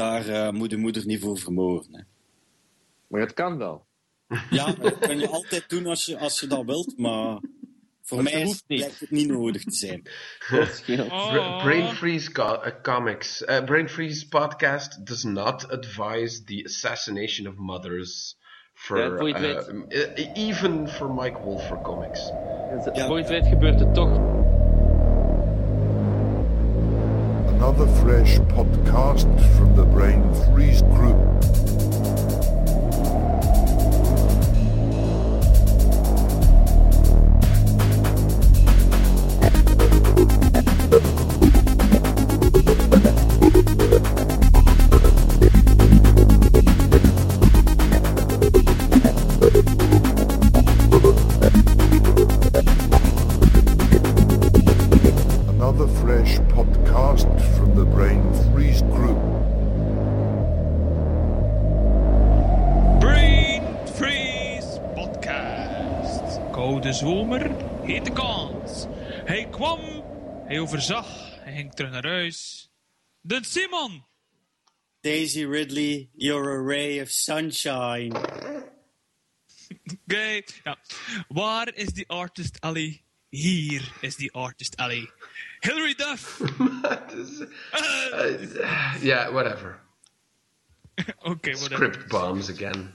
daar 0.00 0.28
uh, 0.28 0.50
moet 0.50 0.70
de 0.70 0.76
moeder 0.76 1.06
niet 1.06 1.20
voor 1.20 1.38
vermoorden. 1.38 1.94
Hè. 1.94 2.02
Maar 3.06 3.20
het 3.20 3.34
kan 3.34 3.58
wel. 3.58 3.86
Ja, 4.50 4.72
dat 4.72 4.98
kan 4.98 5.18
je 5.18 5.28
altijd 5.28 5.68
doen 5.68 5.86
als 5.86 6.04
je, 6.04 6.18
als 6.18 6.40
je 6.40 6.46
dat 6.46 6.64
wilt, 6.64 6.98
maar 6.98 7.40
voor 8.02 8.22
mij 8.22 8.32
is, 8.32 8.62
lijkt 8.66 9.00
het 9.00 9.10
niet 9.10 9.28
nodig 9.28 9.64
te 9.64 9.76
zijn. 9.76 10.02
Oh. 11.10 11.62
Brain 11.62 11.88
Freeze 11.94 12.32
co 12.32 12.62
uh, 12.64 12.82
Comics. 12.82 13.42
Uh, 13.42 13.64
Brain 13.64 13.88
Freeze 13.88 14.28
podcast 14.28 15.06
does 15.06 15.22
not 15.22 15.70
advise 15.70 16.44
the 16.44 16.62
assassination 16.64 17.46
of 17.48 17.54
mothers. 17.56 18.38
For, 18.74 19.28
ja, 19.28 19.68
uh, 19.88 20.34
even 20.34 20.88
for 20.88 21.14
Mike 21.14 21.38
Wolfer 21.38 21.80
comics. 21.80 22.26
Ja. 22.92 23.06
Voor 23.06 23.16
je 23.16 23.22
het 23.22 23.28
weet 23.28 23.46
gebeurt 23.46 23.80
het 23.80 23.94
toch. 23.94 24.29
Another 27.70 28.00
fresh 28.02 28.38
podcast 28.38 29.56
from 29.56 29.76
the 29.76 29.84
Brain 29.84 30.24
Freeze 30.52 30.82
group. 30.82 32.39
Hij 70.80 70.96
overzag, 70.96 71.44
hij 71.44 71.54
ging 71.54 71.74
terug 71.74 71.90
naar 71.90 72.06
huis. 72.06 72.70
De 73.20 73.38
Simon! 73.44 74.04
Daisy 75.00 75.44
Ridley, 75.44 76.08
you're 76.14 76.50
a 76.50 76.62
ray 76.62 77.00
of 77.00 77.08
sunshine. 77.08 78.14
Oké, 80.04 80.40
ja. 80.64 80.78
Waar 81.28 81.74
is 81.74 81.92
die 81.92 82.08
artist 82.08 82.60
alley? 82.60 83.02
Hier 83.28 83.92
is 84.00 84.16
die 84.16 84.32
artist 84.32 84.76
alley. 84.76 85.10
Hilary 85.58 85.94
Duff! 85.94 86.40
uh, 86.40 86.48
yeah, 89.02 89.32
whatever. 89.32 89.80
Oké, 90.96 91.28
okay, 91.28 91.54
whatever. 91.54 91.92
Script 91.92 92.08
bombs 92.08 92.50
again. 92.50 92.92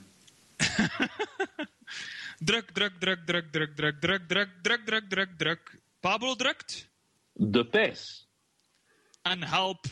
druk, 2.39 2.73
druk, 2.73 2.99
druk, 2.99 3.25
druk, 3.25 3.51
druk, 3.51 3.75
druk, 3.75 3.99
druk, 3.99 4.29
druk, 4.29 4.49
druk, 4.61 4.85
druk, 4.85 5.09
druk, 5.09 5.37
druk. 5.37 5.79
Pablo 5.99 6.35
drukt. 6.35 6.93
De 7.37 7.67
pers. 7.67 8.27
En 9.21 9.43
help, 9.43 9.85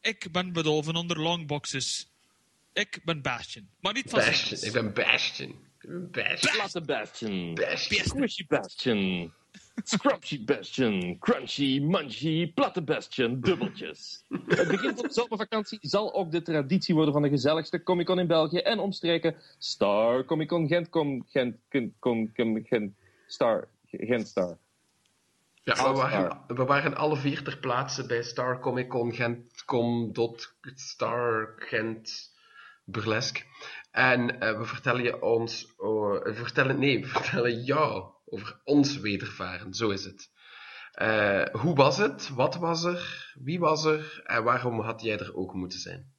ik 0.00 0.28
ben 0.32 0.52
bedolven 0.52 0.96
onder 0.96 1.20
longboxes. 1.20 2.12
Ik 2.72 3.00
ben 3.04 3.22
Bastion, 3.22 3.70
maar 3.80 3.92
niet 3.92 4.10
van 4.10 4.18
Bastion, 4.18 4.60
ik 4.62 4.72
ben 4.72 4.92
Bastion. 4.92 5.54
Bastion. 6.10 6.52
Platte 6.52 6.80
Bastion. 6.80 7.54
Bastion. 7.54 8.04
Squishy 8.04 8.46
Bastion. 8.46 9.32
Scrunchy 9.82 10.44
Bastion, 10.44 11.18
Crunchy, 11.18 11.80
Munchy, 11.80 12.52
Platte 12.52 12.80
Bastion, 12.80 13.40
dubbeltjes. 13.40 14.24
Het 14.28 14.68
begin 14.68 14.94
van 14.94 15.02
de 15.02 15.12
zomervakantie 15.12 15.78
zal 15.82 16.14
ook 16.14 16.30
de 16.30 16.42
traditie 16.42 16.94
worden 16.94 17.12
van 17.12 17.22
de 17.22 17.28
gezelligste 17.28 17.82
Comic 17.82 18.06
Con 18.06 18.18
in 18.18 18.26
België 18.26 18.58
en 18.58 18.78
omstreken 18.78 19.36
Star 19.58 20.24
Comic 20.24 20.48
Con 20.48 20.68
Gent, 20.68 20.88
com, 20.88 21.24
Gent, 21.30 21.56
Gent, 22.64 22.92
Star, 23.26 23.68
Gent 23.86 24.28
Star. 24.28 24.58
Ja, 25.64 25.92
we 25.92 25.96
waren, 25.96 26.44
we 26.46 26.64
waren 26.64 26.96
alle 26.96 27.16
vier 27.16 27.42
ter 27.42 27.58
plaatse 27.58 28.06
bij 28.06 28.22
Star 28.22 28.60
Comic 28.60 28.88
Con 28.88 29.12
Gent, 29.12 29.64
com, 29.64 30.12
dot, 30.12 30.54
Star 30.74 31.52
Gent 31.56 32.32
Burlesque. 32.84 33.42
En 33.90 34.34
uh, 34.34 34.58
we 34.58 34.64
vertellen 34.64 35.02
je 35.02 35.22
ons, 35.22 35.74
uh, 35.78 36.20
vertellen, 36.22 36.78
nee, 36.78 37.00
we 37.00 37.06
vertellen 37.06 37.64
jou 37.64 38.12
over 38.24 38.60
ons 38.64 38.96
wedervaren, 38.96 39.74
zo 39.74 39.90
is 39.90 40.04
het. 40.04 40.30
Uh, 41.02 41.44
hoe 41.44 41.74
was 41.74 41.96
het? 41.96 42.28
Wat 42.28 42.56
was 42.56 42.84
er? 42.84 43.32
Wie 43.42 43.58
was 43.58 43.84
er? 43.84 44.22
En 44.24 44.44
waarom 44.44 44.80
had 44.80 45.02
jij 45.02 45.18
er 45.18 45.36
ook 45.36 45.54
moeten 45.54 45.78
zijn? 45.78 46.12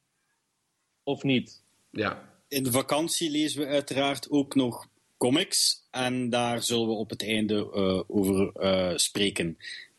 Of 1.02 1.22
niet? 1.22 1.62
Ja. 1.90 2.34
In 2.48 2.62
de 2.62 2.72
vakantie 2.72 3.30
lezen 3.30 3.60
we 3.60 3.66
uiteraard 3.66 4.30
ook 4.30 4.54
nog 4.54 4.86
comics. 5.16 5.88
En 5.90 6.30
daar 6.30 6.62
zullen 6.62 6.86
we 6.86 6.92
op 6.92 7.10
het 7.10 7.22
einde 7.22 7.54
uh, 7.54 8.02
over 8.06 8.52
uh, 8.54 8.96
spreken. 8.96 9.58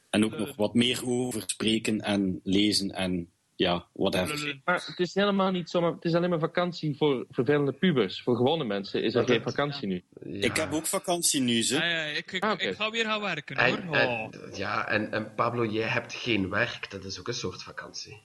En 0.10 0.26
ook 0.26 0.38
nog 0.38 0.56
wat 0.56 0.74
meer 0.74 1.02
over 1.06 1.44
spreken 1.46 2.02
en 2.02 2.40
lezen 2.44 2.92
en 2.92 3.30
ja, 3.56 3.88
whatever. 3.94 4.60
Maar 4.66 4.84
het 4.86 5.00
is 5.00 5.14
helemaal 5.14 5.52
niet 5.52 5.70
zomaar... 5.70 5.92
Het 5.92 6.06
is 6.06 6.14
alleen 6.14 6.30
maar 6.30 6.40
vakantie 6.40 6.98
voor 6.98 7.26
vervelende 7.30 7.72
pubers. 7.72 8.22
Voor 8.22 8.36
gewone 8.36 8.64
mensen 8.64 9.04
is 9.04 9.16
er 9.16 9.28
geen 9.28 9.42
vakantie 9.42 9.88
nu. 9.88 10.04
Ja. 10.24 10.46
Ik 10.46 10.56
heb 10.56 10.74
ook 10.74 10.86
vakantie 10.86 11.42
nu, 11.42 11.64
ze. 11.64 11.76
Ja, 11.76 11.86
ja, 11.86 12.04
ik, 12.04 12.32
ik, 12.32 12.44
ah, 12.44 12.52
okay. 12.52 12.68
ik, 12.68 12.76
ga 12.76 12.90
weer 12.90 13.06
gaan 13.06 13.22
werken, 13.22 13.58
hoor. 13.58 13.78
En, 13.78 13.94
en, 13.94 14.08
oh. 14.08 14.56
ja, 14.56 14.88
en, 14.88 15.12
en 15.12 15.34
Pablo, 15.34 15.66
jij 15.66 15.88
hebt 15.88 16.14
geen 16.14 16.50
werk. 16.50 16.92
Dat 16.92 17.04
is 17.04 17.20
ook 17.20 17.28
een 17.28 17.34
soort 17.34 17.64
vakantie. 17.64 18.22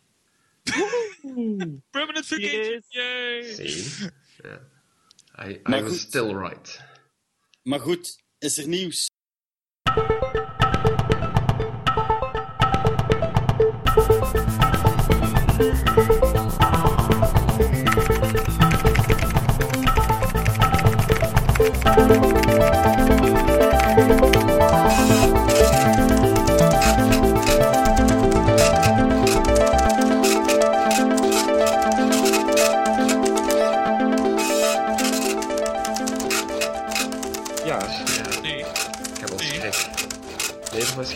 Permanent 1.90 2.26
vacation, 2.26 2.82
yay! 2.88 3.56
Ja. 4.42 4.60
I, 5.42 5.60
I 5.66 5.82
was 5.82 6.00
still 6.00 6.34
right. 6.34 6.80
Maar 7.62 7.80
goed, 7.80 8.22
is 8.38 8.58
er 8.58 8.68
nieuws? 8.68 9.10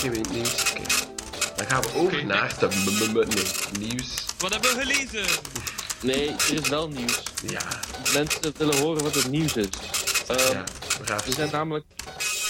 Nieuws. 0.03 0.71
Okay. 0.71 0.84
Dan 1.57 1.67
gaan 1.67 1.83
we 1.83 1.95
over 1.95 2.27
naar 2.27 2.57
de 2.59 2.69
nee, 3.79 3.89
nieuws. 3.89 4.27
Wat 4.39 4.53
hebben 4.53 4.71
we 4.71 4.81
gelezen? 4.81 5.43
Nee, 6.03 6.29
er 6.29 6.62
is 6.62 6.69
wel 6.69 6.89
nieuws. 6.89 7.23
Ja. 7.47 7.61
Mensen 8.15 8.53
willen 8.57 8.77
horen 8.77 9.03
wat 9.03 9.15
het 9.15 9.31
nieuws 9.31 9.57
is. 9.57 9.69
Uh, 10.31 10.65
ja, 11.07 11.15
er 11.15 11.33
zijn 11.33 11.51
namelijk... 11.51 11.84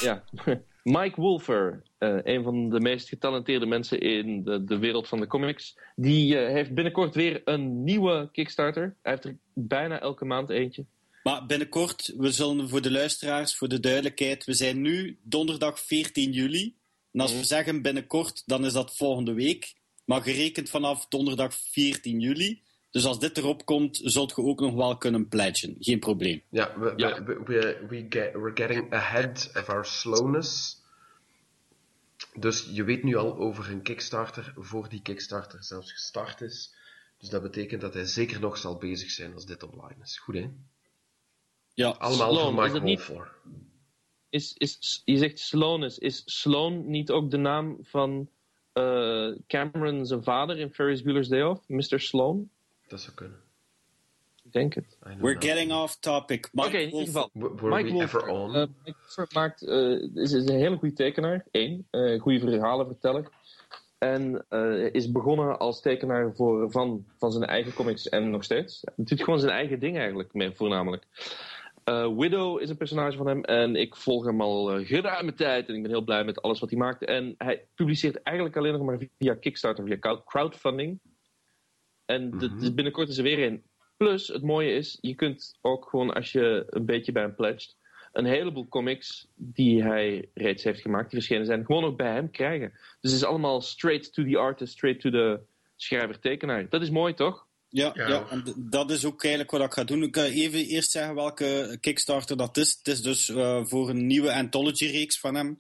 Ja, 0.01 0.25
Mike 0.83 1.21
Wolfer, 1.21 1.83
uh, 1.99 2.19
een 2.23 2.43
van 2.43 2.71
de 2.71 2.81
meest 2.81 3.09
getalenteerde 3.09 3.67
mensen 3.67 4.01
in 4.01 4.45
de, 4.45 4.65
de 4.65 4.79
wereld 4.79 5.09
van 5.09 5.21
de 5.21 5.27
comics, 5.27 5.79
die 5.95 6.35
uh, 6.35 6.49
heeft 6.49 6.75
binnenkort 6.75 7.15
weer 7.15 7.43
een 7.45 7.85
nieuwe 7.85 8.29
Kickstarter. 8.33 8.97
Hij 9.03 9.13
heeft 9.13 9.25
er 9.25 9.37
bijna 9.53 10.01
elke 10.01 10.25
maand 10.25 10.51
eentje. 10.51 10.85
Maar 11.23 11.47
binnenkort, 11.47 12.15
we 12.17 12.31
zullen 12.31 12.69
voor 12.69 12.83
de 12.83 12.91
luisteraars, 12.91 13.57
voor 13.57 13.69
de 13.69 13.81
duidelijkheid, 13.81 14.45
we 14.45 14.55
zijn 14.55 14.81
nu 14.81 15.19
donderdag 15.23 15.81
14 15.81 16.33
juli. 16.33 16.76
En 17.17 17.23
als 17.23 17.33
we 17.33 17.45
zeggen 17.45 17.83
binnenkort, 17.83 18.43
dan 18.47 18.65
is 18.65 18.73
dat 18.73 18.97
volgende 18.97 19.33
week. 19.33 19.75
Maar 20.05 20.23
gerekend 20.23 20.71
vanaf 20.71 21.07
donderdag 21.09 21.55
14 21.55 22.21
juli. 22.21 22.63
Dus 22.91 23.05
als 23.05 23.19
dit 23.19 23.39
erop 23.39 23.65
komt, 23.65 24.01
zult 24.03 24.33
je 24.37 24.43
ook 24.43 24.61
nog 24.61 24.75
wel 24.75 24.97
kunnen 24.97 25.29
pledgen. 25.29 25.77
Geen 25.79 25.99
probleem. 25.99 26.43
Ja, 26.49 26.79
we, 26.79 26.93
ja. 26.97 27.25
we, 27.25 27.43
we, 27.45 27.87
we 27.89 28.07
get, 28.09 28.33
we're 28.33 28.51
getting 28.55 28.93
ahead 28.93 29.51
of 29.55 29.69
our 29.69 29.85
slowness. 29.85 30.83
Dus 32.35 32.69
je 32.73 32.85
weet 32.85 33.03
nu 33.03 33.17
al 33.17 33.37
over 33.37 33.71
een 33.71 33.83
Kickstarter, 33.83 34.53
voor 34.57 34.89
die 34.89 35.03
Kickstarter 35.03 35.65
zelfs 35.65 35.93
gestart 35.93 36.41
is. 36.41 36.75
Dus 37.19 37.29
dat 37.29 37.43
betekent 37.43 37.81
dat 37.81 37.95
hij 37.95 38.05
zeker 38.05 38.41
nog 38.41 38.59
zal 38.59 38.77
bezig 38.79 39.11
zijn 39.11 39.35
als 39.35 39.47
dit 39.47 39.63
online 39.63 40.03
is. 40.03 40.19
Goed, 40.19 40.35
hè? 40.35 40.49
Ja, 41.75 41.89
allemaal 41.89 42.33
Sloan, 42.33 42.55
voor 42.55 42.63
Mike 42.63 42.81
Wolf 42.81 43.03
voor 43.03 43.35
is, 44.37 44.55
is, 44.57 45.03
je 45.05 45.17
zegt 45.17 45.39
Sloanus. 45.39 45.99
Is 45.99 46.23
Sloan 46.25 46.91
niet 46.91 47.11
ook 47.11 47.31
de 47.31 47.37
naam 47.37 47.79
van 47.83 48.29
uh, 48.75 49.33
Cameron 49.47 50.07
zijn 50.07 50.23
vader 50.23 50.59
in 50.59 50.73
Ferris 50.73 51.03
Bueller's 51.03 51.29
Day 51.29 51.43
Off? 51.43 51.69
Mr. 51.69 52.01
Sloan? 52.01 52.51
Dat 52.89 53.01
zou 53.01 53.15
kunnen. 53.15 53.39
Ik 54.45 54.53
denk 54.53 54.75
het. 54.75 54.99
We're 55.19 55.41
getting 55.41 55.73
off 55.73 55.97
topic. 55.97 56.49
Oké, 56.55 56.67
okay, 56.67 56.83
in 56.83 56.91
ieder 56.91 57.05
geval. 57.05 57.31
Were 57.33 57.77
Mike 57.77 57.93
we 57.93 58.03
ever 58.03 58.27
on? 58.27 58.57
Uh, 58.57 58.65
Mike 58.85 59.27
maakt, 59.33 59.63
uh, 59.63 60.03
is, 60.15 60.33
is, 60.33 60.49
een 60.49 60.59
hele 60.59 60.77
goede 60.77 60.95
tekenaar. 60.95 61.47
Eén. 61.51 61.87
Uh, 61.91 62.21
goede 62.21 62.41
verhalen 62.41 62.87
verteller. 62.87 63.31
En 63.99 64.45
eh, 64.49 64.95
is 64.95 65.13
begonnen 65.13 65.59
als 65.59 65.81
tekenaar 65.81 66.35
voor, 66.35 66.71
van, 66.71 67.05
van 67.19 67.33
zijn 67.33 67.45
eigen 67.45 67.75
comics 67.75 68.09
en 68.09 68.31
nog 68.31 68.45
steeds. 68.45 68.81
Hij 68.85 69.05
doet 69.05 69.23
gewoon 69.23 69.41
zijn 69.41 69.53
eigen 69.53 69.81
ding 69.81 69.97
eigenlijk, 69.99 70.35
meer, 70.35 70.55
voornamelijk. 70.55 71.05
Uh, 71.91 72.17
Widow 72.17 72.61
is 72.61 72.71
een 72.71 72.77
personage 72.77 73.17
van 73.17 73.27
hem 73.27 73.45
en 73.45 73.77
ik 73.77 73.97
volg 73.97 74.25
hem 74.25 74.41
al 74.41 74.79
uh, 74.79 74.87
geruime 74.87 75.35
tijd 75.35 75.69
en 75.69 75.75
ik 75.75 75.83
ben 75.83 75.91
heel 75.91 76.05
blij 76.05 76.25
met 76.25 76.43
alles 76.43 76.61
wat 76.61 76.71
hij 76.71 76.79
maakt. 76.79 77.05
En 77.05 77.35
hij 77.39 77.67
publiceert 77.75 78.23
eigenlijk 78.23 78.57
alleen 78.57 78.73
nog 78.73 78.83
maar 78.83 78.99
via 79.19 79.35
Kickstarter, 79.35 79.85
via 79.85 80.23
crowdfunding. 80.25 81.01
En 82.05 82.29
mm 82.29 82.39
-hmm. 82.39 82.75
binnenkort 82.75 83.09
is 83.09 83.17
er 83.17 83.23
weer 83.23 83.47
een. 83.47 83.65
Plus, 83.97 84.29
het 84.29 84.43
mooie 84.43 84.73
is, 84.73 84.99
je 85.01 85.15
kunt 85.15 85.59
ook 85.61 85.89
gewoon 85.89 86.15
als 86.15 86.33
je 86.33 86.67
een 86.67 86.87
beetje 86.87 87.13
bij 87.13 87.23
hem 87.23 87.35
pledgt, 87.35 87.77
een 88.13 88.25
heleboel 88.25 88.69
comics 88.69 89.29
die 89.35 89.83
hij 89.83 90.31
reeds 90.35 90.65
heeft 90.65 90.81
gemaakt, 90.81 91.11
die 91.11 91.19
verschenen 91.19 91.47
zijn, 91.47 91.65
gewoon 91.65 91.85
ook 91.85 91.97
bij 91.97 92.13
hem 92.13 92.31
krijgen. 92.31 92.71
Dus 93.01 93.11
het 93.11 93.21
is 93.21 93.25
allemaal 93.25 93.61
straight 93.61 94.13
to 94.13 94.25
the 94.25 94.39
artist, 94.39 94.73
straight 94.73 95.01
to 95.01 95.11
the 95.11 95.41
schrijver-tekenaar. 95.77 96.69
Dat 96.69 96.83
is 96.83 96.91
mooi, 96.91 97.15
toch? 97.15 97.46
Ja, 97.69 97.91
ja. 97.95 98.27
en 98.31 98.55
dat 98.57 98.91
is 98.91 99.05
ook 99.05 99.23
eigenlijk 99.23 99.51
wat 99.53 99.61
ik 99.61 99.73
ga 99.73 99.85
doen. 99.85 100.03
Ik 100.03 100.17
ga 100.17 100.25
even 100.25 100.67
eerst 100.67 100.91
zeggen 100.91 101.15
welke 101.15 101.79
Kickstarter 101.81 102.37
dat 102.37 102.57
is. 102.57 102.77
Het 102.79 102.89
is 102.89 103.03
dus 103.03 103.29
uh, 103.29 103.65
voor 103.65 103.89
een 103.89 104.07
nieuwe 104.07 104.33
anthology-reeks 104.33 105.19
van 105.19 105.35
hem, 105.35 105.59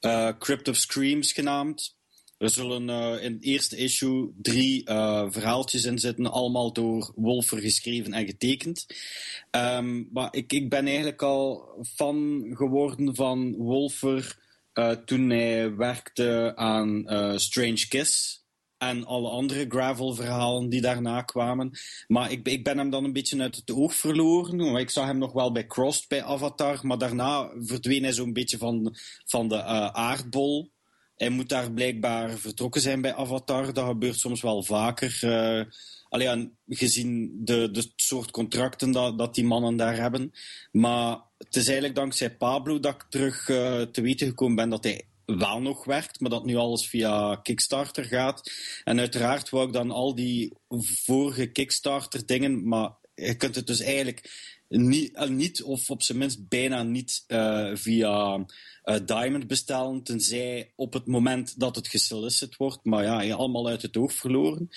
uh, 0.00 0.30
Crypt 0.38 0.68
of 0.68 0.76
Screams 0.76 1.32
genaamd. 1.32 1.96
Er 2.38 2.50
zullen 2.50 2.88
uh, 2.88 3.24
in 3.24 3.32
het 3.32 3.42
eerste 3.42 3.76
issue 3.76 4.32
drie 4.42 4.82
verhaaltjes 5.28 5.84
in 5.84 5.98
zitten, 5.98 6.26
allemaal 6.26 6.72
door 6.72 7.12
Wolfer 7.16 7.58
geschreven 7.58 8.12
en 8.12 8.26
getekend. 8.26 8.86
Um, 9.50 10.08
maar 10.12 10.28
ik, 10.30 10.52
ik 10.52 10.68
ben 10.68 10.86
eigenlijk 10.86 11.22
al 11.22 11.68
fan 11.94 12.46
geworden 12.52 13.14
van 13.14 13.56
Wolfer 13.56 14.38
toen 15.04 15.30
hij 15.30 15.76
werkte 15.76 16.52
aan 16.56 17.04
Strange 17.38 17.86
Kiss 17.88 18.42
en 18.78 19.04
alle 19.04 19.28
andere 19.28 19.64
gravel-verhalen 19.68 20.68
die 20.68 20.80
daarna 20.80 21.22
kwamen. 21.22 21.78
Maar 22.06 22.30
ik, 22.30 22.48
ik, 22.48 22.64
ben 22.64 22.78
hem 22.78 22.90
dan 22.90 23.04
een 23.04 23.12
beetje 23.12 23.40
uit 23.40 23.56
het 23.56 23.70
oog 23.70 23.94
verloren. 23.94 24.76
Ik 24.76 24.90
zag 24.90 25.06
hem 25.06 25.18
nog 25.18 25.32
wel 25.32 25.52
bij 25.52 25.66
Crossed, 25.66 26.08
bij 26.08 26.22
Avatar, 26.22 26.78
maar 26.82 26.98
daarna 26.98 27.50
verdween 27.58 28.02
hij 28.02 28.12
zo'n 28.12 28.32
beetje 28.32 28.58
van, 28.58 28.94
van 29.24 29.48
de 29.48 29.54
uh, 29.54 29.86
aardbol. 29.86 30.70
Hij 31.16 31.28
moet 31.28 31.48
daar 31.48 31.72
blijkbaar 31.72 32.30
vertrokken 32.30 32.80
zijn 32.80 33.00
bij 33.00 33.14
Avatar. 33.14 33.72
Dat 33.72 33.86
gebeurt 33.86 34.18
soms 34.18 34.42
wel 34.42 34.62
vaker. 34.62 35.20
Uh, 35.24 35.64
Alleen 36.08 36.56
gezien 36.68 37.40
de, 37.44 37.70
de 37.70 37.92
soort 37.96 38.30
contracten 38.30 38.90
dat, 38.90 39.18
dat 39.18 39.34
die 39.34 39.44
mannen 39.44 39.76
daar 39.76 39.96
hebben. 39.96 40.32
Maar 40.72 41.18
het 41.38 41.56
is 41.56 41.64
eigenlijk 41.64 41.94
dankzij 41.94 42.36
Pablo 42.36 42.80
dat 42.80 42.94
ik 42.94 43.06
terug 43.08 43.48
uh, 43.48 43.82
te 43.82 44.00
weten 44.00 44.26
gekomen 44.26 44.56
ben 44.56 44.68
dat 44.68 44.84
hij 44.84 45.04
wel 45.36 45.60
nog 45.60 45.84
werkt, 45.84 46.20
maar 46.20 46.30
dat 46.30 46.44
nu 46.44 46.56
alles 46.56 46.88
via 46.88 47.36
Kickstarter 47.42 48.04
gaat. 48.04 48.50
En 48.84 48.98
uiteraard 48.98 49.48
wou 49.48 49.66
ik 49.66 49.72
dan 49.72 49.90
al 49.90 50.14
die 50.14 50.52
vorige 51.04 51.46
Kickstarter 51.46 52.26
dingen, 52.26 52.68
maar 52.68 52.90
je 53.14 53.36
kunt 53.36 53.54
het 53.54 53.66
dus 53.66 53.80
eigenlijk 53.80 54.30
niet, 54.68 55.16
uh, 55.16 55.28
niet 55.28 55.62
of 55.62 55.90
op 55.90 56.02
zijn 56.02 56.18
minst 56.18 56.48
bijna 56.48 56.82
niet 56.82 57.24
uh, 57.28 57.70
via 57.74 58.44
uh, 58.84 58.96
Diamond 59.04 59.46
bestellen, 59.46 60.02
tenzij 60.02 60.72
op 60.76 60.92
het 60.92 61.06
moment 61.06 61.60
dat 61.60 61.76
het 61.76 61.88
gesolicit 61.88 62.56
wordt. 62.56 62.84
Maar 62.84 63.04
ja, 63.04 63.20
je 63.20 63.34
allemaal 63.34 63.68
uit 63.68 63.82
het 63.82 63.96
oog 63.96 64.12
verloren. 64.12 64.70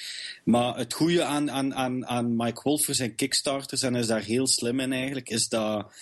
Maar 0.43 0.77
het 0.77 0.93
goede 0.93 1.23
aan, 1.23 1.51
aan, 1.51 1.75
aan, 1.75 2.05
aan 2.05 2.35
Mike 2.35 2.61
Wolfers 2.63 2.99
en 2.99 3.15
Kickstarters, 3.15 3.81
en 3.81 3.95
is 3.95 4.07
daar 4.07 4.23
heel 4.23 4.47
slim 4.47 4.79
in 4.79 4.93
eigenlijk, 4.93 5.29
is 5.29 5.49
dat 5.49 5.93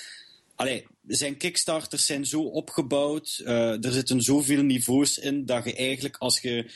Allee, 0.60 0.88
zijn 1.08 1.38
kickstarters 1.38 2.06
zijn 2.06 2.26
zo 2.26 2.42
opgebouwd, 2.42 3.42
uh, 3.44 3.86
er 3.86 3.92
zitten 3.92 4.22
zoveel 4.22 4.64
niveaus 4.64 5.18
in, 5.18 5.46
dat 5.46 5.64
je 5.64 5.76
eigenlijk 5.76 6.18
als 6.18 6.40
je, 6.40 6.72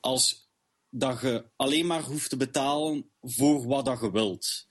als, 0.00 0.48
dat 0.90 1.20
je 1.20 1.44
alleen 1.56 1.86
maar 1.86 2.02
hoeft 2.02 2.30
te 2.30 2.36
betalen 2.36 3.10
voor 3.22 3.66
wat 3.66 3.84
dat 3.84 4.00
je 4.00 4.10
wilt. 4.10 4.66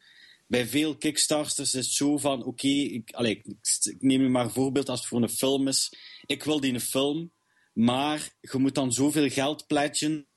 Bij 0.48 0.68
veel 0.68 0.98
kickstarters 0.98 1.60
is 1.60 1.74
het 1.74 1.86
zo 1.86 2.18
van, 2.18 2.44
oké, 2.44 2.68
ik, 2.68 3.12
neem 4.00 4.22
je 4.22 4.30
maar 4.30 4.44
een 4.44 4.52
voorbeeld 4.52 4.90
als 4.90 5.00
het 5.00 5.10
voor 5.10 5.22
een 5.22 5.30
film 5.30 5.68
is. 5.68 5.94
Ik 6.26 6.44
wil 6.44 6.60
die 6.60 6.74
een 6.74 6.82
film, 6.82 7.32
maar 7.74 8.30
je 8.42 8.58
moet 8.58 8.76
dan 8.76 8.94
zoveel 8.94 9.30
geld 9.30 9.68
pledgen 9.68 10.28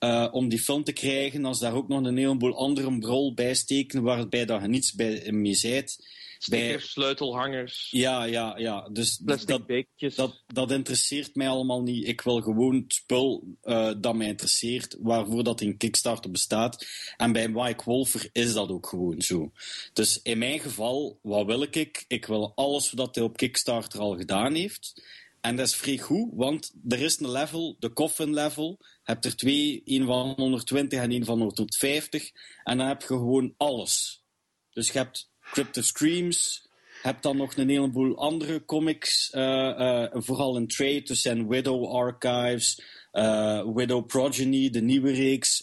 uh, 0.00 0.28
om 0.30 0.48
die 0.48 0.60
film 0.60 0.84
te 0.84 0.92
krijgen, 0.92 1.44
als 1.44 1.60
daar 1.60 1.74
ook 1.74 1.88
nog 1.88 2.04
een 2.04 2.16
heleboel 2.16 2.56
andere 2.56 2.98
rol 3.00 3.34
bij 3.34 3.54
steken, 3.54 4.02
waarbij 4.02 4.44
dat 4.44 4.62
je 4.62 4.68
niets 4.68 4.92
bij 4.94 5.32
mee 5.32 5.54
zijt 5.54 6.22
Stickers, 6.44 6.90
sleutelhangers. 6.90 7.88
Ja, 7.90 8.24
ja, 8.24 8.58
ja. 8.58 8.88
Dus 8.92 9.16
dat, 9.16 9.66
beekjes. 9.66 10.14
Dat, 10.14 10.42
dat 10.46 10.70
interesseert 10.70 11.34
mij 11.34 11.48
allemaal 11.48 11.82
niet. 11.82 12.08
Ik 12.08 12.20
wil 12.20 12.40
gewoon 12.40 12.84
spul 12.88 13.56
uh, 13.62 13.92
dat 13.98 14.14
mij 14.14 14.26
interesseert, 14.26 14.96
waarvoor 15.00 15.44
dat 15.44 15.60
in 15.60 15.76
Kickstarter 15.76 16.30
bestaat. 16.30 16.86
En 17.16 17.32
bij 17.32 17.48
Mike 17.48 17.84
Wolfer 17.84 18.28
is 18.32 18.52
dat 18.52 18.68
ook 18.68 18.86
gewoon 18.86 19.20
zo. 19.20 19.52
Dus 19.92 20.22
in 20.22 20.38
mijn 20.38 20.60
geval, 20.60 21.18
wat 21.22 21.46
wil 21.46 21.62
ik? 21.62 22.04
Ik 22.08 22.26
wil 22.26 22.52
alles 22.54 22.92
wat 22.92 23.14
hij 23.14 23.24
op 23.24 23.36
Kickstarter 23.36 24.00
al 24.00 24.16
gedaan 24.16 24.54
heeft. 24.54 25.02
En 25.40 25.56
dat 25.56 25.66
is 25.66 25.76
vrij 25.76 25.98
goed, 25.98 26.30
want 26.32 26.72
er 26.88 27.00
is 27.00 27.20
een 27.20 27.30
level, 27.30 27.76
de 27.78 27.92
coffin 27.92 28.34
level. 28.34 28.76
Je 28.80 28.86
hebt 29.02 29.24
er 29.24 29.36
twee, 29.36 29.82
een 29.84 30.06
van 30.06 30.34
120 30.36 31.00
en 31.00 31.12
een 31.12 31.24
van 31.24 31.38
150. 31.38 32.30
En 32.64 32.78
dan 32.78 32.86
heb 32.86 33.00
je 33.00 33.06
gewoon 33.06 33.54
alles. 33.56 34.22
Dus 34.70 34.90
je 34.90 34.98
hebt 34.98 35.32
Crypto 35.52 35.80
Screams. 35.80 36.68
Heb 37.02 37.22
dan 37.22 37.36
nog 37.36 37.56
een 37.56 37.68
heleboel 37.68 38.16
andere 38.16 38.64
comics, 38.64 39.30
uh, 39.34 39.42
uh, 39.42 40.06
vooral 40.12 40.56
in 40.56 40.66
trade. 40.66 41.14
Zijn 41.14 41.48
Widow 41.48 41.86
Archives, 41.86 42.82
uh, 43.12 43.62
Widow 43.74 44.06
Progeny, 44.06 44.70
de 44.70 44.82
nieuwe 44.82 45.12
reeks, 45.12 45.62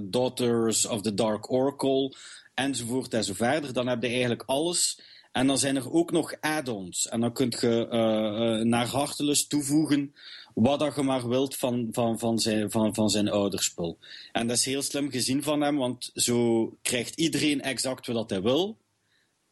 Daughters 0.00 0.86
of 0.86 1.02
the 1.02 1.14
Dark 1.14 1.52
Oracle, 1.52 2.14
enzovoort 2.54 3.14
en 3.14 3.24
zo 3.24 3.34
verder. 3.34 3.72
Dan 3.72 3.86
heb 3.86 4.02
je 4.02 4.08
eigenlijk 4.08 4.42
alles. 4.46 5.00
En 5.32 5.46
dan 5.46 5.58
zijn 5.58 5.76
er 5.76 5.92
ook 5.92 6.10
nog 6.10 6.34
add-ons. 6.40 7.08
En 7.08 7.20
dan 7.20 7.32
kun 7.32 7.52
je 7.60 8.60
naar 8.64 8.86
hartelust 8.86 9.50
toevoegen 9.50 10.14
wat 10.54 10.78
dat 10.78 10.94
je 10.94 11.02
maar 11.02 11.28
wilt 11.28 11.56
van, 11.56 11.88
van, 11.92 12.18
van, 12.18 12.38
zijn, 12.38 12.70
van, 12.70 12.94
van 12.94 13.08
zijn 13.08 13.28
ouderspul. 13.28 13.98
En 14.32 14.46
dat 14.46 14.56
is 14.56 14.64
heel 14.64 14.82
slim 14.82 15.10
gezien 15.10 15.42
van 15.42 15.60
hem, 15.60 15.76
want 15.76 16.10
zo 16.14 16.66
krijgt 16.82 17.18
iedereen 17.18 17.60
exact 17.60 18.06
wat 18.06 18.30
hij 18.30 18.42
wil. 18.42 18.78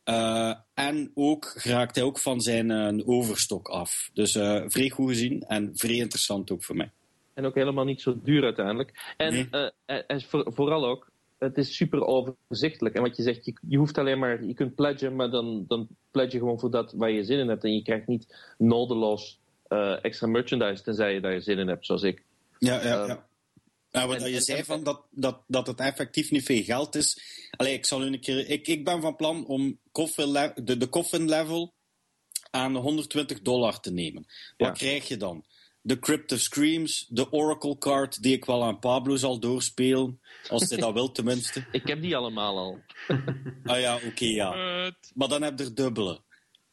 Uh, 0.08 0.55
en 0.75 1.11
ook 1.14 1.53
raakt 1.55 1.94
hij 1.94 2.05
ook 2.05 2.19
van 2.19 2.41
zijn 2.41 2.70
uh, 2.70 3.08
overstok 3.08 3.69
af. 3.69 4.11
Dus 4.12 4.35
uh, 4.35 4.62
vrij 4.67 4.91
goed 4.91 5.08
gezien 5.08 5.41
en 5.41 5.70
vrij 5.75 5.94
interessant 5.94 6.50
ook 6.50 6.64
voor 6.64 6.76
mij. 6.76 6.91
En 7.35 7.44
ook 7.44 7.55
helemaal 7.55 7.85
niet 7.85 8.00
zo 8.00 8.20
duur 8.23 8.44
uiteindelijk. 8.44 9.14
En, 9.17 9.49
nee. 9.50 10.05
en 10.06 10.23
voor, 10.23 10.53
vooral 10.55 10.87
ook, 10.87 11.11
het 11.38 11.58
is 11.58 11.76
super 11.76 12.00
overzichtelijk. 12.06 12.94
En 12.94 13.03
wat 13.03 13.17
je 13.17 13.23
zegt, 13.23 13.44
je, 13.44 13.53
je, 13.69 13.76
hoeft 13.76 13.99
alleen 13.99 14.19
maar, 14.19 14.44
je 14.44 14.55
kunt 14.55 14.75
pledgen, 14.75 15.17
maar 15.17 15.31
dan, 15.31 15.65
dan 15.69 15.89
pledge 16.10 16.32
je 16.32 16.39
gewoon 16.39 16.60
voor 16.60 16.70
dat 16.70 16.93
waar 16.93 17.10
je 17.10 17.25
zin 17.25 17.39
in 17.39 17.48
hebt. 17.48 17.65
En 17.65 17.75
je 17.75 17.82
krijgt 17.82 18.06
niet 18.06 18.55
nodeloos 18.58 19.41
extra 20.03 20.27
merchandise, 20.27 20.82
tenzij 20.82 21.15
je 21.15 21.20
daar 21.20 21.41
zin 21.41 21.58
in 21.58 21.69
hebt, 21.69 21.86
zoals 21.86 22.03
ik. 22.03 22.25
Ja, 22.58 22.82
ja, 22.82 23.06
ja. 23.06 23.27
Nou, 23.96 24.08
wat 24.08 24.22
en, 24.22 24.31
je 24.31 24.41
zei 24.41 24.65
van 24.65 24.84
dat, 24.84 25.03
dat, 25.10 25.43
dat 25.46 25.67
het 25.67 25.81
effectief 25.81 26.31
niet 26.31 26.44
veel 26.44 26.62
geld 26.62 26.94
is. 26.94 27.20
Allee, 27.50 27.74
ik, 27.74 27.84
zal 27.84 28.03
een 28.03 28.20
keer, 28.20 28.48
ik, 28.48 28.67
ik 28.67 28.84
ben 28.84 29.00
van 29.00 29.17
plan 29.17 29.46
om 29.46 29.79
coffin 29.93 30.53
de, 30.55 30.76
de 30.76 30.88
coffin 30.88 31.29
level 31.29 31.74
aan 32.50 32.76
120 32.76 33.41
dollar 33.41 33.81
te 33.81 33.93
nemen. 33.93 34.26
Wat 34.56 34.79
krijg 34.79 35.08
je 35.08 35.17
dan? 35.17 35.44
De 35.81 35.98
Crypt 35.98 36.32
of 36.32 36.41
Screams, 36.41 37.06
de 37.08 37.32
Oracle 37.32 37.79
card, 37.79 38.22
die 38.22 38.34
ik 38.34 38.44
wel 38.44 38.65
aan 38.65 38.79
Pablo 38.79 39.17
zal 39.17 39.38
doorspelen. 39.38 40.20
Als 40.48 40.69
hij 40.69 40.79
dat 40.79 40.93
wil, 40.98 41.12
tenminste. 41.12 41.67
Ik 41.72 41.86
heb 41.86 42.03
die 42.03 42.17
allemaal 42.17 42.58
al. 42.58 42.79
ah 43.65 43.81
ja, 43.81 43.94
oké, 43.94 44.06
okay, 44.06 44.29
ja. 44.29 44.50
Maar 45.15 45.29
dan 45.29 45.43
heb 45.43 45.58
je 45.58 45.65
er 45.65 45.74
dubbele. 45.74 46.20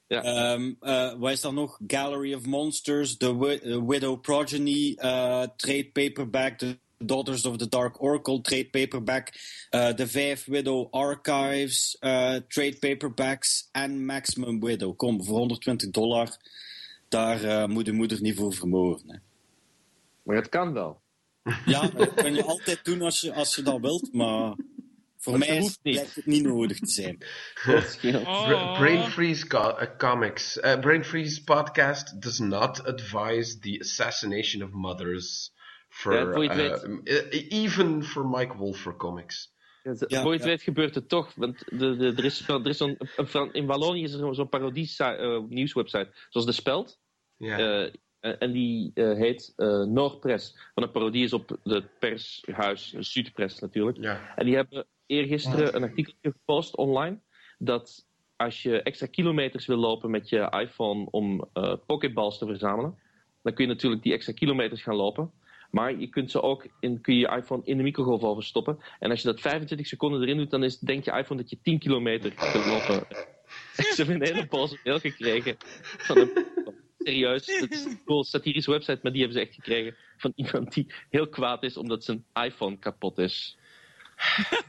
Ja. 0.08 0.54
Um, 0.54 0.78
uh, 0.82 1.14
wat 1.14 1.32
is 1.32 1.42
dan 1.42 1.54
nog? 1.54 1.80
Gallery 1.88 2.34
of 2.34 2.46
Monsters, 2.46 3.18
The 3.18 3.60
uh, 3.64 3.88
Widow 3.88 4.22
Progeny, 4.22 4.98
uh, 4.98 5.44
trade 5.56 5.90
paperback, 5.94 6.60
de 6.60 6.78
Daughters 7.06 7.46
of 7.46 7.58
the 7.58 7.68
Dark 7.68 8.02
Oracle 8.02 8.42
trade 8.42 8.70
paperback, 8.70 9.30
uh, 9.72 9.94
de 9.94 10.08
vijf 10.08 10.46
Widow 10.46 10.88
Archives 10.92 11.98
uh, 12.00 12.36
trade 12.48 12.78
paperbacks 12.80 13.70
en 13.72 14.06
Maximum 14.06 14.60
Widow. 14.60 14.96
Kom, 14.96 15.24
voor 15.24 15.38
120 15.38 15.90
dollar, 15.90 16.38
daar 17.10 17.44
uh, 17.44 17.66
moet 17.66 17.86
de 17.86 17.92
moeder 17.92 18.22
niet 18.22 18.36
voor 18.36 18.54
vermogen. 18.54 19.10
Hè. 19.10 19.18
Maar 20.24 20.36
het 20.36 20.50
kan 20.50 20.74
wel. 20.74 21.02
Ja, 21.66 21.88
dat 21.88 22.14
kan 22.14 22.36
je 22.36 22.44
altijd 22.44 22.86
doen 22.86 23.02
als 23.02 23.22
je, 23.22 23.34
als 23.34 23.56
je 23.56 23.62
dat 23.62 23.80
wilt, 23.80 24.14
maar 24.14 24.56
voor 25.18 25.38
mij 25.38 25.58
is, 25.58 25.78
lijkt 25.82 26.16
het 26.16 26.26
niet 26.26 26.44
nodig 26.44 26.80
te 26.80 26.92
zijn. 26.92 27.18
oh. 28.26 28.78
Brain 28.78 29.12
Freeze 29.12 29.48
co 29.48 29.78
Comics. 29.98 30.60
Brain 30.60 31.04
Freeze 31.04 31.44
podcast 31.44 32.22
does 32.22 32.40
not 32.40 32.86
advise 32.86 33.60
the 33.60 33.80
assassination 33.80 34.64
of 34.64 34.72
mothers 34.72 35.53
ja, 36.04 36.32
voor 36.32 36.44
uh, 36.44 36.56
weet... 36.56 37.52
even 37.52 38.04
for 38.04 38.28
Mike 38.28 38.58
Wolfer 38.58 38.96
comics. 38.96 39.52
Ja, 39.84 39.96
ja, 40.08 40.22
voor 40.22 40.32
je 40.32 40.38
het 40.38 40.48
weet 40.48 40.62
gebeurt 40.62 40.96
het 40.96 41.10
toch. 41.10 41.34
Want 41.36 41.64
de, 41.66 41.96
de, 41.96 42.14
er 42.18 42.26
is, 42.26 42.48
er 42.48 42.68
is 42.68 42.78
zo'n, 42.78 42.98
in 43.52 43.66
Wallonië 43.66 44.04
is 44.04 44.14
er 44.14 44.36
zo'n 44.36 44.50
parodie 44.50 44.96
uh, 45.00 45.40
nieuwswebsite. 45.50 46.10
Zoals 46.30 46.48
De 46.48 46.54
Speld. 46.54 47.00
Ja. 47.38 47.84
Uh, 47.84 47.94
En, 48.20 48.52
die 48.52 48.92
eh, 48.94 49.14
heet 49.14 49.54
uh, 49.58 49.84
Noordpress. 49.84 50.58
Van 50.74 50.84
een 50.84 50.92
parodie 50.92 51.24
is 51.24 51.34
op 51.34 51.58
het 51.64 52.00
pershuis 52.00 52.92
Zuidpress 52.92 53.60
natuurlijk. 53.60 53.98
Ja. 53.98 54.34
En 54.36 54.46
die 54.46 54.56
hebben 54.56 54.86
eergisteren 55.06 55.76
een 55.76 55.84
artikeltje 55.84 56.32
gepost 56.32 56.76
online. 56.76 57.20
Dat 57.58 58.08
als 58.36 58.64
je 58.64 58.82
extra 58.82 59.08
kilometers 59.08 59.66
wil 59.66 59.78
lopen 59.78 60.12
met 60.12 60.30
je 60.30 60.50
iPhone 60.60 61.08
om 61.12 61.50
uh, 61.54 61.74
pokeballs 61.86 62.38
te 62.38 62.46
verzamelen. 62.46 63.00
Dan 63.42 63.54
kun 63.54 63.66
je 63.66 63.72
natuurlijk 63.72 64.04
die 64.04 64.14
extra 64.14 64.34
kilometers 64.34 64.82
gaan 64.82 64.96
lopen. 64.96 65.32
Maar 65.74 66.00
je 66.00 66.08
kunt 66.08 66.32
ze 66.32 66.42
ook 66.42 66.68
in, 66.80 67.02
kun 67.02 67.14
je, 67.14 67.20
je 67.20 67.36
iPhone 67.36 67.62
in 67.66 67.78
de 67.78 67.84
microgolfoven 67.84 68.44
stoppen. 68.44 68.80
En 69.00 69.10
als 69.10 69.22
je 69.22 69.28
dat 69.28 69.42
25 69.42 69.88
seconden 69.88 70.22
erin 70.22 70.38
doet, 70.38 70.52
dan 70.52 70.64
is, 70.64 70.80
denkt 70.80 71.06
je 71.06 71.12
iPhone 71.12 71.42
dat 71.42 71.50
je 71.50 71.58
10 71.62 71.80
kilometer 71.80 72.34
kunt 72.34 72.66
lopen. 72.66 73.08
Ze 73.76 73.94
hebben 73.96 74.16
een 74.16 74.28
hele 74.34 74.48
boze 74.48 74.80
mail 74.84 75.00
gekregen. 75.00 75.56
Van 75.82 76.18
een, 76.18 76.46
serieus, 76.98 77.60
dat 77.60 77.72
is 77.72 77.86
een 77.86 78.02
cool 78.06 78.24
satirische 78.24 78.72
website, 78.72 79.00
maar 79.02 79.12
die 79.12 79.22
hebben 79.22 79.40
ze 79.40 79.46
echt 79.46 79.56
gekregen 79.56 79.96
van 80.18 80.32
iemand 80.36 80.74
die 80.74 80.94
heel 81.10 81.28
kwaad 81.28 81.64
is 81.64 81.78
omdat 81.78 82.04
zijn 82.04 82.26
iPhone 82.34 82.78
kapot 82.78 83.18
is. 83.18 83.58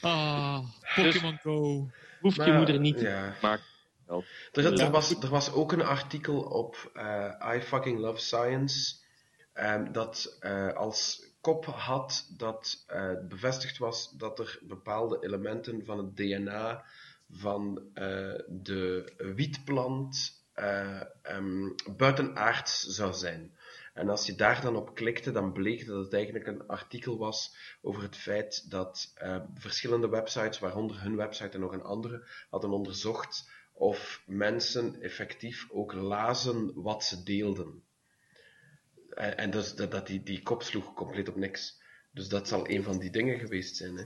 Ah, 0.00 0.64
Pokémon 0.94 1.38
Go. 1.42 1.90
Hoeft 2.20 2.36
je 2.36 2.42
Maar, 2.42 2.56
moeder 2.56 2.80
niet 2.80 3.00
ja. 3.00 3.32
te 3.32 3.38
maken. 3.42 3.64
Er, 4.52 4.80
er, 4.80 4.90
was, 4.90 5.22
er 5.22 5.28
was 5.28 5.52
ook 5.52 5.72
een 5.72 5.82
artikel 5.82 6.40
op 6.40 6.90
eh, 6.94 7.54
I 7.54 7.60
Fucking 7.60 7.98
Love 7.98 8.20
Science 8.20 8.94
ehm, 9.52 9.92
dat 9.92 10.36
eh, 10.40 10.72
als 10.72 11.24
kop 11.40 11.64
had 11.64 12.26
dat 12.36 12.84
eh, 12.86 13.12
bevestigd 13.28 13.78
was 13.78 14.10
dat 14.10 14.38
er 14.38 14.58
bepaalde 14.62 15.18
elementen 15.20 15.84
van 15.84 15.98
het 15.98 16.16
DNA 16.16 16.84
van 17.30 17.82
eh, 17.94 18.34
de 18.48 19.12
wietplant 19.34 20.44
eh, 20.52 21.00
ehm, 21.22 21.68
buitenaards 21.96 22.80
zou 22.82 23.12
zijn. 23.12 23.54
En 23.94 24.08
als 24.08 24.26
je 24.26 24.34
daar 24.34 24.60
dan 24.60 24.76
op 24.76 24.94
klikte, 24.94 25.32
dan 25.32 25.52
bleek 25.52 25.86
dat 25.86 26.04
het 26.04 26.14
eigenlijk 26.14 26.46
een 26.46 26.66
artikel 26.66 27.18
was 27.18 27.56
over 27.82 28.02
het 28.02 28.16
feit 28.16 28.70
dat 28.70 29.12
eh, 29.14 29.40
verschillende 29.54 30.08
websites, 30.08 30.58
waaronder 30.58 31.02
hun 31.02 31.16
website 31.16 31.50
en 31.50 31.60
nog 31.60 31.72
een 31.72 31.82
andere, 31.82 32.26
hadden 32.50 32.70
onderzocht 32.70 33.50
of 33.78 34.22
mensen 34.26 35.02
effectief 35.02 35.66
ook 35.70 35.92
lazen 35.92 36.72
wat 36.74 37.04
ze 37.04 37.22
deelden. 37.22 37.82
En, 39.14 39.36
en 39.36 39.50
dus 39.50 39.74
dat, 39.74 39.90
dat 39.90 40.06
die, 40.06 40.22
die 40.22 40.42
kop 40.42 40.62
sloeg 40.62 40.94
compleet 40.94 41.28
op 41.28 41.36
niks. 41.36 41.80
Dus 42.12 42.28
dat 42.28 42.48
zal 42.48 42.68
een 42.68 42.82
van 42.82 42.98
die 42.98 43.10
dingen 43.10 43.38
geweest 43.38 43.76
zijn, 43.76 43.96
hè? 43.96 44.04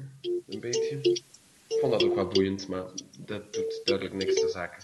Een 0.48 0.60
beetje. 0.60 0.98
Ik 1.68 1.78
vond 1.80 1.92
dat 1.92 2.02
ook 2.02 2.14
wel 2.14 2.28
boeiend, 2.28 2.68
maar 2.68 2.84
dat 3.18 3.52
doet 3.54 3.80
duidelijk 3.84 4.16
niks 4.16 4.40
ter 4.40 4.48
zake. 4.50 4.82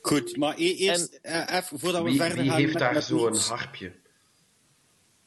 Goed, 0.00 0.36
maar 0.36 0.54
e- 0.58 0.74
eerst 0.74 1.18
eh, 1.22 1.46
even 1.50 1.78
voordat 1.78 2.02
we 2.02 2.08
Wie, 2.08 2.18
verder 2.20 2.38
wie 2.38 2.50
gaan 2.50 2.58
heeft 2.58 2.72
met, 2.72 2.82
daar 2.82 3.02
zo'n 3.02 3.36
harpje? 3.36 3.92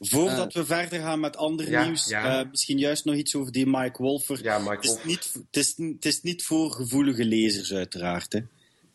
Voordat 0.00 0.52
we 0.52 0.64
verder 0.64 1.00
gaan 1.00 1.20
met 1.20 1.36
ander 1.36 1.70
Ja, 1.70 1.84
nieuws, 1.84 2.08
ja. 2.08 2.40
eh, 2.40 2.50
misschien 2.50 2.78
juist 2.78 3.04
nog 3.04 3.14
iets 3.14 3.34
over 3.34 3.52
die 3.52 3.66
Mike 3.66 4.02
Wolfer. 4.02 4.42
Ja, 4.42 4.58
Mike 4.58 4.70
Het 4.70 4.84
is, 4.84 4.90
Wolfer. 4.90 5.06
niet, 5.06 5.32
het, 5.46 5.56
is, 5.56 5.74
het 5.76 6.04
is 6.04 6.22
niet 6.22 6.44
voor 6.44 6.70
gevoelige 6.72 7.24
lezers, 7.24 7.72
uiteraard. 7.74 8.32
Hè. 8.32 8.40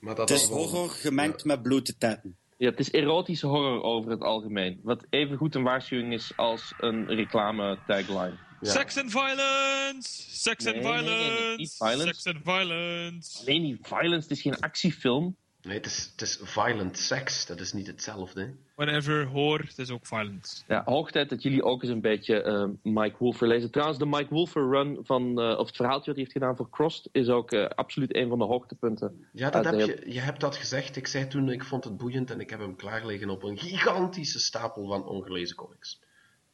Maar 0.03 0.15
dat 0.15 0.29
Het 0.29 0.39
is 0.39 0.47
wel- 0.49 0.57
horror 0.57 0.89
gemengd 0.89 1.43
met 1.45 1.61
blote 1.61 1.97
tetten. 1.97 2.37
Ja, 2.57 2.69
het 2.69 2.79
is 2.79 2.91
erotische 2.91 3.47
horror 3.47 3.81
over 3.83 4.11
het 4.11 4.21
algemeen. 4.21 4.79
Wat 4.83 5.05
even 5.09 5.37
goed 5.37 5.55
een 5.55 5.63
waarschuwing 5.63 6.13
is 6.13 6.31
als 6.35 6.73
een 6.77 7.07
reclame 7.07 7.79
tagline. 7.87 8.37
Ja. 8.61 8.71
Sex 8.71 8.97
and 8.97 9.11
violence! 9.11 10.09
Sex 10.29 10.65
and 10.67 10.75
Nee, 10.75 10.83
nee, 10.83 11.01
nee, 11.01 11.03
nee, 11.03 11.27
violence! 11.27 11.55
niet 11.57 11.75
violence. 11.77 12.21
Sex 12.21 12.25
and 12.35 12.43
violence! 12.43 13.43
Nee, 13.45 13.59
niet 13.59 13.77
violence, 13.87 14.27
het 14.27 14.31
is 14.31 14.41
geen 14.41 14.59
actiefilm. 14.59 15.35
Nee, 15.61 15.77
het 15.77 15.85
is, 15.85 16.09
het 16.11 16.21
is 16.21 16.39
violent 16.41 16.97
sex, 16.97 17.45
dat 17.45 17.59
is 17.59 17.73
niet 17.73 17.87
hetzelfde. 17.87 18.55
Hè. 18.75 18.83
Whenever 18.83 19.25
hoor, 19.25 19.59
het 19.59 19.77
is 19.77 19.89
ook 19.89 20.05
violence. 20.05 20.63
Ja, 20.67 20.81
hoog 20.85 21.11
tijd 21.11 21.29
dat 21.29 21.43
jullie 21.43 21.63
ook 21.63 21.81
eens 21.83 21.91
een 21.91 22.01
beetje 22.01 22.41
eh, 22.41 22.65
Mike 22.81 23.15
Wolfer 23.19 23.47
lezen. 23.47 23.71
Trouwens, 23.71 23.99
de 23.99 24.05
Mike 24.05 24.29
Wolfer 24.29 24.69
run 24.69 24.99
van, 25.01 25.41
eh, 25.41 25.57
of 25.59 25.67
het 25.67 25.75
verhaaltje 25.75 26.05
wat 26.05 26.15
hij 26.15 26.23
heeft 26.23 26.31
gedaan 26.31 26.55
voor 26.55 26.69
Crossed, 26.69 27.09
is 27.11 27.29
ook 27.29 27.51
eh, 27.51 27.65
absoluut 27.65 28.15
een 28.15 28.29
van 28.29 28.37
de 28.37 28.45
hoogtepunten. 28.45 29.27
Ja, 29.31 29.49
dat 29.49 29.65
heb 29.65 29.79
je, 29.79 30.03
je 30.05 30.19
hebt 30.19 30.39
dat 30.39 30.55
gezegd. 30.55 30.95
Ik 30.95 31.07
zei 31.07 31.27
toen, 31.27 31.49
ik 31.49 31.63
vond 31.63 31.83
het 31.83 31.97
boeiend 31.97 32.31
en 32.31 32.39
ik 32.39 32.49
heb 32.49 32.59
hem 32.59 32.75
klaarliggen 32.75 33.29
op 33.29 33.43
een 33.43 33.57
gigantische 33.57 34.39
stapel 34.39 34.87
van 34.87 35.05
ongelezen 35.05 35.55
comics. 35.55 36.01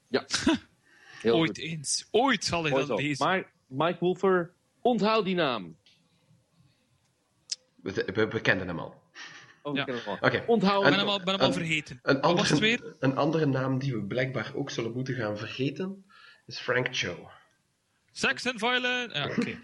Ja, 0.07 0.25
heel 1.21 1.35
Ooit 1.35 1.47
goed. 1.47 1.57
eens. 1.57 2.07
Ooit 2.11 2.45
zal 2.45 2.65
ik 2.65 2.71
Mooi 2.71 2.85
dat 2.85 2.99
lezen. 2.99 3.25
Maar 3.27 3.51
Mike 3.67 3.97
Wolfer, 3.99 4.53
onthoud 4.81 5.25
die 5.25 5.35
naam. 5.35 5.77
We, 7.75 8.05
we, 8.13 8.27
we 8.27 8.41
kenden 8.41 8.67
hem 8.67 8.79
al. 8.79 8.99
Oh, 9.61 9.75
Ja. 9.75 9.85
Onthoud 10.45 10.79
Ik 10.79 10.85
En- 10.85 10.89
ben 10.89 10.99
hem 10.99 11.07
al, 11.09 11.17
ben 11.23 11.33
hem 11.33 11.39
al 11.41 11.47
een- 11.47 11.53
vergeten. 11.53 11.99
Een 12.03 12.21
Wat 12.21 12.31
was 12.37 12.49
het 12.49 12.51
andere, 12.59 12.81
weer? 12.81 12.95
een 12.99 13.15
andere 13.17 13.45
naam 13.45 13.79
die 13.79 13.93
we 13.93 14.03
blijkbaar 14.03 14.51
ook 14.55 14.69
zullen 14.69 14.91
moeten 14.91 15.15
gaan 15.15 15.37
vergeten 15.37 16.05
is 16.45 16.59
Frank 16.59 16.87
Cho. 16.91 17.29
Sex 18.11 18.47
and 18.47 18.59
violence. 18.59 19.09
Ja, 19.17 19.25
oké. 19.25 19.57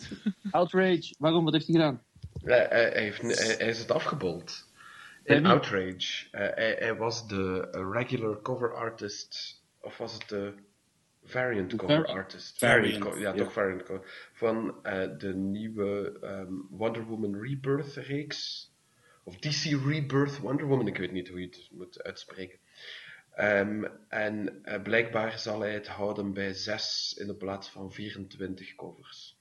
Outrage, 0.50 1.14
waarom? 1.18 1.44
Wat 1.44 1.52
heeft 1.52 1.66
hij 1.66 1.74
gedaan? 1.74 2.02
Hij, 2.44 2.90
heeft, 2.92 3.22
hij, 3.22 3.54
hij 3.58 3.68
is 3.68 3.78
het 3.78 3.90
afgebold. 3.90 4.70
In? 5.24 5.46
Outrage. 5.46 6.28
Eh, 6.30 6.40
hij, 6.54 6.76
hij 6.78 6.96
was 6.96 7.28
de 7.28 7.68
regular 7.92 8.42
cover 8.42 8.74
artist, 8.74 9.62
of 9.80 9.96
was 9.98 10.12
het 10.12 10.28
de 10.28 10.54
variant 11.24 11.76
cover 11.76 12.06
artist? 12.06 12.58
Variant, 12.58 13.04
ja, 13.04 13.20
ja. 13.20 13.32
toch 13.32 13.52
variant 13.52 13.82
cover. 13.82 14.30
Van 14.32 14.74
eh, 14.82 15.08
de 15.18 15.34
nieuwe 15.34 16.18
ehm, 16.20 16.52
Wonder 16.70 17.04
Woman 17.04 17.40
Rebirth 17.42 17.94
reeks. 17.94 18.70
Of 19.24 19.36
DC 19.38 19.84
Rebirth 19.86 20.38
Wonder 20.38 20.66
Woman, 20.66 20.86
ik 20.86 20.96
weet 20.96 21.12
niet 21.12 21.28
hoe 21.28 21.40
je 21.40 21.46
het 21.46 21.68
moet 21.70 22.02
uitspreken. 22.02 22.58
Ehm, 23.34 23.84
en 24.08 24.64
eh, 24.64 24.82
blijkbaar 24.82 25.38
zal 25.38 25.60
hij 25.60 25.72
het 25.72 25.88
houden 25.88 26.32
bij 26.32 26.52
6 26.52 27.14
in 27.18 27.26
de 27.26 27.34
plaats 27.34 27.68
van 27.68 27.92
24 27.92 28.74
covers. 28.74 29.36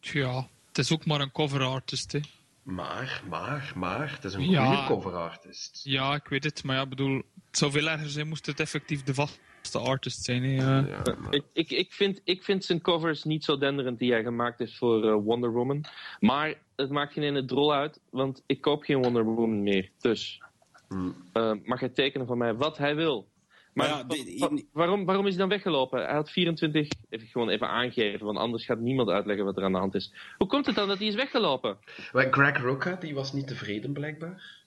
Tja, 0.00 0.48
het 0.68 0.78
is 0.78 0.92
ook 0.92 1.06
maar 1.06 1.20
een 1.20 1.32
cover 1.32 1.62
artist, 1.62 2.12
hè. 2.12 2.20
Maar, 2.62 3.22
maar, 3.28 3.72
maar, 3.76 4.12
het 4.14 4.24
is 4.24 4.34
een 4.34 4.50
Ja. 4.50 4.64
goede 4.74 4.86
cover 4.86 5.16
artist. 5.16 5.80
Ja, 5.84 6.14
ik 6.14 6.28
weet 6.28 6.44
het. 6.44 6.64
Maar 6.64 6.76
ja, 6.76 6.82
ik 6.82 6.88
bedoel, 6.88 7.16
het 7.46 7.58
zou 7.58 7.70
veel 7.70 7.88
erger 7.88 8.08
zijn 8.08 8.28
moest 8.28 8.46
het 8.46 8.60
effectief 8.60 9.02
de 9.02 9.14
vaste 9.14 9.78
artist 9.78 10.24
zijn. 10.24 10.42
Hè. 10.42 10.56
eh. 10.82 10.88
Ja, 11.04 11.14
maar- 11.18 11.34
Ik, 11.34 11.44
ik, 11.52 11.70
ik, 11.70 11.92
vind, 11.92 12.20
ik 12.24 12.42
vind 12.44 12.64
zijn 12.64 12.80
covers 12.80 13.24
niet 13.24 13.44
zo 13.44 13.58
denderend 13.58 13.98
die 13.98 14.12
hij 14.12 14.22
gemaakt 14.22 14.58
heeft 14.58 14.76
voor 14.76 15.08
eh, 15.08 15.14
Wonder 15.24 15.52
Woman. 15.52 15.84
Maar 16.20 16.54
het 16.80 16.90
maakt 16.90 17.12
geen 17.12 17.24
ene 17.24 17.44
drol 17.44 17.74
uit, 17.74 18.00
want 18.10 18.42
ik 18.46 18.60
koop 18.60 18.82
geen 18.82 19.02
Wonder 19.02 19.24
Woman 19.24 19.62
meer. 19.62 19.90
Dus 20.00 20.42
Hmm. 20.88 21.14
eh, 21.32 21.52
mag 21.64 21.80
hij 21.80 21.88
tekenen 21.88 22.26
van 22.26 22.38
mij 22.38 22.54
wat 22.54 22.78
hij 22.78 22.94
wil. 22.96 23.28
Maar 23.74 23.88
wa- 23.88 24.14
wa- 24.38 24.58
waarom, 24.72 25.04
waarom 25.04 25.24
is 25.26 25.30
hij 25.30 25.40
dan 25.40 25.48
weggelopen? 25.48 26.04
Hij 26.04 26.14
had 26.14 26.30
24, 26.30 26.88
even 27.08 27.26
gewoon 27.26 27.48
even 27.48 27.68
aangeven, 27.68 28.26
want 28.26 28.38
anders 28.38 28.64
gaat 28.64 28.78
niemand 28.78 29.08
uitleggen 29.08 29.44
wat 29.44 29.56
er 29.56 29.64
aan 29.64 29.72
de 29.72 29.78
hand 29.78 29.94
is. 29.94 30.12
Hoe 30.38 30.46
komt 30.48 30.66
het 30.66 30.74
dan 30.74 30.88
dat 30.88 30.98
hij 30.98 31.06
is 31.06 31.14
weggelopen? 31.14 31.78
Maar 32.12 32.26
Greg 32.32 32.58
Rucka, 32.60 32.94
die 32.96 33.14
was 33.14 33.32
niet 33.32 33.46
tevreden 33.46 33.92
blijkbaar. 33.92 34.58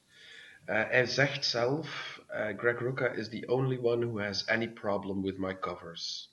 Eh, 0.66 0.84
hij 0.90 1.06
zegt 1.06 1.46
zelf, 1.46 2.20
eh, 2.28 2.58
Greg 2.58 2.80
Rucka 2.80 3.08
is 3.08 3.30
the 3.30 3.44
only 3.48 3.80
one 3.82 4.06
who 4.06 4.20
has 4.20 4.48
any 4.48 4.70
problem 4.70 5.22
with 5.22 5.38
my 5.38 5.60
covers. 5.60 6.32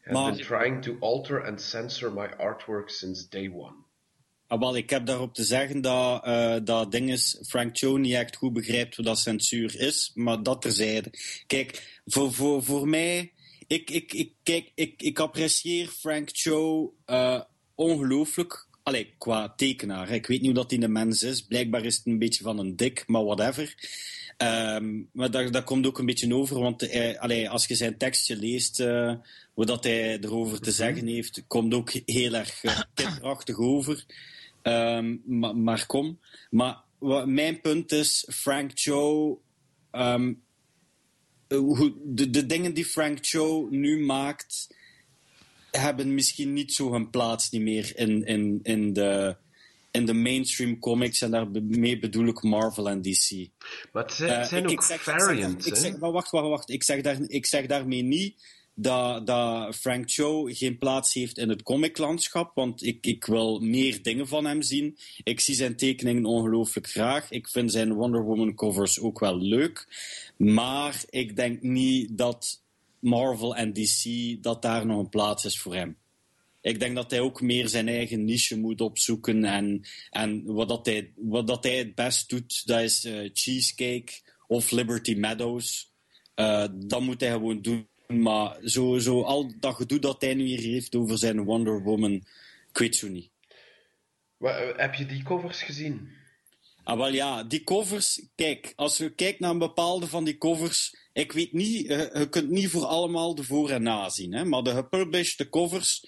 He 0.00 0.12
has 0.12 0.22
Maar- 0.22 0.32
been 0.36 0.44
trying 0.44 0.82
to 0.82 0.96
alter 1.06 1.46
and 1.46 1.60
censor 1.60 2.12
my 2.12 2.26
artwork 2.38 2.88
since 2.88 3.28
day 3.28 3.48
one. 3.54 3.74
Ah, 4.48 4.58
wel, 4.60 4.76
ik 4.76 4.90
heb 4.90 5.06
daarop 5.06 5.34
te 5.34 5.44
zeggen 5.44 5.80
dat 5.80 6.24
eh, 6.24 6.56
dat 6.64 6.92
ding 6.92 7.10
is, 7.10 7.38
Frank 7.46 7.78
Cho 7.78 7.96
niet 7.96 8.12
echt 8.14 8.36
goed 8.36 8.52
begrijpt 8.52 8.96
wat 8.96 9.06
dat 9.06 9.18
censuur 9.18 9.80
is, 9.80 10.10
maar 10.14 10.42
dat 10.42 10.62
terzijde. 10.62 11.10
Kijk, 11.46 12.00
voor, 12.06 12.32
voor, 12.32 12.64
voor 12.64 12.88
mij, 12.88 13.32
ik, 13.66 13.90
ik, 13.90 14.12
ik, 14.12 14.32
kijk, 14.42 14.70
ik, 14.74 15.02
ik 15.02 15.18
apprecieer 15.18 15.88
Frank 15.88 16.28
Cho 16.32 16.94
eh, 17.04 17.40
ongelooflijk. 17.74 18.68
Allee, 18.82 19.14
qua 19.18 19.52
tekenaar. 19.56 20.08
hè. 20.08 20.14
Ik 20.14 20.26
weet 20.26 20.38
niet 20.40 20.50
hoe 20.50 20.60
dat 20.62 20.70
hij 20.70 20.82
een 20.82 20.92
mens 20.92 21.22
is. 21.22 21.42
Blijkbaar 21.42 21.84
is 21.84 21.96
het 21.96 22.06
een 22.06 22.18
beetje 22.18 22.42
van 22.42 22.58
een 22.58 22.76
dik, 22.76 23.04
maar 23.06 23.24
whatever. 23.24 23.74
Ehm, 24.36 25.02
maar 25.12 25.30
dat, 25.30 25.52
dat 25.52 25.64
komt 25.64 25.86
ook 25.86 25.98
een 25.98 26.06
beetje 26.06 26.34
over, 26.34 26.58
want 26.60 26.80
hij, 26.80 27.18
allee, 27.18 27.50
als 27.50 27.66
je 27.66 27.74
zijn 27.74 27.98
tekstje 27.98 28.36
leest, 28.36 28.80
eh 28.80 29.14
wat 29.56 29.66
dat 29.66 29.84
hij 29.84 30.18
erover 30.20 30.60
te 30.60 30.72
zeggen 30.72 31.06
heeft, 31.06 31.44
komt 31.46 31.74
ook 31.74 31.90
heel 31.90 32.34
erg 32.34 32.64
eh, 32.64 32.80
kinderachtig 32.94 33.58
over. 33.58 34.04
Ehm, 34.66 35.16
maar, 35.24 35.56
maar 35.56 35.86
kom. 35.86 36.20
Maar 36.50 36.76
wat, 36.98 37.26
mijn 37.26 37.60
punt 37.60 37.92
is, 37.92 38.28
Frank 38.32 38.70
Cho... 38.74 39.40
hoe- 41.48 41.94
de, 42.04 42.30
de 42.30 42.46
dingen 42.46 42.74
die 42.74 42.84
Frank 42.84 43.18
Cho 43.20 43.66
nu 43.70 43.98
maakt, 44.04 44.74
hebben 45.70 46.14
misschien 46.14 46.52
niet 46.52 46.72
zo 46.72 46.92
hun 46.92 47.10
plaats 47.10 47.50
niet 47.50 47.62
meer 47.62 47.92
in, 47.98 48.24
in, 48.24 48.60
in, 48.62 48.92
de, 48.92 49.36
in 49.90 50.06
de 50.06 50.12
mainstream 50.14 50.78
comics. 50.78 51.20
En 51.20 51.30
daarmee 51.30 51.98
bedoel 51.98 52.26
ik 52.26 52.42
Marvel 52.42 52.88
en 52.88 53.02
DC. 53.02 53.48
Maar 53.92 54.02
het 54.02 54.12
zijn, 54.12 54.30
Eh, 54.40 54.48
zijn 54.48 54.64
ook 54.64 54.70
ik 54.70 54.80
zeg- 54.82 54.96
ik 54.96 55.02
zeg- 55.02 55.20
variants, 55.20 55.66
ik 55.66 55.76
zeg- 55.76 55.98
maar 55.98 56.12
wacht, 56.12 56.30
wacht, 56.30 56.48
wacht. 56.48 56.70
Ik 56.70 56.82
zeg, 56.82 57.00
daar, 57.00 57.20
ik 57.26 57.46
zeg 57.46 57.66
daarmee 57.66 58.02
niet 58.02 58.44
dat, 58.78 59.26
dat 59.26 59.76
Frank 59.76 60.10
Cho 60.10 60.44
geen 60.44 60.78
plaats 60.78 61.14
heeft 61.14 61.38
in 61.38 61.48
het 61.48 61.62
comiclandschap, 61.62 62.54
want 62.54 62.84
ik, 62.84 63.06
ik 63.06 63.24
wil 63.24 63.60
meer 63.60 64.02
dingen 64.02 64.28
van 64.28 64.46
hem 64.46 64.62
zien. 64.62 64.98
Ik 65.22 65.40
zie 65.40 65.54
zijn 65.54 65.76
tekeningen 65.76 66.24
ongelooflijk 66.24 66.86
graag. 66.86 67.30
Ik 67.30 67.48
vind 67.48 67.72
zijn 67.72 67.92
Wonder 67.92 68.22
Woman 68.22 68.54
covers 68.54 69.00
ook 69.00 69.18
wel 69.18 69.38
leuk. 69.38 69.86
Maar 70.36 71.04
ik 71.10 71.36
denk 71.36 71.62
niet 71.62 72.18
dat 72.18 72.62
Marvel 72.98 73.56
en 73.56 73.72
DC, 73.72 74.04
dat 74.42 74.62
daar 74.62 74.86
nog 74.86 74.98
een 74.98 75.08
plaats 75.08 75.44
is 75.44 75.58
voor 75.58 75.74
hem. 75.74 75.96
Ik 76.60 76.80
denk 76.80 76.94
dat 76.94 77.10
hij 77.10 77.20
ook 77.20 77.40
meer 77.40 77.68
zijn 77.68 77.88
eigen 77.88 78.24
niche 78.24 78.58
moet 78.58 78.80
opzoeken. 78.80 79.44
En, 79.44 79.82
en 80.10 80.44
wat, 80.44 80.68
dat 80.68 80.86
hij, 80.86 81.12
wat 81.16 81.46
dat 81.46 81.64
hij 81.64 81.76
het 81.76 81.94
best 81.94 82.28
doet, 82.28 82.66
dat 82.66 82.80
is 82.80 83.04
uh, 83.04 83.30
Cheesecake 83.32 84.12
of 84.46 84.70
Liberty 84.70 85.14
Meadows. 85.14 85.92
Uh, 86.36 86.64
dat 86.74 87.00
moet 87.00 87.20
hij 87.20 87.30
gewoon 87.30 87.62
doen. 87.62 87.88
Maar 88.08 88.56
zo, 88.64 88.98
zo 88.98 89.22
al 89.22 89.52
dat 89.60 89.74
gedoe 89.74 89.98
dat 89.98 90.20
hij 90.20 90.34
nu 90.34 90.44
hier 90.44 90.60
heeft 90.60 90.94
over 90.94 91.18
zijn 91.18 91.44
Wonder 91.44 91.82
Woman, 91.82 92.12
ik 92.70 92.78
weet 92.78 92.96
zo 92.96 93.08
niet. 93.08 93.30
Heb 94.76 94.94
je 94.94 95.06
die 95.06 95.22
covers 95.22 95.62
gezien? 95.62 96.08
Ah, 96.84 96.96
wel 96.96 97.12
ja, 97.12 97.44
die 97.44 97.64
covers, 97.64 98.22
kijk, 98.34 98.72
als 98.76 98.96
je 98.96 99.14
kijkt 99.14 99.40
naar 99.40 99.50
een 99.50 99.58
bepaalde 99.58 100.06
van 100.06 100.24
die 100.24 100.38
covers, 100.38 100.96
ik 101.12 101.32
weet 101.32 101.52
niet, 101.52 101.86
je, 101.86 102.10
je 102.14 102.28
kunt 102.28 102.50
niet 102.50 102.68
voor 102.70 102.84
allemaal 102.84 103.34
de 103.34 103.42
voor- 103.44 103.70
en 103.70 103.82
nazien, 103.82 104.32
hè, 104.32 104.44
maar 104.44 104.62
de 104.62 104.70
gepublished 104.74 105.48
covers 105.48 106.06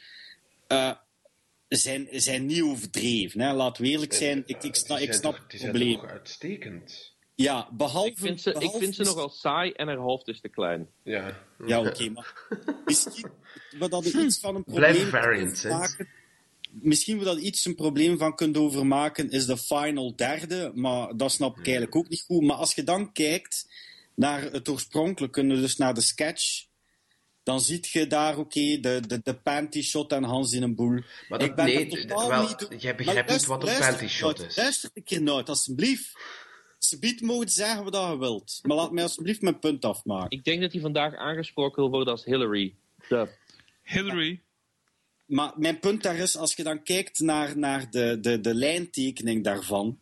uh, 0.68 0.92
zijn, 1.68 2.08
zijn 2.10 2.46
niet 2.46 2.62
overdreven. 2.62 3.40
Hè. 3.40 3.52
Laten 3.52 3.82
we 3.82 3.88
eerlijk 3.88 4.12
zijn, 4.12 4.38
ik, 4.46 4.62
ik, 4.62 4.76
ik 4.98 5.12
snap 5.12 5.38
het 5.48 5.60
probleem. 5.60 6.00
uitstekend. 6.00 7.16
Ja, 7.40 7.68
behalve... 7.72 8.08
Ik 8.08 8.18
vind 8.18 8.40
ze, 8.40 8.52
behalve, 8.52 8.76
ik 8.76 8.82
vind 8.82 8.94
ze 8.94 9.02
nogal 9.02 9.28
saai 9.28 9.70
en 9.70 9.86
haar 9.86 9.96
hoofd 9.96 10.28
is 10.28 10.40
te 10.40 10.48
klein. 10.48 10.88
Ja, 11.02 11.38
Ja, 11.66 11.78
oké, 11.78 11.88
okay, 11.88 12.08
maar 12.08 12.46
misschien 12.84 13.30
wat 13.78 13.90
dat 13.90 14.04
er 14.04 14.20
iets 14.20 14.38
van 14.38 14.54
een 14.54 14.64
probleem 14.64 15.08
Blijf 15.10 15.64
maken, 15.64 16.08
Misschien 16.70 17.18
we 17.18 17.24
dat 17.24 17.38
iets 17.38 17.64
een 17.64 17.74
probleem 17.74 18.18
van 18.18 18.34
kunt 18.34 18.56
overmaken, 18.56 19.30
is 19.30 19.46
de 19.46 19.56
final 19.56 20.16
derde, 20.16 20.72
maar 20.74 21.16
dat 21.16 21.32
snap 21.32 21.58
ik 21.58 21.64
eigenlijk 21.64 21.96
ook 21.96 22.08
niet 22.08 22.24
goed. 22.26 22.42
Maar 22.42 22.56
als 22.56 22.74
je 22.74 22.84
dan 22.84 23.12
kijkt 23.12 23.68
naar 24.14 24.42
het 24.42 24.68
oorspronkelijke, 24.68 25.46
dus 25.46 25.76
naar 25.76 25.94
de 25.94 26.00
sketch, 26.00 26.66
dan 27.42 27.60
ziet 27.60 27.88
je 27.88 28.06
daar, 28.06 28.38
oké, 28.38 28.40
okay, 28.40 28.80
de, 28.80 29.06
de, 29.06 29.20
de 29.22 29.34
panty 29.34 29.82
shot 29.82 30.12
en 30.12 30.24
Hans 30.24 30.52
in 30.52 30.62
een 30.62 30.74
boel. 30.74 31.02
Maar 31.28 31.38
dat, 31.38 31.48
ik 31.48 31.54
ben 31.54 31.64
nee, 31.64 31.86
totaal 31.86 32.28
wel, 32.28 32.42
niet... 32.42 32.82
jij 32.82 32.94
begrijpt 32.94 33.30
niet 33.30 33.46
wat 33.46 33.68
een 33.68 33.78
panty 33.78 34.06
shot 34.06 34.40
is. 34.40 34.56
Luister 34.56 34.90
een 34.94 35.04
keer 35.04 35.22
nooit, 35.22 35.48
alsjeblieft. 35.48 36.12
Ze 36.78 36.98
biedt 36.98 37.20
mogen 37.20 37.48
zeggen 37.48 37.84
wat 37.84 37.94
je 37.94 38.18
wilt. 38.18 38.60
Maar 38.62 38.76
laat 38.76 38.92
mij 38.92 39.02
alsjeblieft 39.02 39.42
mijn 39.42 39.58
punt 39.58 39.84
afmaken. 39.84 40.30
Ik 40.30 40.44
denk 40.44 40.60
dat 40.60 40.72
hij 40.72 40.80
vandaag 40.80 41.14
aangesproken 41.14 41.82
wil 41.82 41.90
worden 41.90 42.12
als 42.12 42.24
Hillary. 42.24 42.74
De... 43.08 43.28
Hillary. 43.82 44.40
Maar 45.26 45.52
mijn 45.56 45.78
punt 45.78 46.02
daar 46.02 46.16
is, 46.16 46.36
als 46.36 46.54
je 46.54 46.62
dan 46.62 46.82
kijkt 46.82 47.18
naar, 47.20 47.58
naar 47.58 47.90
de, 47.90 48.18
de, 48.20 48.40
de 48.40 48.54
lijntekening 48.54 49.44
daarvan, 49.44 49.98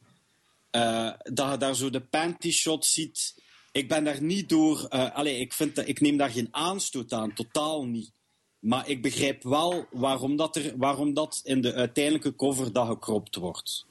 uh, 0.71 1.12
dat 1.23 1.50
je 1.50 1.56
daar 1.59 1.75
zo 1.75 1.90
de 1.90 2.00
panty 2.00 2.50
shot 2.50 2.85
ziet. 2.85 3.42
Ik 3.73 3.88
ben 3.88 4.04
daar 4.04 4.23
niet 4.23 4.49
door. 4.49 4.87
Uh, 4.90 5.14
allez, 5.14 5.38
ik, 5.40 5.52
vind 5.52 5.75
dat, 5.75 5.88
ik 5.88 6.00
neem 6.00 6.16
daar 6.16 6.30
geen 6.30 6.49
aanstoot 6.50 7.12
aan, 7.12 7.33
totaal 7.33 7.85
niet. 7.85 8.12
Maar 8.59 8.88
ik 8.88 9.02
begrijp 9.02 9.42
wel 9.42 9.87
waarom 9.90 10.37
dat, 10.37 10.56
er, 10.56 10.73
waarom 10.76 11.14
dat 11.14 11.40
in 11.45 11.61
de 11.61 11.75
uiteindelijke 11.75 12.35
cover 12.35 12.73
dat 12.73 12.87
gekropt 12.87 13.37
wordt. 13.37 13.87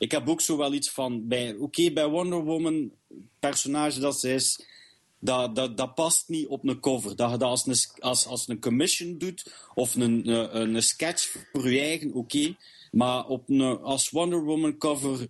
Ik 0.00 0.10
heb 0.10 0.28
ook 0.28 0.40
zo 0.40 0.56
wel 0.56 0.72
iets 0.72 0.90
van, 0.90 1.28
bij, 1.28 1.54
oké, 1.54 1.90
bij 1.90 2.06
Wonder 2.08 2.44
Woman, 2.44 2.90
personage 3.38 4.00
dat 4.00 4.20
ze 4.20 4.32
is, 4.32 4.66
dat, 5.18 5.56
dat, 5.56 5.76
dat 5.76 5.94
past 5.94 6.28
niet 6.28 6.46
op 6.46 6.68
een 6.68 6.80
cover. 6.80 7.16
Dat 7.16 7.30
je 7.30 7.36
dat 7.36 7.48
als 7.48 7.66
een, 7.66 8.02
als, 8.02 8.26
als 8.26 8.48
een 8.48 8.60
commission 8.60 9.18
doet, 9.18 9.54
of 9.74 9.94
een, 9.94 10.28
een, 10.28 10.74
een 10.74 10.82
sketch 10.82 11.46
voor 11.52 11.70
je 11.70 11.80
eigen, 11.80 12.12
oké. 12.12 12.56
Maar 12.90 13.26
op 13.26 13.48
een, 13.48 13.60
als 13.80 14.10
Wonder 14.10 14.44
Woman 14.44 14.76
cover, 14.78 15.28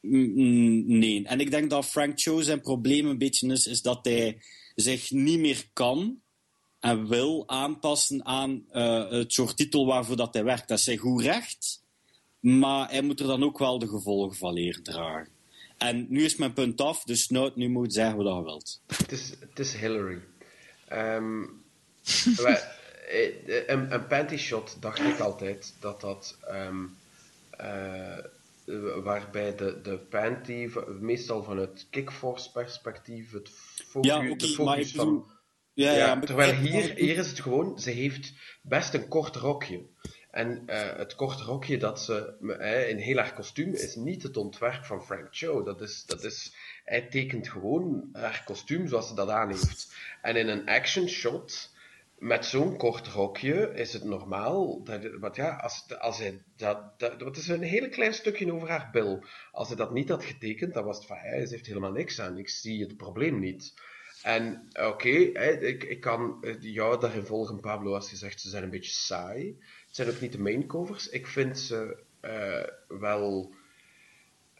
nee. 0.00 1.24
En 1.24 1.40
ik 1.40 1.50
denk 1.50 1.70
dat 1.70 1.86
Frank 1.86 2.20
Cho 2.20 2.40
zijn 2.40 2.60
probleem 2.60 3.06
een 3.06 3.18
beetje 3.18 3.48
is, 3.48 3.66
is 3.66 3.82
dat 3.82 4.04
hij 4.04 4.42
zich 4.74 5.10
niet 5.10 5.38
meer 5.38 5.68
kan 5.72 6.20
en 6.80 7.08
wil 7.08 7.48
aanpassen 7.48 8.24
aan 8.24 8.64
uh, 8.72 9.10
het 9.10 9.32
soort 9.32 9.56
titel 9.56 9.86
waarvoor 9.86 10.16
dat 10.16 10.34
hij 10.34 10.44
werkt. 10.44 10.68
Dat 10.68 10.78
is 10.78 10.84
zijn 10.84 10.98
goed 10.98 11.22
recht, 11.22 11.81
maar 12.42 12.90
hij 12.90 13.02
moet 13.02 13.20
er 13.20 13.26
dan 13.26 13.42
ook 13.42 13.58
wel 13.58 13.78
de 13.78 13.88
gevolgen 13.88 14.36
van 14.36 14.52
leren 14.52 14.82
dragen. 14.82 15.28
En 15.78 16.06
nu 16.08 16.24
is 16.24 16.36
mijn 16.36 16.52
punt 16.52 16.80
af, 16.80 17.04
dus 17.04 17.28
nou, 17.28 17.50
nu 17.54 17.68
moet 17.68 17.86
je 17.86 17.92
zeggen 17.92 18.16
wat 18.16 18.36
je 18.36 18.42
wilt. 18.42 18.80
Het 18.86 19.12
is, 19.12 19.34
het 19.40 19.58
is 19.58 19.74
Hillary. 19.74 20.18
Um, 20.92 21.64
een, 23.66 23.92
een 23.92 24.06
panty 24.06 24.36
shot 24.36 24.76
dacht 24.80 24.98
ik 24.98 25.18
altijd 25.18 25.74
dat 25.80 26.00
dat... 26.00 26.38
Um, 26.50 26.96
uh, 27.60 28.18
waarbij 29.02 29.56
de, 29.56 29.80
de 29.82 29.98
panty 29.98 30.70
meestal 31.00 31.42
vanuit 31.42 31.86
kickforce 31.90 32.50
perspectief 32.50 33.32
het 33.32 33.48
focus, 33.88 34.10
ja, 34.10 34.16
okay, 34.16 34.36
de 34.36 34.48
focus 34.48 34.92
van... 34.92 35.30
ja, 35.72 35.92
ja, 35.92 36.20
terwijl 36.20 36.54
hier, 36.54 36.94
hier 36.94 37.16
is 37.16 37.28
het 37.28 37.40
gewoon, 37.40 37.78
ze 37.78 37.90
heeft 37.90 38.32
best 38.62 38.94
een 38.94 39.08
kort 39.08 39.36
rokje. 39.36 39.82
En 40.32 40.62
uh, 40.66 40.96
het 40.96 41.14
korte 41.14 41.42
rokje 41.42 41.78
dat 41.78 42.00
ze 42.00 42.34
in 42.88 42.96
heel 42.96 43.16
haar 43.16 43.34
kostuum 43.34 43.74
is 43.74 43.94
niet 43.94 44.22
het 44.22 44.36
ontwerp 44.36 44.84
van 44.84 45.04
Frank 45.04 45.28
Cho. 45.30 45.62
Dat 45.62 45.80
is, 45.80 46.04
dat 46.06 46.24
is, 46.24 46.54
hij 46.84 47.02
tekent 47.02 47.48
gewoon 47.48 48.08
haar 48.12 48.42
kostuum 48.44 48.88
zoals 48.88 49.08
ze 49.08 49.14
dat 49.14 49.28
aan 49.28 49.48
heeft. 49.48 49.94
En 50.22 50.36
in 50.36 50.48
een 50.48 50.68
action 50.68 51.08
shot 51.08 51.70
met 52.18 52.46
zo'n 52.46 52.76
kort 52.76 53.06
rokje 53.06 53.72
is 53.74 53.92
het 53.92 54.04
normaal. 54.04 54.82
Dat, 54.82 55.00
wat 55.20 55.36
ja, 55.36 55.56
als, 55.56 55.98
als 55.98 56.18
hij 56.18 56.42
dat, 56.56 56.98
dat. 56.98 57.36
Is 57.36 57.48
een 57.48 57.62
heel 57.62 57.88
klein 57.88 58.14
stukje 58.14 58.52
over 58.52 58.68
haar 58.68 58.88
bil. 58.92 59.24
Als 59.52 59.68
hij 59.68 59.76
dat 59.76 59.92
niet 59.92 60.08
had 60.08 60.24
getekend, 60.24 60.74
dan 60.74 60.84
was 60.84 60.96
het 60.96 61.06
van 61.06 61.16
hij 61.16 61.38
heeft 61.38 61.66
helemaal 61.66 61.92
niks 61.92 62.20
aan. 62.20 62.38
Ik 62.38 62.48
zie 62.48 62.82
het 62.82 62.96
probleem 62.96 63.38
niet. 63.38 63.74
En 64.22 64.68
oké, 64.72 65.08
ik, 65.08 65.84
ik 65.84 66.00
kan 66.00 66.44
jou 66.60 67.00
daarin 67.00 67.24
volgen, 67.24 67.60
Pablo, 67.60 67.94
als 67.94 68.10
je 68.10 68.16
zegt 68.16 68.40
ze 68.40 68.48
zijn 68.48 68.62
een 68.62 68.70
beetje 68.70 68.92
saai. 68.92 69.58
Het 69.92 70.00
zijn 70.00 70.14
ook 70.16 70.20
niet 70.20 70.32
de 70.32 70.40
main 70.40 70.66
covers. 70.66 71.08
Ik 71.08 71.26
vind 71.26 71.58
ze 71.58 72.02
uh, 72.22 72.98
wel 72.98 73.54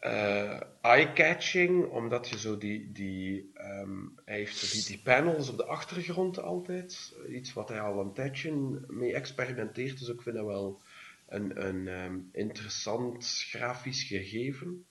uh, 0.00 0.60
eye-catching, 0.80 1.86
omdat 1.90 2.28
je 2.28 2.38
zo 2.38 2.58
die, 2.58 2.92
die 2.92 3.52
um, 3.54 4.18
hij 4.24 4.36
heeft 4.36 4.72
die, 4.72 4.84
die 4.84 5.02
panels 5.02 5.48
op 5.48 5.56
de 5.56 5.64
achtergrond 5.64 6.38
altijd. 6.40 7.16
Iets 7.28 7.52
wat 7.52 7.68
hij 7.68 7.80
al 7.80 8.00
een 8.00 8.12
tijdje 8.12 8.80
mee 8.88 9.14
experimenteert, 9.14 9.98
dus 9.98 10.08
ik 10.08 10.22
vind 10.22 10.36
dat 10.36 10.46
wel 10.46 10.82
een, 11.28 11.66
een 11.66 11.88
um, 11.88 12.28
interessant 12.32 13.44
grafisch 13.48 14.02
gegeven. 14.02 14.86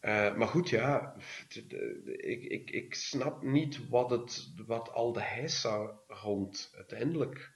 Uh, 0.00 0.36
maar 0.36 0.48
goed, 0.48 0.68
ja, 0.68 1.16
ik, 2.04 2.44
ik, 2.44 2.70
ik 2.70 2.94
snap 2.94 3.42
niet 3.42 3.88
wat, 3.88 4.10
het, 4.10 4.52
wat 4.66 4.92
al 4.92 5.12
de 5.12 5.22
heisa 5.22 5.98
rond 6.06 6.72
uiteindelijk 6.76 7.52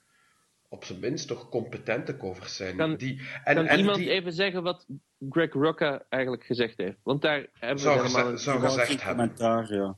op 0.68 0.85
zijn 0.85 1.00
minst 1.00 1.28
toch 1.28 1.48
competente 1.48 2.16
covers 2.16 2.57
zijn. 2.57 2.76
Kan, 2.76 2.96
die, 2.96 3.20
en, 3.44 3.54
kan 3.54 3.66
en 3.66 3.78
iemand 3.78 3.96
die, 3.98 4.11
even 4.11 4.33
zeggen 4.33 4.62
wat 4.62 4.87
Greg 5.31 5.52
Rucka 5.52 6.04
eigenlijk 6.09 6.44
gezegd 6.44 6.76
heeft? 6.76 6.98
Want 7.02 7.22
daar 7.22 7.46
hebben 7.52 7.78
zou 7.78 7.96
we 7.96 8.07
helemaal 8.07 8.31
een 8.31 8.38
zou 8.38 8.61
gezegd 8.61 9.02
hebben. 9.02 9.35
commentaar, 9.35 9.74
ja. 9.74 9.96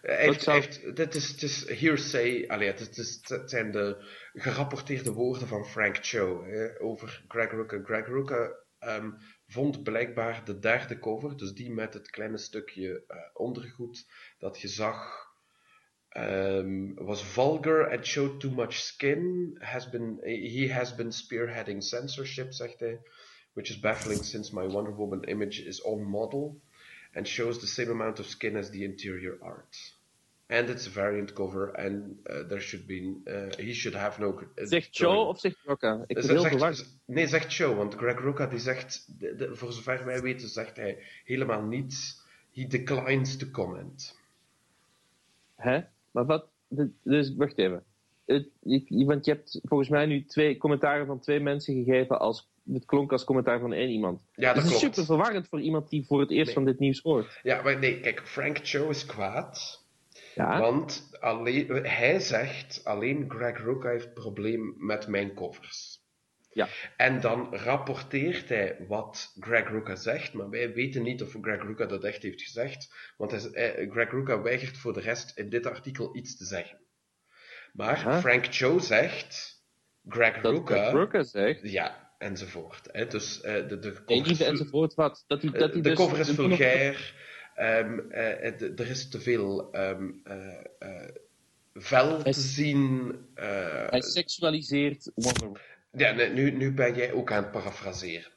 Hij 0.00 0.24
heeft, 0.24 0.42
zou... 0.42 0.56
heeft, 0.56 0.96
dit 0.96 1.14
is, 1.14 1.28
het 1.28 1.42
is 1.42 1.80
hearsay, 1.80 2.44
allee, 2.48 2.66
het, 2.66 2.80
is, 2.80 2.86
het, 2.86 2.98
is, 2.98 3.20
het 3.24 3.50
zijn 3.50 3.70
de 3.70 3.96
gerapporteerde 4.32 5.12
woorden 5.12 5.48
van 5.48 5.64
Frank 5.64 5.96
Cho 6.00 6.44
hè, 6.44 6.80
over 6.80 7.24
Greg 7.28 7.50
Rucka. 7.50 7.80
Greg 7.84 8.06
Rucka 8.06 8.52
um, 8.80 9.18
vond 9.46 9.82
blijkbaar 9.82 10.44
de 10.44 10.58
derde 10.58 10.98
cover, 10.98 11.36
dus 11.36 11.52
die 11.52 11.70
met 11.70 11.94
het 11.94 12.10
kleine 12.10 12.38
stukje 12.38 13.04
uh, 13.08 13.16
ondergoed 13.32 14.06
dat 14.38 14.60
je 14.60 14.68
zag, 14.68 15.29
um, 16.16 16.96
was 17.00 17.22
vulgar 17.22 17.82
and 17.82 18.04
showed 18.04 18.40
too 18.40 18.50
much 18.50 18.82
skin. 18.82 19.56
Has 19.60 19.86
been, 19.86 20.18
he 20.24 20.68
has 20.68 20.92
been 20.92 21.12
spearheading 21.12 21.82
censorship, 21.82 22.52
zegt 22.52 22.80
hij, 22.80 22.98
which 23.54 23.70
is 23.70 23.80
baffling 23.80 24.22
since 24.22 24.52
my 24.52 24.66
Wonder 24.66 24.92
Woman 24.92 25.24
image 25.24 25.60
is 25.60 25.80
on 25.82 26.04
model 26.04 26.56
and 27.14 27.26
shows 27.26 27.58
the 27.58 27.66
same 27.66 27.90
amount 27.90 28.18
of 28.18 28.26
skin 28.26 28.56
as 28.56 28.70
the 28.70 28.84
interior 28.84 29.38
art. 29.42 29.76
And 30.48 30.68
it's 30.68 30.88
a 30.88 30.90
variant 30.90 31.32
cover, 31.36 31.68
and 31.78 32.16
uh, 32.28 32.42
there 32.48 32.60
should 32.60 32.88
be, 32.88 33.14
uh, 33.28 33.54
he 33.56 33.72
should 33.72 33.94
have 33.94 34.18
no. 34.18 34.36
Uh, 34.58 34.66
zegt 34.66 34.90
Cho 34.92 35.28
of 35.28 35.38
zegt 35.38 35.56
Rucka? 35.64 36.04
Ik 36.06 36.14
ben 36.14 36.24
zegt, 36.24 36.40
heel 36.40 36.50
verward. 36.50 36.86
Nee, 37.06 37.26
zegt 37.26 37.54
Cho, 37.54 37.74
want 37.74 37.94
Greg 37.94 38.18
Rucka 38.20 38.46
die 38.46 38.58
zegt, 38.58 39.06
de, 39.18 39.36
de, 39.36 39.56
voor 39.56 39.72
zover 39.72 40.04
wij 40.04 40.20
weten, 40.20 40.48
zegt 40.48 40.76
hij 40.76 40.98
helemaal 41.24 41.62
niets. 41.62 42.20
He 42.52 42.66
declines 42.66 43.36
to 43.36 43.46
comment. 43.50 44.18
Hè? 45.56 45.80
Maar 46.10 46.26
wat? 46.26 46.46
Dus 47.02 47.34
wacht 47.36 47.58
even. 47.58 47.84
Het, 48.24 48.48
ik, 48.62 49.06
want 49.06 49.24
je 49.24 49.32
hebt 49.32 49.60
volgens 49.62 49.88
mij 49.88 50.06
nu 50.06 50.24
twee 50.24 50.56
commentaren 50.56 51.06
van 51.06 51.20
twee 51.20 51.40
mensen 51.40 51.74
gegeven 51.74 52.20
als 52.20 52.48
het 52.72 52.84
klonk 52.84 53.12
als 53.12 53.24
commentaar 53.24 53.60
van 53.60 53.72
één 53.72 53.88
iemand. 53.88 54.24
Ja, 54.34 54.52
dat 54.52 54.62
is 54.62 54.68
klopt. 54.68 54.84
super 54.84 55.04
verwarrend 55.04 55.48
voor 55.48 55.60
iemand 55.60 55.88
die 55.88 56.06
voor 56.06 56.20
het 56.20 56.30
eerst 56.30 56.44
Nee. 56.46 56.54
van 56.54 56.64
dit 56.64 56.78
nieuws 56.78 57.00
hoort. 57.00 57.40
Ja, 57.42 57.62
maar 57.62 57.78
nee, 57.78 58.00
kijk, 58.00 58.22
Frank 58.28 58.58
Cho 58.62 58.88
is 58.88 59.06
kwaad. 59.06 59.84
Ja. 60.34 60.60
Want 60.60 61.08
alleen, 61.20 61.66
hij 61.82 62.20
zegt, 62.20 62.84
alleen 62.84 63.24
Greg 63.28 63.58
Rucka 63.58 63.88
heeft 63.88 64.14
probleem 64.14 64.74
met 64.78 65.06
mijn 65.06 65.34
covers. 65.34 65.99
Ja. 66.52 66.68
En 66.96 67.20
dan 67.20 67.54
rapporteert 67.56 68.48
hij 68.48 68.76
wat 68.88 69.36
Greg 69.40 69.68
Rucka 69.68 69.96
zegt, 69.96 70.32
maar 70.32 70.50
wij 70.50 70.72
weten 70.72 71.02
niet 71.02 71.22
of 71.22 71.36
Greg 71.40 71.62
Rucka 71.62 71.86
dat 71.86 72.04
echt 72.04 72.22
heeft 72.22 72.42
gezegd, 72.42 72.94
want 73.16 73.30
hij, 73.30 73.40
hij- 73.52 73.88
Greg 73.90 74.10
Rucka 74.10 74.40
weigert 74.42 74.78
voor 74.78 74.92
de 74.92 75.00
rest 75.00 75.38
in 75.38 75.48
dit 75.48 75.66
artikel 75.66 76.16
iets 76.16 76.36
te 76.36 76.44
zeggen. 76.44 76.78
Maar 77.72 77.96
Aha. 77.96 78.20
Frank 78.20 78.46
Cho 78.50 78.78
zegt, 78.78 79.62
Greg 80.08 80.40
Dat 80.40 80.52
Rucka... 80.52 80.90
Brooker 80.90 81.24
zegt. 81.24 81.70
Ja, 81.70 82.12
enzovoort. 82.18 82.88
Hè. 82.92 83.06
Dus 83.06 83.40
eh, 83.40 83.68
de, 83.68 83.78
de 83.78 84.04
cover 84.04 84.30
is, 84.30 84.40
enzovoort 84.40 84.94
wat. 84.94 85.24
Dat 85.26 85.42
hij, 85.42 85.50
dat 85.50 85.72
hij 85.72 85.82
de 85.82 85.88
dus, 85.88 85.98
cover 85.98 86.18
is 86.18 86.30
vulgair. 86.30 87.14
eh, 87.54 87.78
eh, 88.46 88.58
de- 88.58 88.72
er 88.76 88.90
is 88.90 89.08
te 89.08 89.20
veel 89.20 89.72
eh, 89.72 89.90
eh, 90.78 91.08
vel 91.74 92.22
te 92.22 92.32
zien. 92.32 93.14
eh, 93.34 93.88
Hij 93.90 94.00
seksualiseert 94.02 95.10
Wonder 95.14 95.42
Woman. 95.46 95.60
Ja, 95.92 96.12
nu, 96.28 96.50
nu 96.50 96.72
ben 96.72 96.94
jij 96.94 97.12
ook 97.12 97.32
aan 97.32 97.42
het 97.42 97.52
parafraseren. 97.52 98.30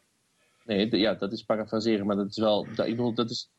Nee, 0.66 0.88
de- 0.90 0.98
ja, 0.98 1.14
dat 1.14 1.32
is 1.32 1.44
parafraseren, 1.44 2.06
maar 2.06 2.16
dat 2.16 2.30
is 2.30 2.38
wel. 2.38 2.68
Dat, 2.76 2.86
ik 2.88 2.96
bedoel, 2.96 3.14
dat 3.14 3.30
is. 3.30 3.50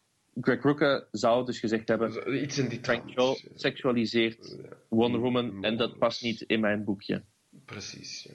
Greg 0.41 0.63
Rucka 0.63 1.05
zou 1.11 1.47
dus 1.47 1.59
gezegd 1.61 1.89
hebben. 1.89 2.43
Iets 2.43 2.59
in 2.59 2.69
die 2.69 2.81
trant. 2.81 3.13
Cho 3.13 3.37
seksualiseert 3.55 4.57
Wonder 4.89 5.21
Woman 5.21 5.65
en 5.65 5.77
dat 5.77 5.99
past 5.99 6.23
niet 6.23 6.41
in 6.41 6.61
mijn 6.61 6.85
boekje. 6.85 7.23
Precies, 7.65 8.23
ja. 8.23 8.35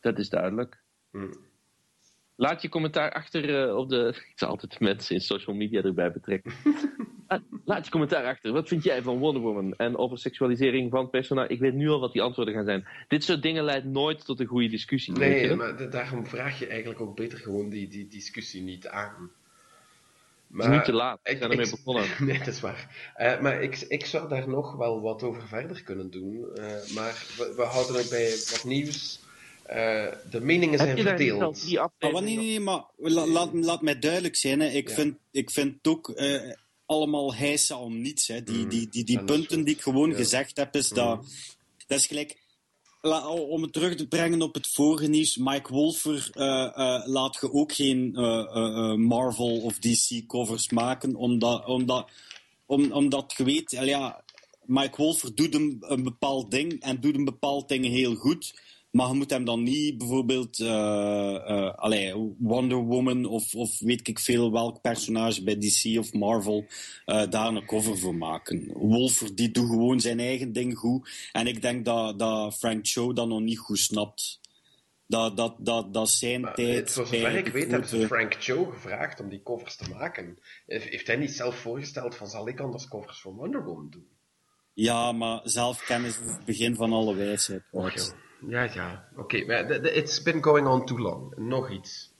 Dat 0.00 0.18
is 0.18 0.28
duidelijk. 0.28 0.80
Hm. 1.10 1.32
Laat 2.36 2.62
je 2.62 2.68
commentaar 2.68 3.12
achter 3.12 3.68
eh, 3.68 3.76
op 3.76 3.88
de. 3.88 4.08
Ik 4.32 4.38
zal 4.38 4.48
altijd 4.48 4.80
mensen 4.80 5.14
in 5.14 5.20
social 5.20 5.56
media 5.56 5.82
erbij 5.82 6.12
betrekken. 6.12 6.52
Laat 7.64 7.84
je 7.84 7.90
commentaar 7.90 8.24
achter. 8.24 8.52
Wat 8.52 8.68
vind 8.68 8.82
jij 8.84 9.02
van 9.02 9.18
Wonder 9.18 9.42
Woman 9.42 9.74
en 9.76 9.96
over 9.96 10.18
seksualisering 10.18 10.90
van 10.90 11.10
personage? 11.10 11.52
Ik 11.52 11.58
weet 11.60 11.74
nu 11.74 11.88
al 11.88 12.00
wat 12.00 12.12
die 12.12 12.22
antwoorden 12.22 12.54
gaan 12.54 12.64
zijn. 12.64 12.86
Dit 13.08 13.24
soort 13.24 13.42
dingen 13.42 13.64
leidt 13.64 13.84
nooit 13.86 14.24
tot 14.24 14.40
een 14.40 14.46
goede 14.46 14.68
discussie. 14.68 15.14
weet 15.14 15.40
je 15.40 15.46
Nee, 15.46 15.56
maar 15.56 15.76
da- 15.76 15.86
daarom 15.86 16.26
vraag 16.26 16.58
je 16.58 16.66
eigenlijk 16.66 17.00
ook 17.00 17.16
beter 17.16 17.38
gewoon 17.38 17.68
die, 17.68 17.88
die 17.88 18.08
discussie 18.08 18.62
niet 18.62 18.86
aan. 18.88 19.30
Het 20.52 20.64
is 20.64 20.70
niet 20.70 20.84
te 20.84 20.92
laat. 20.92 21.20
Ik- 21.22 21.38
zijn 21.38 21.50
ermee 21.50 21.70
begonnen. 21.70 22.04
Nee, 22.26 22.38
dat 22.38 22.46
is 22.46 22.60
waar. 22.60 23.12
Eh, 23.14 23.40
maar 23.40 23.62
ik, 23.62 23.76
ik 23.88 24.04
zou 24.06 24.28
daar 24.28 24.48
nog 24.48 24.76
wel 24.76 25.00
wat 25.00 25.22
over 25.22 25.42
verder 25.48 25.82
kunnen 25.82 26.10
doen. 26.10 26.46
eh, 26.54 26.64
maar 26.94 27.26
we, 27.36 27.52
we 27.56 27.62
houden 27.62 27.96
het 27.96 28.08
bij 28.10 28.30
wat 28.30 28.64
nieuws. 28.64 29.20
Eh, 29.62 30.06
de 30.30 30.40
meningen 30.40 30.78
zijn 30.78 30.98
verdeeld. 30.98 31.38
Maar 31.38 31.48
wat, 31.48 31.76
afleveringen? 31.76 32.24
nee, 32.24 32.36
nee, 32.46 32.60
maar 32.60 32.82
la- 32.96 33.26
laat, 33.26 33.52
laat 33.52 33.82
mij 33.82 33.98
duidelijk 33.98 34.36
zijn. 34.36 34.60
Hè. 34.60 34.66
Ik, 34.66 34.88
Ja. 34.88 34.94
vind, 34.94 35.16
ik 35.30 35.50
vind 35.50 35.74
het 35.76 35.86
ook 35.92 36.08
eh, 36.10 36.40
allemaal 36.88 37.34
heisa 37.34 37.78
om 37.78 38.00
niets. 38.00 38.26
Hè. 38.28 38.42
Die, 38.42 38.56
Mm, 38.64 38.68
die, 38.68 38.88
die, 38.88 39.04
die 39.04 39.16
dat 39.16 39.26
punten 39.26 39.64
die 39.64 39.74
ik 39.74 39.80
gewoon 39.82 40.10
Ja. 40.10 40.16
gezegd 40.16 40.56
heb, 40.56 40.74
is 40.76 40.88
dat, 40.88 41.16
Mm. 41.20 41.26
dat 41.86 41.98
is 41.98 42.06
gelijk. 42.06 42.46
La- 43.00 43.28
om 43.28 43.62
het 43.62 43.72
terug 43.72 43.94
te 43.94 44.08
brengen 44.08 44.42
op 44.42 44.54
het 44.54 44.66
vorige 44.68 45.06
nieuws, 45.06 45.36
Mike 45.36 45.72
Wolfer 45.72 46.30
eh, 46.32 46.64
eh, 46.64 47.06
laat 47.06 47.38
je 47.40 47.52
ook 47.52 47.72
geen 47.72 48.14
eh, 48.16 48.94
Marvel 48.94 49.60
of 49.60 49.78
DC 49.78 50.26
covers 50.26 50.68
maken, 50.70 51.14
omdat, 51.16 51.66
omdat, 51.66 52.10
om, 52.66 52.92
omdat 52.92 53.34
je 53.36 53.44
weet, 53.44 53.70
ja, 53.70 54.24
Mike 54.64 54.96
Wolfer 54.96 55.34
doet 55.34 55.54
een, 55.54 55.76
een 55.80 56.02
bepaald 56.02 56.50
ding 56.50 56.80
en 56.80 57.00
doet 57.00 57.14
een 57.14 57.24
bepaald 57.24 57.68
ding 57.68 57.86
heel 57.86 58.14
goed. 58.14 58.60
Maar 58.98 59.08
je 59.08 59.14
moet 59.14 59.30
hem 59.30 59.44
dan 59.44 59.62
niet 59.62 59.98
bijvoorbeeld 59.98 60.60
allee, 61.76 62.34
Wonder 62.38 62.76
Woman 62.76 63.24
of, 63.24 63.54
of 63.54 63.78
weet 63.78 64.08
ik 64.08 64.18
veel 64.18 64.52
welk 64.52 64.80
personage 64.80 65.42
bij 65.42 65.58
DC 65.58 65.98
of 65.98 66.12
Marvel 66.12 66.66
eh, 67.04 67.30
daar 67.30 67.46
een 67.46 67.66
cover 67.66 67.98
voor 67.98 68.14
maken. 68.14 68.72
Wolfer 68.72 69.34
die 69.34 69.50
doet 69.50 69.68
gewoon 69.68 70.00
zijn 70.00 70.20
eigen 70.20 70.52
ding 70.52 70.76
goed. 70.76 71.28
En 71.32 71.46
ik 71.46 71.62
denk 71.62 71.84
dat, 71.84 72.18
dat 72.18 72.54
Frank 72.54 72.86
Cho 72.86 73.12
dat 73.12 73.28
nog 73.28 73.40
niet 73.40 73.58
goed 73.58 73.78
snapt. 73.78 74.40
Dat, 75.06 75.36
dat, 75.36 75.54
dat, 75.58 75.94
dat 75.94 76.10
zijn 76.10 76.40
Maar, 76.40 76.54
tijd. 76.54 76.90
zover 76.90 77.36
ik 77.36 77.46
weet 77.46 77.70
hebben 77.70 77.88
ze 77.88 78.06
Frank 78.06 78.34
Cho 78.38 78.64
gevraagd 78.64 79.20
om 79.20 79.28
die 79.28 79.42
covers 79.42 79.76
te 79.76 79.90
maken. 79.90 80.38
Heeft 80.66 81.06
hij 81.06 81.16
niet 81.16 81.32
zelf 81.32 81.56
voorgesteld 81.56 82.14
van 82.14 82.26
zal 82.26 82.48
ik 82.48 82.60
anders 82.60 82.88
covers 82.88 83.20
voor 83.20 83.34
Wonder 83.34 83.64
Woman 83.64 83.90
doen? 83.90 84.08
Ja, 84.72 85.12
maar 85.12 85.40
zelfkennis 85.44 86.18
is 86.20 86.30
het 86.30 86.44
begin 86.44 86.74
van 86.74 86.92
alle 86.92 87.14
wijsheid. 87.14 87.62
Ja, 88.46 88.62
ja. 88.74 89.08
Oké, 89.16 89.44
maar 89.46 89.66
de- 89.66 89.80
de- 89.80 89.92
it's 89.92 90.22
been 90.22 90.42
going 90.42 90.66
on 90.66 90.86
too 90.86 90.98
long. 90.98 91.36
Nog 91.36 91.70
iets. 91.70 92.10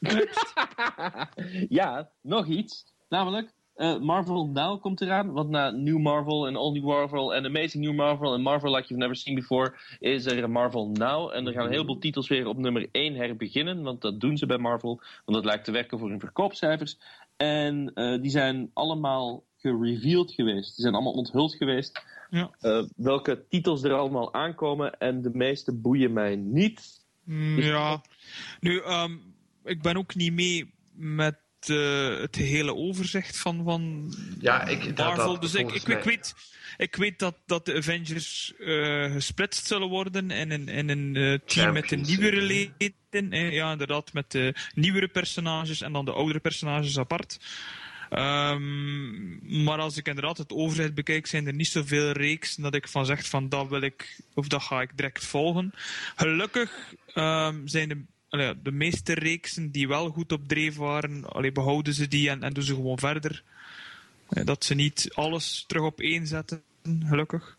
Ja, 1.68 2.10
nog 2.20 2.46
iets. 2.46 2.84
Namelijk, 3.08 3.52
eh, 3.74 3.98
Marvel 3.98 4.46
Now 4.46 4.80
komt 4.80 5.00
eraan. 5.00 5.32
Want 5.32 5.48
na 5.50 5.70
New 5.70 5.98
Marvel 5.98 6.46
en 6.46 6.56
All 6.56 6.72
New 6.72 6.84
Marvel 6.84 7.34
en 7.34 7.44
Amazing 7.44 7.84
New 7.84 7.94
Marvel 7.94 8.34
en 8.34 8.40
Marvel 8.40 8.70
Like 8.70 8.80
You've 8.88 8.96
Never 9.02 9.16
Seen 9.16 9.34
Before 9.34 9.74
is 9.98 10.26
er 10.26 10.50
Marvel 10.50 10.88
Now. 10.88 11.32
En 11.34 11.46
er 11.46 11.52
gaan 11.52 11.64
een 11.64 11.70
heleboel 11.70 11.98
titels 11.98 12.28
weer 12.28 12.46
op 12.46 12.56
nummer 12.56 12.88
1 12.92 13.14
herbeginnen. 13.14 13.82
Want 13.82 14.00
dat 14.00 14.20
doen 14.20 14.36
ze 14.36 14.46
bij 14.46 14.58
Marvel. 14.58 15.00
Want 15.24 15.36
dat 15.36 15.44
lijkt 15.44 15.64
te 15.64 15.72
werken 15.72 15.98
voor 15.98 16.08
hun 16.08 16.20
verkoopcijfers. 16.20 16.98
En 17.36 17.90
eh, 17.94 18.20
die 18.20 18.30
zijn 18.30 18.70
allemaal 18.72 19.42
gereveeld 19.56 20.32
geweest. 20.32 20.74
Die 20.74 20.82
zijn 20.82 20.94
allemaal 20.94 21.12
onthuld 21.12 21.54
geweest. 21.54 22.02
Ja. 22.34 22.50
Eh, 22.60 22.82
welke 22.96 23.44
titels 23.48 23.82
er 23.82 23.92
allemaal 23.92 24.34
aankomen. 24.34 24.98
En 24.98 25.22
de 25.22 25.30
meeste 25.32 25.72
boeien 25.72 26.12
mij 26.12 26.36
niet. 26.36 27.00
Mm, 27.24 27.58
Ja. 27.60 28.02
Nu, 28.60 28.80
ehm, 28.80 29.12
ik 29.64 29.82
ben 29.82 29.96
ook 29.96 30.14
niet 30.14 30.32
mee 30.32 30.72
met 30.94 31.36
eh, 31.66 32.18
het 32.20 32.36
hele 32.36 32.74
overzicht 32.74 33.38
van, 33.38 33.64
van 33.64 34.12
Ja, 34.40 34.66
ik, 34.66 34.96
dat, 34.96 35.06
Marvel. 35.06 35.32
dat, 35.32 35.40
dus 35.42 35.54
ik, 35.54 35.72
ik, 35.72 36.04
weet, 36.04 36.34
ik 36.76 36.96
weet 36.96 37.18
dat, 37.18 37.36
dat 37.46 37.64
de 37.66 37.74
Avengers 37.74 38.52
eh, 38.58 39.12
gesplitst 39.12 39.66
zullen 39.66 39.88
worden 39.88 40.30
in 40.30 40.50
een, 40.50 40.68
in 40.68 40.88
een 40.88 41.40
team 41.46 41.72
met 41.72 41.88
de 41.88 41.96
nieuwere 41.96 42.40
leden. 42.42 43.32
hè. 43.32 43.48
Ja, 43.48 43.72
inderdaad, 43.72 44.12
met 44.12 44.30
de 44.30 44.54
nieuwere 44.74 45.08
personages 45.08 45.80
en 45.80 45.92
dan 45.92 46.04
de 46.04 46.12
oudere 46.12 46.40
personages 46.40 46.98
apart. 46.98 47.38
Ehm, 48.14 49.62
maar 49.64 49.78
als 49.78 49.96
ik 49.96 50.08
inderdaad 50.08 50.38
het 50.38 50.52
overzicht 50.52 50.94
bekijk, 50.94 51.26
zijn 51.26 51.46
er 51.46 51.54
niet 51.54 51.66
zoveel 51.66 52.10
reeksen 52.10 52.62
dat 52.62 52.74
ik 52.74 52.88
van 52.88 53.06
zeg 53.06 53.28
van 53.28 53.48
dat 53.48 53.68
wil 53.68 53.80
ik 53.80 54.20
of 54.34 54.48
dat 54.48 54.62
ga 54.62 54.80
ik 54.80 54.96
direct 54.96 55.24
volgen. 55.24 55.72
Gelukkig 56.16 56.94
ehm, 57.14 57.66
zijn 57.66 58.06
de, 58.28 58.56
de 58.62 58.72
meeste 58.72 59.14
reeksen 59.14 59.70
die 59.70 59.88
wel 59.88 60.08
goed 60.08 60.32
op 60.32 60.48
dreef 60.48 60.76
waren, 60.76 61.24
allee, 61.24 61.52
behouden 61.52 61.94
ze 61.94 62.08
die 62.08 62.30
en, 62.30 62.42
en 62.42 62.52
doen 62.52 62.64
ze 62.64 62.74
gewoon 62.74 62.98
verder. 62.98 63.42
Eh, 64.28 64.44
Dat 64.44 64.64
ze 64.64 64.74
niet 64.74 65.10
alles 65.14 65.64
terug 65.66 65.82
op 65.82 66.00
één 66.00 66.26
zetten, 66.26 66.62
gelukkig. 67.04 67.56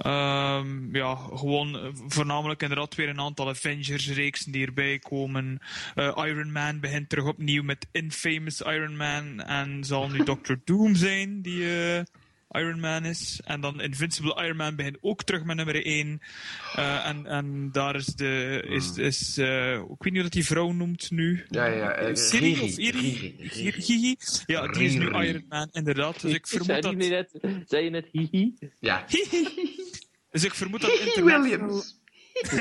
Ehm, 0.00 0.96
ja, 0.96 1.14
gewoon 1.14 1.78
eh, 1.78 1.88
voornamelijk 2.06 2.62
inderdaad 2.62 2.94
weer 2.94 3.08
een 3.08 3.20
aantal 3.20 3.48
Avengers-reeksen 3.48 4.52
die 4.52 4.66
erbij 4.66 4.98
komen. 4.98 5.58
Eh, 5.94 6.18
Iron 6.26 6.52
Man 6.52 6.80
begint 6.80 7.08
terug 7.08 7.24
opnieuw 7.24 7.62
met 7.62 7.86
Infamous 7.92 8.60
Iron 8.60 8.96
Man. 8.96 9.40
En 9.40 9.84
zal 9.84 10.08
nu 10.08 10.24
Doctor 10.24 10.60
Doom 10.64 10.94
zijn, 10.94 11.42
die 11.42 11.94
eh, 11.94 12.02
Iron 12.52 12.80
Man 12.80 13.04
is. 13.04 13.40
En 13.44 13.60
dan 13.60 13.80
Invincible 13.80 14.44
Iron 14.44 14.56
Man 14.56 14.76
begint 14.76 14.96
ook 15.00 15.22
terug 15.22 15.44
met 15.44 15.56
nummer 15.56 15.84
1. 15.84 16.20
Eh, 16.74 17.06
en, 17.06 17.26
en 17.26 17.68
daar 17.72 17.96
is 17.96 18.06
de. 18.06 18.62
Is, 18.68 18.96
is, 18.96 19.38
eh, 19.38 19.72
ik 19.72 19.86
weet 19.88 20.02
niet 20.02 20.12
hoe 20.12 20.22
dat 20.22 20.32
die 20.32 20.44
vrouw 20.46 20.72
noemt 20.72 21.10
nu. 21.10 21.44
Ja, 21.48 21.64
ja, 21.66 21.90
eh, 21.92 22.14
Siri 22.14 22.54
Riri, 22.54 22.60
of 22.64 22.76
Iri? 22.78 23.00
Riri, 23.00 23.34
Riri. 23.38 23.70
Riri? 23.86 24.16
Ja, 24.46 24.66
die 24.68 24.84
is 24.84 24.94
nu. 24.94 25.10
Iron 25.10 25.44
Man, 25.48 25.68
inderdaad. 25.72 26.20
Dus 26.20 26.32
ik 26.34 26.46
Zei, 26.46 26.64
vermoed 26.64 26.82
dat. 26.82 26.94
net, 26.94 27.30
zei 27.66 27.84
je 27.84 27.90
net 27.90 28.08
hihi? 28.12 28.54
Ja. 28.80 29.04
Dus 30.30 30.44
ik 30.44 30.54
vermoed 30.54 30.80
dat 30.80 30.90
Hihi 30.90 31.04
internet. 31.06 31.40
Williams. 31.42 31.98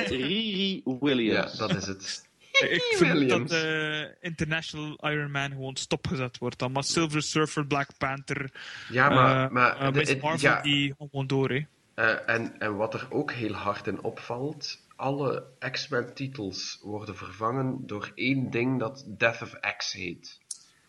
Riri 0.08 0.82
Ja, 0.86 0.98
Williams. 1.00 1.58
dat 1.58 1.76
is 1.76 1.86
het. 1.88 2.29
Ik 2.60 2.96
Williams. 3.00 3.50
dat 3.52 3.64
eh, 3.64 4.02
International 4.22 5.10
Iron 5.12 5.32
Man 5.32 5.50
gewoon 5.52 5.76
stopgezet 5.76 6.38
wordt. 6.38 6.60
Dan 6.60 6.72
maar 6.72 6.84
Silver 6.84 7.22
Surfer, 7.22 7.66
Black 7.68 7.90
Panther, 7.98 8.52
Ja, 8.90 9.10
maar, 9.10 9.46
eh, 9.46 9.52
maar 9.52 9.78
eh, 9.78 9.94
de- 9.94 10.18
Marvel, 10.22 10.50
ja, 10.50 10.62
die 10.62 10.94
gewoon 10.98 11.28
door. 11.28 11.50
Hè. 11.50 11.66
eh, 11.94 12.36
en, 12.36 12.60
en 12.60 12.76
wat 12.76 12.94
er 12.94 13.08
ook 13.10 13.32
heel 13.32 13.54
hard 13.54 13.88
in 13.88 14.02
opvalt, 14.02 14.80
alle 14.96 15.44
X-Men-titels 15.72 16.80
worden 16.82 17.16
vervangen 17.16 17.88
door 17.88 18.12
één 18.16 18.50
ding 18.50 18.80
dat 18.80 19.04
Death 19.08 19.42
of 19.42 19.54
X 19.78 19.94
heet. 19.94 20.40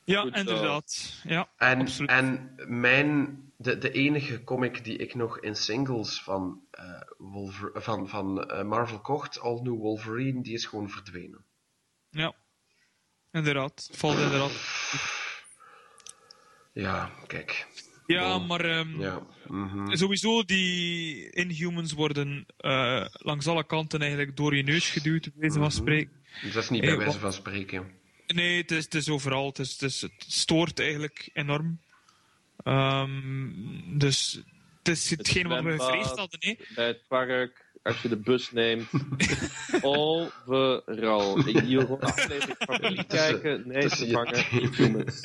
Ja, 0.04 0.20
Goed 0.20 0.36
inderdaad. 0.36 1.20
Ja, 1.24 1.48
En, 1.56 1.80
absoluut. 1.80 2.10
en 2.10 2.54
mijn, 2.66 3.38
de, 3.56 3.78
de 3.78 3.92
enige 3.92 4.44
comic 4.44 4.84
die 4.84 4.96
ik 4.96 5.14
nog 5.14 5.40
in 5.40 5.56
singles 5.56 6.22
van, 6.22 6.60
eh, 6.70 6.84
Wolver- 7.18 7.70
van, 7.74 8.08
van 8.08 8.48
eh, 8.50 8.64
Marvel 8.64 8.98
kocht, 9.00 9.40
All 9.40 9.60
New 9.62 9.78
Wolverine, 9.78 10.42
die 10.42 10.54
is 10.54 10.64
gewoon 10.66 10.90
verdwenen. 10.90 11.44
Ja, 12.10 12.34
inderdaad. 13.32 13.84
Het 13.88 13.96
Valt 13.98 14.18
inderdaad. 14.18 14.52
Ja, 16.72 17.10
kijk. 17.26 17.66
Ja, 18.06 18.38
Bon. 18.38 18.46
maar 18.46 18.64
ehm, 18.64 19.00
Ja. 19.00 19.26
mhm. 19.46 19.94
sowieso 19.96 20.42
die 20.44 21.30
Inhumans 21.30 21.92
worden 21.92 22.46
eh, 22.56 23.06
langs 23.12 23.46
alle 23.46 23.64
kanten 23.66 24.00
eigenlijk 24.00 24.36
door 24.36 24.56
je 24.56 24.62
neus 24.62 24.88
geduwd, 24.90 25.22
bij 25.22 25.32
wijze 25.36 25.54
van 25.58 25.62
Mhm. 25.66 25.76
spreken. 25.76 26.12
Dus 26.42 26.52
dat 26.52 26.62
is 26.62 26.68
niet 26.70 26.80
bij 26.80 26.96
wijze 26.96 27.18
van 27.18 27.32
spreken. 27.32 27.98
Nee, 28.26 28.60
het 28.60 28.70
is, 28.70 28.84
het 28.84 28.94
is 28.94 29.08
overal. 29.08 29.46
Het, 29.46 29.58
is, 29.58 29.70
het, 29.72 29.82
is, 29.82 30.00
het 30.00 30.12
stoort 30.28 30.78
eigenlijk 30.80 31.30
enorm. 31.32 31.80
Ehm, 32.64 33.98
dus 33.98 34.40
het 34.78 34.88
is 34.88 35.10
hetgeen 35.10 35.48
wat 35.48 35.62
we 35.62 35.70
gevreesd 35.78 36.16
hadden. 36.18 36.38
Hè. 36.40 36.54
Bij 36.74 36.86
het 36.86 37.04
park, 37.08 37.69
als 37.82 38.02
je 38.02 38.08
de 38.08 38.16
bus 38.16 38.52
neemt. 38.52 38.88
Overal. 39.82 41.48
Je 41.48 41.80
gewoon 41.80 42.00
aflevering 42.00 42.56
familie 42.58 43.04
kijken. 43.04 43.62
Nee, 43.66 43.88
ze 43.88 44.10
vangen 44.10 44.44
humans. 44.76 45.20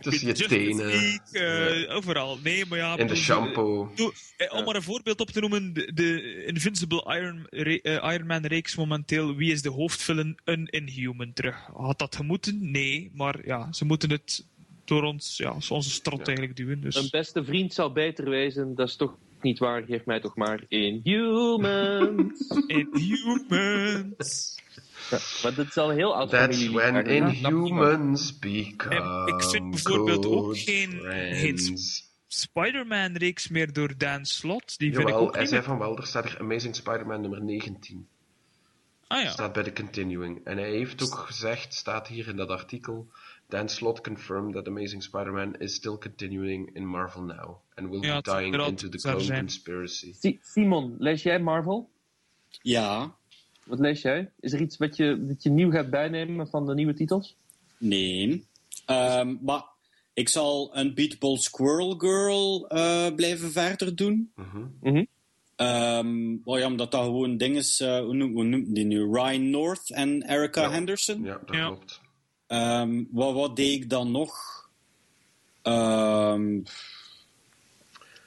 Tussen 0.00 0.26
je 0.28 0.34
tenen, 0.34 0.86
League, 0.86 1.40
eh, 1.88 1.96
overal. 1.96 2.38
Nee, 2.42 2.66
maar 2.66 2.78
ja... 2.78 2.96
in 2.98 3.06
de 3.06 3.16
shampoo. 3.16 3.92
Eh, 3.96 4.04
om 4.52 4.58
Ja. 4.58 4.64
maar 4.64 4.74
een 4.74 4.82
voorbeeld 4.82 5.20
op 5.20 5.30
te 5.30 5.40
noemen, 5.40 5.72
de, 5.72 5.92
de 5.94 6.44
Invincible 6.46 7.16
Iron, 7.18 7.46
re- 7.50 7.80
eh, 7.82 8.12
Iron 8.14 8.26
Man 8.26 8.46
reeks 8.46 8.76
momenteel, 8.76 9.34
wie 9.34 9.52
is 9.52 9.62
de 9.62 9.70
hoofdvillain? 9.70 10.38
Een 10.44 10.66
Inhuman 10.66 11.32
terug. 11.32 11.56
Had 11.74 11.98
dat 11.98 12.16
gemoeten? 12.16 12.70
Nee, 12.70 13.10
maar 13.14 13.46
ja, 13.46 13.72
ze 13.72 13.84
moeten 13.84 14.10
het 14.10 14.46
door 14.84 15.02
ons, 15.02 15.36
ja, 15.36 15.54
onze 15.68 15.90
strot 15.90 16.18
Ja. 16.18 16.24
eigenlijk 16.24 16.56
duwen. 16.56 16.80
Dus. 16.80 16.94
Een 16.96 17.08
beste 17.10 17.44
vriend 17.44 17.72
zou 17.74 17.92
beter 17.92 18.28
wezen. 18.30 18.74
Dat 18.74 18.88
is 18.88 18.96
toch 18.96 19.16
niet 19.42 19.58
waar. 19.58 19.82
Geef 19.82 20.04
mij 20.04 20.20
toch 20.20 20.36
maar 20.36 20.64
Inhumans. 20.68 22.48
Inhumans. 22.66 24.58
Ja, 25.10 25.18
maar 25.42 25.54
dit 25.54 25.68
is 25.68 25.76
al 25.76 25.90
heel 25.90 26.14
oud 26.16 26.30
That's 26.30 26.68
when 26.68 26.94
dat 26.94 27.06
inhumans 27.06 28.38
become 28.38 29.26
En 29.28 29.34
ik 29.34 29.42
vind 29.42 29.70
bijvoorbeeld 29.70 30.26
ook 30.26 30.58
geen- 30.58 31.00
geen 31.00 31.58
friends. 31.58 32.08
Spider-Man 32.26 33.16
reeks 33.16 33.48
meer 33.48 33.72
door 33.72 33.92
Dan 33.98 34.24
Slott. 34.24 34.78
Die 34.78 34.94
vind 34.94 35.08
ik 35.08 35.14
ook 35.14 35.32
hij 35.32 35.40
niet 35.40 35.50
zei 35.50 35.62
van 35.62 35.78
wel, 35.78 35.96
er 35.96 36.06
staat 36.06 36.24
er 36.24 36.38
Amazing 36.40 36.76
Spider-Man 36.76 37.20
nummer 37.20 37.42
19. 37.44 38.08
Ah 39.06 39.22
ja. 39.22 39.30
Staat 39.30 39.52
bij 39.52 39.62
de 39.62 39.72
continuing. 39.72 40.40
En 40.44 40.56
hij 40.58 40.70
heeft 40.70 41.02
ook 41.02 41.14
gezegd, 41.14 41.74
staat 41.74 42.08
hier 42.08 42.28
in 42.28 42.36
dat 42.36 42.48
artikel, 42.48 43.08
Dan 43.50 43.68
Slott 43.68 44.00
confirmed 44.00 44.54
that 44.54 44.66
Amazing 44.68 45.02
Spider-Man 45.02 45.54
is 45.58 45.74
still 45.74 45.98
continuing 45.98 46.70
in 46.74 46.86
Marvel 46.86 47.22
now. 47.22 47.56
And 47.74 47.88
will 47.90 48.04
Ja, 48.04 48.20
be 48.20 48.30
dying 48.30 48.54
into 48.54 48.88
the 48.88 48.98
zou 48.98 49.14
clone 49.14 49.26
zijn. 49.26 49.40
conspiracy. 49.40 50.12
Si- 50.20 50.38
Simon, 50.42 50.94
lees 50.98 51.22
jij 51.22 51.38
Marvel? 51.40 51.88
Ja, 52.62 53.14
Wat 53.64 53.78
lees 53.78 54.02
jij? 54.02 54.30
Is 54.40 54.52
er 54.52 54.60
iets 54.60 54.76
wat 54.76 54.96
je, 54.96 55.26
wat 55.26 55.42
je 55.42 55.50
nieuw 55.50 55.70
gaat 55.70 55.90
bijnemen 55.90 56.48
van 56.48 56.66
de 56.66 56.74
nieuwe 56.74 56.94
titels? 56.94 57.36
nee. 57.78 58.46
Ehm, 58.86 59.36
maar 59.40 59.62
ik 60.14 60.28
zal 60.28 60.78
Unbeatable 60.78 61.38
Squirrel 61.38 61.94
Girl 61.98 62.68
eh, 62.68 63.14
blijven 63.14 63.50
verder 63.52 63.96
doen. 63.96 64.32
Mhm. 64.80 65.04
Ehm, 65.56 66.36
oh 66.44 66.58
ja, 66.58 66.66
omdat 66.66 66.90
dat 66.92 67.04
gewoon 67.04 67.36
ding 67.36 67.56
is, 67.56 67.80
eh, 67.80 67.98
hoe, 67.98 68.14
noem, 68.14 68.32
hoe 68.32 68.44
noemt 68.44 68.74
die 68.74 68.84
nu? 68.84 69.04
Ryan 69.12 69.50
North 69.50 69.90
en 69.90 70.22
Erica 70.22 70.62
Ja. 70.62 70.70
Henderson. 70.70 71.22
Ja, 71.22 71.40
dat 71.46 71.54
Ja. 71.56 71.66
klopt. 71.66 71.99
Ehm, 72.50 73.04
wat, 73.10 73.34
wat 73.34 73.56
deed 73.56 73.82
ik 73.82 73.90
dan 73.90 74.10
nog? 74.10 74.34
Ehm 75.62 76.60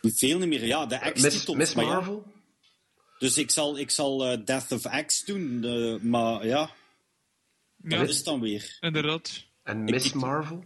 veel 0.01 0.39
niet 0.39 0.47
meer. 0.47 0.65
Ja, 0.65 0.85
de 0.85 0.99
Miss, 1.13 1.27
X-titels. 1.27 1.57
Miss 1.57 1.73
ja. 1.73 1.81
Marvel? 1.83 2.23
Dus 3.19 3.37
ik 3.37 3.51
zal, 3.51 3.77
ik 3.77 3.89
zal 3.91 4.25
eh, 4.25 4.45
Death 4.45 4.71
of 4.71 5.05
X 5.05 5.25
doen. 5.25 5.59
maar 6.09 6.45
ja, 6.45 6.71
ja, 7.83 7.97
dat 7.99 8.09
is 8.09 8.23
dan 8.23 8.39
weer. 8.39 8.77
inderdaad. 8.79 9.45
En 9.63 9.83
Miss 9.83 10.05
ik- 10.05 10.13
Marvel? 10.13 10.63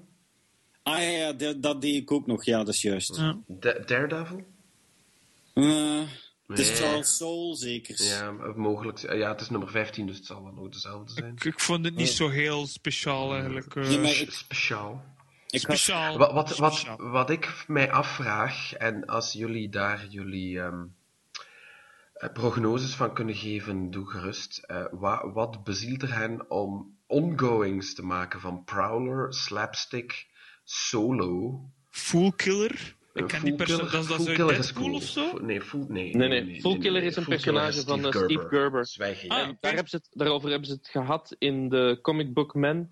Ah 0.83 1.01
ja, 1.01 1.09
ja 1.09 1.33
dat, 1.33 1.61
dat 1.63 1.81
deed 1.81 1.95
ik 1.95 2.11
ook 2.11 2.27
nog. 2.27 2.45
Ja, 2.45 2.57
dat 2.63 2.73
is 2.73 2.81
juist. 2.81 3.15
Ja. 3.15 3.37
Daredevil? 3.85 4.45
Het 6.47 6.59
is. 6.59 6.79
Charles 6.79 7.17
Soul 7.17 7.55
zeker. 7.55 8.03
Ja, 8.03 8.31
mogelijk. 8.55 8.99
Ja, 8.99 9.29
het 9.31 9.41
is 9.41 9.49
nummer 9.49 9.69
15, 9.69 10.05
dus 10.07 10.15
het 10.17 10.25
zal 10.25 10.43
wel 10.43 10.53
nooit 10.53 10.73
dezelfde 10.73 11.13
zijn. 11.13 11.31
Ik, 11.35 11.43
ik 11.43 11.59
vond 11.59 11.85
het 11.85 11.95
niet 11.95 12.09
zo 12.09 12.29
heel 12.29 12.67
speciaal 12.67 13.33
eigenlijk. 13.33 13.75
eh. 13.75 13.91
Ja, 13.91 13.99
maar 13.99 14.11
ik- 14.11 14.31
Speciaal. 14.31 15.03
Ik 15.47 15.59
speciaal. 15.59 16.17
Wat, 16.17 16.31
wat, 16.33 16.57
wat, 16.57 16.73
speciaal. 16.75 16.97
wat 17.09 17.29
ik 17.29 17.63
mij 17.67 17.91
afvraag, 17.91 18.73
en 18.73 19.05
als 19.05 19.31
jullie 19.33 19.69
daar 19.69 20.05
jullie 20.09 20.59
ehm, 20.59 20.83
eh, 22.13 22.29
prognoses 22.33 22.93
van 22.95 23.13
kunnen 23.13 23.35
geven, 23.35 23.91
doe 23.91 24.09
gerust. 24.09 24.57
Eh, 24.57 24.85
wa- 24.91 25.31
wat 25.31 25.63
bezielt 25.63 26.01
er 26.01 26.13
hen 26.15 26.49
om 26.51 26.97
ongoings 27.05 27.93
te 27.93 28.03
maken 28.03 28.39
van 28.39 28.63
Prowler, 28.63 29.33
Slapstick, 29.33 30.27
Solo? 30.63 31.61
Fool 31.89 32.31
Killer. 32.31 32.95
Ik 33.17 33.23
Eh, 33.23 33.29
ken 33.29 33.43
die 33.43 33.55
Dat 33.55 33.69
is 33.69 33.77
dat 33.77 34.73
cool. 34.73 34.93
of 34.95 35.03
zo? 35.03 35.37
Nee, 35.41 35.61
Fool, 35.61 35.85
nee, 35.89 36.15
Nee, 36.15 36.29
Killer 36.79 37.03
is 37.03 37.15
een 37.15 37.25
personage 37.25 37.81
van, 37.81 38.05
eh, 38.05 38.11
Steve 38.23 38.47
Gerber. 38.47 38.85
Zwijg 38.87 39.21
je. 39.21 39.29
Ah, 39.29 39.37
daar 39.59 39.71
hebben 39.73 39.89
ze 39.89 39.95
het, 39.95 40.07
daarover 40.11 40.49
hebben 40.49 40.67
ze 40.67 40.73
het 40.73 40.87
gehad 40.87 41.35
in 41.39 41.69
de 41.69 41.99
Comic 42.01 42.33
Book 42.33 42.53
Man. 42.55 42.89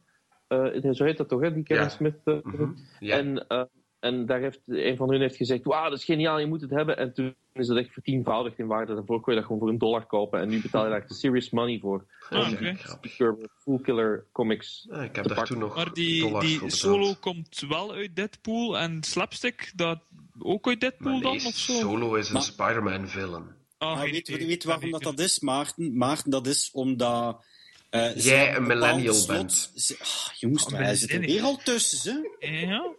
Eh, 0.48 0.92
zo 0.94 1.04
heet 1.04 1.18
dat 1.18 1.30
toch, 1.30 1.42
hè? 1.42 1.54
Die 1.54 1.64
Kevin 1.64 1.84
Ja. 1.84 1.90
Smith. 1.90 2.16
eh, 2.24 2.36
Mhm. 2.44 2.72
Ja. 3.00 3.18
En, 3.18 3.48
eh, 3.48 3.64
en 4.06 4.26
daar 4.26 4.40
heeft 4.40 4.60
een 4.66 4.98
van 4.98 5.10
hun 5.12 5.22
heeft 5.22 5.36
gezegd: 5.36 5.64
Wauw, 5.64 5.90
dat 5.90 6.00
is 6.00 6.06
geniaal, 6.06 6.40
je 6.40 6.46
moet 6.46 6.62
het 6.62 6.70
hebben. 6.70 6.98
En 6.98 7.14
toen 7.14 7.36
is 7.54 7.68
dat 7.68 7.78
echt 7.78 7.94
vertienvoudigd 7.94 8.60
in 8.60 8.68
waarde. 8.68 8.94
Daarvoor 8.96 9.22
kon 9.22 9.34
je 9.34 9.40
dat 9.40 9.48
gewoon 9.48 9.62
voor 9.62 9.70
een 9.70 9.78
dollar 9.78 10.06
kopen. 10.06 10.40
En 10.40 10.50
nu 10.50 10.62
betaal 10.62 10.84
je 10.84 10.90
daar 10.90 11.00
echt 11.02 11.16
serious 11.16 11.50
money 11.50 11.80
voor. 11.80 12.06
Ah, 12.30 12.52
oké. 12.52 12.76
Gerber, 13.02 13.50
Fool 13.62 13.80
Killer 13.80 14.26
Comics. 14.32 14.88
Ja, 14.90 14.96
ik 15.04 15.16
heb 15.16 15.24
te 15.24 15.30
daar 15.30 15.38
pakken. 15.38 15.56
toen 15.56 15.64
nog 15.64 15.76
Maar 15.76 15.94
die, 15.94 16.40
die 16.40 16.70
solo 16.70 17.14
komt 17.20 17.64
wel 17.70 17.94
uit 17.94 18.16
Deadpool 18.16 18.78
en 18.78 19.04
Slapstick, 19.04 19.72
dat 19.76 20.00
ook 20.40 20.68
uit 20.68 20.80
Deadpool 20.80 21.12
Maar 21.12 21.22
nee, 21.22 21.38
dan 21.40 21.48
of 21.48 21.56
zo? 21.56 21.74
Solo 21.74 22.16
is 22.16 22.28
een 22.28 22.34
Maar- 22.34 22.42
Spider-Man 22.42 23.08
villain. 23.08 23.44
Ah, 23.78 23.94
Maar 23.94 24.04
geen 24.04 24.12
weet, 24.12 24.28
weet 24.28 24.62
je 24.62 24.68
waarom 24.68 24.92
dat, 24.92 25.04
weet 25.04 25.16
dat 25.18 25.26
is, 25.26 25.40
Maarten? 25.40 25.98
Maarten, 25.98 26.32
dat 26.32 26.48
is 26.48 26.70
omdat... 26.74 27.44
eh, 27.90 28.16
Jij 28.16 28.56
een 28.56 28.68
millennial 28.68 29.14
slot- 29.14 29.38
bent. 29.38 29.72
Ze, 29.76 29.98
ah, 30.02 30.34
jongens, 30.40 30.66
Oh, 30.66 30.72
wij 30.72 30.96
zitten 30.96 31.20
millennial. 31.20 31.46
weer 31.50 31.58
al 31.58 31.64
tussen, 31.64 31.98
ze. 31.98 32.36
Ja? 32.40 32.94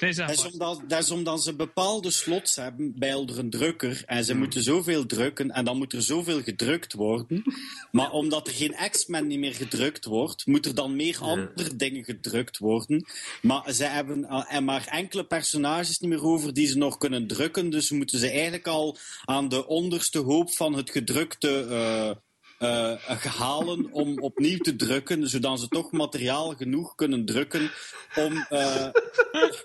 Nee, 0.00 0.12
zeg 0.12 0.28
Dat 0.28 0.36
is, 0.36 0.52
omdat, 0.52 0.82
dat 0.86 1.02
is 1.02 1.10
omdat 1.10 1.42
ze 1.42 1.56
bepaalde 1.56 2.10
slots 2.10 2.56
hebben 2.56 2.92
bij 2.98 3.12
een 3.12 3.50
drukker. 3.50 4.02
En 4.06 4.16
Hmm. 4.16 4.24
ze 4.24 4.34
moeten 4.34 4.62
zoveel 4.62 5.06
drukken 5.06 5.50
en 5.50 5.64
dan 5.64 5.76
moet 5.76 5.92
er 5.92 6.02
zoveel 6.02 6.42
gedrukt 6.42 6.92
worden. 6.92 7.42
Maar 7.90 8.10
omdat 8.10 8.46
er 8.46 8.52
geen 8.52 8.76
X-Men 8.90 9.26
niet 9.26 9.38
meer 9.38 9.54
gedrukt 9.54 10.04
wordt, 10.04 10.46
moet 10.46 10.66
er 10.66 10.74
dan 10.74 10.96
meer 10.96 11.18
andere 11.20 11.76
dingen 11.76 12.04
gedrukt 12.04 12.58
worden. 12.58 13.04
Maar 13.42 13.72
ze 13.72 13.84
hebben 13.84 14.24
eh, 14.24 14.44
en 14.48 14.64
maar 14.64 14.86
enkele 14.86 15.24
personages 15.24 15.98
niet 15.98 16.10
meer 16.10 16.22
over 16.24 16.54
die 16.54 16.66
ze 16.66 16.78
nog 16.78 16.98
kunnen 16.98 17.26
drukken. 17.26 17.70
Dus 17.70 17.90
moeten 17.90 18.18
ze 18.18 18.30
eigenlijk 18.30 18.66
al 18.66 18.96
aan 19.24 19.48
de 19.48 19.66
onderste 19.66 20.18
hoop 20.18 20.50
van 20.56 20.72
het 20.72 20.90
gedrukte 20.90 21.66
eh, 21.70 22.10
eh, 22.58 23.22
halen 23.38 23.92
om 23.92 24.18
opnieuw 24.18 24.58
te 24.58 24.76
drukken. 24.76 25.28
Zodat 25.28 25.60
ze 25.60 25.68
toch 25.68 25.92
materiaal 25.92 26.54
genoeg 26.54 26.94
kunnen 26.94 27.24
drukken 27.24 27.70
om... 28.14 28.46
eh, 28.48 28.86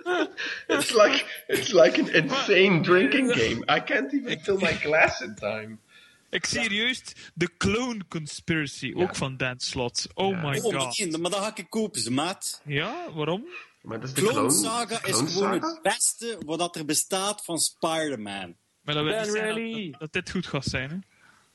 It's 0.68 0.92
like 0.94 1.26
it's 1.48 1.72
like 1.72 2.02
an 2.02 2.08
insane 2.14 2.82
drinking 2.82 3.32
game. 3.34 3.78
I 3.78 3.84
can't 3.84 4.14
even 4.14 4.40
fill 4.40 4.56
my 4.58 4.74
glass 4.74 5.22
in 5.22 5.36
time. 5.36 5.78
Ik 6.30 6.46
serieus, 6.46 7.02
de 7.34 7.50
Clone 7.58 8.08
Conspiracy, 8.08 8.94
ook 8.96 9.02
Ja. 9.08 9.14
van 9.14 9.38
Dan 9.38 9.60
Slott. 9.60 10.08
Oh 10.14 10.30
Ja. 10.30 10.50
my 10.50 10.58
Oh, 10.60 10.80
god. 10.80 10.98
nee, 10.98 11.18
maar 11.18 11.32
dat 11.32 11.40
ga 11.40 11.52
ik 11.56 11.66
kopen, 11.70 12.14
maat. 12.14 12.62
Ja, 12.66 13.12
waarom? 13.14 13.46
Maar 13.82 14.00
dat 14.00 14.10
is 14.10 14.16
de 14.16 14.22
Clone 14.22 14.36
clone, 14.36 14.52
Saga 14.52 15.04
is 15.06 15.16
gewoon 15.16 15.30
Saga? 15.30 15.68
het 15.68 15.82
beste 15.82 16.38
wat 16.46 16.60
dat 16.60 16.76
er 16.76 16.86
bestaat 16.86 17.44
van 17.46 17.58
Spider-Man. 17.58 18.56
Maar 18.82 18.96
dat 18.96 19.04
Ben 19.06 19.92
dat, 19.92 20.00
dat 20.00 20.14
dit 20.14 20.30
goed 20.32 20.48
gaat 20.48 20.66
zijn, 20.66 20.90
hè? 20.90 20.96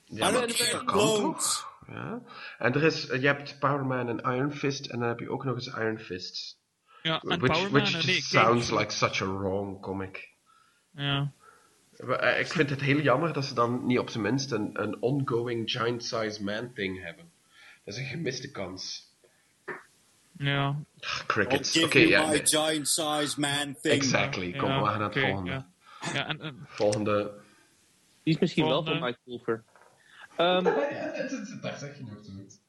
Ja, 0.08 0.30
maar 0.30 0.46
dat 0.46 0.84
kan 0.84 0.86
toch? 0.86 1.74
Ja. 1.88 2.22
En 2.58 2.74
er 2.74 2.82
is, 2.82 3.02
je 3.02 3.26
hebt 3.26 3.58
Power 3.58 3.86
Man 3.86 4.08
en 4.08 4.34
Iron 4.34 4.52
Fist, 4.52 4.86
en 4.86 4.98
dan 4.98 5.08
heb 5.08 5.18
je 5.18 5.30
ook 5.30 5.44
nog 5.44 5.54
eens 5.54 5.66
Iron 5.66 5.98
Fist. 5.98 6.58
Ja, 7.02 7.20
en 7.20 7.38
which 7.38 7.52
Power 7.52 7.70
Man, 7.70 7.70
which 7.70 7.90
just 7.90 8.06
nee, 8.06 8.20
sounds 8.20 8.70
like 8.70 8.92
such 8.92 9.22
a 9.22 9.26
wrong 9.26 9.80
comic. 9.80 10.28
Ja. 10.90 11.32
Maar, 11.96 12.18
eh, 12.18 12.40
Ik 12.40 12.46
vind 12.46 12.70
het 12.70 12.80
heel 12.80 13.00
jammer 13.00 13.32
dat 13.32 13.44
ze 13.44 13.54
dan 13.54 13.86
niet 13.86 13.98
op 13.98 14.10
zijn 14.10 14.22
minst 14.22 14.52
een, 14.52 14.70
een 14.72 15.02
ongoing 15.02 15.70
giant 15.70 16.04
size 16.04 16.44
man 16.44 16.72
thing 16.72 17.02
hebben. 17.02 17.30
Dat 17.84 17.94
is 17.94 18.00
een 18.00 18.06
gemiste 18.06 18.50
kans. 18.50 19.14
Ja. 20.38 20.66
Ah, 21.00 21.26
crickets. 21.26 21.82
Oké, 21.84 21.98
ja. 21.98 22.30
giant 22.42 22.88
size 22.88 23.40
man 23.40 23.76
thing. 23.80 23.94
Exactly. 23.94 24.52
Kom, 24.52 24.68
ja, 24.68 24.80
we 24.80 24.86
gaan 24.86 24.98
naar 24.98 25.08
het 25.10 25.18
volgende. 25.18 25.50
Ja, 25.50 25.66
ja 26.12 26.26
en, 26.26 26.40
en 26.40 26.66
Volgende. 26.68 27.32
Die 28.22 28.34
is 28.34 28.40
misschien 28.40 28.66
wel 28.66 28.84
van 28.84 29.00
Mike 29.00 29.18
Wolfer. 29.24 29.64
Ehm, 30.36 30.64
Daar 31.62 31.78
zeg 31.78 31.98
je 31.98 32.04
nog 32.04 32.18
zoiets. 32.22 32.64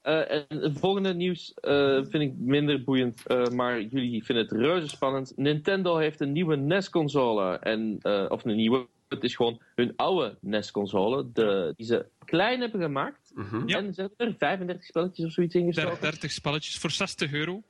Eh, 0.00 0.30
en 0.30 0.44
het 0.48 0.78
volgende 0.78 1.14
nieuws 1.14 1.54
eh, 1.54 2.04
vind 2.04 2.22
ik 2.22 2.34
minder 2.38 2.84
boeiend, 2.84 3.26
eh, 3.26 3.46
maar 3.46 3.80
jullie 3.80 4.24
vinden 4.24 4.44
het 4.44 4.52
reuze 4.52 4.88
spannend. 4.88 5.32
Nintendo 5.36 5.96
heeft 5.96 6.20
een 6.20 6.32
nieuwe 6.32 6.56
NES-console. 6.56 7.58
En, 7.58 7.98
of 8.28 8.44
een 8.44 8.56
nieuwe, 8.56 8.86
het 9.10 9.24
is 9.24 9.36
gewoon 9.36 9.60
hun 9.74 9.92
oude 9.96 10.36
NES-console, 10.40 11.26
de, 11.32 11.72
die 11.76 11.86
ze 11.86 12.06
klein 12.24 12.60
hebben 12.60 12.80
gemaakt. 12.80 13.30
Mhm. 13.34 13.68
Ja. 13.68 13.76
En 13.76 13.94
ze 13.94 14.00
hebben 14.00 14.26
er 14.26 14.34
35 14.38 14.84
spelletjes 14.84 15.26
of 15.26 15.32
zoiets 15.32 15.54
in 15.54 15.64
der- 15.64 15.74
gestoken. 15.74 16.00
30 16.00 16.30
spelletjes 16.30 16.78
voor 16.78 16.90
60 16.90 17.32
euro. 17.32 17.62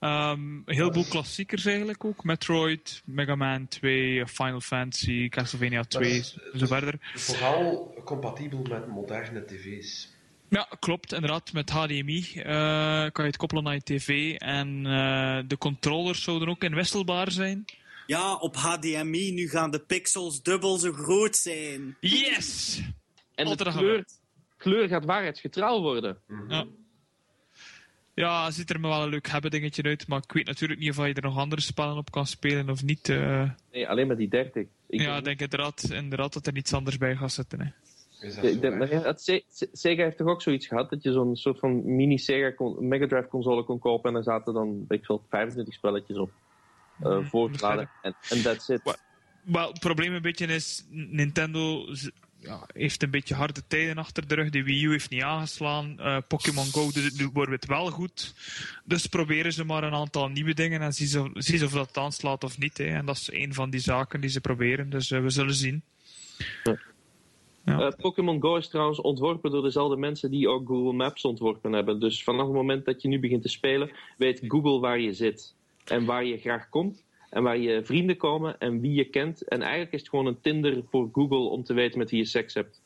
Ehm, 0.00 0.40
een 0.40 0.62
heleboel 0.66 1.04
klassiekers 1.08 1.64
eigenlijk 1.66 2.04
ook. 2.04 2.24
Metroid, 2.24 3.02
Mega 3.04 3.34
Man 3.34 3.68
2, 3.68 4.26
Final 4.26 4.60
Fantasy, 4.60 5.28
Castlevania 5.28 5.82
2 5.82 6.10
is- 6.16 6.38
en 6.52 6.58
zo 6.58 6.66
verder. 6.66 6.94
Vooral 7.14 7.94
compatibel 8.04 8.62
met 8.62 8.86
moderne 8.86 9.44
tv's. 9.44 10.16
Ja, 10.50 10.68
klopt. 10.80 11.12
Inderdaad, 11.12 11.52
met 11.52 11.70
HDMI 11.70 12.24
eh, 12.34 12.44
kan 13.12 13.24
je 13.24 13.30
het 13.30 13.36
koppelen 13.36 13.64
naar 13.64 13.74
je 13.74 13.82
tv. 13.82 14.34
En 14.36 14.86
eh, 14.86 15.38
de 15.46 15.58
controllers 15.58 16.22
zouden 16.22 16.48
ook 16.48 16.62
inwisselbaar 16.64 17.30
zijn. 17.30 17.64
Ja, 18.08 18.34
op 18.34 18.56
HDMI, 18.56 19.32
nu 19.32 19.48
gaan 19.48 19.70
de 19.70 19.78
pixels 19.78 20.42
dubbel 20.42 20.76
zo 20.76 20.92
groot 20.92 21.36
zijn. 21.36 21.96
Yes! 22.00 22.80
En 23.34 23.46
de 23.56 23.56
kleur, 23.56 24.04
kleur 24.56 24.88
gaat 24.88 25.04
waarheidsgetrouw 25.04 25.80
worden. 25.80 26.18
Ja. 26.48 26.66
Ja, 28.14 28.50
ziet 28.50 28.70
er 28.70 28.80
me 28.80 28.88
wel 28.88 29.02
een 29.02 29.08
leuk 29.08 29.28
hebben 29.28 29.50
dingetje 29.50 29.82
uit, 29.82 30.08
maar 30.08 30.22
ik 30.26 30.32
weet 30.32 30.46
natuurlijk 30.46 30.80
niet 30.80 30.90
of 30.90 31.06
je 31.06 31.14
er 31.14 31.22
nog 31.22 31.38
andere 31.38 31.60
spellen 31.60 31.96
op 31.96 32.10
kan 32.10 32.26
spelen 32.26 32.70
of 32.70 32.82
niet. 32.82 33.08
eh. 33.08 33.50
Nee, 33.72 33.88
alleen 33.88 34.06
maar 34.06 34.16
die 34.16 34.28
30. 34.28 34.66
Ik 34.86 35.00
ja, 35.00 35.16
ik 35.16 35.24
denk 35.24 35.40
inderdaad, 35.40 35.90
inderdaad 35.90 36.32
dat 36.32 36.46
er 36.46 36.52
niets 36.52 36.72
anders 36.72 36.98
bij 36.98 37.16
gaat 37.16 37.32
zitten. 37.32 37.60
Hè. 37.60 37.70
Ik 38.48 38.60
denk, 38.60 38.76
maar 38.78 38.90
ja, 38.90 39.14
Sega 39.72 40.02
heeft 40.02 40.16
toch 40.16 40.28
ook 40.28 40.42
zoiets 40.42 40.66
gehad 40.66 40.90
dat 40.90 41.02
je 41.02 41.12
zo'n 41.12 41.36
soort 41.36 41.58
van 41.58 41.94
mini 41.96 42.18
Sega 42.18 42.64
Mega 42.78 43.06
Drive 43.06 43.28
console 43.28 43.64
kon 43.64 43.78
kopen 43.78 44.10
en 44.10 44.16
er 44.16 44.22
zaten 44.22 44.54
dan, 44.54 44.84
ik 44.88 45.04
veel, 45.04 45.22
25 45.28 45.74
spelletjes 45.74 46.16
op. 46.16 46.30
eh 47.02 47.18
voorgeladen. 47.24 47.90
En 48.02 48.42
that's 48.42 48.68
it. 48.68 48.98
Wel, 49.42 49.68
het 49.68 49.80
probleem 49.80 50.14
een 50.14 50.22
beetje 50.22 50.46
is, 50.46 50.84
Nintendo 50.90 51.86
ja, 52.40 52.66
heeft 52.72 53.02
een 53.02 53.10
beetje 53.10 53.34
harde 53.34 53.62
tijden 53.66 53.98
achter 53.98 54.28
de 54.28 54.34
rug. 54.34 54.50
De 54.50 54.62
Wii 54.62 54.84
U 54.84 54.90
heeft 54.90 55.10
niet 55.10 55.22
aangeslaan. 55.22 55.98
Eh, 55.98 56.16
Pokémon 56.28 56.64
Go 56.64 56.90
wordt 57.32 57.50
het 57.50 57.66
wel 57.66 57.90
goed. 57.90 58.34
Dus 58.84 59.06
proberen 59.06 59.52
ze 59.52 59.64
maar 59.64 59.84
een 59.84 59.94
aantal 59.94 60.28
nieuwe 60.28 60.54
dingen 60.54 60.80
en 60.80 60.92
zien 60.92 61.08
ze, 61.08 61.30
zien 61.34 61.58
ze 61.58 61.64
of 61.64 61.72
dat 61.72 61.96
aanslaat 61.96 62.44
of 62.44 62.58
niet. 62.58 62.78
Hè. 62.78 62.84
En 62.84 63.06
dat 63.06 63.16
is 63.16 63.32
een 63.32 63.54
van 63.54 63.70
die 63.70 63.80
zaken 63.80 64.20
die 64.20 64.30
ze 64.30 64.40
proberen. 64.40 64.90
Dus 64.90 65.10
eh, 65.10 65.20
we 65.20 65.30
zullen 65.30 65.54
zien. 65.54 65.82
Ja. 67.64 67.90
Pokémon 67.90 68.40
Go 68.40 68.56
is 68.56 68.68
trouwens 68.68 69.00
ontworpen 69.00 69.50
door 69.50 69.62
dezelfde 69.62 69.96
mensen 69.96 70.30
die 70.30 70.48
ook 70.48 70.66
Google 70.66 70.92
Maps 70.92 71.24
ontworpen 71.24 71.72
hebben. 71.72 72.00
Dus 72.00 72.24
vanaf 72.24 72.46
het 72.46 72.54
moment 72.54 72.84
dat 72.84 73.02
je 73.02 73.08
nu 73.08 73.20
begint 73.20 73.42
te 73.42 73.48
spelen, 73.48 73.90
weet 74.16 74.40
Google 74.46 74.78
waar 74.78 75.00
je 75.00 75.12
zit. 75.12 75.54
En 75.88 76.04
waar 76.04 76.24
je 76.24 76.38
graag 76.38 76.68
komt. 76.68 77.04
En 77.30 77.42
waar 77.42 77.58
je 77.58 77.84
vrienden 77.84 78.16
komen 78.16 78.58
en 78.58 78.80
wie 78.80 78.92
je 78.92 79.04
kent. 79.04 79.48
En 79.48 79.62
eigenlijk 79.62 79.92
is 79.92 80.00
het 80.00 80.08
gewoon 80.08 80.26
een 80.26 80.40
Tinder 80.40 80.82
voor 80.90 81.08
Google 81.12 81.48
om 81.48 81.64
te 81.64 81.74
weten 81.74 81.98
met 81.98 82.10
wie 82.10 82.18
je 82.18 82.26
seks 82.26 82.54
hebt. 82.54 82.80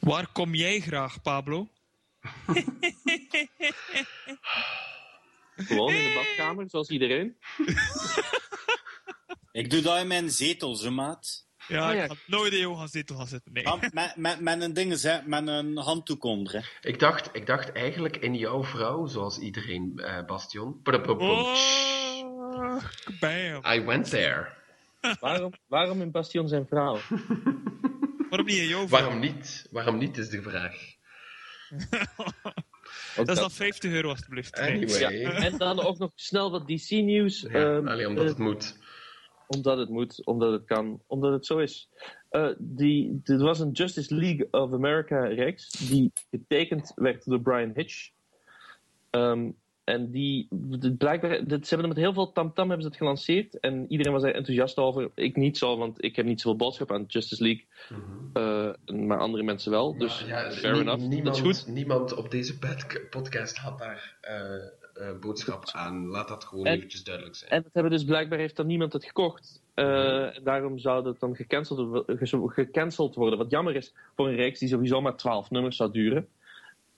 Waar 0.00 0.32
kom 0.32 0.54
jij 0.54 0.80
graag, 0.80 1.22
Pablo? 1.22 1.68
Gewoon 5.56 5.92
in 5.94 6.04
de 6.04 6.12
badkamer, 6.14 6.68
zoals 6.68 6.88
iedereen. 6.88 7.36
Ik 9.52 9.70
doe 9.70 9.80
dat 9.80 10.00
in 10.00 10.06
mijn 10.06 10.30
zetel, 10.30 10.74
zo 10.74 10.90
maat. 10.90 11.46
Ja, 11.68 11.88
Oh, 11.88 11.94
ja. 11.94 12.02
ik 12.02 12.10
ga 12.10 12.16
nooit 12.26 12.52
in 12.52 12.58
jouw 12.58 12.74
gaan 12.74 12.88
zetel 12.88 13.16
gaan 13.16 13.26
zitten. 13.26 13.52
Nee. 13.52 13.68
Ah, 13.68 13.80
met, 13.92 14.16
met, 14.16 14.40
met 14.40 14.62
een 14.62 14.72
ding, 14.72 15.00
hè, 15.00 15.18
met 15.24 15.46
een 15.46 15.76
handdoek 15.76 16.24
onder. 16.24 16.52
Hè. 16.52 16.88
Ik 16.88 16.98
dacht, 16.98 17.28
ik 17.32 17.46
dacht 17.46 17.72
eigenlijk 17.72 18.16
in 18.16 18.34
jouw 18.34 18.64
vrouw, 18.64 19.06
zoals 19.06 19.38
iedereen, 19.38 19.92
eh, 19.98 20.24
Bastion. 20.24 20.80
Oh, 20.84 21.54
bam. 23.20 23.62
I 23.64 23.84
went 23.84 24.10
there. 24.10 24.48
Waarom, 25.20 25.52
waarom 25.66 26.00
in 26.00 26.10
Bastion 26.10 26.48
zijn 26.48 26.66
vrouw? 26.66 26.98
Waarom 28.28 28.46
niet 28.46 28.56
in 28.56 28.68
jouw 28.68 28.86
vrouw? 28.88 29.00
Waarom 29.00 29.18
niet? 29.18 29.68
Waarom 29.70 29.98
niet 29.98 30.18
is 30.18 30.28
de 30.28 30.42
vraag. 30.42 30.76
Dat 33.16 33.28
is 33.28 33.38
dan 33.38 33.50
50 33.50 33.92
euro, 33.92 34.08
alstublieft. 34.08 34.58
Anyway. 34.58 35.18
Ja, 35.18 35.32
en 35.32 35.58
dan 35.58 35.80
ook 35.80 35.98
nog 35.98 36.12
snel 36.14 36.50
wat 36.50 36.68
DC-nieuws. 36.68 37.40
Ja, 37.40 37.76
alleen 37.76 38.06
omdat 38.06 38.24
eh, 38.24 38.30
het 38.30 38.38
moet. 38.38 38.78
Omdat 39.46 39.78
het 39.78 39.88
moet, 39.88 40.26
omdat 40.26 40.52
het 40.52 40.64
kan, 40.64 41.02
omdat 41.06 41.32
het 41.32 41.46
zo 41.46 41.58
is. 41.58 41.88
Eh, 42.28 42.48
die, 42.58 43.20
er 43.24 43.38
was 43.38 43.60
een 43.60 43.70
Justice 43.70 44.14
League 44.14 44.48
of 44.50 44.72
America 44.72 45.24
reeks 45.24 45.70
die 45.70 46.12
getekend 46.30 46.92
werd 46.94 47.24
door 47.24 47.40
Brian 47.40 47.72
Hitch. 47.74 48.10
Ehm, 49.10 49.50
en 49.84 50.10
die, 50.10 50.48
blijkbaar, 50.98 51.30
ze 51.30 51.42
hebben 51.46 51.68
het 51.68 51.86
met 51.86 51.96
heel 51.96 52.12
veel 52.12 52.32
tamtam 52.32 52.64
hebben 52.68 52.82
ze 52.82 52.88
het 52.88 52.96
gelanceerd. 52.96 53.60
En 53.60 53.86
iedereen 53.88 54.12
was 54.12 54.22
er 54.22 54.34
enthousiast 54.34 54.76
over. 54.78 55.10
Ik 55.14 55.36
niet 55.36 55.58
zo, 55.58 55.76
want 55.76 56.04
ik 56.04 56.16
heb 56.16 56.24
niet 56.26 56.40
zoveel 56.40 56.58
boodschap 56.58 56.92
aan 56.92 57.04
Justice 57.06 57.42
League. 57.42 57.64
Eh, 58.32 58.96
maar 58.96 59.18
andere 59.18 59.42
mensen 59.42 59.70
wel. 59.70 59.98
Dus 59.98 60.20
Mhm. 60.20 60.28
Ja, 60.30 60.50
fair 60.50 60.80
enough. 60.80 61.00
Niemand, 61.08 61.24
Dat 61.24 61.36
is 61.46 61.60
goed. 61.62 61.74
niemand 61.74 62.14
op 62.14 62.30
deze 62.30 62.58
podcast 63.10 63.56
had 63.56 63.78
daar 63.78 64.16
eh, 64.20 64.54
eh, 65.08 65.18
boodschap 65.20 65.64
aan. 65.72 66.06
Laat 66.06 66.28
dat 66.28 66.44
gewoon 66.44 66.66
En- 66.66 66.76
eventjes 66.76 67.04
duidelijk 67.04 67.36
zijn. 67.36 67.50
En 67.50 67.62
dat 67.62 67.72
hebben 67.72 67.92
dus 67.92 68.04
blijkbaar 68.04 68.38
heeft 68.38 68.56
dan 68.56 68.66
niemand 68.66 68.92
het 68.92 69.04
gekocht. 69.04 69.62
En 69.74 70.40
daarom 70.44 70.78
zou 70.78 71.02
dat 71.04 71.20
dan 71.20 71.36
gecanceld, 71.36 72.04
gecanceld 72.46 73.14
worden. 73.14 73.38
Wat 73.38 73.50
jammer 73.50 73.76
is 73.76 73.94
voor 74.16 74.28
een 74.28 74.34
reeks 74.34 74.58
die 74.58 74.68
sowieso 74.68 75.00
maar 75.00 75.16
12 75.16 75.50
nummers 75.50 75.76
zou 75.76 75.92
duren. 75.92 76.28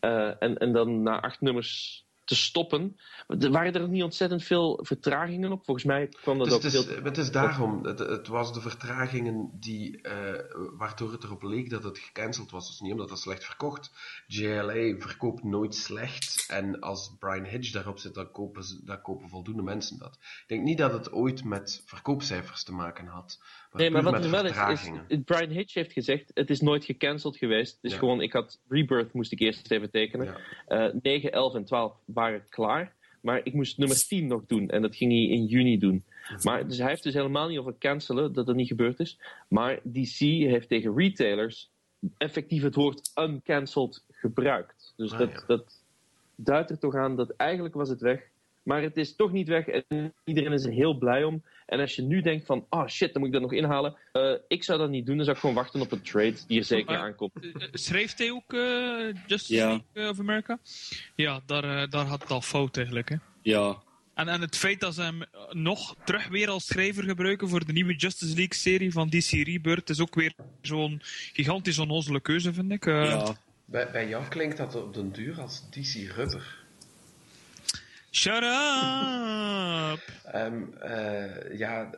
En, 0.01 0.59
en 0.59 0.73
dan 0.73 1.03
na 1.03 1.21
acht 1.21 1.41
nummers 1.41 2.04
te 2.25 2.35
stoppen. 2.35 2.97
Er 3.27 3.51
waren 3.51 3.73
er 3.73 3.89
niet 3.89 4.03
ontzettend 4.03 4.43
veel 4.45 4.79
vertragingen 4.83 5.53
op. 5.53 5.65
Volgens 5.65 5.87
mij 5.87 6.09
kwam 6.09 6.39
dat 6.39 6.47
Dus 6.47 6.57
ook 6.57 6.63
het, 6.63 6.73
is, 6.75 6.87
heel... 6.87 7.03
het 7.03 7.19
is 7.19 7.31
daarom, 7.31 7.85
het, 7.85 7.99
het 7.99 8.29
was 8.29 8.53
de 8.53 8.61
vertragingen 8.61 9.51
die, 9.61 10.01
eh, 10.03 10.45
waardoor 10.77 11.13
het 11.13 11.25
erop 11.25 11.43
leek 11.43 11.71
dat 11.71 11.85
het 11.85 11.99
gecanceld 11.99 12.51
was. 12.51 12.67
Dus 12.67 12.81
niet 12.81 12.93
omdat 12.93 13.11
het 13.11 13.19
slecht 13.19 13.45
verkocht. 13.45 13.91
JLA 14.27 14.95
verkoopt 14.99 15.45
nooit 15.45 15.75
slecht. 15.75 16.45
En 16.49 16.81
als 16.81 17.15
Brian 17.19 17.45
Hitch 17.45 17.71
daarop 17.71 17.99
zit, 17.99 18.15
dan 18.15 18.31
kopen, 18.31 18.65
ze, 18.65 18.85
dan 18.85 19.03
kopen 19.03 19.29
voldoende 19.29 19.63
mensen 19.63 19.99
dat. 19.99 20.15
Ik 20.15 20.45
denk 20.47 20.63
niet 20.63 20.79
dat 20.79 20.93
het 20.93 21.13
ooit 21.13 21.45
met 21.45 21.83
verkoopcijfers 21.87 22.65
te 22.65 22.73
maken 22.73 23.07
had. 23.07 23.39
Maar 23.73 23.83
Nee, 23.83 23.91
maar 23.91 24.03
wat 24.03 24.25
er 24.25 24.31
wel 24.31 24.45
is, 24.45 24.89
is. 25.09 25.19
Brian 25.25 25.51
Hitch 25.51 25.75
heeft 25.75 25.93
gezegd, 25.93 26.31
het 26.35 26.51
is 26.51 26.61
nooit 26.61 26.85
gecanceld 26.85 27.37
geweest. 27.37 27.75
Het 27.75 27.85
is 27.85 27.93
Ja. 27.93 27.99
gewoon, 27.99 28.21
ik 28.21 28.33
had 28.33 28.61
Rebirth 28.69 29.13
moest 29.13 29.33
ik 29.33 29.41
eerst 29.41 29.71
even 29.71 29.91
tekenen. 29.91 30.27
Ja. 30.27 30.87
Eh 30.87 30.95
9, 31.03 31.33
11 31.33 31.55
en 31.55 31.65
12 31.65 31.93
waren 32.15 32.49
klaar. 32.49 32.95
Maar 33.21 33.41
ik 33.45 33.53
moest 33.55 33.79
nummer 33.79 34.07
10 34.07 34.27
nog 34.27 34.47
doen. 34.47 34.69
En 34.69 34.83
dat 34.83 34.97
ging 34.97 35.13
hij 35.13 35.23
in 35.37 35.45
juni 35.47 35.79
doen. 35.79 36.05
Maar 36.43 36.69
dus 36.69 36.79
hij 36.79 36.89
heeft 36.89 37.03
dus 37.03 37.15
helemaal 37.15 37.49
niet 37.49 37.59
over 37.59 37.75
cancelen, 37.79 38.33
dat 38.33 38.47
dat 38.47 38.57
niet 38.57 38.69
gebeurd 38.69 39.01
is. 39.01 39.19
Maar 39.49 39.81
DC 39.83 40.19
heeft 40.19 40.69
tegen 40.69 40.97
retailers 40.97 41.71
effectief 42.17 42.63
het 42.63 42.75
woord 42.75 43.11
uncancelled 43.15 44.05
gebruikt. 44.11 44.93
Dus 44.97 45.13
Ah, 45.13 45.19
dat, 45.19 45.31
ja. 45.31 45.43
dat 45.47 45.83
duidt 46.37 46.71
er 46.71 46.79
toch 46.79 46.95
aan 46.95 47.17
dat 47.17 47.31
eigenlijk 47.31 47.75
was 47.75 47.89
het 47.89 48.01
weg. 48.01 48.31
Maar 48.65 48.83
het 48.83 48.97
is 48.97 49.17
toch 49.17 49.33
niet 49.33 49.49
weg 49.49 49.67
en 49.67 50.15
iedereen 50.25 50.53
is 50.53 50.65
er 50.65 50.73
heel 50.73 50.99
blij 50.99 51.25
om. 51.25 51.43
En 51.67 51.81
als 51.81 51.97
je 51.97 52.03
nu 52.03 52.21
denkt 52.21 52.47
van, 52.47 52.67
oh 52.71 52.87
shit, 52.87 53.13
dan 53.13 53.19
moet 53.23 53.27
ik 53.27 53.33
dat 53.41 53.43
nog 53.51 53.53
inhalen. 53.53 53.97
Eh, 54.13 54.33
ik 54.49 54.65
zou 54.65 54.79
dat 54.79 54.91
niet 54.91 55.07
doen, 55.07 55.15
dan 55.17 55.25
zou 55.25 55.37
ik 55.37 55.43
gewoon 55.43 55.57
wachten 55.57 55.81
op 55.81 55.93
een 55.93 56.03
trade 56.03 56.37
die 56.47 56.59
er 56.59 56.65
zeker 56.65 56.93
Maar- 56.93 57.01
aankomt. 57.01 57.33
Eh, 57.43 57.69
Schreef 57.73 58.17
hij 58.17 58.31
ook 58.31 58.53
eh, 58.53 59.23
Justice 59.27 59.55
Ja. 59.55 59.81
League 59.93 60.13
of 60.13 60.19
America? 60.19 60.59
Ja, 61.15 61.41
daar, 61.47 61.65
eh, 61.83 61.91
daar 61.91 62.07
had 62.07 62.23
het 62.23 62.31
al 62.31 62.41
fout 62.41 62.77
eigenlijk. 62.77 63.09
Hè. 63.09 63.17
Ja. 63.43 63.83
En, 64.15 64.29
en 64.29 64.41
het 64.41 64.57
feit 64.57 64.81
dat 64.81 64.95
ze 64.95 65.03
hem 65.03 65.23
eh, 65.23 65.29
nog 65.51 65.97
terug 66.05 66.29
weer 66.29 66.49
als 66.49 66.67
schrijver 66.67 67.03
gebruiken 67.05 67.49
voor 67.49 67.65
de 67.67 67.73
nieuwe 67.73 67.97
Justice 67.97 68.35
League 68.35 68.55
serie 68.55 68.93
van 68.93 69.09
DC 69.09 69.31
Rebirth 69.31 69.91
is 69.91 70.01
ook 70.01 70.15
weer 70.15 70.33
zo'n 70.61 71.01
gigantisch 71.33 71.79
onnozele 71.79 72.21
keuze, 72.21 72.53
vind 72.53 72.73
ik. 72.73 72.87
Eh, 72.87 73.05
ja. 73.05 73.37
Bij, 73.65 73.91
bij 73.91 74.09
jou 74.09 74.25
klinkt 74.29 74.57
dat 74.57 74.75
op 74.75 74.95
den 74.95 75.13
duur 75.13 75.41
als 75.41 75.71
DC 75.71 76.13
Rubber. 76.17 76.63
Shut 78.15 78.43
up! 78.43 80.01
Ehm, 80.25 80.73
eh, 80.73 81.59
ja, 81.59 81.91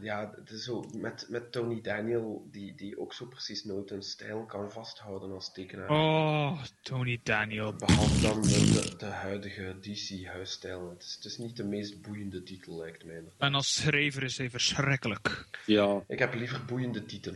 ja 0.00 0.32
het 0.36 0.50
is 0.50 0.64
zo 0.64 0.84
met, 0.96 1.26
met 1.28 1.52
Tony 1.52 1.80
Daniel, 1.80 2.48
die, 2.50 2.74
die 2.74 2.98
ook 2.98 3.12
zo 3.14 3.26
precies 3.26 3.64
nooit 3.64 3.90
een 3.90 4.02
stijl 4.02 4.44
kan 4.44 4.70
vasthouden 4.70 5.32
als 5.32 5.52
tekenaar. 5.52 5.90
Oh, 5.90 6.62
Tony 6.82 7.20
Daniel. 7.22 7.72
Behalve 7.72 8.20
dan 8.20 8.42
de, 8.42 8.48
de, 8.48 8.96
de 8.96 9.06
huidige 9.06 9.76
DC-huisstijl. 9.80 10.90
Het 10.90 11.02
is, 11.02 11.14
het 11.14 11.24
is 11.24 11.38
niet 11.38 11.56
de 11.56 11.64
meest 11.64 12.02
boeiende 12.02 12.42
titel, 12.42 12.78
lijkt 12.78 13.04
mij. 13.04 13.22
En 13.38 13.54
als 13.54 13.74
schrijver 13.74 14.22
is 14.22 14.38
hij 14.38 14.50
verschrikkelijk. 14.50 15.46
Ja. 15.66 16.02
Ik 16.08 16.18
heb 16.18 16.34
liever 16.34 16.64
boeiende 16.64 17.04
titel. 17.06 17.34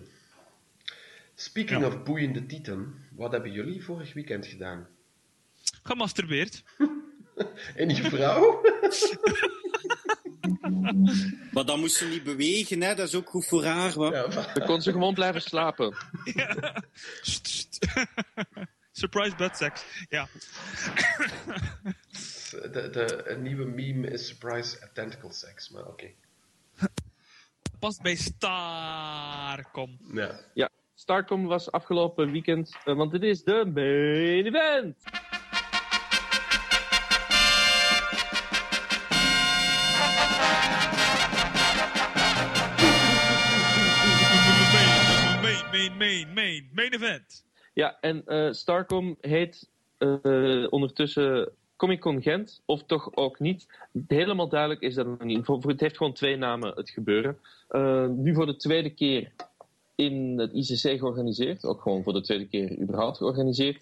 Speaking 1.35 1.81
Ja. 1.81 1.87
of 1.87 2.03
boeiende 2.03 2.47
titel, 2.47 2.79
wat 3.11 3.33
hebben 3.33 3.53
jullie 3.53 3.85
vorig 3.85 4.13
weekend 4.13 4.47
gedaan? 4.47 4.87
Gemasturbeerd. 5.83 6.63
En 7.77 7.89
je 7.89 8.03
vrouw? 8.03 8.61
Maar 11.53 11.65
dan 11.65 11.81
moest 11.81 11.97
ze 11.97 12.07
niet 12.07 12.23
bewegen, 12.23 12.83
hè? 12.83 12.95
dat 12.95 13.07
is 13.09 13.15
ook 13.15 13.29
goed 13.29 13.47
voor 13.47 13.65
haar. 13.65 13.93
Wat? 13.93 14.13
ja, 14.13 14.31
va- 14.31 14.53
Dan 14.55 14.67
kon 14.67 14.83
ze 14.83 14.93
gewoon 14.93 15.15
blijven 15.15 15.43
slapen. 15.43 15.95
Sst, 17.23 17.49
sst. 17.49 17.79
Surprise 18.93 19.37
butt 19.37 19.57
sex. 19.57 19.85
Ja. 20.09 20.29
de, 22.51 22.89
de, 22.93 23.23
een 23.31 23.43
nieuwe 23.43 23.65
meme 23.65 24.09
is 24.11 24.27
Surprise 24.27 24.89
Tentacle 24.95 25.33
Sex, 25.33 25.71
maar 25.71 25.87
oké. 25.87 26.07
Past 27.79 28.03
bij 28.03 28.15
Starcom. 28.17 29.99
Ja. 30.13 30.41
Ja, 30.55 30.69
Starcom 30.95 31.47
was 31.47 31.71
afgelopen 31.73 32.31
weekend, 32.33 32.77
eh, 32.85 32.97
want 32.97 33.11
dit 33.13 33.23
is 33.23 33.43
de 33.45 33.71
main 33.75 34.47
event. 34.47 34.97
Main, 45.79 45.97
main, 45.97 46.33
main, 46.35 46.69
main, 46.75 46.93
event. 46.93 47.45
Ja, 47.75 47.99
en 48.01 48.23
eh, 48.27 48.53
Starcom 48.53 49.17
heet 49.21 49.69
eh, 49.99 50.67
ondertussen 50.71 51.53
Comic 51.77 52.01
Con 52.01 52.23
Gent, 52.23 52.63
of 52.65 52.83
toch 52.85 53.17
ook 53.17 53.39
niet. 53.39 53.67
Helemaal 54.09 54.49
duidelijk 54.49 54.81
is 54.81 54.95
dat 54.95 55.07
nog 55.07 55.25
niet. 55.25 55.47
Het 55.47 55.81
heeft 55.81 55.97
gewoon 55.97 56.13
twee 56.13 56.37
namen, 56.37 56.73
het 56.75 56.91
gebeuren. 56.91 57.39
Eh, 57.69 58.07
nu 58.07 58.35
voor 58.35 58.47
de 58.47 58.57
tweede 58.57 58.91
keer 58.91 59.33
in 59.95 60.39
het 60.39 60.53
ICC 60.53 60.99
georganiseerd. 60.99 61.65
Ook 61.65 61.81
gewoon 61.81 62.03
voor 62.03 62.13
de 62.13 62.21
tweede 62.21 62.47
keer 62.49 62.79
überhaupt 62.79 63.17
georganiseerd. 63.17 63.81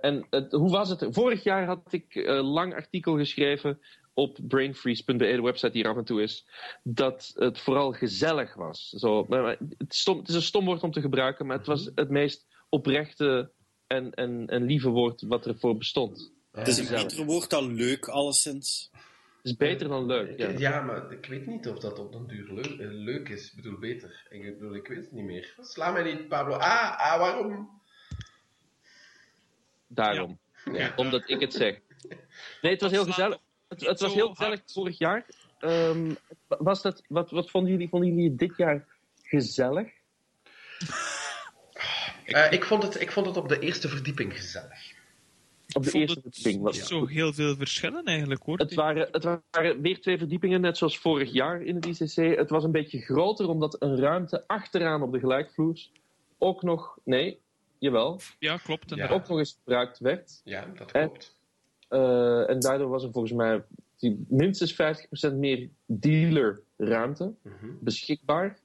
En 0.00 0.26
hoe 0.50 0.70
was 0.70 0.88
het? 0.88 1.06
Vorig 1.10 1.42
jaar 1.42 1.66
had 1.66 1.80
ik 1.90 2.14
een 2.14 2.44
lang 2.44 2.74
artikel 2.74 3.16
geschreven 3.16 3.78
op 4.14 4.38
brainfreeze.be, 4.42 5.16
de 5.16 5.42
website 5.42 5.72
die 5.72 5.84
er 5.84 5.90
af 5.90 5.96
en 5.96 6.04
toe 6.04 6.22
is, 6.22 6.46
dat 6.82 7.32
het 7.34 7.60
vooral 7.60 7.92
gezellig 7.92 8.54
was. 8.54 8.88
Zo, 8.88 9.26
het, 9.28 9.60
is 9.88 9.98
stom- 9.98 10.18
het 10.18 10.28
is 10.28 10.34
een 10.34 10.42
stom 10.42 10.64
woord 10.64 10.82
om 10.82 10.92
te 10.92 11.00
gebruiken, 11.00 11.46
maar 11.46 11.56
het 11.56 11.66
was 11.66 11.90
het 11.94 12.10
meest 12.10 12.46
oprechte 12.68 13.50
en, 13.86 14.14
en, 14.14 14.46
en 14.46 14.64
lieve 14.64 14.88
woord 14.88 15.22
wat 15.22 15.46
er 15.46 15.58
voor 15.58 15.76
bestond. 15.76 16.32
Het 16.52 16.68
is 16.68 16.78
een 16.78 16.88
beter 16.88 17.24
woord 17.24 17.50
dan 17.50 17.74
leuk, 17.74 18.08
alleszins. 18.08 18.90
Het 18.92 19.52
is 19.52 19.56
beter 19.56 19.88
dan 19.88 20.06
leuk. 20.06 20.38
Ja. 20.38 20.48
Ja. 20.48 20.80
maar 20.80 21.12
ik 21.12 21.26
weet 21.26 21.46
niet 21.46 21.68
of 21.68 21.78
dat 21.78 21.98
op 21.98 22.12
den 22.12 22.26
duur 22.26 22.52
leuk, 22.52 22.80
eh, 22.80 22.86
leuk 22.90 23.28
is. 23.28 23.50
Ik 23.50 23.56
bedoel, 23.56 23.78
beter. 23.78 24.26
Ik 24.28 24.58
bedoel, 24.58 24.74
ik 24.74 24.86
weet 24.86 24.98
het 24.98 25.12
niet 25.12 25.24
meer. 25.24 25.54
Sla 25.60 25.90
mij 25.90 26.12
niet, 26.12 26.28
Pablo. 26.28 26.54
Ah, 26.54 26.98
ah 26.98 27.18
waarom? 27.18 27.82
Daarom. 29.86 30.38
Ja. 30.72 30.92
Omdat 30.96 31.30
ik 31.30 31.40
het 31.40 31.52
zeg. 31.52 31.78
Nee, 32.62 32.72
het 32.72 32.80
was 32.80 32.90
heel 32.90 33.04
gezellig. 33.04 33.38
Het, 33.74 33.88
het 33.88 34.00
was 34.00 34.14
heel 34.14 34.28
gezellig 34.28 34.60
vorig 34.66 34.98
jaar. 34.98 35.26
Ehm, 35.58 36.14
was 36.46 36.82
dat, 36.82 37.02
wat, 37.08 37.30
wat 37.30 37.50
vonden 37.50 37.70
jullie? 37.72 37.88
Vonden 37.88 38.08
jullie 38.08 38.28
het 38.28 38.38
dit 38.38 38.56
jaar 38.56 38.86
gezellig? 39.22 39.88
Eh, 42.24 42.52
ik, 42.52 42.64
vond 42.64 42.82
het, 42.82 43.00
ik 43.00 43.12
vond 43.12 43.26
het 43.26 43.36
op 43.36 43.48
de 43.48 43.58
eerste 43.58 43.88
verdieping 43.88 44.36
gezellig. 44.36 44.92
Op 45.72 45.84
de 45.84 45.92
eerste 45.92 46.20
verdieping. 46.20 46.62
Was, 46.62 46.86
zo 46.86 47.06
heel 47.06 47.32
veel 47.32 47.56
verschillen 47.56 48.04
eigenlijk 48.04 48.42
hoor. 48.42 48.58
het, 48.58 48.74
waren, 48.74 49.08
het 49.10 49.24
waren 49.24 49.80
weer 49.80 50.00
twee 50.00 50.18
verdiepingen, 50.18 50.60
net 50.60 50.76
zoals 50.76 50.98
vorig 50.98 51.32
jaar 51.32 51.62
in 51.62 51.74
het 51.74 51.86
ICC. 51.86 52.36
Het 52.36 52.50
was 52.50 52.64
een 52.64 52.72
beetje 52.72 53.00
groter, 53.00 53.48
omdat 53.48 53.76
een 53.78 54.00
ruimte 54.00 54.46
achteraan 54.46 55.02
op 55.02 55.12
de 55.12 55.18
gelijkvloers 55.18 55.92
ook 56.38 56.62
nog, 56.62 56.98
nee, 57.04 57.40
jawel, 57.78 58.20
Ja, 58.38 58.56
klopt. 58.56 58.94
Ja. 58.94 59.08
ook 59.08 59.28
nog 59.28 59.38
eens 59.38 59.56
gebruikt 59.58 59.98
werd. 59.98 60.40
Ja, 60.44 60.66
dat 60.76 60.92
klopt. 60.92 61.36
Eh, 61.88 62.50
en 62.50 62.60
daardoor 62.60 62.88
was 62.88 63.04
er 63.04 63.12
volgens 63.12 63.32
mij 63.34 63.64
die 63.98 64.24
minstens 64.28 64.72
50% 64.74 65.34
meer 65.36 65.68
dealerruimte 65.86 67.34
Mhm. 67.42 67.66
beschikbaar. 67.80 68.58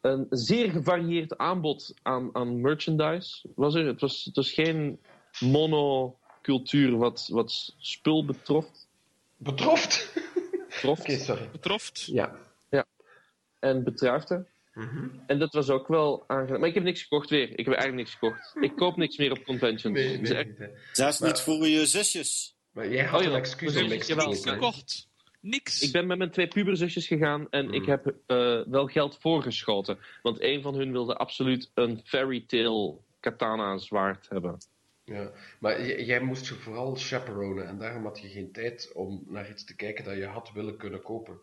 Een 0.00 0.26
zeer 0.30 0.70
gevarieerd 0.70 1.38
aanbod 1.38 1.94
aan, 2.02 2.30
aan 2.32 2.60
merchandise 2.60 3.48
was 3.54 3.74
er. 3.74 3.86
Het 3.86 4.00
was, 4.00 4.24
het 4.24 4.36
was 4.36 4.52
geen 4.52 4.98
monocultuur 5.40 6.96
wat, 6.96 7.28
wat 7.32 7.74
spul 7.78 8.24
betrof. 8.24 8.66
Betroft? 9.36 10.12
betrof 10.68 11.00
Oké, 11.04 11.16
sorry. 11.18 11.48
Betroft. 11.52 12.06
Ja. 12.06 12.36
en 13.58 13.84
betruifde. 13.84 14.46
Mhm. 14.76 15.08
En 15.26 15.38
dat 15.38 15.52
was 15.52 15.70
ook 15.70 15.88
wel 15.88 16.24
aangenaam. 16.26 16.60
Maar 16.60 16.68
ik 16.68 16.74
heb 16.74 16.84
niks 16.84 17.02
gekocht 17.02 17.30
weer. 17.30 17.50
Ik 17.50 17.64
heb 17.64 17.74
eigenlijk 17.74 17.96
niks 17.96 18.12
gekocht. 18.12 18.56
Ik 18.60 18.76
koop 18.76 18.96
niks 19.02 19.16
meer 19.16 19.30
op 19.30 19.44
conventions. 19.44 19.94
Nee, 19.94 20.34
echt-. 20.34 20.70
Zelfs 20.92 21.20
niet 21.20 21.40
voor 21.40 21.66
je 21.66 21.86
zusjes. 21.86 22.56
Maar 22.72 22.88
jij 22.88 23.04
had 23.04 23.12
Oh, 23.12 23.18
een 23.18 23.24
jawel. 23.24 23.38
excuus 23.38 23.76
om 23.76 23.88
niks 23.88 24.06
te 24.06 24.50
gekocht. 24.50 25.08
Niks. 25.40 25.82
Ik 25.82 25.92
ben 25.92 26.06
met 26.06 26.18
mijn 26.18 26.30
twee 26.30 26.48
puberzusjes 26.48 27.06
gegaan 27.06 27.46
en 27.50 27.72
ik 27.72 27.82
Mm. 27.82 27.88
heb 27.88 28.14
eh, 28.26 28.60
wel 28.66 28.86
geld 28.86 29.18
voorgeschoten. 29.20 29.98
Want 30.22 30.40
een 30.42 30.62
van 30.62 30.74
hun 30.74 30.92
wilde 30.92 31.16
absoluut 31.16 31.70
een 31.74 32.00
fairy 32.04 32.44
tale 32.46 32.96
katana 33.20 33.78
zwaard 33.78 34.28
hebben. 34.28 34.58
Ja, 35.04 35.30
maar 35.60 35.86
jij 36.04 36.20
moest 36.20 36.46
je 36.48 36.54
vooral 36.54 36.94
chaperonen 36.94 37.66
en 37.68 37.78
daarom 37.78 38.04
had 38.04 38.20
je 38.20 38.28
geen 38.28 38.52
tijd 38.52 38.90
om 38.94 39.22
naar 39.26 39.50
iets 39.50 39.64
te 39.64 39.76
kijken 39.76 40.04
dat 40.04 40.16
je 40.16 40.26
had 40.26 40.50
willen 40.54 40.76
kunnen 40.76 41.02
kopen. 41.02 41.38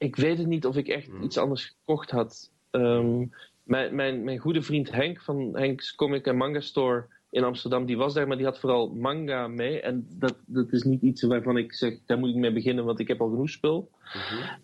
Ik 0.00 0.16
weet 0.16 0.38
het 0.38 0.46
niet 0.46 0.66
of 0.66 0.76
ik 0.76 0.88
echt 0.88 1.08
Mm. 1.08 1.22
iets 1.22 1.38
anders 1.38 1.64
gekocht 1.64 2.10
had. 2.10 2.50
Ehm, 2.70 3.26
mijn, 3.62 3.94
mijn, 3.94 4.24
mijn 4.24 4.38
goede 4.38 4.62
vriend 4.62 4.90
Henk 4.90 5.20
van 5.20 5.56
Henk's 5.56 5.94
Comic 5.94 6.26
en 6.26 6.36
Manga 6.36 6.60
Store 6.60 7.06
in 7.30 7.44
Amsterdam, 7.44 7.86
die 7.86 7.96
was 7.96 8.14
daar, 8.14 8.26
maar 8.28 8.36
die 8.36 8.46
had 8.46 8.60
vooral 8.60 8.94
manga 8.94 9.48
mee. 9.48 9.80
En 9.80 10.06
dat, 10.18 10.36
dat 10.46 10.72
is 10.72 10.82
niet 10.82 11.02
iets 11.02 11.22
waarvan 11.22 11.56
ik 11.56 11.74
zeg, 11.74 11.98
daar 12.06 12.18
moet 12.18 12.28
ik 12.28 12.34
mee 12.34 12.52
beginnen, 12.52 12.84
want 12.84 13.00
ik 13.00 13.08
heb 13.08 13.20
al 13.20 13.28
genoeg 13.30 13.50
spul. 13.50 13.90
Mhm. 14.02 14.56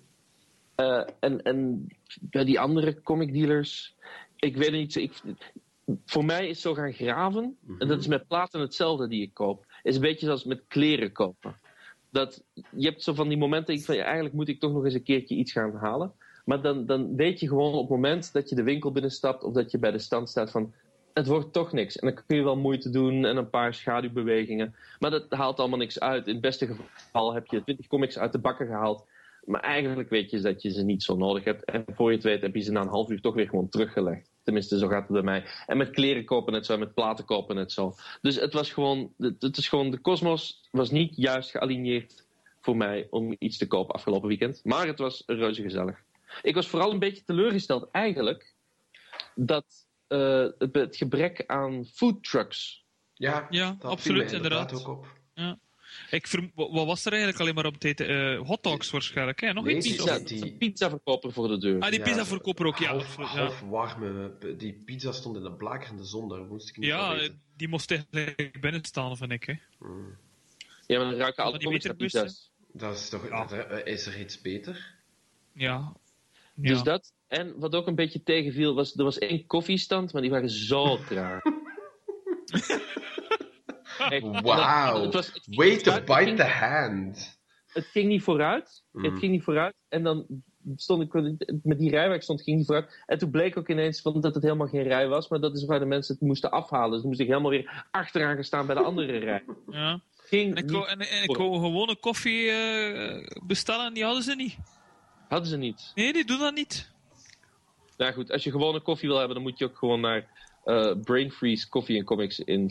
Eh, 0.74 1.06
en, 1.20 1.42
en 1.42 1.86
bij 2.20 2.44
die 2.44 2.60
andere 2.60 3.02
comic 3.02 3.32
dealers, 3.32 3.94
ik 4.36 4.56
weet 4.56 4.72
niet. 4.72 4.96
Ik, 4.96 5.12
voor 6.04 6.24
mij 6.24 6.48
is 6.48 6.60
zo 6.60 6.74
gaan 6.74 6.92
graven, 6.92 7.56
en 7.78 7.88
dat 7.88 8.00
is 8.00 8.06
met 8.06 8.28
platen 8.28 8.60
hetzelfde 8.60 9.08
die 9.08 9.22
ik 9.22 9.34
koop, 9.34 9.66
is 9.82 9.94
een 9.94 10.00
beetje 10.00 10.26
zoals 10.26 10.44
met 10.44 10.64
kleren 10.68 11.12
kopen. 11.12 11.56
Dat, 12.16 12.44
je 12.76 12.88
hebt 12.88 13.02
zo 13.02 13.14
van 13.14 13.28
die 13.28 13.38
momenten, 13.38 13.74
ik 13.74 13.84
van, 13.84 13.96
ja, 13.96 14.04
eigenlijk 14.04 14.34
moet 14.34 14.48
ik 14.48 14.60
toch 14.60 14.72
nog 14.72 14.84
eens 14.84 14.94
een 14.94 15.02
keertje 15.02 15.34
iets 15.34 15.52
gaan 15.52 15.74
halen. 15.74 16.12
Maar 16.44 16.62
dan, 16.62 16.86
dan 16.86 17.16
weet 17.16 17.40
je 17.40 17.48
gewoon 17.48 17.72
op 17.72 17.80
het 17.80 17.90
moment 17.90 18.32
dat 18.32 18.48
je 18.48 18.54
de 18.54 18.62
winkel 18.62 18.92
binnenstapt 18.92 19.42
of 19.42 19.52
dat 19.52 19.70
je 19.70 19.78
bij 19.78 19.90
de 19.90 19.98
stand 19.98 20.28
staat 20.28 20.50
van, 20.50 20.72
het 21.12 21.26
wordt 21.26 21.52
toch 21.52 21.72
niks. 21.72 21.98
En 21.98 22.06
dan 22.06 22.24
kun 22.26 22.36
je 22.36 22.42
wel 22.42 22.56
moeite 22.56 22.90
doen 22.90 23.24
en 23.24 23.36
een 23.36 23.50
paar 23.50 23.74
schaduwbewegingen. 23.74 24.74
Maar 24.98 25.10
dat 25.10 25.26
haalt 25.28 25.58
allemaal 25.58 25.78
niks 25.78 26.00
uit. 26.00 26.26
In 26.26 26.32
het 26.32 26.42
beste 26.42 26.66
geval 26.66 27.34
heb 27.34 27.46
je 27.46 27.62
20 27.62 27.86
comics 27.86 28.18
uit 28.18 28.32
de 28.32 28.38
bakken 28.38 28.66
gehaald. 28.66 29.06
Maar 29.44 29.60
eigenlijk 29.60 30.08
weet 30.08 30.30
je 30.30 30.40
dat 30.40 30.62
je 30.62 30.70
ze 30.70 30.84
niet 30.84 31.02
zo 31.02 31.16
nodig 31.16 31.44
hebt. 31.44 31.64
En 31.64 31.84
voor 31.94 32.10
je 32.10 32.16
het 32.16 32.24
weet 32.24 32.42
heb 32.42 32.54
je 32.54 32.62
ze 32.62 32.72
na 32.72 32.80
een 32.80 32.88
half 32.88 33.10
uur 33.10 33.20
toch 33.20 33.34
weer 33.34 33.48
gewoon 33.48 33.68
teruggelegd. 33.68 34.30
Tenminste, 34.46 34.78
zo 34.78 34.88
gaat 34.88 35.02
het 35.02 35.12
bij 35.12 35.22
mij. 35.22 35.44
En 35.66 35.76
met 35.76 35.90
kleren 35.90 36.24
kopen 36.24 36.52
net 36.52 36.66
zo, 36.66 36.72
en 36.72 36.78
met 36.78 36.94
platen 36.94 37.24
kopen 37.24 37.56
net 37.56 37.72
zo. 37.72 37.94
Dus 38.22 38.36
het 38.36 38.52
was 38.52 38.72
gewoon, 38.72 39.12
het, 39.18 39.56
is 39.56 39.68
gewoon, 39.68 39.90
de 39.90 39.98
kosmos 39.98 40.68
was 40.70 40.90
niet 40.90 41.16
juist 41.16 41.50
gealigneerd 41.50 42.26
voor 42.60 42.76
mij 42.76 43.06
om 43.10 43.36
iets 43.38 43.58
te 43.58 43.66
kopen 43.66 43.94
afgelopen 43.94 44.28
weekend. 44.28 44.60
Maar 44.64 44.86
het 44.86 44.98
was 44.98 45.22
reuze 45.26 45.62
gezellig. 45.62 46.02
Ik 46.42 46.54
was 46.54 46.68
vooral 46.68 46.90
een 46.90 46.98
beetje 46.98 47.24
teleurgesteld 47.24 47.90
eigenlijk 47.90 48.54
dat 49.34 49.64
eh, 50.06 50.46
het, 50.58 50.74
het 50.74 50.96
gebrek 50.96 51.44
aan 51.46 51.84
food 51.84 52.24
trucks. 52.24 52.84
Ja, 53.14 53.46
Ja, 53.50 53.68
dat 53.68 53.78
viel 53.80 53.90
absoluut, 53.90 54.24
mij 54.24 54.34
inderdaad 54.34 54.70
inderdaad. 54.70 54.88
ook 54.88 54.98
op. 54.98 55.06
Ik 56.10 56.26
verm- 56.26 56.50
wat 56.54 56.86
was 56.86 57.04
er 57.04 57.10
eigenlijk 57.12 57.40
alleen 57.40 57.54
maar 57.54 57.66
op 57.66 57.74
het 57.74 57.84
eten? 57.84 58.08
Eh, 58.08 58.40
hot 58.46 58.62
dogs 58.62 58.90
waarschijnlijk, 58.90 59.40
hè? 59.40 59.52
Nog 59.52 59.64
Nee, 59.64 59.76
iets? 59.76 59.86
die- 59.86 60.02
of- 60.02 60.04
Pizza, 60.04 60.24
die- 60.24 60.42
een 60.42 60.56
pizzaverkoper 60.56 61.32
voor 61.32 61.48
de 61.48 61.58
deur. 61.58 61.80
Ah, 61.80 61.90
die 61.90 61.98
Ja, 61.98 62.04
pizzaverkoper 62.04 62.66
ook, 62.66 62.76
ja. 62.78 62.88
half, 62.88 63.16
ja. 63.16 63.22
half 63.24 63.60
warme. 63.60 64.32
Die 64.56 64.72
pizza 64.84 65.12
stond 65.12 65.36
in 65.36 65.44
een 65.44 65.56
blakerende 65.56 66.04
zon, 66.04 66.28
daar 66.28 66.40
moest 66.44 66.68
ik 66.68 66.76
niet 66.76 66.86
Ja, 66.88 67.12
eh, 67.12 67.18
weten. 67.18 67.40
die 67.56 67.68
moest 67.68 67.90
eigenlijk 67.90 68.60
binnen 68.60 68.84
staan, 68.84 69.16
vind 69.16 69.32
ik. 69.32 69.44
Hè. 69.44 69.54
Mm. 69.78 70.16
Ja, 70.86 70.98
maar 70.98 71.10
dan 71.10 71.18
ruiken 71.18 71.44
alle 71.44 71.58
die 71.58 71.94
pizza's. 71.94 72.50
Dat 72.72 72.96
is 72.96 73.08
toch... 73.08 73.28
Ja. 73.28 73.44
dat- 73.44 73.66
eh, 73.66 73.92
is 73.92 74.06
er 74.06 74.20
iets 74.20 74.40
beter? 74.40 74.94
Ja. 75.52 75.64
ja. 75.72 75.92
Dus 76.54 76.82
dat. 76.82 77.12
En 77.28 77.58
wat 77.58 77.74
ook 77.74 77.86
een 77.86 77.94
beetje 77.94 78.22
tegenviel, 78.22 78.74
was 78.74 78.96
er 78.96 79.04
was 79.04 79.18
één 79.18 79.46
koffiestand, 79.46 80.12
maar 80.12 80.22
die 80.22 80.30
waren 80.30 80.50
zo 80.50 80.96
traag. 81.08 81.40
Wauw. 84.42 85.02
het 85.02 85.14
was- 85.14 85.26
het- 85.32 85.46
Way 85.50 85.76
to 85.76 85.92
bite 86.00 86.12
ging- 86.14 86.36
the 86.36 86.44
hand. 86.44 87.38
Het 87.66 87.86
ging 87.86 88.08
niet 88.08 88.22
vooruit. 88.22 88.82
Mm. 88.92 89.04
Het 89.04 89.18
ging 89.18 89.32
niet 89.32 89.42
vooruit. 89.42 89.74
En 89.88 90.02
dan 90.02 90.26
stond 90.76 91.02
ik 91.02 91.12
met 91.62 91.78
die 91.78 91.90
rijweg 91.90 92.22
stond, 92.22 92.42
ging 92.42 92.56
niet 92.56 92.66
vooruit. 92.66 93.02
En 93.06 93.18
toen 93.18 93.30
bleek 93.30 93.56
ook 93.58 93.68
ineens 93.68 94.00
van 94.00 94.20
dat 94.20 94.34
het 94.34 94.42
helemaal 94.42 94.66
geen 94.66 94.82
rij 94.82 95.08
was, 95.08 95.28
maar 95.28 95.40
dat 95.40 95.56
is 95.56 95.64
waar 95.64 95.78
de 95.78 95.84
mensen 95.84 96.14
het 96.14 96.22
moesten 96.28 96.50
afhalen. 96.50 96.90
Dus 96.90 97.02
moest 97.02 97.20
ik 97.20 97.26
helemaal 97.26 97.50
weer 97.50 97.86
achteraan 97.90 98.34
gaan 98.34 98.44
staan 98.44 98.66
bij 98.66 98.74
de 98.74 98.82
andere 98.82 99.18
rij. 99.28 99.44
ja. 99.70 100.00
Ging 100.16 100.50
En 100.50 100.56
ik, 100.56 100.62
niet. 100.62 100.72
wou, 100.72 100.88
en, 100.88 100.98
en 101.00 101.22
ik 101.22 101.36
wou 101.36 101.52
gewoon 101.54 101.88
een 101.88 102.00
koffie 102.00 102.50
eh, 102.50 103.26
bestellen 103.46 103.86
en 103.86 103.94
die 103.94 104.04
hadden 104.04 104.22
ze 104.22 104.34
niet. 104.34 104.56
Hadden 105.28 105.48
ze 105.48 105.56
niet. 105.56 105.92
Nee, 105.94 106.12
die 106.12 106.24
doen 106.24 106.38
dat 106.38 106.54
niet. 106.54 106.90
Nou 107.96 108.12
goed, 108.12 108.30
als 108.32 108.44
je 108.44 108.50
gewoon 108.50 108.74
een 108.74 108.82
koffie 108.82 109.08
wil 109.08 109.16
hebben, 109.18 109.34
dan 109.34 109.44
moet 109.44 109.58
je 109.58 109.64
ook 109.64 109.76
gewoon 109.78 110.00
naar 110.00 110.45
eh 110.66 110.92
Brain 111.02 111.30
Freeze 111.30 111.68
Koffie 111.68 111.98
en 111.98 112.04
Comics 112.04 112.38
in. 112.38 112.70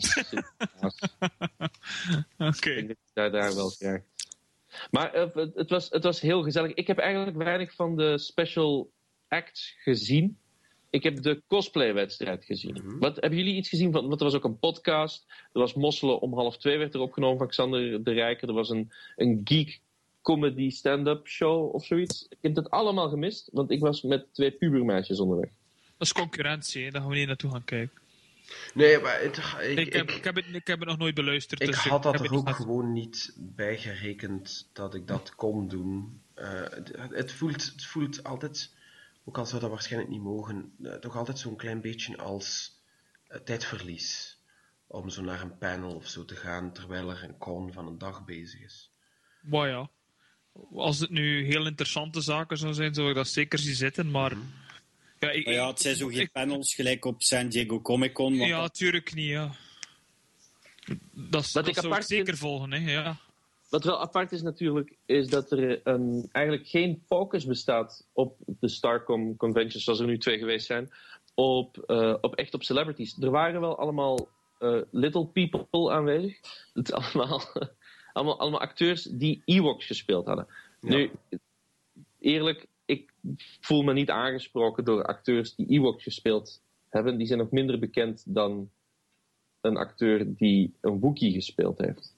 Oké. 2.38 2.70
Ik 2.70 2.74
denk 2.74 2.88
dat 2.88 2.96
je 3.04 3.10
daar, 3.12 3.30
daar 3.30 3.54
wel 3.54 3.70
krijgt. 3.78 4.04
Maar 4.90 5.12
eh, 5.12 5.34
het, 5.34 5.54
het 5.54 5.70
was, 5.70 5.90
het 5.90 6.02
was 6.02 6.20
heel 6.20 6.42
gezellig. 6.42 6.74
Ik 6.74 6.86
heb 6.86 6.98
eigenlijk 6.98 7.36
weinig 7.36 7.74
van 7.74 7.96
de 7.96 8.18
special 8.18 8.90
acts 9.28 9.74
gezien. 9.78 10.38
Ik 10.90 11.02
heb 11.02 11.22
de 11.22 11.42
cosplay-wedstrijd 11.46 12.44
gezien. 12.44 12.98
Wat, 12.98 13.16
hebben 13.16 13.38
jullie 13.38 13.56
iets 13.56 13.68
gezien 13.68 13.92
van? 13.92 14.08
Want 14.08 14.20
er 14.20 14.26
was 14.26 14.34
ook 14.34 14.44
een 14.44 14.58
podcast. 14.58 15.24
Er 15.52 15.60
was 15.60 15.74
Mosselen 15.74 16.20
om 16.20 16.34
half 16.34 16.56
twee 16.56 16.78
werd 16.78 16.94
er 16.94 17.00
opgenomen 17.00 17.38
van 17.38 17.48
Xander 17.48 18.04
de 18.04 18.12
Rijker. 18.12 18.48
Er 18.48 18.54
was 18.54 18.70
een, 18.70 18.92
een 19.16 19.40
geek 19.44 19.80
comedy 20.22 20.70
stand-up 20.70 21.26
show 21.26 21.74
of 21.74 21.84
zoiets. 21.84 22.26
Ik 22.28 22.38
heb 22.40 22.54
dat 22.54 22.70
allemaal 22.70 23.08
gemist, 23.08 23.48
want 23.52 23.70
ik 23.70 23.80
was 23.80 24.02
met 24.02 24.26
twee 24.32 24.50
pubermeisjes 24.50 25.20
onderweg. 25.20 25.50
Dat 25.98 26.06
is 26.06 26.12
concurrentie, 26.12 26.84
hè. 26.84 26.90
daar 26.90 27.00
gaan 27.00 27.10
we 27.10 27.16
niet 27.16 27.26
naartoe 27.26 27.50
gaan 27.50 27.64
kijken. 27.64 27.98
Nee, 28.74 28.98
maar 28.98 29.20
het, 29.20 29.36
ik, 29.60 29.78
Ik, 29.78 29.92
heb, 29.92 30.08
ik- 30.10 30.16
ik, 30.16 30.24
heb, 30.24 30.34
het, 30.36 30.44
ik 30.52 30.66
heb 30.66 30.78
het 30.78 30.88
nog 30.88 30.98
nooit 30.98 31.14
beluisterd. 31.14 31.60
Ik 31.60 31.66
dus 31.66 31.76
had 31.78 32.02
dat 32.02 32.20
er 32.20 32.32
ook 32.34 32.50
gewoon 32.50 32.92
niet 32.92 33.32
bij 33.36 33.78
gerekend 33.78 34.70
dat 34.72 34.94
ik 34.94 35.06
dat 35.06 35.34
kon 35.34 35.68
doen. 35.68 36.22
Eh, 36.34 36.60
het, 36.60 36.92
het, 36.96 37.32
voelt, 37.32 37.64
het 37.64 37.84
voelt 37.84 38.24
altijd, 38.24 38.74
ook 39.24 39.38
al 39.38 39.46
zou 39.46 39.60
dat 39.60 39.70
waarschijnlijk 39.70 40.12
niet 40.12 40.22
mogen, 40.22 40.72
eh, 40.82 40.92
toch 40.94 41.16
altijd 41.16 41.38
zo'n 41.38 41.56
klein 41.56 41.80
beetje 41.80 42.16
als 42.16 42.80
eh, 43.28 43.40
tijdverlies. 43.40 44.38
om 44.86 45.08
zo 45.10 45.22
naar 45.22 45.40
een 45.40 45.58
panel 45.58 45.94
of 45.94 46.08
zo 46.08 46.24
te 46.24 46.36
gaan 46.36 46.72
terwijl 46.72 47.10
er 47.10 47.24
een 47.24 47.38
con 47.38 47.72
van 47.72 47.86
een 47.86 47.98
dag 47.98 48.24
bezig 48.24 48.60
is. 48.60 48.90
Maar 49.40 49.68
ja, 49.68 49.90
als 50.74 50.98
het 51.00 51.10
nu 51.10 51.44
heel 51.44 51.66
interessante 51.66 52.20
zaken 52.20 52.56
zou 52.58 52.74
zijn, 52.74 52.94
zou 52.94 53.08
ik 53.08 53.14
dat 53.14 53.28
zeker 53.28 53.58
zien 53.58 53.74
zitten. 53.74 54.10
Maar 54.10 54.32
ja, 55.26 55.32
ik, 55.38 55.44
Maar 55.44 55.54
ja, 55.54 55.68
het 55.68 55.80
zijn 55.80 55.96
zo 55.96 56.08
geen 56.08 56.20
ik- 56.20 56.32
panels 56.32 56.74
gelijk 56.74 57.04
op 57.04 57.22
San 57.22 57.48
Diego 57.48 57.80
Comic 57.80 58.12
Con. 58.12 58.36
want 58.38 58.50
Ja, 58.50 58.60
dat- 58.60 58.74
tuurlijk 58.74 59.14
niet, 59.14 59.28
ja. 59.28 59.52
Dat, 61.12 61.50
dat 61.52 61.66
ik 61.68 61.74
zou 61.74 61.86
ik 61.86 61.92
apart 61.92 62.06
vind- 62.06 62.18
zeker 62.26 62.36
volgen, 62.36 62.72
hè, 62.72 62.90
ja. 62.92 63.16
Wat 63.68 63.84
wel 63.84 64.00
apart 64.00 64.32
is 64.32 64.42
natuurlijk, 64.42 64.92
is 65.06 65.28
dat 65.28 65.50
er 65.52 65.80
een, 65.84 66.28
eigenlijk 66.32 66.68
geen 66.68 67.02
focus 67.06 67.44
bestaat 67.46 68.06
op 68.12 68.36
de 68.60 68.68
Starcom 68.68 69.36
conventions, 69.36 69.84
zoals 69.84 70.00
er 70.00 70.06
nu 70.06 70.18
twee 70.18 70.38
geweest 70.38 70.66
zijn, 70.66 70.90
op, 71.34 71.78
eh, 71.78 72.14
op 72.20 72.34
echt 72.34 72.54
op 72.54 72.62
celebrities. 72.62 73.16
Er 73.20 73.30
waren 73.30 73.60
wel 73.60 73.78
allemaal 73.78 74.28
eh, 74.58 74.80
little 74.90 75.26
people 75.26 75.90
aanwezig. 75.92 76.38
Het 76.74 76.92
allemaal, 76.92 77.42
allemaal, 78.12 78.38
allemaal 78.38 78.60
acteurs 78.60 79.02
die 79.02 79.42
Ewoks 79.44 79.86
gespeeld 79.86 80.26
hadden. 80.26 80.46
Nu, 80.80 81.10
eerlijk, 82.20 82.66
ik 82.86 83.12
voel 83.60 83.82
me 83.82 83.92
niet 83.92 84.10
aangesproken 84.10 84.84
door 84.84 85.04
acteurs 85.04 85.54
die 85.54 85.66
Ewoks 85.66 86.02
gespeeld 86.02 86.62
hebben. 86.88 87.18
Die 87.18 87.26
zijn 87.26 87.38
nog 87.38 87.50
minder 87.50 87.78
bekend 87.78 88.34
dan 88.34 88.70
een 89.60 89.76
acteur 89.76 90.36
die 90.36 90.74
een 90.80 91.00
Wookiee 91.00 91.32
gespeeld 91.32 91.78
heeft. 91.78 92.14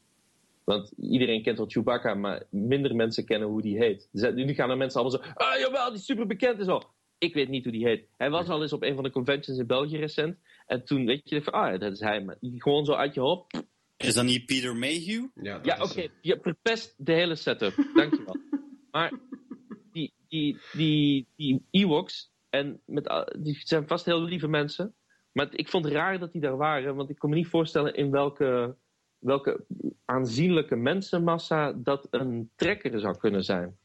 Want 0.64 0.92
iedereen 0.96 1.42
kent 1.42 1.58
wel 1.58 1.68
Chewbacca, 1.68 2.14
maar 2.14 2.42
minder 2.50 2.94
mensen 2.94 3.24
kennen 3.24 3.48
hoe 3.48 3.62
die 3.62 3.78
heet. 3.78 4.08
Dus, 4.12 4.34
Nu 4.34 4.54
gaan 4.54 4.70
er 4.70 4.76
mensen 4.76 5.00
allemaal 5.00 5.20
zo... 5.20 5.30
Ah, 5.34 5.58
jawel, 5.58 5.88
die 5.88 5.98
is 5.98 6.04
super 6.04 6.26
bekend 6.26 6.58
en 6.58 6.64
zo. 6.64 6.82
Ik 7.18 7.34
weet 7.34 7.48
niet 7.48 7.64
hoe 7.64 7.72
die 7.72 7.86
heet. 7.86 8.08
Hij 8.16 8.30
was 8.30 8.48
al 8.48 8.62
eens 8.62 8.72
op 8.72 8.82
een 8.82 8.94
van 8.94 9.04
de 9.04 9.10
conventions 9.10 9.58
in 9.58 9.66
België 9.66 9.96
recent. 9.96 10.36
En 10.66 10.84
toen 10.84 11.06
weet 11.06 11.28
je 11.28 11.42
van, 11.42 11.52
ah, 11.52 11.80
dat 11.80 11.92
is 11.92 12.00
hij. 12.00 12.24
Maar 12.24 12.36
gewoon 12.40 12.84
zo 12.84 12.92
uit 12.92 13.14
je 13.14 13.20
hoofd. 13.20 13.62
Is 13.96 14.14
dat 14.14 14.24
niet 14.24 14.46
Peter 14.46 14.76
Mayhew? 14.76 15.26
Ja, 15.34 15.58
dat 15.58 15.64
Ja, 15.64 15.82
oké. 15.82 16.08
Je 16.20 16.38
verpest 16.42 16.94
de 16.96 17.12
hele 17.12 17.34
setup. 17.34 17.74
Dankjewel. 17.94 18.36
maar 18.90 19.12
die, 19.99 20.12
die, 20.28 20.59
die, 20.72 21.26
die 21.36 21.62
Ewoks, 21.70 22.30
en 22.51 22.80
met, 22.84 23.09
al- 23.09 23.32
die 23.38 23.61
zijn 23.64 23.86
vast 23.86 24.05
heel 24.05 24.22
lieve 24.22 24.49
mensen. 24.49 24.94
Maar 25.32 25.49
ik 25.51 25.68
vond 25.68 25.84
het 25.84 25.94
raar 25.94 26.18
dat 26.18 26.32
die 26.32 26.40
daar 26.40 26.57
waren. 26.57 26.94
Want 26.96 27.11
ik 27.11 27.18
kon 27.18 27.30
me 27.30 27.36
niet 27.36 27.46
voorstellen 27.46 27.94
in 27.94 28.11
welke, 28.11 28.76
welke 29.18 29.64
aanzienlijke 30.05 30.76
mensenmassa 30.76 31.72
dat 31.72 32.07
een 32.11 32.51
trekker 32.57 33.01
zou 33.01 33.16
kunnen 33.18 33.44
zijn. 33.44 33.76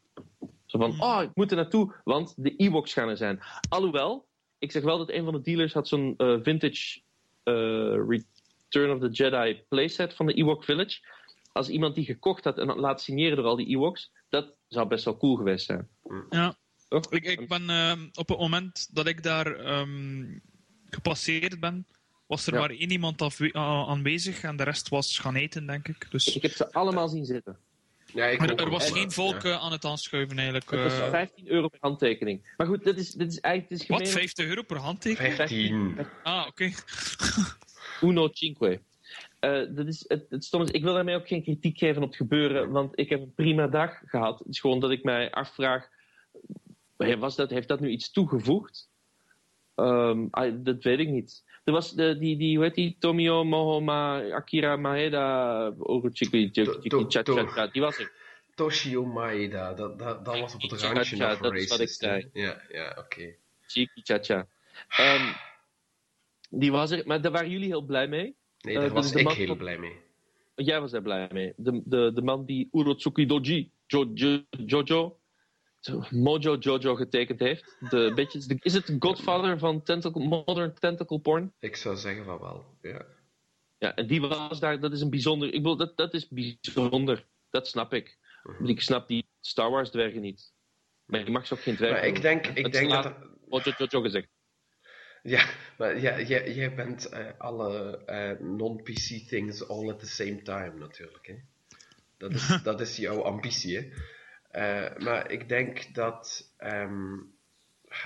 Zo 0.65 0.79
van, 0.79 1.01
oh, 1.01 1.21
ik 1.21 1.29
moet 1.33 1.51
er 1.51 1.57
naartoe, 1.57 1.95
want 2.03 2.33
de 2.37 2.55
Ewoks 2.55 2.93
gaan 2.93 3.09
er 3.09 3.17
zijn. 3.17 3.39
Alhoewel, 3.69 4.25
ik 4.59 4.71
zeg 4.71 4.83
wel 4.83 4.97
dat 4.97 5.09
een 5.11 5.23
van 5.23 5.33
de 5.33 5.41
dealers 5.41 5.73
had 5.73 5.87
zo'n 5.87 6.13
eh, 6.17 6.37
vintage 6.41 7.01
eh, 7.43 7.95
Return 8.07 8.91
of 8.91 8.99
the 8.99 9.09
Jedi 9.09 9.63
playset 9.69 10.13
van 10.13 10.25
de 10.25 10.33
Ewok 10.33 10.63
Village. 10.63 10.99
Als 11.53 11.69
iemand 11.69 11.95
die 11.95 12.05
gekocht 12.05 12.43
had 12.43 12.57
en 12.57 12.67
had 12.67 12.77
laten 12.77 13.03
signeren 13.03 13.35
door 13.37 13.45
al 13.45 13.55
die 13.55 13.67
Ewoks, 13.67 14.11
dat 14.29 14.53
zou 14.67 14.87
best 14.87 15.05
wel 15.05 15.17
cool 15.17 15.35
geweest 15.35 15.65
zijn. 15.65 15.87
Ja. 16.29 16.55
Toch? 16.87 17.11
Ik, 17.11 17.23
ik 17.25 17.47
ben 17.47 17.69
ehm, 17.69 18.07
op 18.13 18.27
het 18.29 18.39
moment 18.39 18.89
dat 18.95 19.07
ik 19.07 19.23
daar 19.23 19.55
ehm, 19.55 20.37
gepasseerd 20.89 21.59
ben, 21.59 21.87
was 22.27 22.47
er 22.47 22.53
Ja. 22.53 22.59
maar 22.59 22.69
één 22.69 22.91
iemand 22.91 23.21
afwe- 23.21 23.57
a- 23.57 23.85
aanwezig 23.85 24.43
en 24.43 24.55
de 24.55 24.63
rest 24.63 24.89
was 24.89 25.19
gaan 25.19 25.35
eten, 25.35 25.65
denk 25.67 25.87
ik. 25.87 26.07
Dus 26.11 26.35
Ik 26.35 26.41
heb 26.41 26.51
ze 26.51 26.71
allemaal 26.73 27.07
zien 27.07 27.25
zitten. 27.25 27.57
Ja, 28.13 28.25
ik 28.25 28.41
er, 28.41 28.55
er 28.59 28.69
was 28.69 28.91
geen 28.91 29.11
volk 29.11 29.41
ja. 29.41 29.49
eh, 29.51 29.61
aan 29.63 29.71
het 29.71 29.85
aanschuiven 29.85 30.35
eigenlijk. 30.37 30.71
Het 30.71 30.79
was 30.83 30.93
eh. 30.99 31.09
15 31.09 31.47
euro 31.47 31.67
per 31.67 31.79
handtekening. 31.81 32.53
Maar 32.57 32.67
goed, 32.67 32.83
dit 32.83 32.97
is, 32.97 33.11
dit 33.11 33.31
is 33.31 33.39
eigenlijk 33.39 33.73
dit 33.73 33.81
is 33.81 33.87
wat, 33.87 33.97
gemeen. 34.07 34.13
50 34.13 34.45
euro 34.45 34.61
per 34.61 34.77
handtekening? 34.77 35.33
15. 35.35 35.97
Ah, 36.23 36.47
oké. 36.47 36.71
Uno 38.07 38.29
Cinque. 38.33 38.81
Eh, 39.43 39.63
dat 39.69 39.87
is, 39.87 40.05
het, 40.07 40.25
het 40.29 40.43
stomme 40.43 40.65
is, 40.65 40.71
ik 40.71 40.83
wil 40.83 40.93
daarmee 40.93 41.15
ook 41.15 41.27
geen 41.27 41.43
kritiek 41.43 41.77
geven 41.77 42.01
op 42.01 42.07
het 42.07 42.17
gebeuren, 42.17 42.71
want 42.71 42.99
ik 42.99 43.09
heb 43.09 43.21
een 43.21 43.33
prima 43.33 43.67
dag 43.67 44.01
gehad. 44.05 44.39
Het 44.39 44.47
is 44.47 44.59
gewoon 44.59 44.79
dat 44.79 44.91
ik 44.91 45.03
mij 45.03 45.31
afvraag, 45.31 45.89
was 46.97 47.35
dat, 47.35 47.49
heeft 47.49 47.67
dat 47.67 47.79
nu 47.79 47.89
iets 47.89 48.11
toegevoegd? 48.11 48.89
Ah, 49.75 50.51
dat 50.55 50.83
weet 50.83 50.99
ik 50.99 51.07
niet. 51.09 51.43
Er 51.63 51.73
was 51.73 51.91
de, 51.91 52.17
die, 52.17 52.37
die, 52.37 52.55
hoe 52.55 52.65
heet 52.65 52.75
die, 52.75 52.95
Tomio 52.99 53.43
Mohoma 53.43 54.31
Akira 54.31 54.75
Maeda 54.75 55.67
Orochiki 55.77 56.51
To- 56.51 56.79
to- 56.79 57.05
Cha 57.09 57.23
to- 57.23 57.35
Cha 57.35 57.45
Cha, 57.45 57.67
die 57.67 57.81
was 57.81 57.97
er. 57.97 58.11
Toshio 58.55 59.05
Maeda, 59.05 59.73
dat, 59.73 59.99
dat, 59.99 60.25
dat 60.25 60.39
was 60.39 60.53
op 60.55 60.61
het 60.61 60.81
randje 60.81 61.17
nog 61.17 61.37
dat 61.39 61.53
is 61.53 61.69
wat 61.69 61.79
ik 61.79 61.89
zei. 61.89 62.29
Ja, 62.33 62.61
ja 62.69 62.95
oké. 62.97 63.35
Chiki 63.67 64.01
Cha 64.03 64.19
Cha. 64.21 64.47
Ehm, 64.89 65.33
die 66.49 66.71
was 66.71 66.91
er, 66.91 67.01
maar 67.05 67.21
daar 67.21 67.31
waren 67.31 67.49
jullie 67.49 67.67
heel 67.67 67.81
blij 67.81 68.07
mee. 68.07 68.35
Nee, 68.63 68.75
Eh, 68.75 68.81
daar 68.81 68.91
was 68.93 69.11
ik 69.11 69.29
heel 69.29 69.55
blij 69.55 69.77
mee. 69.77 70.01
Jij 70.55 70.81
was 70.81 70.91
daar 70.91 71.01
blij 71.01 71.29
mee. 71.31 71.53
De, 71.57 71.81
de, 71.85 72.11
de 72.13 72.21
man 72.21 72.45
die 72.45 72.69
Urotsuki 72.71 73.25
Doji, 73.25 73.71
jo, 73.85 74.11
jo, 74.13 74.43
Jojo, 74.65 75.19
Mojo 76.09 76.55
Jojo 76.55 76.95
getekend 76.95 77.39
heeft. 77.39 77.77
De, 77.89 78.11
beetje, 78.15 78.57
is 78.59 78.73
het 78.73 78.95
godfather 78.99 79.59
van 79.59 79.83
tentacle, 79.83 80.23
modern 80.25 80.73
tentacle 80.73 81.19
porn? 81.19 81.53
Ik 81.59 81.75
zou 81.75 81.95
zeggen 81.95 82.25
van 82.25 82.39
wel, 82.39 82.65
ja. 82.81 83.05
Ja, 83.77 83.95
en 83.95 84.07
die 84.07 84.21
was 84.21 84.59
daar, 84.59 84.79
dat 84.79 84.91
is 84.91 85.01
een 85.01 85.09
bijzonder, 85.09 85.47
ik 85.47 85.53
bedoel, 85.53 85.77
dat, 85.77 85.97
dat 85.97 86.13
is 86.13 86.27
bijzonder. 86.29 87.25
Dat 87.49 87.67
snap 87.67 87.93
ik. 87.93 88.17
Mhm. 88.43 88.65
Ik 88.65 88.81
snap 88.81 89.07
die 89.07 89.25
Star 89.41 89.71
Wars 89.71 89.89
dwergen 89.89 90.21
niet. 90.21 90.53
Maar 91.05 91.23
je 91.23 91.31
mag 91.31 91.47
ze 91.47 91.53
ook 91.53 91.59
geen 91.59 91.75
dwergen 91.75 91.99
Maar 91.99 92.07
ik 92.07 92.21
denk, 92.21 92.47
ik 92.47 92.71
denk 92.71 92.89
dat... 92.89 93.15
Mojo 93.47 93.71
Jojo 93.77 94.01
gezegd. 94.01 94.27
Ja, 95.23 95.49
maar 95.77 95.99
ja, 95.99 96.21
jij, 96.21 96.53
jij 96.53 96.75
bent 96.75 97.05
eh, 97.05 97.27
alle 97.37 97.97
eh, 98.05 98.39
non-PC 98.39 99.27
things 99.27 99.67
all 99.67 99.89
at 99.89 99.99
the 99.99 100.07
same 100.07 100.41
time 100.41 100.73
natuurlijk. 100.77 101.27
Hè? 101.27 101.35
Dat, 102.17 102.31
is, 102.33 102.47
dat 102.63 102.81
is 102.81 102.95
jouw 102.97 103.21
ambitie. 103.21 103.77
Hè? 103.77 103.89
Eh, 104.51 104.97
maar 105.03 105.31
ik 105.31 105.49
denk 105.49 105.93
dat 105.93 106.53
ehm, 106.57 107.15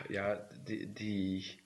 ja, 0.08 0.48
die, 0.64 0.94
die, 0.94 1.60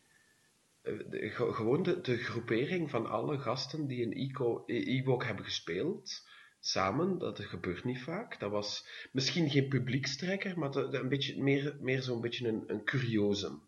de- 0.84 1.30
gewoon 1.54 1.84
de, 1.84 2.02
de 2.02 2.18
groepering 2.18 2.90
van 2.90 3.06
alle 3.10 3.40
gasten 3.40 3.88
die 3.88 4.06
een 4.06 4.32
E- 4.66 4.84
Ewok 5.00 5.24
hebben 5.26 5.46
gespeeld, 5.46 6.28
samen, 6.60 7.18
dat 7.18 7.40
gebeurt 7.40 7.84
niet 7.84 8.02
vaak. 8.02 8.40
Dat 8.40 8.52
was 8.52 8.86
misschien 9.12 9.50
geen 9.50 9.68
publiekstrekker, 9.68 10.60
maar 10.60 10.76
een 10.76 11.10
beetje, 11.10 11.42
meer, 11.44 11.76
meer 11.80 12.02
zo'n 12.02 12.22
beetje 12.22 12.48
een, 12.48 12.64
een 12.68 12.84
curiosum. 12.84 13.62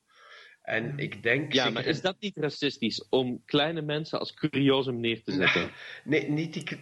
En 0.63 0.97
ik 0.97 1.23
denk... 1.23 1.53
Ja, 1.53 1.69
maar 1.69 1.85
is 1.85 2.01
dat 2.01 2.15
niet 2.19 2.37
racistisch 2.37 3.07
om 3.09 3.41
kleine 3.45 3.81
mensen 3.81 4.19
als 4.19 4.33
curiosum 4.33 4.99
neer 4.99 5.23
te 5.23 5.31
zetten? 5.31 5.71
Nee, 6.03 6.29
niet 6.29 6.53
die... 6.53 6.63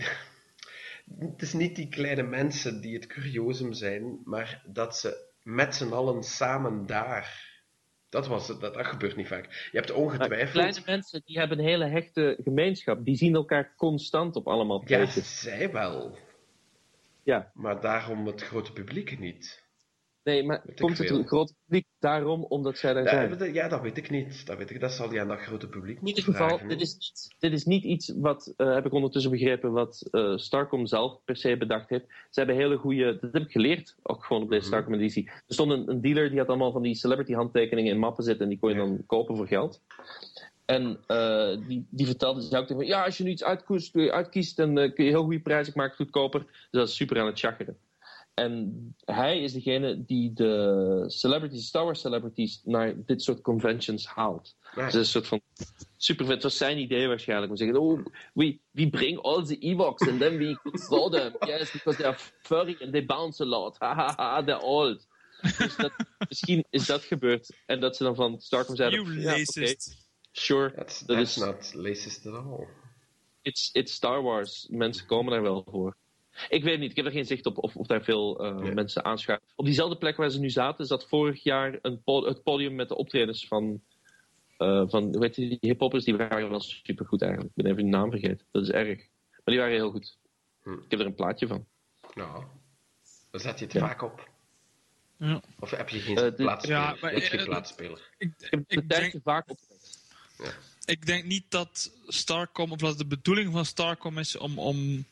Het 1.19 1.41
is 1.41 1.53
niet 1.53 1.75
die 1.75 1.89
kleine 1.89 2.23
mensen 2.23 2.81
die 2.81 2.93
het 2.93 3.07
curiosum 3.07 3.73
zijn, 3.73 4.21
maar 4.23 4.63
dat 4.65 4.97
ze 4.97 5.29
met 5.43 5.75
z'n 5.75 5.91
allen 5.91 6.23
samen 6.23 6.85
daar... 6.85 7.49
Dat, 8.09 8.27
was 8.27 8.47
het, 8.47 8.61
dat, 8.61 8.73
dat 8.73 8.85
gebeurt 8.85 9.15
niet 9.15 9.27
vaak. 9.27 9.69
Je 9.71 9.77
hebt 9.77 9.89
Maar 9.89 9.97
ongetwijfeld... 9.97 10.51
kleine 10.51 10.81
mensen 10.85 11.21
die 11.25 11.39
hebben 11.39 11.59
een 11.59 11.65
hele 11.65 11.85
hechte 11.87 12.37
gemeenschap. 12.43 13.05
Die 13.05 13.15
zien 13.15 13.35
elkaar 13.35 13.73
constant 13.75 14.35
op 14.35 14.47
allemaal 14.47 14.83
Ja, 14.85 14.97
feestjes. 14.97 15.39
zij 15.39 15.71
wel. 15.71 16.17
Ja. 17.23 17.51
Maar 17.53 17.81
daarom 17.81 18.27
het 18.27 18.41
grote 18.41 18.73
publiek 18.73 19.19
niet. 19.19 19.63
Nee, 20.23 20.43
maar 20.43 20.61
komt 20.75 20.97
het 20.97 21.07
veel. 21.07 21.23
groot 21.23 21.53
publiek 21.65 21.85
daarom 21.99 22.43
omdat 22.43 22.77
zij 22.77 22.93
daar 22.93 23.03
Ja, 23.03 23.09
zijn? 23.09 23.37
dat- 23.37 23.53
ja, 23.53 23.67
dat 23.67 23.81
weet 23.81 23.97
ik 23.97 24.09
niet. 24.09 24.45
Dat, 24.45 24.57
weet 24.57 24.69
ik. 24.69 24.79
dat 24.79 24.91
zal 24.91 25.13
je 25.13 25.19
aan 25.19 25.27
dat 25.27 25.39
grote 25.39 25.67
publiek 25.69 25.97
In 25.97 26.03
moeten 26.03 26.23
ieder 26.25 26.41
geval, 26.47 26.67
dit 26.67 26.81
is, 26.81 26.93
niet, 26.93 27.35
dit 27.39 27.51
is 27.51 27.65
niet 27.65 27.83
iets 27.83 28.13
wat, 28.17 28.53
eh, 28.57 28.73
heb 28.73 28.85
ik 28.85 28.93
ondertussen 28.93 29.31
begrepen, 29.31 29.71
wat 29.71 30.07
eh, 30.11 30.37
Starcom 30.37 30.85
zelf 30.85 31.19
per 31.25 31.35
se 31.35 31.57
bedacht 31.57 31.89
heeft. 31.89 32.05
Ze 32.07 32.39
hebben 32.39 32.55
hele 32.55 32.77
goede, 32.77 33.17
dat 33.21 33.33
heb 33.33 33.41
ik 33.43 33.51
geleerd, 33.51 33.95
ook 34.03 34.23
gewoon 34.25 34.41
op 34.41 34.49
deze 34.49 34.61
Mhm. 34.61 34.71
Starcom 34.71 34.93
editie. 34.93 35.25
Er 35.29 35.41
stond 35.53 35.71
een, 35.71 35.89
een 35.89 36.01
dealer 36.01 36.29
die 36.29 36.39
had 36.39 36.47
allemaal 36.47 36.71
van 36.71 36.81
die 36.81 36.95
celebrity 36.95 37.33
handtekeningen 37.33 37.91
in 37.93 37.99
mappen 37.99 38.23
zitten 38.23 38.43
en 38.43 38.49
die 38.49 38.59
kon 38.59 38.69
je 38.69 38.75
Ja. 38.75 38.81
dan 38.81 39.03
kopen 39.05 39.35
voor 39.35 39.47
geld. 39.47 39.81
En 40.65 40.97
eh, 41.07 41.57
die, 41.67 41.85
die 41.89 42.05
vertelde 42.05 42.41
ze 42.43 42.57
ook 42.57 42.65
tegen 42.67 42.77
me, 42.81 42.85
ja, 42.85 43.03
als 43.05 43.17
je 43.17 43.23
nu 43.23 43.29
iets 43.29 43.43
uitkoest, 43.43 43.95
uitkiest, 43.95 44.57
dan 44.57 44.73
kun 44.75 45.03
je 45.05 45.09
heel 45.09 45.23
goede 45.23 45.39
prijzen, 45.39 45.71
ik 45.73 45.77
maak 45.79 45.87
het 45.87 45.95
goedkoper. 45.97 46.39
Dus 46.39 46.67
dat 46.71 46.87
is 46.87 46.95
super 46.95 47.19
aan 47.19 47.25
het 47.25 47.39
chageren. 47.39 47.77
En 48.33 48.95
hij 49.05 49.41
is 49.41 49.53
degene 49.53 50.05
die 50.05 50.33
de 50.33 51.03
celebrities, 51.07 51.67
Star 51.67 51.83
Wars 51.83 51.99
celebrities, 52.01 52.61
naar 52.63 52.93
dit 53.05 53.21
soort 53.23 53.41
conventions 53.41 54.05
haalt. 54.07 54.55
Ja. 54.75 54.85
Dus 54.85 54.93
een 54.93 55.05
soort 55.05 55.27
van 55.27 55.41
super 55.97 56.25
vet. 56.25 56.33
Het 56.33 56.43
was 56.43 56.57
zijn 56.57 56.77
idee 56.77 57.07
waarschijnlijk. 57.07 57.51
Om 57.51 57.57
te 57.57 57.63
zeggen, 57.63 57.81
oh, 57.81 58.05
we, 58.33 58.59
we 58.71 58.89
bring 58.89 59.19
all 59.21 59.43
the 59.45 59.57
Ewoks 59.59 60.07
and 60.07 60.19
then 60.19 60.37
we 60.37 60.59
could 60.61 60.81
throw 60.85 61.11
them. 61.11 61.35
Yes, 61.49 61.71
because 61.71 61.97
they 61.97 62.07
are 62.07 62.17
furry 62.41 62.77
and 62.81 62.91
they 62.91 63.05
bounce 63.05 63.43
a 63.43 63.45
lot. 63.45 63.75
Ha 63.79 63.95
ha 63.95 64.13
ha, 64.15 64.43
they're 64.43 64.61
old. 64.61 65.07
Dus 65.57 65.75
dat, 65.75 65.91
misschien 66.29 66.65
is 66.69 66.85
dat 66.85 67.03
gebeurd. 67.03 67.49
En 67.65 67.79
dat 67.79 67.95
ze 67.95 68.03
dan 68.03 68.15
van 68.15 68.39
Starcom 68.39 68.75
zeiden, 68.75 69.03
You 69.03 69.19
ja, 69.19 69.31
racist. 69.31 70.09
sure, 70.31 70.73
That's, 70.75 70.99
dat 70.99 71.17
that's 71.17 71.37
is, 71.37 71.43
not 71.43 71.73
racist 71.85 72.25
at 72.25 72.33
all. 72.33 72.67
it's, 73.41 73.69
it's 73.73 73.93
Star 73.93 74.21
Wars. 74.21 74.67
Mensen 74.69 75.05
komen 75.05 75.31
daar 75.31 75.41
wel 75.41 75.63
voor. 75.69 75.97
Ik 76.49 76.63
weet 76.63 76.79
niet, 76.79 76.89
ik 76.89 76.95
heb 76.95 77.05
er 77.05 77.11
geen 77.11 77.25
zicht 77.25 77.45
op 77.45 77.57
of, 77.57 77.75
of 77.75 77.87
daar 77.87 78.03
veel 78.03 78.43
eh, 78.45 78.55
Nee. 78.55 78.73
mensen 78.73 79.05
aanschuiven. 79.05 79.47
Op 79.55 79.65
diezelfde 79.65 79.97
plek 79.97 80.17
waar 80.17 80.29
ze 80.29 80.39
nu 80.39 80.49
zaten, 80.49 80.85
zat 80.85 81.07
vorig 81.07 81.43
jaar 81.43 81.79
een 81.81 82.01
po- 82.03 82.25
het 82.25 82.43
podium 82.43 82.75
met 82.75 82.87
de 82.87 82.95
optredens 82.95 83.47
van 83.47 83.81
eh, 84.57 84.83
van, 84.87 85.03
hoe 85.03 85.23
heet 85.23 85.35
die, 85.35 85.47
die 85.49 85.57
hiphoppers, 85.61 86.03
die 86.03 86.15
waren 86.17 86.49
wel 86.49 86.59
supergoed 86.59 87.21
eigenlijk. 87.21 87.51
Ik 87.55 87.63
ben 87.63 87.71
even 87.71 87.83
de 87.83 87.89
naam 87.97 88.09
vergeten. 88.09 88.45
Dat 88.51 88.63
is 88.63 88.69
erg. 88.69 88.97
Maar 89.29 89.41
die 89.55 89.57
waren 89.57 89.73
heel 89.73 89.91
goed. 89.91 90.17
Hm. 90.63 90.73
Ik 90.73 90.91
heb 90.91 90.99
er 90.99 91.05
een 91.05 91.15
plaatje 91.15 91.47
van. 91.47 91.65
Nou, 92.13 92.43
dan 93.31 93.39
zet 93.39 93.59
je 93.59 93.65
het 93.65 93.73
Ja. 93.73 93.79
vaak 93.79 94.01
op. 94.01 94.29
Ja. 95.17 95.41
Of 95.59 95.69
heb 95.71 95.89
je 95.89 95.99
geen 95.99 96.15
dit- 96.15 96.35
plaatspeler? 96.35 96.77
ja, 96.77 96.95
maar, 97.01 97.11
heb 97.11 97.21
je 97.21 97.37
geen 97.37 97.45
plaatspeler? 97.45 98.09
Ik, 98.17 98.27
Ik 98.37 98.47
heb 98.49 98.59
het 98.59 98.71
een 98.71 98.77
ik, 98.81 98.89
denk, 98.89 99.13
vaak 99.23 99.49
op. 99.49 99.57
ik 100.85 101.05
denk 101.05 101.23
niet 101.25 101.45
dat 101.49 101.91
Starcom, 102.07 102.71
of 102.71 102.77
dat 102.77 102.97
de 102.97 103.05
bedoeling 103.05 103.51
van 103.51 103.65
Starcom 103.65 104.17
is 104.17 104.37
om, 104.37 104.59
om 104.59 105.05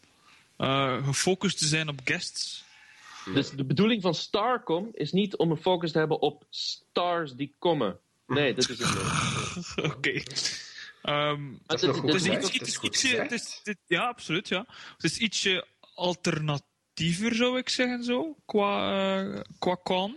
eh, 0.60 1.05
gefocust 1.07 1.57
te 1.57 1.66
zijn 1.68 1.89
op 1.89 1.99
guests. 2.03 2.64
Dus 3.34 3.49
de 3.49 3.64
bedoeling 3.66 4.01
van 4.01 4.16
Starcom 4.16 4.89
is 4.93 5.12
niet 5.12 5.36
om 5.38 5.51
een 5.51 5.57
focus 5.62 5.91
te 5.91 5.97
hebben 5.97 6.22
op 6.22 6.43
stars 6.49 7.34
die 7.34 7.53
komen. 7.60 7.99
Nee, 8.28 8.53
dat 8.53 8.70
is 8.70 8.80
het 8.80 8.88
niet. 9.76 9.86
Oké. 9.93 10.22
Ehm, 11.01 11.41
het- 11.68 11.86
goed 11.86 12.14
is, 12.14 12.26
iets, 12.26 12.51
het 12.53 12.62
is 12.62 12.68
is 12.68 12.78
goed 12.78 12.89
ietsje, 12.93 13.07
gezegd. 13.07 13.30
het 13.32 13.41
is, 13.41 13.60
dit- 13.64 13.78
ja, 13.88 14.07
absoluut, 14.07 14.47
ja. 14.47 14.66
Het 14.95 15.03
is 15.03 15.18
ietsje 15.18 15.66
alternatiever, 15.93 17.36
zou 17.36 17.57
ik 17.57 17.70
zeggen, 17.70 18.03
zo, 18.03 18.36
qua, 18.45 18.91
eh, 19.24 19.39
qua 19.60 19.78
con. 19.84 20.16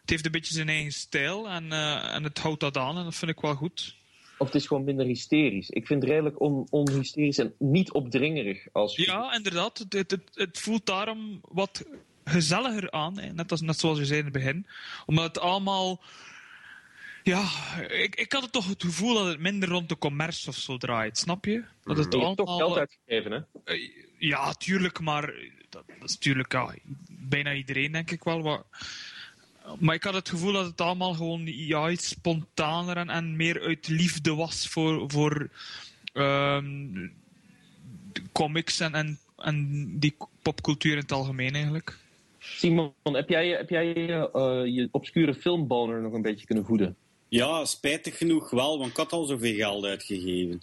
Het 0.00 0.10
heeft 0.10 0.24
een 0.24 0.32
beetje 0.32 0.54
zijn 0.54 0.68
eigen 0.68 0.92
stijl 0.92 1.48
en, 1.48 1.72
eh, 1.72 2.14
en 2.14 2.24
het 2.24 2.38
houdt 2.38 2.60
dat 2.60 2.76
aan 2.76 2.98
en 2.98 3.04
dat 3.04 3.14
vind 3.14 3.30
ik 3.30 3.40
wel 3.40 3.54
goed. 3.54 3.94
Of 4.40 4.46
het 4.46 4.54
is 4.54 4.66
gewoon 4.66 4.84
minder 4.84 5.06
hysterisch. 5.06 5.70
Ik 5.70 5.86
vind 5.86 6.02
het 6.02 6.10
redelijk 6.10 6.40
on, 6.40 6.66
onhysterisch 6.70 7.38
en 7.38 7.54
niet 7.58 7.92
opdringerig. 7.92 8.66
Als 8.72 8.96
Ja, 8.96 9.34
inderdaad. 9.34 9.78
Het, 9.78 10.10
het, 10.10 10.20
het, 10.34 10.58
voelt 10.58 10.86
daarom 10.86 11.40
wat 11.48 11.84
gezelliger 12.24 12.90
aan, 12.90 13.18
hè. 13.18 13.32
Net, 13.32 13.50
als, 13.50 13.60
net 13.60 13.78
zoals 13.78 13.98
je 13.98 14.04
zei 14.04 14.18
in 14.18 14.24
het 14.24 14.32
begin. 14.32 14.66
Omdat 15.06 15.24
het 15.24 15.38
allemaal... 15.38 16.00
Ja, 17.22 17.48
ik, 17.88 18.16
ik 18.16 18.32
had 18.32 18.42
het 18.42 18.52
toch 18.52 18.68
het 18.68 18.82
gevoel 18.82 19.14
dat 19.14 19.26
het 19.26 19.40
minder 19.40 19.68
rond 19.68 19.88
de 19.88 19.98
commerce 19.98 20.48
of 20.48 20.56
zo 20.56 20.76
draait, 20.76 21.18
snap 21.18 21.44
je? 21.44 21.64
Dat 21.82 21.96
het 21.96 22.12
Je 22.12 22.18
hebt 22.20 22.36
toch 22.36 22.46
allemaal... 22.46 22.68
geld 22.68 22.78
uitgegeven, 22.78 23.32
hè? 23.32 23.72
Eh, 23.72 23.90
Ja, 24.18 24.52
tuurlijk, 24.52 25.00
maar 25.00 25.34
dat, 25.68 25.84
dat 25.86 26.08
is 26.08 26.12
natuurlijk 26.12 26.52
ja, 26.52 26.74
bijna 27.10 27.52
iedereen, 27.52 27.92
denk 27.92 28.10
ik 28.10 28.24
wel. 28.24 28.42
Wat... 28.42 28.66
Maar 28.70 28.80
ik 29.80 30.02
had 30.02 30.14
het 30.14 30.28
gevoel 30.28 30.52
dat 30.52 30.66
het 30.66 30.80
allemaal 30.80 31.14
gewoon 31.14 31.42
ja, 31.44 31.90
iets 31.90 32.08
spontaner 32.08 32.96
en, 32.96 33.10
en 33.10 33.36
meer 33.36 33.60
uit 33.60 33.88
liefde 33.88 34.34
was 34.34 34.68
voor, 34.68 35.10
voor 35.10 35.50
ehm, 36.12 36.92
de 38.12 38.22
comics 38.32 38.80
en, 38.80 38.94
en, 38.94 39.18
en 39.36 39.86
die 39.98 40.16
popcultuur 40.42 40.92
in 40.92 40.98
het 40.98 41.12
algemeen 41.12 41.54
eigenlijk. 41.54 41.98
Simon, 42.38 42.92
heb 43.02 43.28
jij, 43.28 43.48
heb 43.48 43.70
jij 43.70 43.94
eh, 43.94 44.62
je 44.64 44.88
obscure 44.90 45.34
filmboner 45.34 46.00
nog 46.00 46.12
een 46.12 46.22
beetje 46.22 46.46
kunnen 46.46 46.64
voeden? 46.64 46.96
Ja, 47.28 47.64
spijtig 47.64 48.18
genoeg 48.18 48.50
wel, 48.50 48.78
want 48.78 48.90
ik 48.90 48.96
had 48.96 49.12
al 49.12 49.24
zoveel 49.24 49.54
geld 49.54 49.84
uitgegeven. 49.84 50.62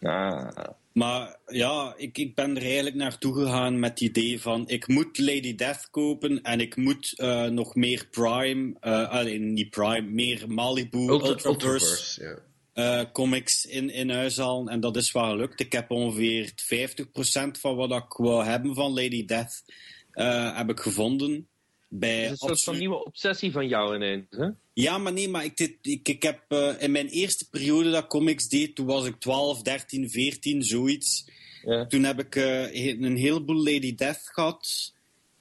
Ah, 0.00 0.48
Maar 0.92 1.36
ja, 1.46 1.94
ik, 1.96 2.18
ik 2.18 2.34
ben 2.34 2.56
er 2.56 2.62
eigenlijk 2.62 2.96
naartoe 2.96 3.34
gegaan 3.34 3.78
met 3.78 3.90
het 3.90 4.00
idee 4.00 4.40
van 4.40 4.68
ik 4.68 4.88
moet 4.88 5.18
Lady 5.18 5.54
Death 5.54 5.88
kopen 5.90 6.42
en 6.42 6.60
ik 6.60 6.76
moet 6.76 7.18
eh, 7.18 7.44
nog 7.44 7.74
meer 7.74 8.08
Prime, 8.10 8.76
eh 8.80 9.08
alleen 9.10 9.52
niet 9.52 9.70
Prime, 9.70 10.10
meer 10.10 10.44
Malibu, 10.48 10.98
Ultra- 10.98 11.48
Ultraverse 11.50 12.22
ja. 12.24 13.00
eh, 13.00 13.12
comics 13.12 13.64
in, 13.64 13.90
in 13.90 14.10
huis 14.10 14.36
halen. 14.36 14.68
En 14.68 14.80
dat 14.80 14.96
is 14.96 15.12
wel 15.12 15.28
gelukt. 15.30 15.60
Ik 15.60 15.72
heb 15.72 15.90
ongeveer 15.90 16.52
50% 16.52 17.50
van 17.60 17.76
wat 17.76 17.90
ik 17.92 18.12
wou 18.12 18.44
hebben 18.44 18.74
van 18.74 18.92
Lady 18.92 19.24
Death 19.24 19.62
heb 20.54 20.70
ik 20.70 20.80
gevonden. 20.80 21.48
Bij 21.92 22.22
het 22.22 22.24
is 22.24 22.30
een 22.30 22.36
soort 22.36 22.62
van 22.62 22.78
nieuwe 22.78 23.04
obsessie 23.04 23.52
van 23.52 23.68
jou 23.68 23.94
ineens, 23.94 24.26
hè? 24.30 24.48
ja, 24.72 24.98
maar 24.98 25.12
nee, 25.12 25.28
maar 25.28 25.44
ik, 25.44 25.56
dit, 25.56 25.76
ik, 25.82 26.08
ik 26.08 26.22
heb 26.22 26.40
eh, 26.48 26.74
in 26.78 26.90
mijn 26.90 27.08
eerste 27.08 27.48
periode 27.48 27.90
dat 27.90 28.06
comics 28.06 28.48
deed, 28.48 28.74
toen 28.74 28.86
was 28.86 29.06
ik 29.06 29.20
12, 29.20 29.62
13, 29.62 30.10
14, 30.10 30.62
zoiets. 30.62 31.28
Ja. 31.64 31.86
Toen 31.86 32.04
heb 32.04 32.18
ik 32.18 32.36
eh, 32.36 33.00
een 33.00 33.16
heleboel 33.16 33.56
Lady 33.56 33.94
Death 33.94 34.22
gehad. 34.24 34.92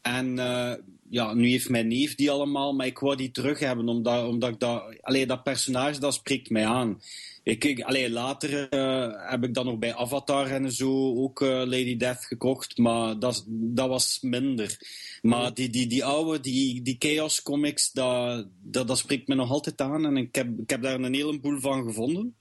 En 0.01 0.39
eh, 0.39 0.73
ja, 1.09 1.33
nu 1.33 1.49
heeft 1.49 1.69
mijn 1.69 1.87
neef 1.87 2.15
die 2.15 2.31
allemaal, 2.31 2.73
maar 2.73 2.85
ik 2.85 2.99
wou 2.99 3.15
die 3.15 3.31
terug 3.31 3.59
hebben, 3.59 3.87
omdat, 3.87 4.27
omdat 4.27 4.49
ik 4.49 4.59
dat... 4.59 4.83
Allee, 5.01 5.25
dat 5.25 5.43
personage, 5.43 5.99
dat 5.99 6.13
spreekt 6.13 6.49
mij 6.49 6.65
aan. 6.65 7.01
Ik, 7.43 7.63
ik, 7.63 7.81
allee, 7.81 8.09
later 8.09 8.69
eh, 8.69 9.29
heb 9.31 9.43
ik 9.43 9.53
dan 9.53 9.65
nog 9.65 9.77
bij 9.77 9.95
Avatar 9.95 10.47
en 10.47 10.71
zo 10.71 11.15
ook 11.15 11.41
eh, 11.41 11.47
Lady 11.47 11.97
Death 11.97 12.25
gekocht, 12.25 12.77
maar 12.77 13.19
dat, 13.19 13.45
dat 13.47 13.87
was 13.87 14.19
minder. 14.21 14.77
Maar 15.21 15.53
die, 15.53 15.69
die, 15.69 15.87
die 15.87 16.05
oude, 16.05 16.39
die, 16.39 16.81
die 16.81 16.95
Chaos 16.99 17.41
comics, 17.41 17.91
dat, 17.91 18.47
dat, 18.61 18.87
dat 18.87 18.97
spreekt 18.97 19.27
me 19.27 19.35
nog 19.35 19.51
altijd 19.51 19.81
aan. 19.81 20.05
En 20.05 20.17
ik 20.17 20.35
heb, 20.35 20.59
ik 20.59 20.69
heb 20.69 20.81
daar 20.81 20.99
een 20.99 21.13
heleboel 21.13 21.59
van 21.59 21.83
gevonden. 21.83 22.35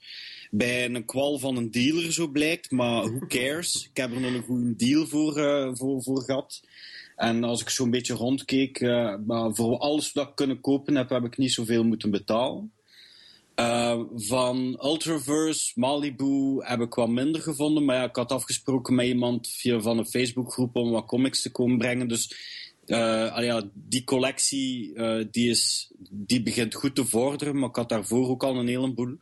Bij 0.51 0.85
een 0.85 1.05
kwal 1.05 1.39
van 1.39 1.57
een 1.57 1.71
dealer, 1.71 2.13
zo 2.13 2.27
blijkt. 2.27 2.71
Maar 2.71 3.01
who 3.01 3.27
cares? 3.27 3.87
Ik 3.91 3.97
heb 3.97 4.11
er 4.11 4.21
nog 4.21 4.33
een 4.33 4.43
goede 4.43 4.75
deal 4.75 5.05
voor, 5.05 5.37
eh, 5.37 5.69
voor, 5.73 6.03
voor 6.03 6.21
gehad. 6.21 6.61
En 7.15 7.43
als 7.43 7.61
ik 7.61 7.69
zo'n 7.69 7.89
beetje 7.89 8.13
rondkeek, 8.13 8.81
maar 9.25 9.55
voor 9.55 9.77
alles 9.77 10.11
wat 10.11 10.27
ik 10.27 10.35
kunnen 10.35 10.61
kopen 10.61 10.95
heb, 10.95 11.09
heb 11.09 11.25
ik 11.25 11.37
niet 11.37 11.53
zoveel 11.53 11.83
moeten 11.83 12.11
betalen. 12.11 12.71
Eh, 13.59 13.99
van 14.15 14.79
Ultraverse, 14.83 15.71
Malibu 15.75 16.63
heb 16.63 16.81
ik 16.81 16.93
wat 16.93 17.09
minder 17.09 17.41
gevonden. 17.41 17.85
Maar 17.85 17.95
ja, 17.95 18.03
ik 18.03 18.15
had 18.15 18.31
afgesproken 18.31 18.95
met 18.95 19.05
iemand 19.05 19.47
via 19.47 19.79
van 19.79 19.97
een 19.97 20.07
Facebookgroep 20.07 20.75
om 20.75 20.91
wat 20.91 21.05
comics 21.05 21.41
te 21.41 21.51
komen 21.51 21.77
brengen. 21.77 22.07
Dus 22.07 22.33
ah 22.87 23.43
ja, 23.43 23.69
die 23.73 24.03
collectie 24.03 24.93
eh, 24.93 25.25
die, 25.31 25.49
is, 25.49 25.91
die 26.09 26.43
begint 26.43 26.73
goed 26.73 26.95
te 26.95 27.05
vorderen. 27.05 27.59
Maar 27.59 27.69
ik 27.69 27.75
had 27.75 27.89
daarvoor 27.89 28.29
ook 28.29 28.43
al 28.43 28.57
een 28.57 28.67
heleboel. 28.67 29.17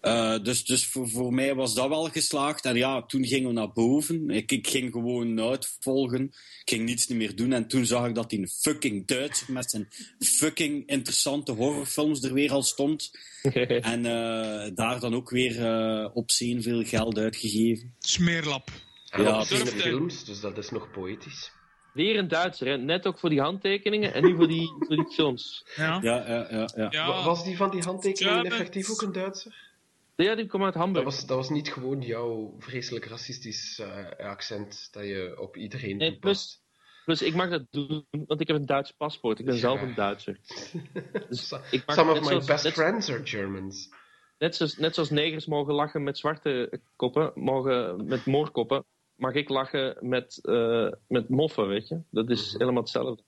Eh, 0.00 0.38
dus 0.42 0.64
dus 0.64 0.86
voor, 0.86 1.08
voor 1.08 1.32
mij 1.32 1.54
was 1.54 1.74
dat 1.74 1.88
wel 1.88 2.04
geslaagd. 2.08 2.64
En 2.64 2.76
ja, 2.76 3.02
toen 3.02 3.24
gingen 3.26 3.48
we 3.48 3.54
naar 3.54 3.72
boven. 3.72 4.30
Ik, 4.30 4.52
ik 4.52 4.66
ging 4.68 4.92
gewoon 4.92 5.40
uitvolgen. 5.40 6.22
Ik 6.24 6.70
ging 6.74 6.84
niets 6.84 7.06
niet 7.06 7.18
meer 7.18 7.36
doen. 7.36 7.52
En 7.52 7.68
toen 7.68 7.86
zag 7.86 8.06
ik 8.06 8.14
dat 8.14 8.30
die 8.30 8.48
fucking 8.48 9.06
Duitser 9.06 9.52
met 9.52 9.70
zijn 9.70 9.88
fucking 10.18 10.86
interessante 10.88 11.52
horrorfilms 11.52 12.22
er 12.22 12.32
weer 12.32 12.52
al 12.52 12.62
stond. 12.62 13.10
En 13.80 14.06
eh, 14.06 14.70
daar 14.74 15.00
dan 15.00 15.14
ook 15.14 15.30
weer 15.30 15.64
eh 15.66 16.10
op 16.14 16.30
zee 16.30 16.60
veel 16.62 16.84
geld 16.84 17.18
uitgegeven. 17.18 17.94
Smeerlap. 17.98 18.70
Ja, 19.04 19.44
films, 19.44 20.24
dus 20.24 20.40
dat 20.40 20.58
is 20.58 20.70
nog 20.70 20.90
poëtisch. 20.90 21.50
Weer 21.92 22.18
een 22.18 22.28
Duitser, 22.28 22.66
hè? 22.66 22.76
Net 22.76 23.06
ook 23.06 23.18
voor 23.18 23.28
die 23.30 23.40
handtekeningen 23.40 24.14
en 24.14 24.22
nu 24.24 24.36
voor 24.36 24.48
die, 24.48 24.68
voor 24.78 24.96
die 24.96 25.12
films. 25.14 25.64
Ja. 25.76 25.98
Ja, 26.02 26.28
ja, 26.28 26.46
ja. 26.50 26.68
ja. 26.76 26.86
Ja. 26.90 27.06
Wa- 27.06 27.24
Was 27.24 27.44
die 27.44 27.56
van 27.56 27.70
die 27.70 27.82
handtekeningen 27.82 28.44
effectief 28.44 28.90
ook 28.90 29.02
een 29.02 29.12
Duitser? 29.12 29.54
Ja, 30.16 30.34
die 30.34 30.46
komt 30.46 30.62
uit 30.64 30.72
Dat 30.72 30.82
Hamburg. 30.82 31.04
was, 31.04 31.26
dat 31.26 31.36
was 31.36 31.50
niet 31.50 31.72
gewoon 31.72 32.00
jouw 32.00 32.54
vreselijk 32.58 33.04
racistisch 33.04 33.78
eh, 33.78 34.26
accent 34.26 34.88
dat 34.92 35.04
je 35.04 35.36
op 35.40 35.56
iedereen 35.56 35.96
Nee, 35.96 36.10
toepast. 36.12 36.64
Plus, 37.04 37.22
ik 37.22 37.34
mag 37.34 37.50
dat 37.50 37.66
doen, 37.70 38.06
want 38.26 38.40
ik 38.40 38.46
heb 38.46 38.56
een 38.56 38.66
Duits 38.66 38.90
paspoort. 38.92 39.38
Ik 39.38 39.44
ben 39.44 39.54
Ja. 39.54 39.60
zelf 39.60 39.82
een 39.82 39.94
Duitser. 39.94 40.38
Dus 41.28 41.52
ik 41.70 41.86
mag 41.86 41.96
Some 41.96 42.10
of 42.12 42.20
my 42.20 42.26
zoals- 42.26 42.44
best 42.46 42.64
net- 42.64 42.72
friends 42.72 43.10
are 43.10 43.26
Germans. 43.26 43.88
Net 44.38 44.56
zoals, 44.56 44.76
net 44.76 44.94
zoals 44.94 45.10
negers 45.10 45.46
mogen 45.46 45.74
lachen 45.74 46.02
met 46.02 46.18
zwarte 46.18 46.80
koppen, 46.96 47.32
mogen 47.34 48.04
met 48.06 48.26
moorkoppen, 48.26 48.84
mag 49.16 49.34
ik 49.34 49.48
lachen 49.48 49.96
met, 50.08 50.38
eh, 50.42 50.88
met 51.08 51.28
moffen, 51.28 51.68
weet 51.68 51.88
je? 51.88 52.00
Dat 52.10 52.30
is 52.30 52.52
helemaal 52.58 52.82
hetzelfde. 52.82 53.22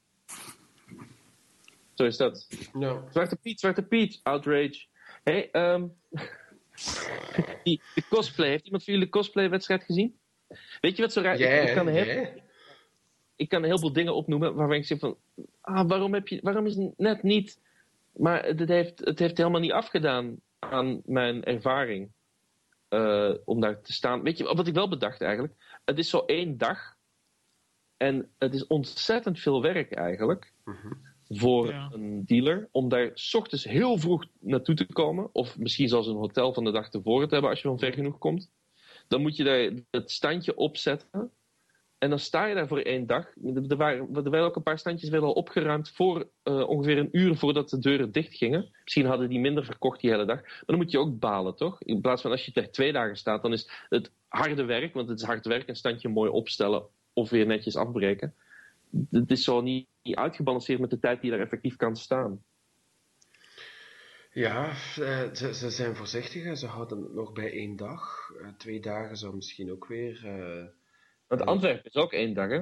Zo 1.95 2.05
is 2.05 2.16
dat. 2.16 2.49
Ja. 2.78 3.03
Zwarte 3.11 3.36
Piet, 3.36 3.61
Zwarte 3.61 3.82
Piet, 3.82 4.20
outrage. 4.22 4.86
Hé, 5.24 5.32
hey, 5.32 5.51
ehm, 5.51 5.86
die, 7.64 7.81
de 7.95 8.03
cosplay. 8.09 8.49
Heeft 8.49 8.64
iemand 8.64 8.85
van 8.85 8.93
jullie 8.93 9.09
de 9.09 9.16
cosplay-wedstrijd 9.18 9.85
gezien? 9.85 10.18
Weet 10.81 10.97
je 10.97 11.03
wat 11.03 11.12
zo 11.12 11.20
raar 11.20 11.41
ik, 11.41 11.74
kan 11.74 11.93
Jij? 11.93 12.43
ik 13.37 13.49
kan 13.49 13.64
heel 13.64 13.79
veel 13.79 13.93
dingen 13.93 14.14
opnoemen 14.14 14.55
waarvan 14.55 14.76
ik 14.76 14.85
zeg 14.85 14.99
van... 14.99 15.16
Ah, 15.61 15.89
waarom, 15.89 16.14
heb 16.14 16.29
je, 16.29 16.41
waarom 16.43 16.66
is 16.66 16.76
het 16.76 16.99
net 16.99 17.22
niet... 17.22 17.61
Maar 18.12 18.45
het 18.45 18.68
heeft, 18.68 18.99
het 18.99 19.18
heeft 19.18 19.37
helemaal 19.37 19.61
niet 19.61 19.72
afgedaan 19.72 20.41
aan 20.59 21.03
mijn 21.05 21.45
ervaring. 21.45 22.11
eh, 22.89 23.35
om 23.45 23.61
daar 23.61 23.81
te 23.81 23.93
staan. 23.93 24.22
Weet 24.22 24.39
je 24.39 24.45
wat 24.45 24.66
ik 24.66 24.74
wel 24.74 24.89
bedacht 24.89 25.20
eigenlijk? 25.20 25.55
Het 25.85 25.99
is 25.99 26.11
zo 26.11 26.18
één 26.18 26.59
dag. 26.59 26.97
En 27.97 28.31
het 28.39 28.55
is 28.55 28.66
ontzettend 28.66 29.41
veel 29.41 29.62
werk 29.62 29.93
eigenlijk. 29.93 30.53
Voor 31.29 31.68
Ja. 31.68 31.91
een 31.93 32.24
dealer. 32.26 32.68
Om 32.72 32.89
daar 32.89 33.11
s 33.14 33.35
ochtends 33.35 33.64
heel 33.64 33.99
vroeg 33.99 34.24
naartoe 34.41 34.74
te 34.74 34.87
komen. 34.87 35.29
Of 35.33 35.59
misschien 35.59 35.89
zelfs 35.89 36.07
een 36.09 36.16
hotel 36.16 36.53
van 36.55 36.64
de 36.64 36.70
dag 36.70 36.91
tevoren 36.91 37.26
te 37.26 37.33
hebben 37.33 37.51
als 37.51 37.62
je 37.62 37.68
van 37.68 37.79
ver 37.79 37.93
genoeg 37.93 38.18
komt. 38.18 38.51
Dan 39.09 39.20
moet 39.20 39.37
je 39.37 39.45
daar 39.45 39.70
het 39.91 40.11
standje 40.11 40.57
opzetten. 40.57 41.31
En 41.99 42.11
dan 42.11 42.18
sta 42.18 42.45
je 42.47 42.55
daar 42.55 42.68
voor 42.68 42.79
één 42.81 43.07
dag. 43.07 43.26
Er 43.68 43.76
waren, 43.76 44.09
er 44.14 44.31
waren 44.31 44.47
ook 44.47 44.57
een 44.57 44.62
paar 44.62 44.79
standjes 44.79 45.11
werden 45.11 45.29
al 45.29 45.35
opgeruimd 45.35 45.91
voor 45.91 46.29
eh, 46.43 46.68
ongeveer 46.68 46.99
een 46.99 47.09
uur 47.12 47.37
voordat 47.37 47.68
de 47.70 47.79
deuren 47.79 48.12
dicht 48.12 48.35
gingen. 48.37 48.70
Misschien 48.85 49.07
hadden 49.07 49.29
die 49.29 49.39
minder 49.41 49.64
verkocht 49.64 50.01
die 50.01 50.11
hele 50.11 50.24
dag. 50.24 50.43
Maar 50.43 50.62
dan 50.66 50.76
moet 50.76 50.91
je 50.91 50.99
ook 50.99 51.18
balen, 51.18 51.57
toch? 51.57 51.83
In 51.83 52.01
plaats 52.01 52.22
van 52.22 52.31
als 52.31 52.45
je 52.45 52.53
er 52.53 52.70
twee 52.70 52.93
dagen 52.93 53.16
staat, 53.16 53.43
dan 53.43 53.53
is 53.53 53.70
het 53.89 54.12
harde 54.29 54.64
werk, 54.64 54.95
want 54.95 55.09
het 55.09 55.20
is 55.20 55.26
hard 55.26 55.47
werk, 55.47 55.68
een 55.68 55.76
standje 55.76 56.09
mooi 56.09 56.31
opstellen 56.31 56.83
of 57.12 57.31
weer 57.31 57.47
netjes 57.47 57.76
afbreken. 57.76 58.35
Het 59.11 59.30
is 59.30 59.45
zo 59.45 59.61
niet, 59.61 59.89
niet 60.03 60.16
uitgebalanceerd 60.16 60.80
met 60.80 60.91
de 60.91 60.99
tijd 60.99 61.20
die 61.20 61.30
daar 61.30 61.41
effectief 61.41 61.76
kan 61.76 61.97
staan. 61.97 62.43
Ja, 64.32 64.68
eh, 64.68 65.34
ze, 65.34 65.55
ze 65.55 65.70
zijn 65.70 65.97
voorzichtig 65.97 66.45
en 66.45 66.57
ze 66.57 66.66
houden 66.66 67.03
het 67.03 67.14
nog 67.14 67.32
bij 67.32 67.53
één 67.53 67.76
dag. 67.76 68.30
Eh, 68.41 68.49
twee 68.49 68.80
dagen 68.80 69.16
zou 69.16 69.34
misschien 69.34 69.72
ook 69.72 69.86
weer. 69.86 70.26
eh, 70.26 70.66
Want 71.26 71.45
Antwerpen 71.47 71.84
is 71.84 71.95
ook 71.95 72.12
één 72.12 72.34
dag, 72.34 72.51
hè? 72.51 72.61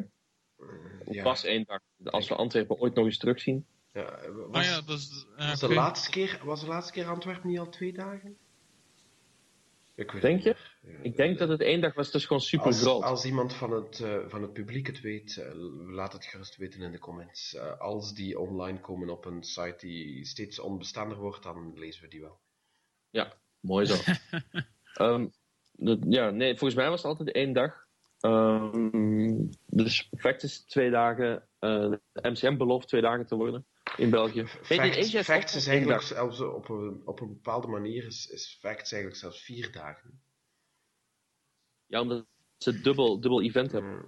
Of 1.04 1.14
ja, 1.14 1.22
was 1.22 1.44
één 1.44 1.64
dag. 1.64 1.80
Als 2.04 2.28
we 2.28 2.34
Antwerpen 2.34 2.78
ooit 2.78 2.94
nog 2.94 3.04
eens 3.04 3.18
terugzien. 3.18 3.66
ja, 3.92 4.30
was, 4.32 4.56
Ah 4.56 4.64
ja, 4.64 4.84
was, 4.84 5.60
de 5.60 5.74
laatste 5.74 6.10
keer, 6.10 6.40
was 6.44 6.60
de 6.60 6.66
laatste 6.66 6.92
keer 6.92 7.06
Antwerpen 7.06 7.48
niet 7.48 7.58
al 7.58 7.68
twee 7.68 7.92
dagen? 7.92 8.36
Ik 9.94 10.10
weet 10.10 10.22
Denk 10.22 10.34
niet 10.36 10.44
je? 10.44 10.56
Ik 11.02 11.16
denk 11.16 11.38
dat 11.38 11.48
het 11.48 11.60
één 11.60 11.80
dag 11.80 11.94
was, 11.94 12.10
dus 12.10 12.26
gewoon 12.26 12.42
super 12.42 12.66
Als, 12.66 12.80
groot. 12.80 13.02
als 13.02 13.24
iemand 13.24 13.54
van 13.54 13.70
het, 13.72 14.00
eh, 14.00 14.18
van 14.26 14.42
het 14.42 14.52
publiek 14.52 14.86
het 14.86 15.00
weet, 15.00 15.36
eh, 15.36 15.50
laat 15.86 16.12
het 16.12 16.24
gerust 16.24 16.56
weten 16.56 16.80
in 16.82 16.92
de 16.92 16.98
comments. 16.98 17.54
Eh, 17.54 17.80
als 17.80 18.14
die 18.14 18.38
online 18.38 18.80
komen 18.80 19.08
op 19.10 19.24
een 19.24 19.42
site 19.44 19.76
die 19.86 20.24
steeds 20.24 20.58
onbestander 20.58 21.18
wordt, 21.18 21.42
dan 21.42 21.72
lezen 21.78 22.02
we 22.02 22.08
die 22.08 22.20
wel. 22.20 22.40
Ja, 23.10 23.32
mooi 23.60 23.86
zo. 23.86 23.94
Ehm, 24.94 25.26
dat- 25.72 25.98
ja, 26.08 26.30
nee, 26.30 26.50
volgens 26.56 26.74
mij 26.80 26.88
was 26.88 27.02
het 27.02 27.10
altijd 27.10 27.32
één 27.32 27.52
dag. 27.52 27.84
Ehm, 28.20 29.44
dus 29.66 30.08
fact 30.16 30.42
is 30.42 30.64
twee 30.64 30.90
dagen. 30.90 31.48
eh, 31.58 31.90
de 32.12 32.28
MCM 32.30 32.56
belooft 32.56 32.88
twee 32.88 33.00
dagen 33.00 33.26
te 33.26 33.34
worden 33.36 33.66
in 33.96 34.10
België. 34.10 34.46
Facts, 34.46 34.96
is 34.96 35.14
facts 35.24 35.52
ook 35.52 35.58
is 35.58 35.66
één 35.66 35.74
eigenlijk 35.76 35.98
dag. 36.00 36.02
zelfs 36.08 36.40
op 36.40 36.68
een, 36.68 37.02
op 37.04 37.20
een 37.20 37.28
bepaalde 37.28 37.66
manier 37.66 38.04
is, 38.06 38.26
is 38.26 38.58
facts 38.60 38.92
eigenlijk 38.92 39.20
zelfs 39.22 39.42
vier 39.44 39.72
dagen. 39.72 40.20
Ja, 41.86 42.00
omdat 42.00 42.26
ze 42.58 42.80
dubbel, 42.80 43.20
dubbel 43.20 43.42
event 43.42 43.72
hebben, 43.72 43.90
Mm. 43.94 44.04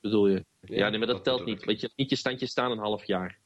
bedoel 0.00 0.28
je? 0.28 0.44
Ja, 0.60 0.88
nee, 0.88 0.98
maar 0.98 1.06
dat, 1.06 1.16
dat 1.16 1.24
telt 1.24 1.44
niet. 1.44 1.64
Weet 1.64 1.80
je, 1.80 1.90
niet 1.96 2.10
je 2.10 2.16
standje 2.16 2.46
staan 2.46 2.70
een 2.70 2.78
half 2.78 3.04
jaar. 3.04 3.38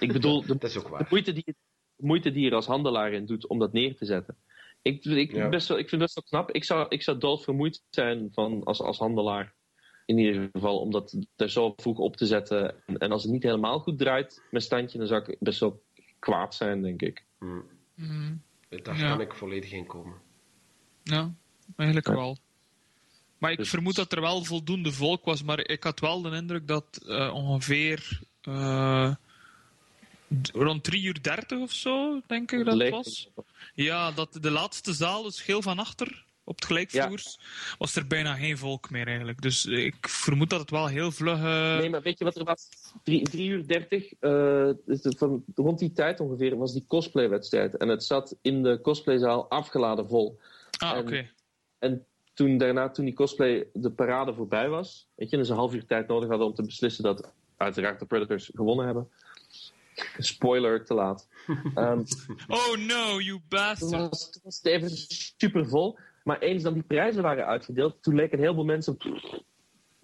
Ik 0.00 0.12
bedoel, 0.12 0.40
de, 0.46 0.46
Dat 0.46 0.64
is 0.64 0.76
ook 0.76 0.84
de 0.84 0.90
waar. 0.90 1.06
moeite, 1.10 1.32
die, 1.32 1.44
de 1.44 2.06
moeite 2.06 2.30
die 2.32 2.42
je 2.42 2.48
er 2.48 2.54
als 2.56 2.66
handelaar 2.66 3.12
in 3.12 3.26
doet 3.26 3.46
om 3.46 3.58
dat 3.58 3.72
neer 3.72 3.96
te 3.96 4.04
zetten. 4.04 4.36
Ik, 4.82 5.04
ik, 5.04 5.32
Ja. 5.32 5.48
best 5.48 5.68
wel, 5.68 5.78
ik 5.78 5.88
vind 5.88 6.00
dat 6.00 6.12
wel 6.14 6.24
knap. 6.24 6.50
Ik 6.54 6.64
zou, 6.64 6.86
ik 6.88 7.02
zou 7.02 7.18
doodvermoeid 7.18 7.82
zijn 7.90 8.28
van, 8.32 8.64
als, 8.64 8.80
als 8.80 8.98
handelaar. 8.98 9.54
In 10.06 10.18
ieder 10.18 10.48
geval, 10.52 10.78
om 10.80 10.90
dat 10.90 11.16
er 11.36 11.50
zo 11.50 11.72
vroeg 11.76 11.98
op 11.98 12.16
te 12.16 12.26
zetten. 12.26 12.82
En, 12.86 12.98
en 12.98 13.12
als 13.12 13.22
het 13.22 13.32
niet 13.32 13.42
helemaal 13.42 13.78
goed 13.80 13.98
draait, 13.98 14.42
mijn 14.50 14.64
standje, 14.64 14.98
dan 14.98 15.06
zou 15.06 15.22
ik 15.22 15.36
best 15.40 15.60
wel 15.60 15.82
kwaad 16.18 16.54
zijn, 16.54 16.82
denk 16.82 17.02
ik. 17.02 17.24
Mm. 17.38 17.64
Mhm. 17.94 18.34
Daar 18.68 18.98
Ja. 18.98 19.08
kan 19.08 19.20
ik 19.20 19.34
volledig 19.34 19.72
in 19.72 19.86
komen. 19.86 20.14
Ja, 21.02 21.34
eigenlijk 21.76 22.08
wel. 22.08 22.36
Maar 23.38 23.50
ik 23.50 23.58
Dus- 23.58 23.68
vermoed 23.68 23.94
dat 23.94 24.12
er 24.12 24.20
wel 24.20 24.44
voldoende 24.44 24.92
volk 24.92 25.24
was, 25.24 25.42
maar 25.42 25.58
ik 25.58 25.82
had 25.82 26.00
wel 26.00 26.22
de 26.22 26.30
indruk 26.30 26.68
dat 26.68 26.84
eh, 27.06 27.34
ongeveer 27.34 28.20
eh, 28.42 29.14
rond 30.52 30.84
3 30.84 31.02
uur 31.02 31.22
30 31.22 31.58
of 31.58 31.72
zo, 31.72 32.20
denk 32.26 32.52
ik 32.52 32.64
dat 32.64 32.78
het 32.78 32.90
was. 32.90 33.28
Ja, 33.74 34.10
dat 34.10 34.38
de 34.40 34.50
laatste 34.50 34.92
zaal, 34.92 35.22
dus 35.22 35.40
geel 35.40 35.62
van 35.62 35.78
achter, 35.78 36.24
op 36.44 36.54
het 36.54 36.64
gelijkvloers, 36.64 37.38
was 37.78 37.96
er 37.96 38.06
bijna 38.06 38.34
geen 38.34 38.58
volk 38.58 38.90
meer 38.90 39.06
eigenlijk. 39.06 39.42
Dus 39.42 39.66
ik 39.66 40.08
vermoed 40.08 40.50
dat 40.50 40.60
het 40.60 40.70
wel 40.70 40.86
heel 40.86 41.12
vlug... 41.12 41.40
Nee, 41.40 41.90
maar 41.90 42.02
weet 42.02 42.18
je 42.18 42.24
wat 42.24 42.36
er 42.36 42.44
was? 42.44 42.68
3 43.02 43.46
uur 43.48 43.66
30, 43.66 44.12
eh, 44.18 44.68
dus 44.86 45.00
van, 45.16 45.44
rond 45.54 45.78
die 45.78 45.92
tijd 45.92 46.20
ongeveer, 46.20 46.56
was 46.56 46.72
die 46.72 46.84
cosplaywedstrijd. 46.88 47.76
En 47.76 47.88
het 47.88 48.04
zat 48.04 48.36
in 48.42 48.62
de 48.62 48.80
cosplayzaal 48.82 49.48
afgeladen 49.48 50.08
vol. 50.08 50.38
ah, 50.78 50.98
oké. 50.98 51.28
En 51.82 52.06
toen 52.34 52.58
daarna, 52.58 52.90
toen 52.90 53.04
die 53.04 53.14
cosplay 53.14 53.66
de 53.72 53.90
parade 53.90 54.34
voorbij 54.34 54.68
was, 54.68 55.08
weet 55.14 55.30
je, 55.30 55.36
en 55.36 55.44
ze 55.44 55.50
een 55.50 55.58
half 55.58 55.74
uur 55.74 55.86
tijd 55.86 56.08
nodig 56.08 56.28
hadden 56.28 56.46
om 56.46 56.54
te 56.54 56.64
beslissen 56.64 57.04
dat 57.04 57.32
uiteraard 57.56 57.98
de 57.98 58.06
Predators 58.06 58.50
gewonnen 58.54 58.84
hebben. 58.84 59.08
Spoiler, 60.18 60.84
te 60.84 60.94
laat. 60.94 61.28
Ehm, 61.74 62.02
Oh 62.48 62.76
no, 62.76 63.20
you 63.20 63.24
toen, 63.24 63.42
bastard. 63.48 64.08
was, 64.10 64.30
toen 64.30 64.42
was 64.44 64.56
het 64.56 64.66
even 64.66 64.90
super 65.08 65.68
vol. 65.68 65.98
Maar 66.24 66.38
eens 66.38 66.62
dan 66.62 66.74
die 66.74 66.82
prijzen 66.82 67.22
waren 67.22 67.46
uitgedeeld, 67.46 68.02
toen 68.02 68.14
leken 68.14 68.38
heel 68.38 68.54
veel 68.54 68.64
mensen 68.64 68.96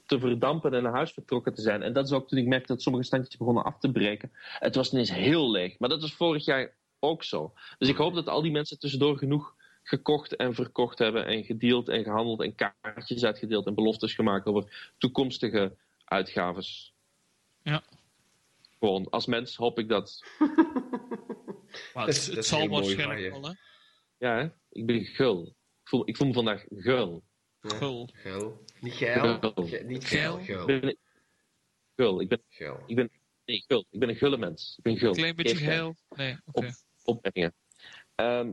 te 0.07 0.19
verdampen 0.19 0.75
en 0.75 0.83
naar 0.83 0.93
huis 0.93 1.13
vertrokken 1.13 1.55
te 1.55 1.63
zijn. 1.63 1.83
En 1.83 1.93
dat 1.93 2.05
is 2.05 2.13
ook 2.13 2.29
toen 2.29 2.39
ik 2.39 2.47
merkte 2.47 2.73
dat 2.73 2.83
sommige 2.83 3.05
standjes 3.05 3.37
begonnen 3.37 3.65
af 3.65 3.79
te 3.79 3.93
breken. 3.93 4.33
Het 4.59 4.75
was 4.75 4.93
ineens 4.93 5.13
heel 5.13 5.51
leeg. 5.51 5.79
Maar 5.79 5.89
dat 5.89 6.01
was 6.01 6.15
vorig 6.15 6.45
jaar 6.45 6.75
ook 6.99 7.25
zo. 7.25 7.53
Dus 7.79 7.89
ik 7.89 7.97
hoop 7.97 8.15
dat 8.15 8.29
al 8.29 8.43
die 8.43 8.53
mensen 8.53 8.79
tussendoor 8.79 9.19
genoeg 9.19 9.55
gekocht 9.89 10.37
en 10.37 10.55
verkocht 10.55 10.99
hebben 10.99 11.27
en 11.27 11.45
gedeeld 11.45 11.89
en 11.89 12.05
gehandeld 12.05 12.43
en 12.43 12.55
kaartjes 12.55 13.25
uitgedeeld 13.25 13.67
en 13.67 13.75
beloftes 13.75 14.15
gemaakt 14.15 14.47
over 14.47 14.93
toekomstige 14.99 15.77
uitgaves. 16.05 16.95
Ja. 17.63 17.83
Gewoon, 18.79 19.11
als 19.11 19.27
mens 19.27 19.57
hoop 19.57 19.79
ik 19.79 19.89
dat. 19.89 20.23
Maar 21.95 22.07
Dat 22.07 22.15
het, 22.17 22.25
dat 22.27 22.35
het 22.35 22.45
is 22.45 22.49
zal 22.49 22.69
waarschijnlijk 22.69 23.31
wel, 23.33 23.43
hè. 23.45 23.53
Ja, 24.19 24.37
hè? 24.39 24.49
ik 24.71 24.87
ben 24.87 25.05
gul. 25.05 25.47
Ik 25.83 25.89
voel, 25.89 26.09
ik 26.09 26.17
voel 26.17 26.27
me 26.27 26.33
vandaag 26.33 26.65
gul. 26.71 27.23
Ja. 27.61 27.69
Gul. 27.77 28.09
Geil. 28.13 28.65
Niet 28.81 28.95
geil. 28.95 29.39
Geil. 29.39 29.53
Ge- 29.67 29.83
niet 29.87 30.05
Geil. 30.05 30.33
geil. 30.33 30.39
Ik 30.41 30.45
Geil. 30.47 30.81
ben, 30.81 30.97
gul. 31.97 32.21
Ik 32.21 32.29
ben, 32.29 32.43
Geil. 32.49 32.83
ik 32.87 32.97
ben, 32.97 33.11
nee, 33.45 33.65
gul. 33.67 33.87
Ik 33.91 34.01
ben 34.01 34.09
een 34.09 34.17
gulle 34.17 34.37
mens. 34.37 34.75
Ik 34.77 34.83
ben 34.83 34.97
gul. 34.99 35.09
Een 35.09 35.15
klein 35.17 35.37
beetje 35.37 35.57
geel. 35.57 35.97
Nee, 36.17 36.37
oké. 36.45 36.71
opmerkingen. 37.05 37.55
Ehm, 38.15 38.53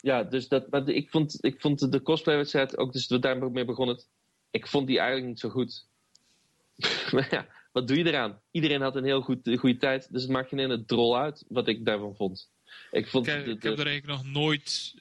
ja, 0.00 0.22
dus 0.22 0.48
dat, 0.48 0.70
maar 0.70 0.88
ik, 0.88 1.10
vond, 1.10 1.38
ik 1.44 1.60
vond 1.60 1.92
de 1.92 2.02
cosplaywedstrijd 2.02 2.78
ook, 2.78 2.92
dus 2.92 3.06
daarmee 3.06 3.64
begon 3.64 3.88
het. 3.88 4.08
Ik 4.50 4.66
vond 4.66 4.86
die 4.86 4.98
eigenlijk 4.98 5.28
niet 5.28 5.40
zo 5.40 5.48
goed. 5.48 5.86
maar 7.12 7.28
ja, 7.30 7.46
wat 7.72 7.88
doe 7.88 7.96
je 7.98 8.04
eraan? 8.06 8.40
Iedereen 8.50 8.80
had 8.80 8.96
een 8.96 9.04
heel 9.04 9.20
goed, 9.20 9.50
goede 9.58 9.76
tijd, 9.76 10.12
dus 10.12 10.22
het 10.22 10.30
maakt 10.30 10.48
geen 10.48 10.58
ene 10.58 10.84
drol 10.84 11.18
uit 11.18 11.44
wat 11.48 11.68
ik 11.68 11.84
daarvan 11.84 12.14
vond. 12.16 12.50
Ik 12.90 13.08
vond 13.08 13.24
de- 13.24 13.32
ik 13.32 13.62
heb 13.62 13.78
er 13.78 13.86
eigenlijk 13.86 14.06
nog 14.06 14.24
nooit 14.32 14.94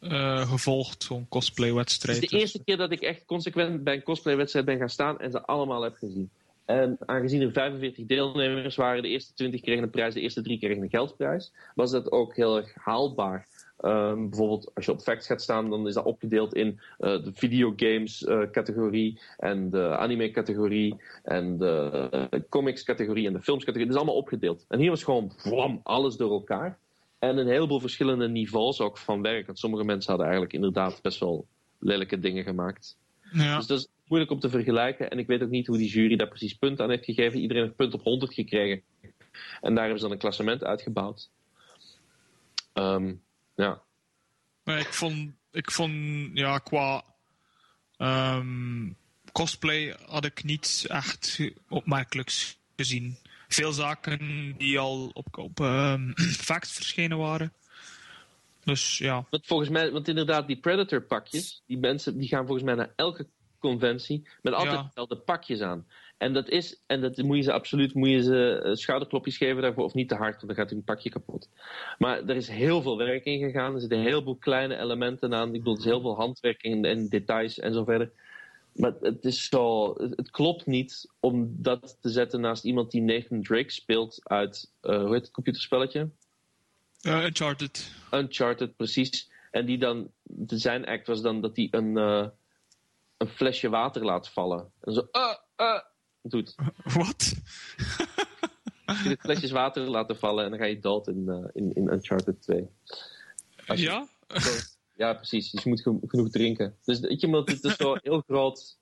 eh, 0.00 0.50
gevolgd, 0.50 1.02
zo'n 1.02 1.20
Het 1.20 1.28
cosplay-wedstrijd. 1.28 2.22
is 2.22 2.28
de 2.28 2.38
eerste 2.38 2.64
keer 2.64 2.76
dat 2.76 2.92
ik 2.92 3.00
echt 3.00 3.24
consequent 3.24 3.84
bij 3.84 3.94
een 3.94 4.02
cosplaywedstrijd 4.02 4.66
ben 4.66 4.78
gaan 4.78 4.88
staan 4.90 5.20
en 5.20 5.30
ze 5.30 5.42
allemaal 5.46 5.82
heb 5.82 5.94
gezien. 5.96 6.30
En 6.64 6.96
aangezien 7.06 7.40
er 7.42 7.52
45 7.52 8.06
deelnemers 8.06 8.76
waren, 8.76 9.02
de 9.02 9.08
eerste 9.08 9.34
20 9.34 9.60
kregen 9.60 9.82
een 9.82 9.90
prijs, 9.90 10.14
de 10.14 10.20
eerste 10.20 10.42
drie 10.42 10.58
kregen 10.58 10.82
een 10.82 10.90
geldprijs, 10.90 11.52
was 11.74 11.90
dat 11.90 12.10
ook 12.12 12.36
heel 12.36 12.56
erg 12.56 12.74
haalbaar. 12.74 13.48
Ehm, 13.82 14.28
bijvoorbeeld 14.28 14.70
als 14.74 14.84
je 14.84 14.92
op 14.92 15.00
Facts 15.00 15.26
gaat 15.26 15.42
staan, 15.42 15.70
dan 15.70 15.86
is 15.86 15.94
dat 15.94 16.04
opgedeeld 16.04 16.54
in 16.54 16.80
eh, 16.98 17.24
de 17.24 17.30
videogames 17.34 18.24
eh, 18.24 18.42
categorie 18.50 19.20
en 19.38 19.70
de 19.70 19.96
anime 19.96 20.30
categorie 20.30 20.96
en 21.22 21.58
de 21.58 22.08
eh, 22.30 22.40
comics 22.48 22.82
categorie 22.82 23.26
en 23.26 23.32
de 23.32 23.42
films 23.42 23.64
categorie. 23.64 23.86
Dat 23.86 23.96
is 23.96 24.02
allemaal 24.02 24.20
opgedeeld. 24.20 24.64
En 24.68 24.78
hier 24.78 24.90
was 24.90 25.02
gewoon 25.02 25.32
wam, 25.44 25.80
alles 25.82 26.16
door 26.16 26.32
elkaar. 26.32 26.78
En 27.18 27.36
een 27.36 27.46
heleboel 27.46 27.80
verschillende 27.80 28.28
niveaus 28.28 28.80
ook 28.80 28.98
van 28.98 29.22
werk. 29.22 29.46
Want 29.46 29.58
sommige 29.58 29.84
mensen 29.84 30.08
hadden 30.08 30.26
eigenlijk 30.26 30.54
inderdaad 30.54 31.02
best 31.02 31.20
wel 31.20 31.46
lelijke 31.78 32.18
dingen 32.18 32.44
gemaakt. 32.44 32.96
Ja. 33.32 33.56
Dus 33.56 33.66
dat 33.66 33.78
is 33.78 33.88
moeilijk 34.06 34.32
om 34.32 34.40
te 34.40 34.50
vergelijken. 34.50 35.10
En 35.10 35.18
ik 35.18 35.26
weet 35.26 35.42
ook 35.42 35.50
niet 35.50 35.66
hoe 35.66 35.78
die 35.78 35.90
jury 35.90 36.16
daar 36.16 36.28
precies 36.28 36.54
punt 36.54 36.80
aan 36.80 36.90
heeft 36.90 37.04
gegeven. 37.04 37.40
Iedereen 37.40 37.62
heeft 37.62 37.76
punt 37.76 37.94
op 37.94 38.02
100 38.02 38.34
gekregen. 38.34 38.82
En 39.60 39.74
daar 39.74 39.84
hebben 39.84 39.96
ze 39.96 40.02
dan 40.02 40.12
een 40.12 40.18
klassement 40.18 40.64
uitgebouwd. 40.64 41.30
Ehm, 42.72 43.12
ja. 43.54 43.82
Maar 44.64 44.78
ik 44.78 44.92
vond, 44.92 45.32
ik 45.50 45.70
vond 45.70 45.92
ja, 46.34 46.58
qua 46.58 47.04
ehm, 47.96 48.90
cosplay 49.32 49.96
had 50.06 50.24
ik 50.24 50.44
niet 50.44 50.84
echt 50.88 51.40
opmerkelijks 51.68 52.58
gezien. 52.76 53.16
Veel 53.48 53.72
zaken 53.72 54.54
die 54.56 54.78
al 54.78 55.10
op, 55.12 55.38
op 55.38 55.56
Facts 56.48 56.72
verschenen 56.72 57.18
waren. 57.18 57.52
Dus 58.64 58.98
ja. 58.98 59.26
Want 59.30 59.46
volgens 59.46 59.68
mij, 59.68 59.90
want 59.90 60.08
inderdaad, 60.08 60.46
die 60.46 60.60
Predator 60.60 61.02
pakjes, 61.02 61.62
die 61.66 61.78
mensen 61.78 62.18
die 62.18 62.28
gaan 62.28 62.46
volgens 62.46 62.66
mij 62.66 62.74
naar 62.74 62.92
elke 62.96 63.26
conventie 63.58 64.28
met 64.42 64.52
altijd 64.52 64.74
Ja. 64.74 64.82
dezelfde 64.82 65.16
pakjes 65.16 65.60
aan. 65.60 65.86
En 66.22 66.32
dat 66.32 66.48
is, 66.48 66.82
en 66.86 67.00
dat 67.00 67.16
moet 67.16 67.36
je 67.36 67.42
ze 67.42 67.52
absoluut, 67.52 67.94
moet 67.94 68.08
je 68.08 68.22
ze 68.22 68.60
eh, 68.64 68.74
schouderklopjes 68.74 69.36
geven 69.36 69.62
daarvoor, 69.62 69.84
of 69.84 69.94
niet 69.94 70.08
te 70.08 70.14
hard, 70.14 70.34
want 70.34 70.46
dan 70.46 70.56
gaat 70.56 70.70
hun 70.70 70.84
pakje 70.84 71.10
kapot. 71.10 71.48
Maar 71.98 72.24
er 72.24 72.36
is 72.36 72.48
heel 72.48 72.82
veel 72.82 72.96
werk 72.96 73.24
in 73.24 73.38
gegaan, 73.38 73.74
er 73.74 73.80
zitten 73.80 73.98
een 73.98 74.04
heleboel 74.04 74.36
kleine 74.36 74.78
elementen 74.78 75.34
aan, 75.34 75.46
ik 75.46 75.52
bedoel, 75.52 75.72
er 75.72 75.78
is 75.78 75.84
heel 75.84 76.00
veel 76.00 76.16
handwerk 76.16 76.62
en, 76.62 76.84
en 76.84 77.08
details 77.08 77.58
en 77.58 77.72
zo 77.72 77.84
verder. 77.84 78.10
Maar 78.72 78.92
het 79.00 79.24
is 79.24 79.48
zo, 79.48 79.94
het, 79.98 80.30
klopt 80.30 80.66
niet 80.66 81.08
om 81.20 81.54
dat 81.58 81.96
te 82.00 82.08
zetten 82.08 82.40
naast 82.40 82.64
iemand 82.64 82.90
die 82.90 83.02
Nathan 83.02 83.42
Drake 83.42 83.70
speelt 83.70 84.20
uit, 84.22 84.70
eh, 84.80 84.96
hoe 84.96 85.12
heet 85.12 85.22
het 85.22 85.30
computerspelletje? 85.30 86.10
Uncharted. 87.02 87.92
Uncharted, 88.10 88.76
precies. 88.76 89.30
En 89.50 89.66
die 89.66 89.78
dan, 89.78 90.10
zijn 90.46 90.86
act 90.86 91.06
was 91.06 91.22
dan 91.22 91.40
dat 91.40 91.56
hij 91.56 91.68
een, 91.70 91.96
eh, 91.96 92.26
een 93.16 93.28
flesje 93.28 93.68
water 93.68 94.04
laat 94.04 94.28
vallen. 94.28 94.72
En 94.80 94.92
zo, 94.92 95.08
uh, 95.12 95.34
uh, 95.56 95.78
doet. 96.22 96.54
Wat? 96.96 97.34
Je 99.02 99.08
de 99.08 99.16
flesjes 99.20 99.50
water 99.50 99.82
laten 99.82 100.18
vallen 100.18 100.44
en 100.44 100.50
dan 100.50 100.58
ga 100.58 100.64
je 100.64 100.78
dood 100.78 101.06
in, 101.08 101.28
eh, 101.28 101.44
in, 101.52 101.72
in 101.74 101.92
Uncharted 101.92 102.42
2. 102.42 102.68
Als 103.66 103.80
je- 103.80 103.84
Ja? 103.86 104.08
Ja, 104.96 105.14
precies. 105.14 105.50
Dus 105.50 105.62
je 105.62 105.68
moet 105.68 105.80
geno- 105.82 106.00
genoeg 106.06 106.30
drinken. 106.30 106.76
Dus 106.84 107.00
weet 107.00 107.20
je, 107.20 107.28
maar 107.28 107.40
het 107.40 107.64
is 107.64 107.76
zo 107.76 107.96
heel 108.02 108.20
groot, 108.20 108.78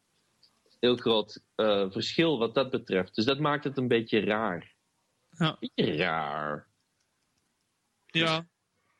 heel 0.80 0.96
groot 0.96 1.42
eh, 1.54 1.90
verschil 1.90 2.38
wat 2.38 2.54
dat 2.54 2.70
betreft. 2.70 3.14
Dus 3.14 3.24
dat 3.24 3.38
maakt 3.38 3.64
het 3.64 3.76
een 3.78 3.88
beetje 3.88 4.20
raar. 4.20 4.74
Ja. 5.38 5.56
Beetje 5.60 5.96
raar. 5.96 6.68
Ja, 8.06 8.46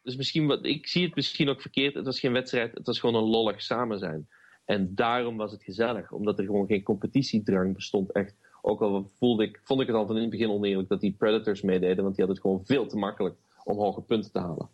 Dus 0.03 0.17
misschien 0.17 0.47
wat, 0.47 0.65
ik 0.65 0.87
zie 0.87 1.05
het 1.07 1.15
misschien 1.15 1.49
ook 1.49 1.61
verkeerd. 1.61 1.95
Het 1.95 2.05
was 2.05 2.21
geen 2.21 2.33
wedstrijd, 2.33 2.75
het 2.75 2.87
was 2.87 2.99
gewoon 3.01 3.23
een 3.23 3.29
lollig 3.31 3.63
samen 3.63 3.99
zijn. 3.99 4.29
En 4.71 4.95
daarom 4.95 5.37
was 5.37 5.53
het 5.53 5.63
gezellig, 5.63 6.13
omdat 6.13 6.39
er 6.39 6.45
gewoon 6.45 6.67
geen 6.67 6.83
competitiedrang 6.83 7.75
bestond. 7.75 8.13
Echt. 8.13 8.35
Ook 8.63 8.81
al 8.81 9.11
voelde 9.19 9.45
ik, 9.45 9.61
vond 9.65 9.81
ik 9.81 9.87
het 9.87 9.97
al 9.97 10.07
van 10.07 10.15
in 10.17 10.21
het 10.23 10.31
begin 10.31 10.51
oneerlijk 10.51 10.89
dat 10.89 11.01
die 11.01 11.15
Predators 11.19 11.63
meededen, 11.63 12.03
want 12.05 12.17
die 12.17 12.25
hadden 12.25 12.29
het 12.35 12.41
gewoon 12.41 12.67
veel 12.67 12.87
te 12.87 12.97
makkelijk 12.97 13.35
om 13.65 13.77
hoge 13.79 14.01
punten 14.01 14.33
te 14.33 14.39
halen. 14.39 14.69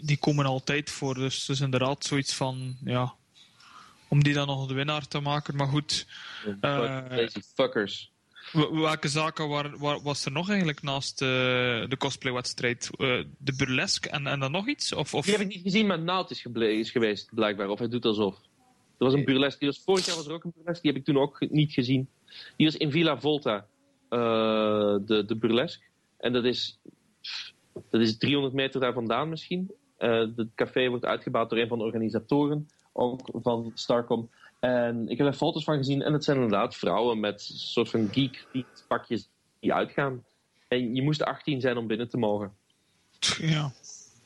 die 0.00 0.18
komen 0.18 0.44
altijd 0.46 0.90
voor. 0.90 1.14
Dus 1.14 1.40
het 1.40 1.48
is 1.48 1.60
inderdaad 1.60 2.04
zoiets 2.04 2.34
van, 2.34 2.76
ja, 2.84 3.14
om 4.08 4.22
die 4.22 4.34
dan 4.34 4.46
nog 4.46 4.66
de 4.66 4.74
winnaar 4.74 5.08
te 5.08 5.20
maken. 5.20 5.56
Maar 5.56 5.66
goed, 5.66 6.06
Eh, 6.60 7.26
fuckers. 7.54 8.12
welke 8.72 9.08
zaken 9.08 9.48
waar, 9.48 9.78
waar- 9.78 10.02
was 10.02 10.24
er 10.24 10.32
nog 10.32 10.48
eigenlijk 10.48 10.82
naast 10.82 11.22
eh, 11.22 11.28
de 11.88 11.96
cosplaywedstrijd? 11.98 12.90
Eh, 12.96 13.24
de 13.38 13.54
burlesque 13.56 14.10
en, 14.10 14.26
en 14.26 14.40
dan 14.40 14.50
nog 14.52 14.68
iets? 14.68 14.92
Of, 14.92 15.14
of... 15.14 15.24
Die 15.24 15.32
heb 15.34 15.42
ik 15.42 15.54
niet 15.54 15.62
gezien, 15.62 15.86
maar 15.86 16.00
Nout 16.00 16.30
is, 16.30 16.46
is 16.54 16.90
geweest, 16.90 17.34
blijkbaar. 17.34 17.68
Of 17.68 17.78
hij 17.78 17.88
doet 17.88 18.04
alsof. 18.04 18.36
Er 18.98 19.04
was 19.04 19.14
een 19.14 19.24
burlesque. 19.24 19.58
Die 19.58 19.68
was, 19.68 19.82
vorig 19.84 20.06
jaar 20.06 20.16
was 20.16 20.26
er 20.26 20.32
ook 20.32 20.44
een 20.44 20.52
burlesque. 20.54 20.82
Die 20.82 20.90
heb 20.92 21.00
ik 21.00 21.06
toen 21.06 21.22
ook 21.22 21.50
niet 21.50 21.72
gezien. 21.72 22.08
Die 22.56 22.66
was 22.66 22.76
in 22.76 22.90
Villa 22.90 23.18
Volta. 23.20 23.66
eh, 24.08 24.18
de, 25.00 25.24
de 25.26 25.36
burlesque. 25.36 25.84
En 26.18 26.32
dat 26.32 26.44
is, 26.44 26.78
dat 27.90 28.00
is 28.00 28.18
300 28.18 28.54
meter 28.54 28.80
daar 28.80 28.92
vandaan 28.92 29.28
misschien. 29.28 29.70
Eh, 29.96 30.18
het 30.36 30.48
café 30.54 30.88
wordt 30.88 31.04
uitgebouwd 31.04 31.50
door 31.50 31.58
een 31.58 31.68
van 31.68 31.78
de 31.78 31.84
organisatoren. 31.84 32.68
Ook 32.92 33.20
van 33.32 33.70
Starcom. 33.74 34.30
En 34.60 35.08
ik 35.08 35.18
heb 35.18 35.26
er 35.26 35.32
foto's 35.32 35.64
van 35.64 35.76
gezien. 35.76 36.02
En 36.02 36.12
het 36.12 36.24
zijn 36.24 36.36
inderdaad 36.36 36.76
vrouwen 36.76 37.20
met 37.20 37.48
een 37.50 37.58
soort 37.58 37.90
van 37.90 38.08
geek 38.12 38.46
pakjes 38.88 39.28
die 39.60 39.74
uitgaan. 39.74 40.24
En 40.68 40.94
je 40.94 41.02
moest 41.02 41.22
18 41.22 41.60
zijn 41.60 41.76
om 41.76 41.86
binnen 41.86 42.08
te 42.08 42.16
mogen. 42.16 42.52
Ja. 43.40 43.72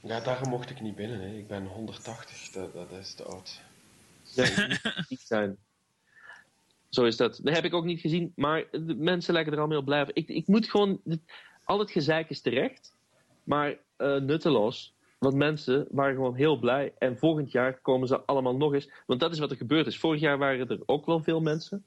Ja, 0.02 0.20
daarom 0.20 0.48
mocht 0.48 0.70
ik 0.70 0.80
niet 0.80 0.96
binnen. 0.96 1.20
Hè. 1.20 1.36
Ik 1.36 1.48
ben 1.48 1.66
180, 1.66 2.50
dat, 2.50 2.72
dat 2.72 2.90
is 3.00 3.14
te 3.14 3.22
oud. 3.24 3.40
Ja, 3.42 3.58
je 3.58 3.62
moet 3.62 4.18
niet 4.18 4.19
zijn. 5.08 5.56
Zo 6.88 7.04
is 7.04 7.16
dat. 7.16 7.40
Dat 7.42 7.54
heb 7.54 7.64
ik 7.64 7.74
ook 7.74 7.84
niet 7.84 8.00
gezien, 8.00 8.32
maar 8.36 8.64
de 8.70 8.94
mensen 8.94 9.34
lijken 9.34 9.52
er 9.52 9.58
allemaal 9.58 9.78
op 9.78 9.84
blijven. 9.84 10.14
Ik, 10.14 10.28
ik 10.28 10.46
moet 10.46 10.70
gewoon. 10.70 11.00
Al 11.64 11.78
het 11.78 11.90
gezeik 11.90 12.30
is 12.30 12.40
terecht, 12.40 12.94
maar 13.44 13.78
eh, 13.96 14.16
nutteloos. 14.16 14.94
Want 15.18 15.34
mensen 15.34 15.86
waren 15.90 16.14
gewoon 16.14 16.34
heel 16.34 16.58
blij. 16.58 16.92
En 16.98 17.18
volgend 17.18 17.50
jaar 17.50 17.80
komen 17.80 18.08
ze 18.08 18.20
allemaal 18.20 18.56
nog 18.56 18.74
eens. 18.74 18.90
Want 19.06 19.20
dat 19.20 19.32
is 19.32 19.38
wat 19.38 19.50
er 19.50 19.56
gebeurd 19.56 19.86
is. 19.86 19.98
Vorig 19.98 20.20
jaar 20.20 20.38
waren 20.38 20.68
er 20.68 20.82
ook 20.86 21.06
wel 21.06 21.22
veel 21.22 21.40
mensen. 21.40 21.84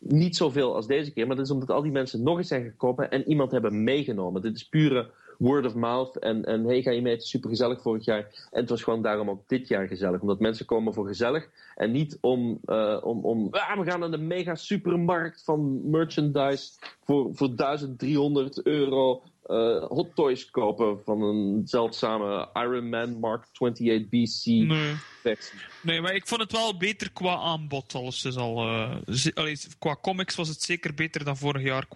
Niet 0.00 0.36
zoveel 0.36 0.74
als 0.74 0.86
deze 0.86 1.12
keer, 1.12 1.26
maar 1.26 1.36
dat 1.36 1.44
is 1.44 1.50
omdat 1.50 1.70
al 1.70 1.82
die 1.82 1.92
mensen 1.92 2.22
nog 2.22 2.38
eens 2.38 2.48
zijn 2.48 2.64
gekomen 2.64 3.10
en 3.10 3.28
iemand 3.28 3.50
hebben 3.50 3.84
meegenomen. 3.84 4.42
Dit 4.42 4.56
is 4.56 4.68
pure 4.68 5.10
word 5.38 5.66
of 5.66 5.74
mouth. 5.74 6.18
En, 6.18 6.44
en 6.44 6.64
hey, 6.64 6.82
ga 6.82 6.90
je 6.90 7.02
mee? 7.02 7.12
Het 7.12 7.22
is 7.22 7.28
super 7.28 7.50
gezellig 7.50 7.82
vorig 7.82 8.04
jaar. 8.04 8.48
En 8.50 8.60
het 8.60 8.70
was 8.70 8.82
gewoon 8.82 9.02
daarom 9.02 9.30
ook 9.30 9.42
dit 9.48 9.68
jaar 9.68 9.86
gezellig. 9.88 10.20
Omdat 10.20 10.40
mensen 10.40 10.66
komen 10.66 10.94
voor 10.94 11.06
gezellig. 11.06 11.48
En 11.74 11.90
niet 11.92 12.18
om, 12.20 12.58
eh, 12.64 12.98
om, 13.02 13.24
om 13.24 13.48
ah, 13.50 13.78
we 13.78 13.90
gaan 13.90 14.00
naar 14.00 14.10
de 14.10 14.18
mega 14.18 14.54
supermarkt 14.54 15.42
van 15.44 15.90
merchandise 15.90 16.70
voor, 17.04 17.30
voor 17.34 17.56
1300 17.56 18.62
euro 18.62 19.22
eh, 19.42 19.84
hot 19.84 20.14
toys 20.14 20.50
kopen 20.50 21.00
van 21.04 21.22
een 21.22 21.62
zeldzame 21.64 22.48
Iron 22.52 22.88
Man 22.88 23.18
Mark 23.18 23.44
28 23.52 24.08
BC 24.08 24.44
Nee. 24.68 24.94
versie. 25.22 25.58
nee, 25.82 26.00
maar 26.00 26.14
ik 26.14 26.26
vond 26.26 26.40
het 26.40 26.52
wel 26.52 26.76
beter 26.76 27.12
qua 27.12 27.36
aanbod. 27.36 27.94
Alles 27.94 28.24
is 28.24 28.36
al, 28.36 28.60
allee, 29.34 29.58
qua 29.78 29.96
comics 30.02 30.34
was 30.34 30.48
het 30.48 30.62
zeker 30.62 30.94
beter 30.94 31.24
dan 31.24 31.36
vorig 31.36 31.62
jaar. 31.62 31.86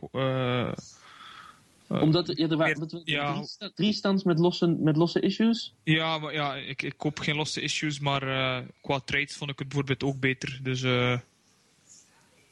Omdat 1.99 2.29
er, 2.29 2.39
ja, 2.39 2.49
er 2.49 2.57
waren 2.57 2.79
wat- 2.79 3.01
ja. 3.05 3.33
drie, 3.33 3.45
sta- 3.47 3.71
drie 3.75 3.93
stands 3.93 4.23
met 4.25 4.39
losse, 4.39 4.67
met 4.67 4.97
losse 4.97 5.21
issues. 5.21 5.75
Ja, 5.85 6.19
maar 6.19 6.33
ja, 6.33 6.55
ik, 6.57 6.83
ik 6.83 6.95
koop 6.97 7.19
geen 7.19 7.37
losse 7.37 7.61
issues, 7.61 7.99
maar 8.01 8.23
eh, 8.23 8.67
qua 8.81 9.01
trades 9.01 9.37
vond 9.37 9.51
ik 9.51 9.59
het 9.59 9.69
bijvoorbeeld 9.69 10.03
ook 10.03 10.21
beter. 10.21 10.59
Dus 10.63 10.83
eh 10.83 11.19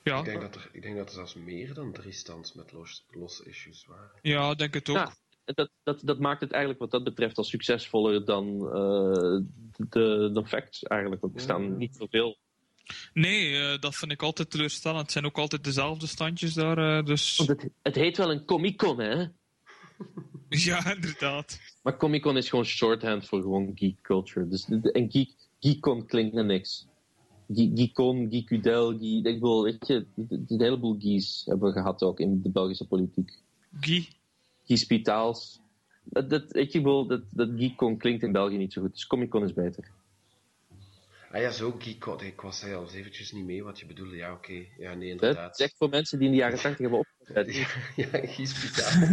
ja, 0.02 0.18
Ik 0.18 0.24
denk, 0.24 0.40
dat 0.40 0.54
er, 0.54 0.68
ik 0.72 0.82
denk 0.82 0.96
dat 0.96 1.08
er 1.08 1.14
zelfs 1.14 1.34
meer 1.34 1.74
dan 1.74 1.92
drie 1.92 2.12
stands 2.12 2.52
met 2.54 2.72
los, 2.72 3.04
losse 3.10 3.44
issues 3.48 3.84
waren. 3.86 4.10
ja, 4.22 4.54
denk 4.54 4.74
het 4.74 4.88
ook. 4.88 4.96
Ja, 4.96 5.12
dat, 5.44 5.70
dat, 5.82 6.00
dat 6.04 6.18
maakt 6.18 6.40
het 6.40 6.50
eigenlijk 6.50 6.80
wat 6.80 6.90
dat 6.90 7.04
betreft 7.04 7.38
al 7.38 7.44
succesvoller 7.44 8.24
dan 8.24 8.46
eh, 8.66 9.40
de, 9.88 10.30
de 10.32 10.42
facts 10.46 10.82
eigenlijk. 10.82 11.20
Want 11.22 11.34
er 11.34 11.40
staan 11.40 11.76
niet 11.76 11.96
zoveel. 11.96 12.36
Nee, 13.12 13.56
eh, 13.56 13.78
dat 13.80 13.96
vind 13.96 14.12
ik 14.12 14.22
altijd 14.22 14.50
teleurstellend. 14.50 15.02
Het 15.02 15.12
zijn 15.12 15.24
ook 15.24 15.38
altijd 15.38 15.64
dezelfde 15.64 16.06
standjes 16.06 16.54
daar. 16.54 16.98
eh, 16.98 17.04
dus 17.04 17.36
Want 17.36 17.48
het, 17.48 17.68
het 17.82 17.94
heet 17.94 18.16
wel 18.16 18.30
een 18.30 18.44
Comic-Con, 18.44 18.98
hè? 19.00 19.24
ja, 20.48 20.94
inderdaad. 20.94 21.60
Maar 21.82 21.96
Comic-Con 21.96 22.36
is 22.36 22.48
gewoon 22.48 22.64
shorthand 22.64 23.26
voor 23.28 23.40
gewoon 23.42 23.72
geek 23.74 24.00
culture. 24.02 24.48
Dus, 24.48 24.68
en 24.92 25.10
geek, 25.10 25.30
Geekcon 25.60 26.06
klinkt 26.06 26.34
naar 26.34 26.44
niks. 26.44 26.86
Ge- 27.54 27.70
Geekcon, 27.74 28.26
Geekudel, 28.30 28.90
Geek, 28.90 29.00
ik 29.02 29.22
bedoel, 29.22 29.62
weet 29.62 29.86
je, 29.86 30.06
een 30.28 30.60
heleboel 30.60 30.96
gees 31.00 31.42
hebben 31.46 31.68
we 31.68 31.74
gehad 31.80 32.02
ook 32.02 32.20
in 32.20 32.42
de 32.42 32.50
Belgische 32.50 32.86
politiek. 32.86 33.38
Guy. 33.80 34.08
Geespitaals. 34.66 35.60
Dat, 36.04 36.30
dat, 36.30 36.44
weet 36.52 36.72
je, 36.72 36.78
ik 36.78 36.84
bedoel, 36.84 37.06
dat, 37.06 37.22
dat 37.30 37.48
Geekcon 37.56 37.96
klinkt 37.96 38.22
in 38.22 38.32
België 38.32 38.56
niet 38.56 38.72
zo 38.72 38.82
goed. 38.82 38.92
Dus 38.92 39.06
Comic-Con 39.06 39.44
is 39.44 39.52
beter. 39.52 39.90
Ah 41.30 41.40
ja, 41.40 41.50
zo 41.50 41.74
geek. 41.78 42.04
Ik 42.04 42.40
was 42.40 42.62
er 42.62 42.74
al 42.74 42.82
eens 42.82 42.92
eventjes 42.94 43.32
niet 43.32 43.44
mee 43.44 43.62
wat 43.64 43.78
je 43.78 43.86
bedoelde. 43.86 44.16
Ja, 44.16 44.32
oké. 44.32 44.52
Ja, 44.78 44.94
nee, 44.94 45.14
Dat 45.14 45.22
inderdaad. 45.28 45.58
is 45.58 45.64
echt 45.64 45.74
voor 45.76 45.88
mensen 45.88 46.18
die 46.18 46.26
in 46.28 46.32
de 46.34 46.40
jaren 46.40 46.58
80 46.58 46.78
hebben 46.78 46.98
opgezet. 46.98 47.54
ja, 47.96 48.26
Giespitaal. 48.26 49.08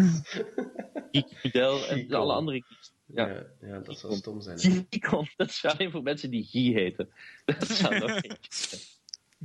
Geekudel 1.11 1.86
en 1.89 2.13
alle 2.13 2.34
andere 2.34 2.63
geeks. 2.68 2.93
Ja. 3.05 3.28
ja. 3.28 3.45
ja, 3.61 3.80
dat 3.80 3.99
zou 3.99 4.16
stom 4.16 4.41
zijn. 4.41 4.57
hè. 4.59 4.70
Geekcon, 4.89 5.30
dat 5.36 5.49
is 5.49 5.66
alleen 5.66 5.91
voor 5.91 6.03
mensen 6.03 6.30
die 6.30 6.43
Guy 6.43 6.74
heten. 6.74 7.09
Dat 7.45 7.68
zou 7.68 7.99
nog. 7.99 8.22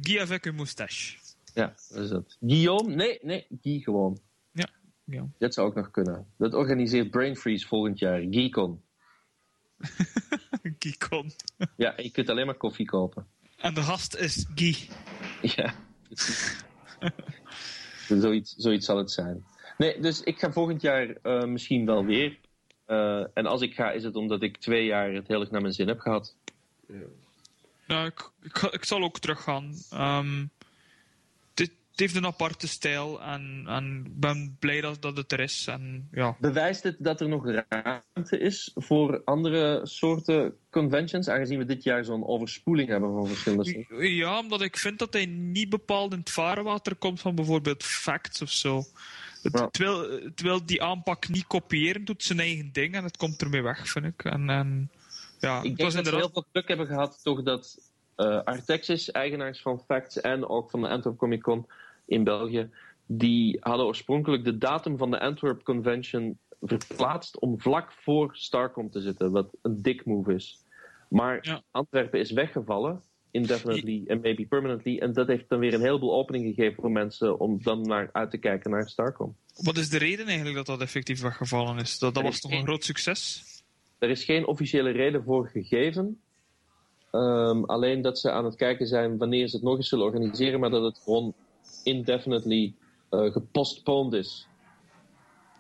Guy 0.00 0.18
avec 0.20 0.44
een 0.46 0.54
moustache. 0.54 1.18
Ja, 1.54 1.74
dat 1.88 2.02
is 2.02 2.08
dat. 2.08 2.36
Guillaume? 2.40 2.94
Nee, 2.94 3.18
nee, 3.22 3.46
Guy 3.62 3.80
gewoon. 3.80 4.18
Ja. 4.52 4.68
ja. 5.04 5.28
Dat 5.38 5.54
zou 5.54 5.68
ook 5.68 5.74
nog 5.74 5.90
kunnen. 5.90 6.26
Dat 6.38 6.54
organiseert 6.54 7.10
Brain 7.10 7.36
Freeze 7.36 7.66
volgend 7.66 7.98
jaar. 7.98 8.20
Geekon. 8.30 8.82
Geekon. 10.78 11.32
Ja, 11.76 11.94
je 11.96 12.10
kunt 12.10 12.28
alleen 12.28 12.46
maar 12.46 12.54
koffie 12.54 12.86
kopen. 12.86 13.26
En 13.56 13.74
de 13.74 13.82
gast 13.82 14.14
is 14.16 14.46
Guy. 14.54 14.76
Ja, 15.42 15.74
precies. 16.08 16.56
zoiets, 18.20 18.54
zoiets 18.56 18.86
zal 18.86 18.96
het 18.96 19.10
zijn. 19.10 19.44
Nee, 19.78 20.00
dus 20.00 20.20
ik 20.22 20.38
ga 20.38 20.52
volgend 20.52 20.82
jaar 20.82 21.08
eh, 21.22 21.44
misschien 21.44 21.86
wel 21.86 22.04
weer. 22.04 22.38
Eh, 22.86 23.24
en 23.34 23.46
als 23.46 23.60
ik 23.62 23.74
ga, 23.74 23.90
is 23.90 24.04
het 24.04 24.16
omdat 24.16 24.42
ik 24.42 24.56
twee 24.56 24.84
jaar 24.84 25.12
het 25.12 25.28
heel 25.28 25.40
erg 25.40 25.50
naar 25.50 25.60
mijn 25.60 25.72
zin 25.74 25.88
heb 25.88 26.00
gehad. 26.00 26.34
Ja, 27.86 28.04
ik, 28.04 28.30
ik, 28.42 28.58
ga- 28.58 28.72
ik 28.72 28.84
zal 28.84 29.02
ook 29.02 29.18
teruggaan. 29.18 29.74
Ehm 29.90 30.38
het 30.40 30.59
heeft 32.00 32.16
een 32.16 32.26
aparte 32.26 32.68
stijl 32.68 33.22
en, 33.22 33.64
en 33.66 34.02
ik 34.06 34.20
ben 34.20 34.56
blij 34.58 34.80
dat, 34.80 35.02
dat 35.02 35.16
het 35.16 35.32
er 35.32 35.40
is. 35.40 35.66
En, 35.66 36.08
ja. 36.12 36.36
Bewijst 36.38 36.82
het 36.82 36.96
dat 36.98 37.20
er 37.20 37.28
nog 37.28 37.44
ruimte 37.46 38.38
is 38.38 38.70
voor 38.74 39.22
andere 39.24 39.80
soorten 39.82 40.54
conventions, 40.70 41.28
aangezien 41.28 41.58
we 41.58 41.64
dit 41.64 41.82
jaar 41.82 42.04
zo'n 42.04 42.26
overspoeling 42.26 42.88
hebben 42.88 43.12
van 43.12 43.26
verschillende 43.26 43.64
soorten? 43.64 44.14
ja, 44.14 44.38
omdat 44.38 44.62
ik 44.62 44.76
vind 44.76 44.98
dat 44.98 45.12
hij 45.12 45.26
niet 45.26 45.68
bepaald 45.68 46.12
in 46.12 46.18
het 46.18 46.30
vaarwater 46.30 46.94
komt 46.96 47.20
van 47.20 47.34
bijvoorbeeld 47.34 47.82
facts 47.82 48.42
of 48.42 48.50
zo. 48.50 48.84
Het, 49.42 49.58
Ja. 49.58 49.68
wil, 49.72 50.10
het 50.10 50.40
wil 50.40 50.66
die 50.66 50.82
aanpak 50.82 51.28
niet 51.28 51.46
kopiëren, 51.46 52.04
doet 52.04 52.22
zijn 52.22 52.40
eigen 52.40 52.72
ding 52.72 52.94
en 52.94 53.04
het 53.04 53.16
komt 53.16 53.42
ermee 53.42 53.62
weg, 53.62 53.88
vind 53.88 54.04
ik. 54.04 54.24
En, 54.24 54.50
en 54.50 54.90
ja, 55.38 55.56
Ik 55.56 55.62
denk 55.62 55.78
dat 55.78 55.94
inderdaad... 55.94 56.20
heel 56.20 56.30
veel 56.32 56.46
geluk 56.52 56.68
hebben 56.68 56.86
gehad, 56.86 57.20
toch 57.22 57.42
dat 57.42 57.78
eh 58.16 58.42
Artexis, 58.44 59.10
eigenaars 59.10 59.60
van 59.60 59.82
Facts 59.86 60.20
en 60.20 60.48
ook 60.48 60.70
van 60.70 60.80
de 60.80 60.88
Antwerp 60.88 61.16
Comic 61.16 61.42
Con 61.42 61.66
in 62.10 62.24
België, 62.24 62.70
die 63.06 63.56
hadden 63.60 63.86
oorspronkelijk 63.86 64.44
de 64.44 64.58
datum 64.58 64.98
van 64.98 65.10
de 65.10 65.20
Antwerp 65.20 65.62
Convention 65.62 66.38
verplaatst 66.60 67.38
om 67.38 67.60
vlak 67.60 67.92
voor 67.92 68.36
Starcom 68.36 68.90
te 68.90 69.00
zitten, 69.00 69.30
wat 69.30 69.48
een 69.62 69.82
dik 69.82 70.04
move 70.04 70.34
is. 70.34 70.64
Maar 71.08 71.38
Ja. 71.42 71.62
Antwerpen 71.70 72.20
is 72.20 72.30
weggevallen, 72.30 73.02
indefinitely 73.30 74.02
en 74.06 74.20
maybe 74.20 74.46
permanently, 74.46 74.98
en 74.98 75.12
dat 75.12 75.26
heeft 75.26 75.48
dan 75.48 75.58
weer 75.58 75.74
een 75.74 75.80
heleboel 75.80 76.14
opening 76.14 76.44
gegeven 76.44 76.80
voor 76.80 76.90
mensen 76.90 77.40
om 77.40 77.62
dan 77.62 77.82
naar 77.82 78.08
uit 78.12 78.30
te 78.30 78.38
kijken 78.38 78.70
naar 78.70 78.88
Starcom. 78.88 79.36
Wat 79.54 79.76
is 79.76 79.88
de 79.88 79.98
reden 79.98 80.26
eigenlijk 80.26 80.56
dat 80.56 80.66
dat 80.66 80.80
effectief 80.80 81.20
weggevallen 81.20 81.78
is? 81.78 81.98
Dat, 81.98 82.14
dat 82.14 82.22
was 82.22 82.40
toch 82.40 82.52
een 82.52 82.64
groot 82.64 82.84
succes? 82.84 83.44
Er 83.98 84.10
is 84.10 84.24
geen 84.24 84.46
officiële 84.46 84.90
reden 84.90 85.24
voor 85.24 85.48
gegeven. 85.48 86.20
Ehm, 87.10 87.64
alleen 87.64 88.02
dat 88.02 88.18
ze 88.18 88.30
aan 88.30 88.44
het 88.44 88.56
kijken 88.56 88.86
zijn 88.86 89.18
wanneer 89.18 89.48
ze 89.48 89.56
het 89.56 89.64
nog 89.64 89.76
eens 89.76 89.88
zullen 89.88 90.04
organiseren, 90.04 90.60
maar 90.60 90.70
dat 90.70 90.82
het 90.82 90.98
gewoon 91.04 91.34
indefinitely 91.82 92.74
eh 93.08 93.32
gepostponed 93.32 94.12
is. 94.12 94.48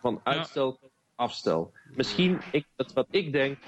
Van 0.00 0.20
uitstel 0.22 0.78
tot 0.80 0.90
afstel. 1.14 1.72
Misschien, 1.96 2.38
ik, 2.52 2.66
dat 2.76 2.92
wat 2.92 3.06
ik 3.10 3.32
denk, 3.32 3.58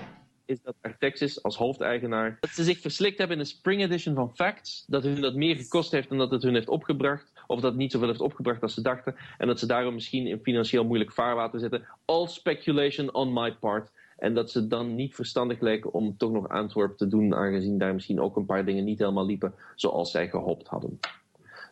is 0.45 0.63
dat 0.63 0.75
Artexis 0.81 1.43
als 1.43 1.57
hoofdeigenaar, 1.57 2.37
dat 2.41 2.51
ze 2.51 2.65
zich 2.65 2.79
verslikt 2.79 3.19
hebben 3.19 3.37
in 3.37 3.43
een 3.43 3.49
spring 3.49 3.83
edition 3.83 4.15
van 4.15 4.35
Facts, 4.35 4.85
dat 4.87 5.03
hun 5.03 5.21
dat 5.21 5.35
meer 5.35 5.57
gekost 5.57 5.93
heeft 5.93 6.09
dan 6.09 6.19
dat 6.19 6.31
het 6.31 6.43
hun 6.43 6.55
heeft 6.55 6.69
opgebracht, 6.69 7.33
of 7.47 7.61
dat 7.61 7.71
het 7.71 7.81
niet 7.81 7.93
zoveel 7.93 8.09
heeft 8.09 8.21
opgebracht 8.21 8.63
als 8.63 8.75
ze 8.75 8.83
dachten, 8.83 9.15
en 9.39 9.47
dat 9.47 9.59
ze 9.59 9.67
daarom 9.67 9.95
misschien 9.95 10.27
in 10.27 10.41
financieel 10.43 10.85
moeilijk 10.85 11.13
vaarwater 11.13 11.61
zitten. 11.61 11.87
All 12.05 12.27
speculation 12.27 13.15
on 13.15 13.33
my 13.33 13.53
part. 13.53 13.91
En 14.17 14.35
dat 14.35 14.51
ze 14.51 14.67
dan 14.67 14.95
niet 14.95 15.15
verstandig 15.15 15.61
leken 15.61 15.93
om 15.93 16.17
toch 16.17 16.33
nog 16.33 16.49
Antwerp 16.49 16.97
te 16.97 17.09
doen, 17.09 17.35
aangezien 17.35 17.79
daar 17.79 17.95
misschien 17.95 18.21
ook 18.21 18.37
een 18.37 18.47
paar 18.47 18.65
dingen 18.65 18.85
niet 18.85 18.99
helemaal 18.99 19.27
liepen 19.27 19.55
zoals 19.75 20.11
zij 20.11 20.29
gehoopt 20.29 20.69
hadden. 20.69 20.99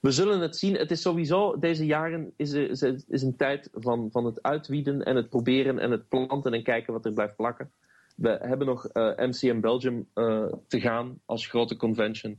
We 0.01 0.11
zullen 0.11 0.41
het 0.41 0.57
zien. 0.57 0.75
Het 0.75 0.91
is 0.91 1.03
sowieso, 1.03 1.59
deze 1.59 1.87
jaren 1.87 2.33
is, 2.37 2.53
is, 2.53 2.83
is 3.09 3.23
een 3.23 3.37
tijd 3.37 3.69
van, 3.73 4.09
van 4.11 4.25
het 4.25 4.43
uitwieden 4.43 5.03
en 5.03 5.17
het 5.17 5.29
proberen 5.29 5.79
en 5.79 5.91
het 5.91 6.09
planten 6.09 6.53
en 6.53 6.63
kijken 6.63 6.93
wat 6.93 7.05
er 7.05 7.13
blijft 7.13 7.37
plakken. 7.37 7.71
We 8.17 8.39
hebben 8.43 8.67
nog 8.67 8.89
uh, 8.93 9.17
MCM 9.17 9.61
Belgium 9.61 10.09
uh, 10.15 10.45
te 10.69 10.81
gaan 10.81 11.21
als 11.27 11.47
grote 11.47 11.77
convention 11.77 12.39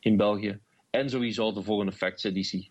in 0.00 0.16
België. 0.16 0.58
En 0.90 1.10
sowieso 1.10 1.52
de 1.52 1.62
volgende 1.62 1.92
Facts 1.92 2.24
editie. 2.24 2.70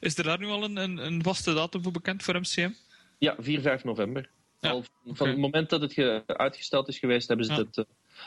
Is 0.00 0.18
er 0.18 0.24
daar 0.24 0.38
nu 0.38 0.46
al 0.46 0.64
een, 0.64 0.76
een, 0.76 1.06
een 1.06 1.22
vaste 1.22 1.54
datum 1.54 1.82
voor 1.82 1.92
bekend 1.92 2.22
voor 2.22 2.40
MCM? 2.40 2.70
Ja, 3.18 3.34
4, 3.38 3.60
5 3.60 3.84
november. 3.84 4.28
Ja, 4.60 4.70
al 4.70 4.82
van 4.82 5.12
okay. 5.12 5.28
het 5.28 5.38
moment 5.38 5.70
dat 5.70 5.80
het 5.80 6.22
uitgesteld 6.26 6.88
is 6.88 6.98
geweest, 6.98 7.28
hebben 7.28 7.46
ze 7.46 7.52
ja. 7.52 7.58
het 7.58 7.76
uh, 7.76 7.84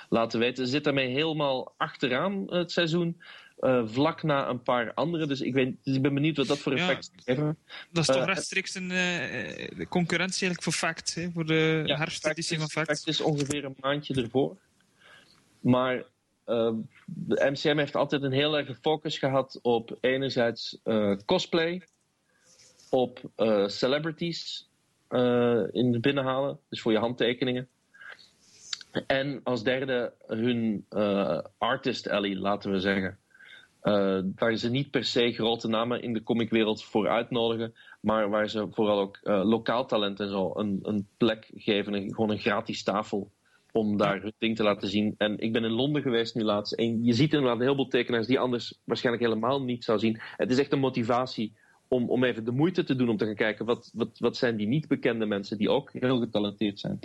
laten 0.10 0.40
weten. 0.40 0.66
Ze 0.66 0.72
zitten 0.72 0.96
daarmee 0.96 1.14
helemaal 1.14 1.74
achteraan 1.78 2.54
het 2.54 2.72
seizoen. 2.72 3.22
Uh, 3.60 3.82
vlak 3.86 4.24
na 4.24 4.50
een 4.50 4.62
paar 4.62 4.94
andere. 4.94 5.28
Dus 5.28 5.42
ik, 5.42 5.54
weet, 5.54 5.76
dus 5.84 5.96
ik 5.96 6.02
ben 6.02 6.14
benieuwd 6.14 6.38
wat 6.38 6.48
dat 6.48 6.58
voor 6.58 6.74
effect 6.74 7.12
ja, 7.16 7.22
heeft. 7.24 7.42
Dat 7.92 8.04
is 8.04 8.06
toch 8.06 8.22
uh, 8.22 8.26
rechtstreeks 8.26 8.76
een 8.76 8.92
uh, 8.92 9.86
concurrentie 9.88 10.48
eigenlijk 10.48 10.64
voor 10.64 10.74
Fact, 10.74 11.16
hè? 11.16 11.30
voor 11.34 11.46
de 11.46 11.84
ja, 11.86 11.98
herfsteditie 11.98 12.60
van 12.60 12.70
Fact. 12.70 12.88
Fact 12.88 13.08
is 13.08 13.22
ongeveer 13.22 13.66
een 13.66 13.76
maandje 13.80 14.22
ervoor. 14.22 14.58
Maar 15.60 16.04
de 17.06 17.50
MCM 17.52 17.78
heeft 17.78 17.96
altijd 17.96 18.24
een 18.24 18.32
heel 18.32 18.58
erg 18.58 18.80
focus 18.82 19.18
gehad 19.18 19.60
op 19.62 19.98
enerzijds 20.02 20.78
cosplay, 21.26 21.88
op 22.90 23.22
celebrities 23.66 24.70
in 25.72 25.92
de 25.92 26.00
binnenhalen, 26.02 26.60
dus 26.70 26.82
voor 26.82 26.92
je 26.92 26.98
handtekeningen. 26.98 27.68
En 29.08 29.40
als 29.44 29.64
derde 29.64 30.14
hun 30.28 30.86
artist 31.58 32.10
alley, 32.10 32.36
laten 32.36 32.72
we 32.72 32.80
zeggen. 32.80 33.20
Uh, 33.90 34.20
waar 34.36 34.56
ze 34.56 34.70
niet 34.70 34.92
per 34.92 35.04
se 35.04 35.32
grote 35.32 35.68
namen 35.68 36.02
in 36.02 36.14
de 36.14 36.24
comicwereld 36.24 36.84
voor 36.84 37.08
uitnodigen, 37.08 37.74
maar 38.02 38.30
waar 38.30 38.50
ze 38.50 38.68
vooral 38.72 39.00
ook 39.00 39.20
uh, 39.24 39.44
lokaal 39.44 39.86
talent 39.86 40.20
en 40.20 40.30
zo 40.30 40.52
een, 40.56 40.80
een 40.82 41.08
plek 41.18 41.52
geven, 41.56 41.94
een, 41.94 42.14
gewoon 42.14 42.30
een 42.30 42.40
gratis 42.40 42.84
tafel 42.84 43.32
om 43.72 43.98
daar 43.98 44.22
hun 44.22 44.34
ding 44.38 44.56
te 44.56 44.64
laten 44.64 44.88
zien. 44.88 45.16
En 45.18 45.38
ik 45.38 45.54
ben 45.54 45.64
in 45.64 45.72
Londen 45.72 46.02
geweest 46.02 46.36
nu 46.36 46.44
laatst 46.44 46.74
en 46.74 47.04
je 47.04 47.14
ziet 47.14 47.34
inderdaad 47.34 47.60
heel 47.60 47.76
veel 47.76 47.88
tekenaars 47.88 48.28
die 48.28 48.40
anders 48.40 48.80
waarschijnlijk 48.84 49.26
helemaal 49.26 49.64
niet 49.64 49.84
zou 49.84 50.00
zien. 50.00 50.20
Het 50.36 50.52
is 50.52 50.58
echt 50.58 50.72
een 50.72 50.80
motivatie 50.80 51.54
om, 51.90 52.10
om 52.10 52.24
even 52.24 52.46
de 52.46 52.52
moeite 52.52 52.84
te 52.84 52.96
doen 52.96 53.10
om 53.10 53.18
te 53.18 53.26
gaan 53.26 53.36
kijken 53.36 53.66
wat, 53.66 53.92
wat, 53.94 54.10
wat 54.20 54.38
zijn 54.38 54.56
die 54.56 54.68
niet 54.68 54.88
bekende 54.88 55.26
mensen 55.26 55.58
die 55.58 55.70
ook 55.70 55.92
heel 55.94 56.20
getalenteerd 56.20 56.80
zijn. 56.80 57.00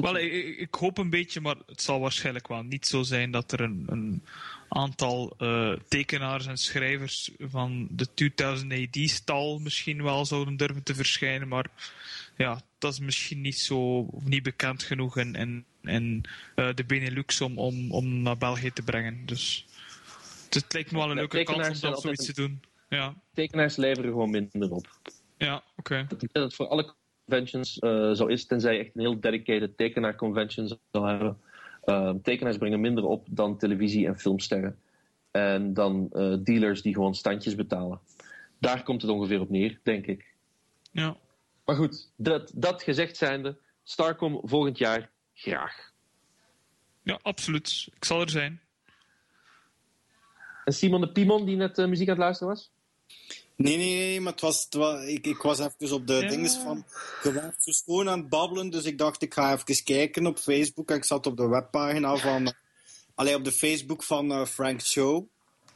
Wel, 0.00 0.18
ik, 0.18 0.58
ik 0.58 0.74
hoop 0.74 0.98
een 0.98 1.10
beetje, 1.10 1.40
maar 1.40 1.56
het 1.66 1.82
zal 1.82 2.00
waarschijnlijk 2.00 2.48
wel 2.48 2.62
niet 2.62 2.86
zo 2.86 3.02
zijn 3.02 3.30
dat 3.30 3.52
er 3.52 3.60
een, 3.60 3.84
een 3.86 4.22
aantal 4.68 5.34
uh, 5.38 5.72
tekenaars 5.88 6.46
en 6.46 6.56
schrijvers 6.56 7.30
van 7.40 7.88
de 7.90 8.14
2000 8.14 8.72
AD-stal 8.72 9.58
misschien 9.58 10.02
wel 10.02 10.24
zouden 10.24 10.56
durven 10.56 10.82
te 10.82 10.94
verschijnen, 10.94 11.48
maar 11.48 11.66
ja, 12.36 12.60
dat 12.78 12.92
is 12.92 13.00
misschien 13.00 13.40
niet 13.40 13.58
zo 13.58 13.98
of 13.98 14.24
niet 14.24 14.42
bekend 14.42 14.82
genoeg 14.82 15.16
in, 15.16 15.34
in, 15.34 15.64
in 15.82 16.24
uh, 16.56 16.74
de 16.74 16.84
Benelux 16.84 17.40
om, 17.40 17.58
om, 17.58 17.92
om 17.92 18.22
naar 18.22 18.38
België 18.38 18.70
te 18.72 18.82
brengen. 18.82 19.22
Dus 19.26 19.66
het 20.50 20.72
lijkt 20.72 20.90
me 20.90 20.98
wel 20.98 21.10
een 21.10 21.16
leuke 21.16 21.42
kans 21.42 21.68
om 21.68 21.90
dat 21.90 22.00
zoiets 22.00 22.26
te 22.26 22.32
doen. 22.32 22.60
Ja. 22.88 23.14
Tekenaars 23.32 23.76
leveren 23.76 24.10
gewoon 24.10 24.30
minder 24.30 24.70
op. 24.70 25.00
Ja, 25.36 25.56
oké. 25.56 25.64
Okay. 25.76 26.06
Dat 26.06 26.42
het 26.42 26.54
voor 26.54 26.68
alle 26.68 26.94
conventions 27.24 27.78
uh, 27.80 28.12
zo 28.12 28.26
is, 28.26 28.46
tenzij 28.46 28.74
je 28.74 28.80
echt 28.80 28.90
een 28.94 29.00
heel 29.00 29.20
dedicated 29.20 29.76
tekenaar-convention 29.76 30.78
zal 30.92 31.04
hebben. 31.04 31.40
Uh, 31.84 32.10
tekenaars 32.22 32.56
brengen 32.56 32.80
minder 32.80 33.04
op 33.04 33.26
dan 33.30 33.58
televisie- 33.58 34.06
en 34.06 34.18
filmsterren. 34.18 34.78
En 35.30 35.74
dan 35.74 36.10
uh, 36.12 36.36
dealers 36.42 36.82
die 36.82 36.94
gewoon 36.94 37.14
standjes 37.14 37.54
betalen. 37.54 38.00
Daar 38.58 38.82
komt 38.82 39.02
het 39.02 39.10
ongeveer 39.10 39.40
op 39.40 39.50
neer, 39.50 39.80
denk 39.82 40.06
ik. 40.06 40.34
Ja. 40.90 41.16
Maar 41.64 41.76
goed, 41.76 42.10
dat, 42.16 42.52
dat 42.54 42.82
gezegd 42.82 43.16
zijnde, 43.16 43.58
Starcom 43.82 44.40
volgend 44.42 44.78
jaar 44.78 45.10
graag. 45.34 45.92
Ja, 47.02 47.18
absoluut. 47.22 47.88
Ik 47.94 48.04
zal 48.04 48.20
er 48.20 48.30
zijn. 48.30 48.60
En 50.64 50.72
Simon 50.72 51.00
de 51.00 51.12
Pimon, 51.12 51.44
die 51.44 51.56
net 51.56 51.78
uh, 51.78 51.86
muziek 51.86 52.08
aan 52.08 52.14
het 52.14 52.22
luisteren 52.22 52.54
was? 52.54 52.70
Nee, 53.56 53.76
nee, 53.76 53.94
nee, 53.94 54.20
maar 54.20 54.32
het 54.32 54.40
was, 54.40 54.64
het 54.64 54.74
was, 54.74 55.04
ik, 55.04 55.26
ik 55.26 55.42
was 55.42 55.58
even 55.58 55.96
op 55.96 56.06
de 56.06 56.14
ja. 56.14 56.28
dinges 56.28 56.54
van. 56.54 56.84
Je 57.22 57.32
was 57.32 57.64
dus 57.64 57.82
gewoon 57.84 58.08
aan 58.08 58.18
het 58.18 58.28
babbelen, 58.28 58.70
dus 58.70 58.84
ik 58.84 58.98
dacht 58.98 59.22
ik 59.22 59.34
ga 59.34 59.52
even 59.52 59.84
kijken 59.84 60.26
op 60.26 60.38
Facebook. 60.38 60.90
En 60.90 60.96
ik 60.96 61.04
zat 61.04 61.26
op 61.26 61.36
de 61.36 61.48
webpagina 61.48 62.16
van. 62.16 62.54
Alleen 63.14 63.34
op 63.34 63.44
de 63.44 63.52
Facebook 63.52 64.02
van 64.02 64.32
uh, 64.32 64.44
Frank 64.44 64.80
Show. 64.80 65.26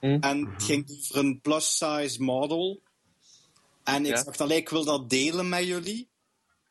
Mm. 0.00 0.20
En 0.20 0.46
het 0.46 0.62
ging 0.62 0.90
over 0.90 1.16
een 1.16 1.40
plus-size 1.40 2.22
model. 2.22 2.82
En 3.84 4.06
ik 4.06 4.16
ja. 4.16 4.22
dacht, 4.22 4.40
allee, 4.40 4.58
ik 4.58 4.68
wil 4.68 4.84
dat 4.84 5.10
delen 5.10 5.48
met 5.48 5.64
jullie. 5.64 6.08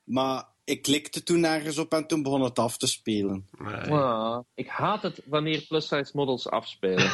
Maar 0.03 0.47
ik 0.63 0.81
klikte 0.81 1.23
toen 1.23 1.43
ergens 1.43 1.77
op 1.77 1.93
en 1.93 2.07
toen 2.07 2.23
begon 2.23 2.41
het 2.41 2.59
af 2.59 2.77
te 2.77 2.87
spelen. 2.87 3.47
Nee. 3.57 3.87
Wow. 3.87 4.45
Ik 4.55 4.67
haat 4.67 5.01
het 5.01 5.21
wanneer 5.25 5.65
plus-size 5.67 6.11
models 6.13 6.47
afspelen. 6.47 7.11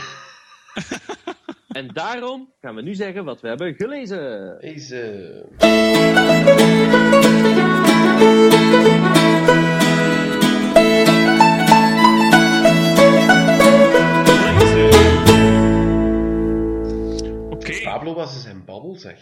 En 1.76 1.88
daarom 1.94 2.54
gaan 2.62 2.76
we 2.76 2.82
nu 2.82 2.94
zeggen 2.94 3.26
wat 3.26 3.42
we 3.42 3.48
hebben 3.48 3.76
gelezen. 3.76 4.58
Deze. 4.60 5.46
Oké. 17.50 17.56
Okay. 17.56 17.82
Pablo 17.84 18.14
was 18.14 18.36
eens 18.36 18.46
een 18.46 18.66
babbel, 18.66 18.96
zeg. 18.96 19.20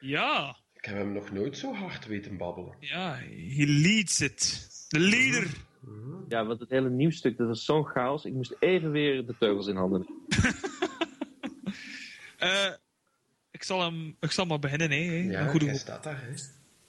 Ja. 0.00 0.56
Ik 0.74 0.84
heb 0.84 0.96
hem 0.96 1.12
nog 1.12 1.32
nooit 1.32 1.58
zo 1.58 1.72
hard 1.72 2.06
weten 2.06 2.36
babbelen. 2.36 2.76
Ja, 2.80 3.14
he 3.56 3.64
leads 3.66 4.20
it. 4.20 4.68
De 4.88 4.98
leader. 4.98 5.46
Ja, 6.28 6.46
want 6.46 6.60
het 6.60 6.70
hele 6.70 6.90
nieuwsstuk, 6.90 7.36
dat 7.36 7.46
was 7.46 7.64
zo'n 7.64 7.84
chaos. 7.84 8.24
Ik 8.24 8.32
moest 8.32 8.56
even 8.58 8.90
weer 8.90 9.26
de 9.26 9.34
teugels 9.38 9.66
in 9.66 9.76
handen 9.76 10.06
Uh, 12.44 12.70
ik, 13.50 13.62
zal 13.62 13.80
hem, 13.80 14.16
ik 14.20 14.30
zal 14.30 14.44
maar 14.44 14.58
beginnen. 14.58 14.90
Hè. 14.90 14.96
Ja, 14.96 15.40
een 15.40 15.50
goede 15.50 15.78
staat 15.78 16.02
daar. 16.02 16.20
Hè. 16.22 16.34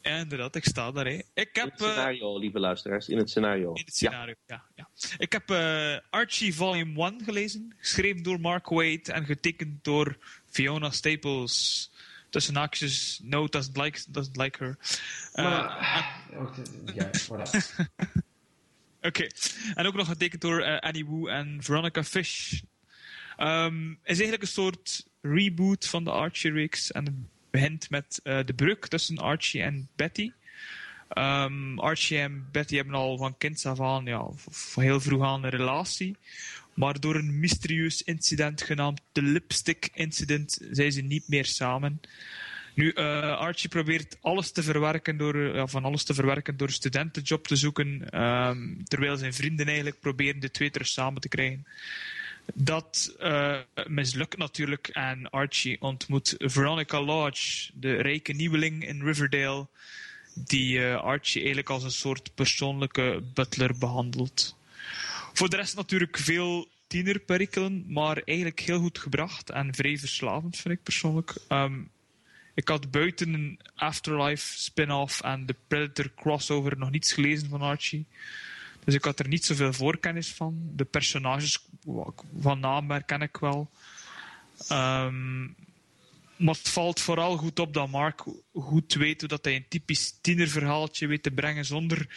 Ja, 0.06 0.18
inderdaad, 0.18 0.56
ik 0.56 0.66
sta 0.66 0.91
daar. 0.91 1.06
Hè. 1.06 1.22
Ik 1.34 1.49
heb, 1.53 1.66
in 1.66 1.72
het 1.72 1.80
scenario, 1.80 2.34
uh, 2.34 2.39
lieve 2.39 2.60
luisteraars. 2.60 3.10
In 3.10 3.18
het 3.18 3.30
scenario. 3.30 3.74
In 3.74 3.84
het 3.86 3.95
scenario, 3.95 4.34
ja. 4.45 4.64
ja, 4.76 4.88
ja. 4.93 5.16
Ik 5.18 5.32
heb 5.32 5.51
uh, 5.51 5.97
Archie 6.10 6.56
Volume 6.56 7.03
1 7.03 7.22
gelezen. 7.24 7.74
Geschreven 7.78 8.24
door 8.24 8.39
Mark 8.39 8.70
Waid 8.70 9.10
en 9.10 9.26
getekend 9.26 9.84
door 9.84 10.18
Fiona 10.45 10.89
Staples. 10.89 11.91
Tussen 12.30 12.56
haakjes, 12.56 13.20
no, 13.24 13.47
doesn't 13.47 13.78
like, 13.78 13.99
doesn't 14.08 14.38
like 14.38 14.64
her. 14.64 14.78
Maar, 15.34 16.24
ja, 16.93 17.10
voilà. 17.22 17.41
Oké. 19.01 19.08
Okay. 19.08 19.32
En 19.74 19.86
ook 19.86 19.95
nog 19.95 20.08
getekend 20.08 20.41
door 20.41 20.80
Annie 20.80 21.06
Wu 21.06 21.30
en 21.30 21.58
Veronica 21.64 22.03
Fish. 22.03 22.62
Um, 23.39 23.91
is 23.91 23.99
eigenlijk 24.03 24.41
een 24.41 24.47
soort 24.47 25.06
reboot 25.34 25.88
van 25.88 26.04
de 26.04 26.12
Archie-reeks. 26.12 26.92
En 26.92 27.06
het 27.06 27.16
begint 27.50 27.90
met 27.90 28.20
uh, 28.24 28.40
de 28.46 28.54
breuk 28.54 28.88
tussen 28.88 29.18
Archie 29.18 29.62
en 29.62 29.90
Betty. 29.96 30.32
Um, 31.18 31.80
Archie 31.80 32.18
en 32.18 32.48
Betty 32.52 32.76
hebben 32.76 32.94
al 32.94 33.18
van 33.18 33.38
kinds 33.38 33.66
af 33.66 33.82
aan, 33.82 34.06
ja, 34.06 34.30
heel 34.76 35.02
vroeg 35.02 35.24
aan 35.24 35.44
een 35.44 35.50
relatie. 35.50 36.16
Maar 36.74 37.00
door 37.00 37.16
een 37.16 37.40
mysterieus 37.40 38.04
incident 38.04 38.62
genaamd 38.62 39.02
de 39.12 39.22
Lipstick 39.22 39.90
Incident 39.94 40.60
zijn 40.72 40.92
ze 40.92 41.02
niet 41.02 41.28
meer 41.28 41.46
samen. 41.46 42.00
Nu, 42.76 42.94
uh, 42.94 43.38
Archie 43.38 43.70
probeert 43.70 44.18
alles 44.22 44.52
te 44.52 44.64
verwerken 44.64 45.18
door, 45.18 45.36
uh, 45.36 45.64
van 45.66 45.86
alles 45.86 46.04
te 46.04 46.14
verwerken 46.14 46.58
door 46.58 46.70
studentenjob 46.70 47.48
te 47.48 47.56
zoeken, 47.56 48.22
um, 48.22 48.84
terwijl 48.84 49.18
zijn 49.18 49.34
vrienden 49.34 49.66
eigenlijk 49.66 50.00
proberen 50.00 50.40
de 50.40 50.52
twee 50.52 50.70
terug 50.70 50.88
samen 50.88 51.22
te 51.22 51.28
krijgen. 51.28 51.66
Dat 52.54 53.16
uh, 53.20 53.60
mislukt 53.88 54.38
natuurlijk 54.38 54.88
en 54.88 55.30
Archie 55.30 55.82
ontmoet 55.82 56.36
Veronica 56.38 57.02
Lodge, 57.02 57.72
de 57.74 57.93
rijke 57.93 58.34
nieuweling 58.34 58.88
in 58.88 59.02
Riverdale, 59.02 59.68
die 60.34 60.78
uh, 60.78 60.96
Archie 60.96 61.39
eigenlijk 61.39 61.70
als 61.70 61.84
een 61.84 61.91
soort 61.91 62.36
persoonlijke 62.36 63.24
butler 63.34 63.78
behandelt. 63.78 64.58
Voor 65.34 65.50
de 65.50 65.56
rest 65.56 65.76
natuurlijk 65.76 66.18
veel 66.18 66.68
tienerperikelen, 66.88 67.86
maar 67.88 68.18
eigenlijk 68.18 68.60
heel 68.60 68.80
goed 68.80 69.00
gebracht 69.00 69.50
en 69.50 69.76
vrij 69.76 69.98
verslavend 69.98 70.58
vind 70.58 70.74
ik 70.74 70.84
persoonlijk. 70.84 71.36
Um, 71.50 71.89
ik 72.54 72.68
had 72.68 72.91
buiten 72.91 73.34
een 73.34 73.60
Afterlife 73.76 74.58
spin-off 74.58 75.22
en 75.22 75.46
de 75.46 75.56
Predator 75.68 76.12
crossover 76.16 76.78
nog 76.78 76.89
niets 76.89 77.14
gelezen 77.14 77.50
van 77.50 77.62
Archie. 77.62 78.06
Dus 78.86 78.94
ik 78.94 79.04
had 79.04 79.20
er 79.20 79.28
niet 79.28 79.46
zoveel 79.46 79.74
voorkennis 79.74 80.34
van. 80.34 80.70
De 80.76 80.86
personages 80.86 81.68
van 82.40 82.60
naam 82.60 82.92
herken 82.92 83.22
ik 83.22 83.38
wel. 83.38 83.70
Um, 84.72 85.56
maar 86.38 86.54
het 86.54 86.70
valt 86.70 87.00
vooral 87.00 87.38
goed 87.38 87.60
op 87.60 87.74
dat 87.74 87.90
Mark 87.90 88.24
goed 88.54 88.94
weet 88.94 89.20
hoe 89.20 89.30
dat 89.30 89.46
hij 89.46 89.56
een 89.56 89.68
typisch 89.68 90.18
tienerverhaaltje 90.22 91.08
weet 91.08 91.24
te 91.24 91.32
brengen 91.32 91.66
zonder 91.66 92.08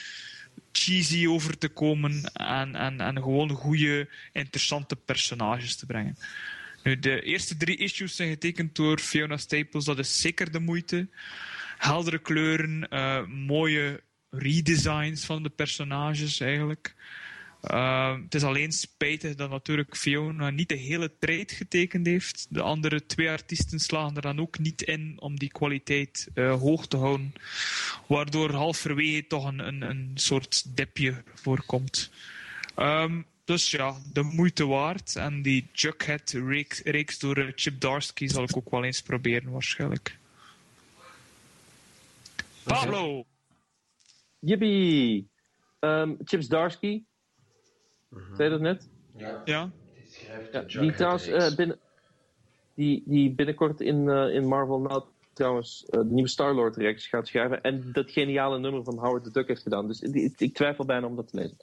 cheesy 0.73 1.27
over 1.27 1.59
te 1.59 1.69
komen 1.69 2.33
en, 2.33 2.75
en, 2.75 3.01
en 3.01 3.17
gewoon 3.17 3.51
goede, 3.51 4.09
interessante 4.33 4.97
personages 4.97 5.77
te 5.77 5.87
brengen. 5.87 6.17
Nu, 6.83 6.99
de 6.99 7.23
eerste 7.23 7.57
drie 7.57 7.77
issues 7.77 8.17
zijn 8.17 8.29
getekend 8.29 8.75
door 8.77 8.99
Fiona 8.99 9.37
Staples, 9.37 9.85
dat 9.85 9.99
is 9.99 10.21
zeker 10.21 10.53
de 10.53 10.61
moeite. 10.61 11.09
Heldere 11.79 12.19
kleuren, 12.19 12.87
uh, 12.91 13.27
mooie 13.27 14.03
redesigns 14.31 15.25
van 15.25 15.43
de 15.43 15.49
personages 15.49 16.41
eigenlijk. 16.41 16.95
Uh, 17.63 18.17
het 18.23 18.35
is 18.35 18.43
alleen 18.43 18.73
spijtig 18.73 19.35
dat 19.35 19.51
natuurlijk 19.51 19.97
Fiona 19.97 20.51
niet 20.51 20.69
de 20.69 20.77
hele 20.77 21.13
trade 21.19 21.55
getekend 21.55 22.07
heeft. 22.07 22.47
De 22.51 22.63
andere 22.63 23.07
twee 23.07 23.31
artiesten 23.31 23.81
slagen 23.81 24.17
er 24.17 24.23
dan 24.23 24.41
ook 24.41 24.59
niet 24.59 24.83
in 24.83 25.17
om 25.19 25.39
die 25.39 25.51
kwaliteit 25.51 26.29
uh, 26.35 26.61
hoog 26.61 26.87
te 26.87 26.97
houden. 26.97 27.33
Waardoor 28.07 28.53
halverwege 28.53 29.27
toch 29.27 29.45
een, 29.45 29.59
een, 29.59 29.83
een 29.83 30.11
soort 30.15 30.77
dipje 30.77 31.23
voorkomt. 31.35 32.11
Um, 32.77 33.27
dus 33.45 33.71
ja, 33.71 33.97
de 34.13 34.23
moeite 34.23 34.67
waard. 34.67 35.17
En 35.17 35.43
die 35.43 35.69
Jughead 35.73 36.31
reeks, 36.31 36.81
reeks 36.83 37.19
door 37.19 37.53
Chip 37.55 37.81
Darsky 37.81 38.27
zal 38.27 38.43
ik 38.43 38.57
ook 38.57 38.71
wel 38.71 38.85
eens 38.85 39.03
proberen 39.03 39.51
waarschijnlijk. 39.51 40.19
Pablo! 42.63 43.27
Yippie! 44.41 45.29
Um, 45.81 46.17
Chips 46.25 46.49
Darsky. 46.49 47.05
Mm-hmm. 48.09 48.37
Zei 48.37 48.51
dat 48.51 48.61
net? 48.61 48.89
Ja. 49.17 49.43
Ja. 49.45 49.71
Die 49.95 50.05
Ja, 50.23 50.65
trouwens 50.93 51.25
Jughead-reeks. 51.25 51.51
eh, 51.51 51.57
binnen, 51.57 51.79
die, 52.75 53.03
die 53.07 53.31
binnenkort 53.35 53.81
in, 53.81 54.09
eh, 54.09 54.35
in 54.35 54.47
Marvel 54.47 54.81
nou 54.81 55.03
trouwens 55.33 55.85
eh, 55.87 56.01
de 56.01 56.07
nieuwe 56.11 56.29
Star-Lord 56.29 56.77
reeks 56.77 57.07
gaat 57.07 57.27
schrijven. 57.27 57.63
En 57.63 57.93
dat 57.93 58.11
geniale 58.11 58.59
nummer 58.59 58.85
van 58.85 58.99
Howard 58.99 59.25
the 59.25 59.31
Duck 59.31 59.49
heeft 59.49 59.63
gedaan. 59.63 59.87
Dus 59.87 60.01
ik, 60.01 60.35
ik 60.41 60.55
twijfel 60.55 60.85
bijna 60.85 61.07
om 61.07 61.17
dat 61.17 61.29
te 61.29 61.37
lezen. 61.37 61.57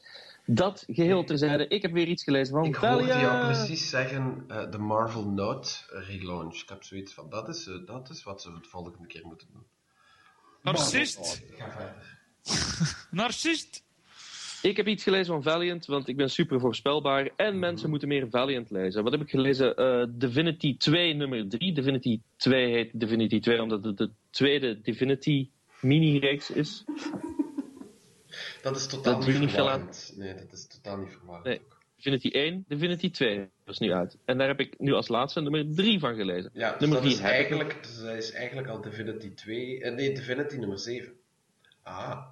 Dat 0.45 0.83
geheel 0.87 1.23
terzijde. 1.23 1.67
Ik 1.67 1.81
heb 1.81 1.91
weer 1.91 2.07
iets 2.07 2.23
gelezen 2.23 2.53
van 2.55 2.65
Ik 2.65 2.75
hoorde 2.75 3.05
jou 3.05 3.45
precies 3.45 3.89
zeggen, 3.89 4.43
eh, 4.47 4.71
de 4.71 4.77
Marvel 4.77 5.25
Note 5.29 5.69
relaunch. 5.89 6.61
Ik 6.61 6.69
heb 6.69 6.83
zoiets 6.83 7.13
van, 7.13 7.29
dat 7.29 7.49
is, 7.49 7.69
dat 7.85 8.09
is 8.09 8.23
wat 8.23 8.41
ze 8.41 8.51
de 8.51 8.67
volgende 8.67 9.07
keer 9.07 9.25
moeten 9.25 9.47
doen. 9.51 9.63
Narcist! 10.61 11.43
Ga 11.57 11.71
verder. 11.71 12.14
Narcist! 13.11 13.83
Ik 14.61 14.77
heb 14.77 14.87
iets 14.87 15.03
gelezen 15.03 15.25
van 15.33 15.43
Valiant, 15.43 15.85
want 15.85 16.07
ik 16.07 16.15
ben 16.17 16.29
super 16.29 16.59
voorspelbaar. 16.59 17.29
En 17.35 17.59
mensen 17.59 17.89
moeten 17.89 18.07
meer 18.07 18.29
Valiant 18.29 18.69
lezen. 18.69 19.03
Wat 19.03 19.11
heb 19.11 19.21
ik 19.21 19.29
gelezen? 19.29 19.75
Eh, 19.75 20.05
Divinity 20.09 20.77
2 20.77 21.13
nummer 21.13 21.47
3. 21.49 21.73
Divinity 21.73 22.19
2 22.37 22.71
heet 22.71 22.89
Divinity 22.99 23.39
2 23.39 23.61
omdat 23.61 23.83
het 23.83 23.97
de 23.97 24.09
tweede 24.29 24.81
Divinity 24.81 25.49
mini-reeks 25.81 26.49
is. 26.51 26.83
Dat 28.61 28.75
is 28.75 28.87
totaal 28.87 29.19
Dat 29.19 29.27
niet 29.27 29.35
aan. 29.41 29.49
verwarrend. 29.49 30.13
Nee, 30.15 30.33
dat 30.35 30.51
is 30.51 30.67
totaal 30.67 30.97
niet 30.97 31.09
verwarrend. 31.11 31.45
Nee. 31.45 31.61
Divinity 31.95 32.27
1, 32.29 32.65
Divinity 32.67 33.11
2 33.11 33.49
is 33.65 33.77
nu 33.77 33.91
uit. 33.93 34.17
En 34.25 34.37
daar 34.37 34.47
heb 34.47 34.59
ik 34.59 34.79
nu 34.79 34.93
als 34.93 35.07
laatste 35.07 35.41
nummer 35.41 35.65
3 35.75 35.99
van 35.99 36.15
gelezen. 36.15 36.49
Ja, 36.53 36.71
dus 36.71 36.79
nummer 36.79 37.01
dat, 37.01 37.11
is 37.11 37.17
4 37.17 37.25
heb 37.27 37.39
ik 37.39 37.49
nog. 37.49 37.59
eigenlijk, 37.59 37.83
dus 37.87 37.99
dat 38.01 38.15
is 38.15 38.31
eigenlijk 38.31 38.67
al 38.67 38.81
Divinity 38.81 39.33
2. 39.33 39.81
eh, 39.81 39.93
nee, 39.93 40.13
Divinity 40.15 40.55
nummer 40.55 40.79
7. 40.79 41.13
Ah, 41.81 42.25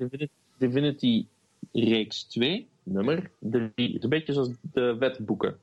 Divinity, 0.00 0.28
Divinity 0.58 1.26
reeks 1.72 2.22
2, 2.22 2.68
nummer 2.82 3.30
3. 3.38 3.70
Het 3.74 3.76
is 3.76 4.02
een 4.02 4.08
beetje 4.08 4.32
zoals 4.32 4.50
de 4.72 4.96
wetboeken. 4.98 5.58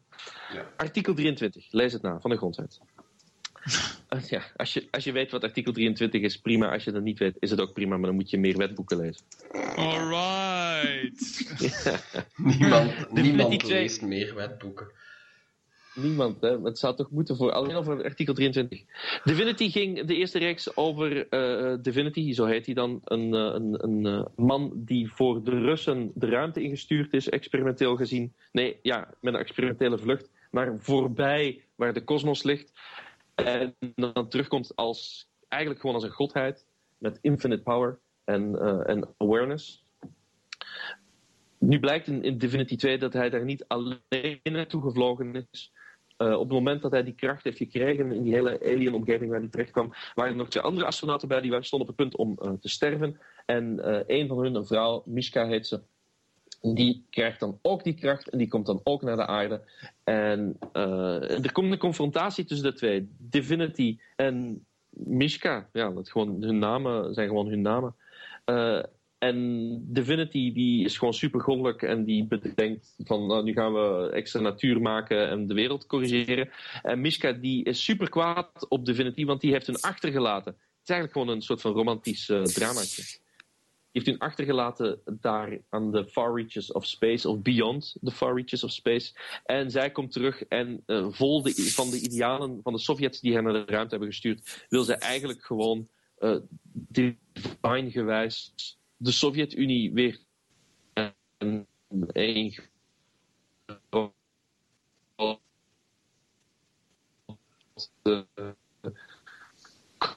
ja. 0.54 0.66
Artikel 0.76 1.14
23, 1.14 1.68
lees 1.72 1.94
het 1.94 2.02
na, 2.02 2.20
van 2.20 2.30
de 2.30 2.38
grondwet. 2.38 2.80
Eh, 4.08 4.22
ja, 4.34 4.42
als, 4.56 4.74
je, 4.74 4.88
als 4.92 5.04
je 5.04 5.12
weet 5.12 5.32
wat 5.32 5.44
artikel 5.44 5.74
23 5.74 6.22
is, 6.22 6.40
prima. 6.40 6.72
Als 6.72 6.84
je 6.84 6.92
dat 6.92 7.04
niet 7.04 7.20
weet, 7.20 7.36
is 7.40 7.50
het 7.50 7.62
ook 7.62 7.74
prima, 7.74 7.98
maar 7.98 8.06
dan 8.06 8.16
moet 8.16 8.30
je 8.30 8.38
meer 8.38 8.58
wetboeken 8.58 8.98
lezen. 8.98 9.26
Alright! 9.76 11.56
Niemand, 12.36 13.12
niemand 13.12 13.64
leest 13.64 14.02
meer 14.02 14.36
wetboeken. 14.36 14.88
Niemand, 15.98 16.42
hè? 16.42 16.62
Het 16.62 16.80
zou 16.80 16.96
toch 16.96 17.12
moeten 17.12 17.36
voor 17.36 17.52
alleen 17.52 17.76
over 17.76 18.04
artikel 18.04 18.34
23. 18.34 18.84
Divinity 19.24 19.70
ging 19.70 20.06
de 20.06 20.16
eerste 20.16 20.40
reeks 20.40 20.76
over 20.76 21.30
eh, 21.30 21.78
Divinity, 21.82 22.34
zo 22.34 22.46
heet 22.46 22.66
hij 22.66 22.76
dan. 22.76 23.02
Een, 23.04 23.34
eh, 23.34 23.54
een, 23.54 23.84
een 23.84 24.06
eh, 24.06 24.26
man 24.36 24.72
die 24.76 25.14
voor 25.14 25.44
de 25.44 25.52
Russen 25.52 26.12
de 26.16 26.26
ruimte 26.30 26.62
ingestuurd 26.62 27.14
is, 27.14 27.30
experimenteel 27.30 27.96
gezien. 27.96 28.34
Nee, 28.52 28.80
ja, 28.82 29.14
met 29.22 29.34
een 29.34 29.40
experimentele 29.40 29.98
vlucht 29.98 30.30
naar 30.52 30.76
voorbij 30.80 31.64
waar 31.76 31.94
de 31.94 32.04
kosmos 32.04 32.44
ligt. 32.44 32.72
En 33.36 33.76
dan 33.96 34.28
terugkomt 34.30 34.76
als, 34.76 35.30
eigenlijk 35.48 35.82
gewoon 35.82 35.96
als 35.96 36.06
een 36.06 36.12
godheid 36.12 36.66
met 36.98 37.20
infinite 37.22 37.64
power 37.64 38.00
en, 38.24 38.60
en 38.86 39.08
awareness. 39.18 39.86
Nu 41.58 41.80
blijkt 41.80 42.08
in, 42.08 42.24
in 42.24 42.38
Divinity 42.38 42.76
2 42.76 42.98
dat 42.98 43.14
hij 43.14 43.30
daar 43.30 43.44
niet 43.44 43.66
alleen 43.68 44.40
naartoe 44.44 44.82
gevlogen 44.82 45.48
is. 45.52 45.72
Uh, 46.18 46.34
op 46.34 46.40
het 46.40 46.52
moment 46.52 46.82
dat 46.82 46.92
hij 46.92 47.04
die 47.04 47.16
kracht 47.16 47.44
heeft 47.44 47.58
gekregen 47.58 48.12
in 48.12 48.24
die 48.24 48.34
hele 48.34 48.60
alien-omgeving 48.64 49.30
waar 49.30 49.40
hij 49.40 49.50
terecht 49.50 49.72
kwam, 49.72 49.94
waren 50.16 50.32
er 50.32 50.38
nog 50.38 50.50
twee 50.50 50.64
andere 50.64 50.86
astronauten 50.86 51.28
bij 51.28 51.42
die 51.42 51.64
stonden 51.64 51.90
op 51.90 51.98
het 51.98 52.10
punt 52.10 52.16
om 52.16 52.38
uh, 52.42 52.52
te 52.60 52.70
sterven. 52.70 53.20
En 53.46 53.80
uh, 53.86 54.00
een 54.08 54.28
van 54.28 54.38
hun, 54.38 54.56
een 54.56 54.66
vrouw, 54.66 55.04
Mishka 55.06 55.48
heet 55.48 55.68
ze, 55.68 55.82
die 56.62 57.06
krijgt 57.10 57.40
dan 57.40 57.60
ook 57.62 57.84
die 57.84 57.94
kracht 57.94 58.30
en 58.30 58.38
die 58.38 58.48
komt 58.48 58.66
dan 58.66 58.82
ook 58.84 59.02
naar 59.02 59.16
de 59.16 59.26
aarde. 59.26 59.62
En 60.04 60.58
er 61.44 61.52
komt 61.52 61.72
een 61.72 61.78
confrontatie 61.78 62.46
tussen 62.46 62.72
de 62.72 62.78
twee, 62.78 63.10
Divinity 63.18 64.00
en 64.16 64.66
Mishka. 64.90 65.70
Ja, 65.74 65.90
dat 65.90 66.10
gewoon, 66.10 66.42
hun 66.42 66.60
namen 66.60 67.14
zijn 67.14 67.28
gewoon 67.28 67.48
hun 67.48 67.62
namen. 67.62 67.96
En 69.18 69.80
Divinity 69.88 70.54
die 70.54 70.86
is 70.86 70.98
gewoon 70.98 71.14
super 71.14 71.42
goddelijk 71.42 71.82
en 71.82 72.04
die 72.04 72.26
bedenkt 72.26 72.96
van 72.98 73.28
nou, 73.28 73.44
nu 73.44 73.54
gaan 73.54 73.74
we 73.74 74.10
extra 74.14 74.40
natuur 74.42 74.82
maken 74.82 75.30
en 75.30 75.48
de 75.48 75.54
wereld 75.54 75.86
corrigeren. 75.86 76.50
En 76.84 77.02
Mishka 77.02 77.32
die 77.32 77.64
is 77.64 77.84
super 77.84 78.10
kwaad 78.10 78.68
op 78.70 78.86
Divinity, 78.86 79.26
want 79.26 79.42
die 79.42 79.52
heeft 79.52 79.68
hun 79.68 79.82
achtergelaten. 79.82 80.52
Het 80.52 80.62
is 80.84 80.90
eigenlijk 80.90 81.12
gewoon 81.12 81.36
een 81.36 81.42
soort 81.42 81.62
van 81.62 81.74
romantisch 81.74 82.30
uh, 82.30 82.44
dramaatje. 82.44 83.02
Die 83.92 84.06
heeft 84.06 84.06
hun 84.06 84.30
achtergelaten 84.30 85.02
daar 85.20 85.60
aan 85.70 85.92
de 85.92 86.08
far 86.08 86.36
reaches 86.36 86.72
of 86.72 86.86
space, 86.86 87.30
of 87.30 87.42
beyond 87.42 87.98
the 88.04 88.12
far 88.12 88.36
reaches 88.36 88.64
of 88.64 88.72
space. 88.72 89.14
En 89.46 89.72
zij 89.72 89.92
komt 89.92 90.12
terug 90.12 90.44
en 90.44 90.84
uh, 90.88 91.08
vol 91.10 91.44
van 91.54 91.90
de 91.90 92.00
idealen 92.00 92.60
van 92.64 92.74
de 92.74 92.80
Sovjets 92.80 93.20
die 93.20 93.34
haar 93.34 93.44
naar 93.44 93.54
de 93.54 93.66
ruimte 93.66 93.90
hebben 93.90 94.10
gestuurd, 94.10 94.66
wil 94.70 94.84
zij 94.84 94.96
eigenlijk 94.96 95.44
gewoon 95.46 95.88
uh, 96.20 96.36
divine 96.72 97.92
gewijs 97.92 98.54
de 98.98 99.12
Sovjet-Unie 99.12 99.94
weer 99.94 100.20
een, 100.94 101.68
een 102.14 102.54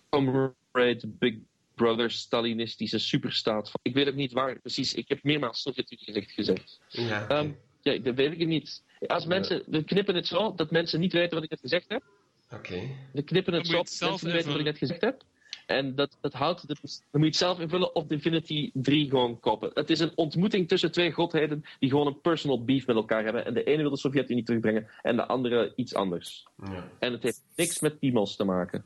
comrade 0.08 1.06
Big 1.06 1.34
Brother 1.74 2.10
Stalinistische 2.10 2.98
superstaat. 2.98 3.72
Ik 3.82 3.94
weet 3.94 4.08
ook 4.08 4.14
niet 4.14 4.32
waar 4.32 4.60
precies. 4.60 4.94
Ik 4.94 5.08
heb 5.08 5.22
meermaals 5.22 5.62
Sovjet-Unie 5.62 6.28
gezegd. 6.28 6.80
Ja, 6.88 7.38
um, 7.38 7.58
ja, 7.80 7.98
dat 7.98 8.14
weet 8.14 8.40
ik 8.40 8.46
niet. 8.46 8.82
Als 9.06 9.26
mensen, 9.26 9.62
we 9.66 9.84
knippen 9.84 10.14
het 10.14 10.26
zo 10.26 10.54
dat 10.54 10.70
mensen 10.70 11.00
niet 11.00 11.12
weten 11.12 11.34
wat 11.34 11.44
ik 11.44 11.50
net 11.50 11.60
gezegd 11.60 11.88
heb. 11.88 12.02
Oké. 12.44 12.54
Okay. 12.54 12.96
We 13.12 13.22
knippen 13.22 13.52
het 13.52 13.66
zo 13.66 13.76
dat 13.76 13.88
mensen 13.90 14.26
niet 14.26 14.34
weten 14.34 14.50
wat 14.50 14.58
ik 14.58 14.64
net 14.64 14.78
gezegd 14.78 15.00
heb. 15.00 15.24
En 15.70 15.94
dat, 15.94 16.16
dat 16.20 16.32
houdt, 16.32 16.68
dat 16.68 16.78
dan 16.82 16.90
moet 17.10 17.20
je 17.20 17.26
het 17.26 17.36
zelf 17.36 17.60
invullen 17.60 17.94
of 17.94 18.06
Divinity 18.06 18.70
3 18.74 19.08
gewoon 19.08 19.40
kopen. 19.40 19.70
Het 19.74 19.90
is 19.90 20.00
een 20.00 20.12
ontmoeting 20.14 20.68
tussen 20.68 20.92
twee 20.92 21.12
godheden 21.12 21.64
die 21.78 21.90
gewoon 21.90 22.06
een 22.06 22.20
personal 22.20 22.64
beef 22.64 22.86
met 22.86 22.96
elkaar 22.96 23.24
hebben. 23.24 23.46
En 23.46 23.54
de 23.54 23.64
ene 23.64 23.80
wil 23.80 23.90
de 23.90 23.96
Sovjet-Unie 23.96 24.44
terugbrengen 24.44 24.88
en 25.02 25.16
de 25.16 25.26
andere 25.26 25.72
iets 25.76 25.94
anders. 25.94 26.46
Ja. 26.64 26.88
En 26.98 27.12
het 27.12 27.22
heeft 27.22 27.42
niks 27.56 27.80
met 27.80 27.98
piemels 27.98 28.36
te 28.36 28.44
maken. 28.44 28.84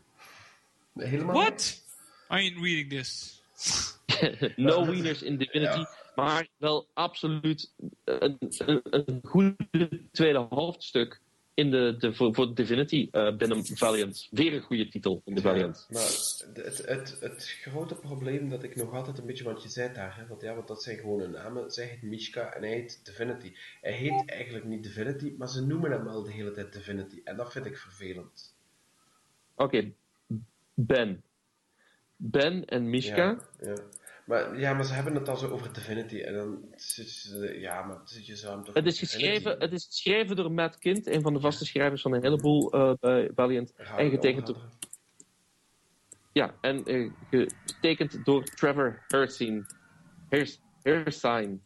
Helemaal 0.95 1.35
What? 1.35 1.83
I 2.31 2.35
ain't 2.35 2.59
reading 2.59 2.89
this. 2.89 3.43
no 4.57 4.87
wieners 4.87 5.23
in 5.23 5.37
Divinity, 5.37 5.79
ja. 5.79 5.89
maar 6.15 6.49
wel 6.57 6.87
absoluut 6.95 7.73
een, 8.05 8.37
een, 8.41 8.81
een 8.91 9.21
goede 9.23 9.57
tweede 10.13 10.39
hoofdstuk 10.39 11.21
in 11.55 11.71
de, 11.71 11.97
de, 11.99 12.15
voor, 12.15 12.35
voor 12.35 12.55
Divinity 12.55 13.09
uh, 13.13 13.37
binnen 13.37 13.65
Valiant. 13.65 14.29
Weer 14.31 14.55
een 14.55 14.61
goede 14.61 14.89
titel 14.89 15.23
in 15.25 15.35
de 15.35 15.41
Valiant. 15.41 15.87
Ja, 15.89 15.99
maar 15.99 16.65
het, 16.65 16.87
het, 16.87 17.17
het 17.21 17.49
grote 17.49 17.95
probleem 17.95 18.49
dat 18.49 18.63
ik 18.63 18.77
nog 18.77 18.93
altijd 18.93 19.19
een 19.19 19.27
beetje, 19.27 19.45
want 19.45 19.63
je 19.63 19.69
zei 19.69 19.93
daar, 19.93 20.17
hè, 20.17 20.27
want, 20.27 20.43
ja, 20.43 20.55
want 20.55 20.69
dat 20.69 20.83
zijn 20.83 20.99
gewoon 20.99 21.21
hun 21.21 21.31
namen. 21.31 21.71
Zij 21.71 21.87
heet 21.87 22.03
Mishka 22.03 22.55
en 22.55 22.63
hij 22.63 22.71
heet 22.71 23.01
Divinity. 23.05 23.53
Hij 23.81 23.93
heet 23.93 24.25
eigenlijk 24.27 24.65
niet 24.65 24.83
Divinity, 24.83 25.35
maar 25.39 25.49
ze 25.49 25.67
noemen 25.67 25.91
hem 25.91 26.07
al 26.07 26.23
de 26.23 26.33
hele 26.33 26.51
tijd 26.51 26.73
Divinity. 26.73 27.21
En 27.25 27.37
dat 27.37 27.53
vind 27.53 27.67
ik 27.67 27.77
vervelend. 27.77 28.55
Oké, 29.55 29.77
okay. 29.77 29.95
Ben. 30.75 31.23
Ben 32.17 32.65
en 32.65 32.91
Mishka. 32.91 33.39
Ja, 33.61 33.69
ja. 33.69 33.75
Maar, 34.25 34.59
ja, 34.59 34.75
maar 34.75 34.85
ze 34.85 34.93
hebben 34.93 35.15
het 35.15 35.29
al 35.29 35.37
zo 35.37 35.49
over 35.49 35.73
Divinity. 35.73 36.21
En 36.21 36.35
dan 36.35 36.65
zit 36.75 37.35
ja, 37.57 37.83
maar 37.83 38.01
zit 38.05 38.27
je 38.27 38.37
zo 38.37 38.51
aan 38.51 38.67
het 38.73 38.87
is, 38.87 38.99
geschreven, 38.99 39.59
het 39.59 39.73
is 39.73 39.85
geschreven 39.85 40.37
door 40.37 40.53
Matt 40.53 40.79
Kind, 40.79 41.07
een 41.07 41.23
van 41.23 41.33
de 41.33 41.41
vaste 41.41 41.65
schrijvers 41.65 42.03
van 42.03 42.13
een 42.13 42.23
heleboel 42.23 42.75
uh, 42.75 42.93
bij 43.01 43.31
Valiant. 43.35 43.75
En 43.75 44.11
getekend 44.11 44.47
door... 44.47 44.69
Ja, 46.33 46.55
en 46.61 46.91
uh, 46.91 47.13
getekend 47.67 48.25
door 48.25 48.45
Trevor 48.45 49.05
Herstein. 49.09 49.67
Hersign. 50.83 51.63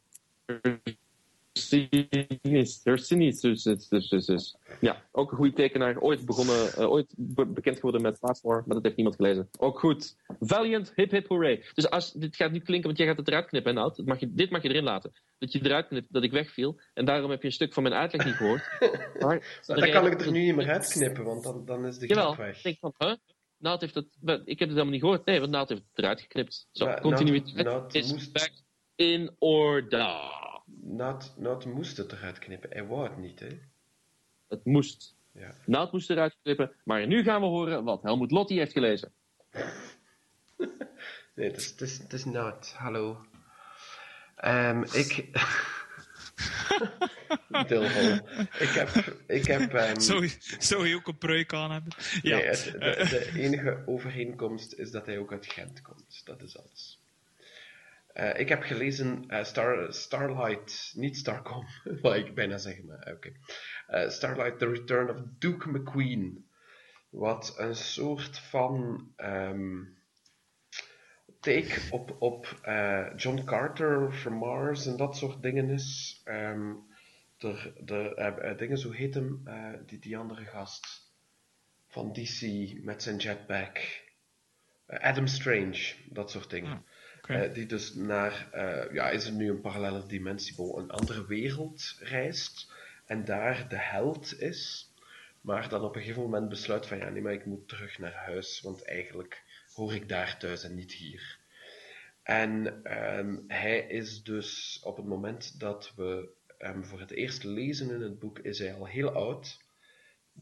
Hersinis. 2.82 3.40
Dus, 3.40 3.62
dus, 3.62 3.89
dus, 3.89 4.09
dus, 4.09 4.26
dus. 4.26 4.56
Ja, 4.80 5.02
ook 5.12 5.30
een 5.30 5.36
goede 5.36 5.52
tekenaar. 5.52 5.98
Ooit, 6.01 6.24
begonnen, 6.24 6.70
uh, 6.78 6.90
ooit 6.90 7.14
be 7.16 7.47
bekend 7.47 7.76
geworden 7.76 8.02
met 8.02 8.18
Fast 8.18 8.43
War, 8.43 8.62
maar 8.66 8.74
dat 8.74 8.85
heeft 8.85 8.97
niemand 8.97 9.16
gelezen. 9.16 9.48
Ook 9.59 9.78
goed. 9.78 10.16
Valiant, 10.40 10.93
hip 10.94 11.10
hip 11.10 11.28
hooray. 11.28 11.64
Dus 11.74 11.90
als, 11.90 12.12
dit 12.12 12.36
gaat 12.36 12.51
niet 12.51 12.64
klinken, 12.64 12.86
want 12.86 12.98
jij 12.98 13.06
gaat 13.06 13.16
het 13.16 13.28
eruit 13.28 13.47
knippen, 13.47 13.74
Nout. 13.74 14.02
Mag 14.05 14.20
je, 14.20 14.32
dit 14.32 14.51
mag 14.51 14.62
je 14.62 14.68
erin 14.68 14.85
laten. 14.85 15.12
Dat 15.39 15.52
je 15.52 15.64
eruit 15.64 15.86
knipt, 15.86 16.12
dat 16.12 16.22
ik 16.22 16.32
wegviel. 16.32 16.80
En 16.94 17.05
daarom 17.05 17.30
heb 17.30 17.40
je 17.40 17.47
een 17.47 17.52
stuk 17.52 17.72
van 17.72 17.82
mijn 17.82 17.94
uitleg 17.94 18.24
niet 18.24 18.35
gehoord. 18.35 18.68
Maar, 19.18 19.60
dan 19.66 19.90
kan 19.90 20.06
ik 20.06 20.20
er 20.20 20.32
nu 20.32 20.44
niet 20.44 20.56
meer 20.56 20.70
uitknippen, 20.70 21.24
want 21.24 21.43
dan, 21.43 21.64
dan 21.64 21.86
is 21.86 21.98
de 21.98 22.06
Jawel, 22.06 22.36
weg. 22.36 22.56
Ik 22.56 22.62
denk 22.62 22.78
van, 22.78 22.94
huh? 22.98 23.14
Naald 23.59 23.80
heeft 23.80 23.94
het, 23.94 24.06
ik 24.22 24.59
heb 24.59 24.59
het 24.59 24.59
helemaal 24.59 24.85
niet 24.85 25.01
gehoord. 25.01 25.24
Nee, 25.24 25.40
want 25.40 25.51
Naald 25.51 25.68
heeft 25.68 25.82
het 25.89 25.98
eruit 25.98 26.20
geknipt. 26.20 26.68
Zo, 26.72 26.85
ja, 26.85 27.01
continuïteit 27.01 27.66
Naald, 27.66 27.94
is 27.94 28.30
back 28.30 28.51
in 28.94 29.35
order. 29.39 30.47
Naald 31.36 31.65
moest 31.65 31.97
het 31.97 32.12
eruit 32.12 32.39
knippen. 32.39 32.70
Hij 32.70 32.86
wou 32.86 33.03
het 33.03 33.16
niet, 33.16 33.40
hè? 33.40 33.61
Het 34.49 34.65
moest. 34.65 35.16
Ja. 35.32 35.55
Naald 35.66 35.93
moest 35.93 36.11
eruit 36.11 36.36
knippen. 36.43 36.73
Maar 36.85 37.07
nu 37.07 37.23
gaan 37.23 37.40
we 37.40 37.47
horen 37.47 37.85
wat 37.85 38.03
Helmoet 38.03 38.31
Lotti 38.31 38.57
heeft 38.57 38.73
gelezen. 38.73 39.12
nee, 41.35 41.49
het 41.49 41.57
is, 41.57 41.70
het 41.70 41.81
is, 41.81 41.99
het 41.99 42.12
is. 42.12 42.24
Hallo. 42.73 43.27
Um, 44.45 44.85
ik... 44.85 45.28
Dilhol. 47.69 48.15
Ik 48.59 48.69
heb... 48.69 48.89
Ik 49.27 49.47
heb 49.47 49.74
um... 49.74 50.01
zou, 50.01 50.31
zou 50.59 50.82
hij 50.82 50.95
ook 50.95 51.09
een 51.09 51.19
pruik 51.19 51.53
aan 51.53 51.70
hebben? 51.70 51.93
Ja. 52.23 52.36
Nee, 52.36 52.47
het, 52.47 52.65
de, 52.73 53.07
de, 53.09 53.31
enige 53.35 53.82
overeenkomst 53.86 54.73
is 54.73 54.90
dat 54.90 55.07
hij 55.07 55.19
ook 55.19 55.32
uit 55.32 55.47
Gent 55.47 55.82
komt. 55.82 56.23
Dat 56.24 56.43
is 56.43 56.59
alles. 56.59 56.97
Uh, 58.20 58.39
ik 58.39 58.49
heb 58.49 58.62
gelezen 58.62 59.24
uh, 59.28 59.45
Star, 59.45 59.93
Starlight, 59.93 60.93
niet 60.95 61.16
Starcom, 61.16 61.66
wat 62.03 62.15
ik 62.15 62.35
bijna 62.35 62.59
zeggen, 62.59 62.86
maar 62.86 62.99
oké. 62.99 63.11
Okay. 63.11 64.05
Uh, 64.05 64.11
Starlight, 64.11 64.59
The 64.59 64.69
Return 64.69 65.11
of 65.11 65.23
Duke 65.39 65.70
McQueen. 65.70 66.47
Wat 67.09 67.55
een 67.59 67.77
soort 67.77 68.39
van 68.39 69.07
um, 69.16 69.97
take 71.40 71.81
op, 71.90 72.16
op 72.19 72.61
John 73.16 73.45
Carter 73.45 74.12
from 74.12 74.35
Mars 74.35 74.86
en 74.86 74.97
dat 74.97 75.16
soort 75.16 75.43
dingen 75.43 75.70
is. 75.70 76.20
Um, 76.24 76.86
de, 77.36 77.73
de 77.85 78.55
dingen, 78.57 78.78
zo 78.78 78.90
heet 78.90 79.15
hem, 79.15 79.43
die, 79.86 79.99
die 79.99 80.16
andere 80.16 80.45
gast 80.45 81.12
van 81.86 82.12
DC 82.12 82.73
met 82.82 83.03
zijn 83.03 83.16
jetpack. 83.16 84.03
Adam 84.86 85.27
Strange, 85.27 85.95
dat 86.11 86.31
soort 86.31 86.51
dingen. 86.51 86.70
Hmm. 86.70 86.85
Uh, 87.28 87.55
die 87.55 87.66
dus 87.66 87.94
naar, 87.94 88.48
uh, 88.55 88.94
ja, 88.94 89.10
is 89.10 89.26
er 89.26 89.32
nu 89.32 89.50
een 89.50 89.60
parallele 89.60 90.06
dimensie, 90.06 90.76
een 90.76 90.90
andere 90.90 91.26
wereld 91.26 91.96
reist 92.00 92.72
en 93.06 93.24
daar 93.24 93.68
de 93.68 93.76
held 93.76 94.40
is, 94.40 94.92
maar 95.40 95.68
dan 95.68 95.82
op 95.82 95.94
een 95.94 96.00
gegeven 96.00 96.22
moment 96.22 96.48
besluit 96.48 96.86
van 96.86 96.98
ja, 96.98 97.09
nee, 97.09 97.22
maar 97.22 97.32
ik 97.32 97.46
moet 97.46 97.68
terug 97.68 97.98
naar 97.98 98.14
huis, 98.14 98.60
want 98.60 98.84
eigenlijk 98.84 99.42
hoor 99.74 99.94
ik 99.94 100.09
daar 100.09 100.38
thuis 100.38 100.64
en 100.64 100.74
niet 100.74 100.92
hier. 100.92 101.38
En 102.22 102.82
um, 103.18 103.44
hij 103.48 103.78
is 103.78 104.22
dus 104.22 104.80
op 104.84 104.96
het 104.96 105.06
moment 105.06 105.60
dat 105.60 105.92
we 105.96 106.28
hem 106.59 106.84
voor 106.84 107.00
het 107.00 107.10
eerst 107.10 107.44
lezen 107.44 107.90
in 107.90 108.00
het 108.00 108.18
boek, 108.18 108.38
is 108.38 108.59
hij 108.59 108.74
al 108.74 108.86
heel 108.86 109.10
oud 109.10 109.59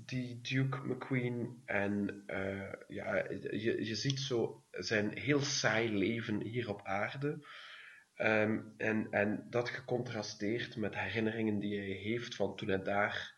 die 0.05 0.41
Duke 0.41 0.79
McQueen. 0.87 1.63
En 1.65 2.25
uh, 2.27 2.73
ja, 2.89 3.17
je, 3.51 3.85
je 3.85 3.95
ziet 3.95 4.21
zo 4.21 4.65
zijn 4.71 5.19
heel 5.19 5.41
saai 5.41 5.99
leven 5.99 6.41
hier 6.41 6.69
op 6.69 6.81
aarde. 6.83 7.47
Um, 8.17 8.75
en, 8.77 9.07
en 9.11 9.47
dat 9.51 9.69
gecontrasteerd 9.69 10.77
met 10.77 10.95
herinneringen 10.95 11.59
die 11.59 11.79
hij 11.79 11.87
heeft 11.87 12.35
van 12.35 12.57
toen 12.57 12.69
hij 12.69 12.83
daar. 12.83 13.35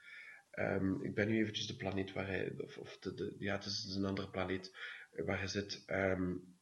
Um, 0.58 1.04
ik 1.04 1.14
ben 1.14 1.28
nu 1.28 1.38
eventjes 1.38 1.66
de 1.66 1.76
planeet 1.76 2.12
waar 2.12 2.26
hij. 2.26 2.52
Of, 2.78 2.98
de, 2.98 3.14
de, 3.14 3.34
ja, 3.38 3.54
het 3.54 3.64
is 3.64 3.94
een 3.96 4.04
andere 4.04 4.30
planeet 4.30 4.76
waar 5.24 5.38
hij 5.38 5.46
zit. 5.46 5.84
Um, 5.86 6.57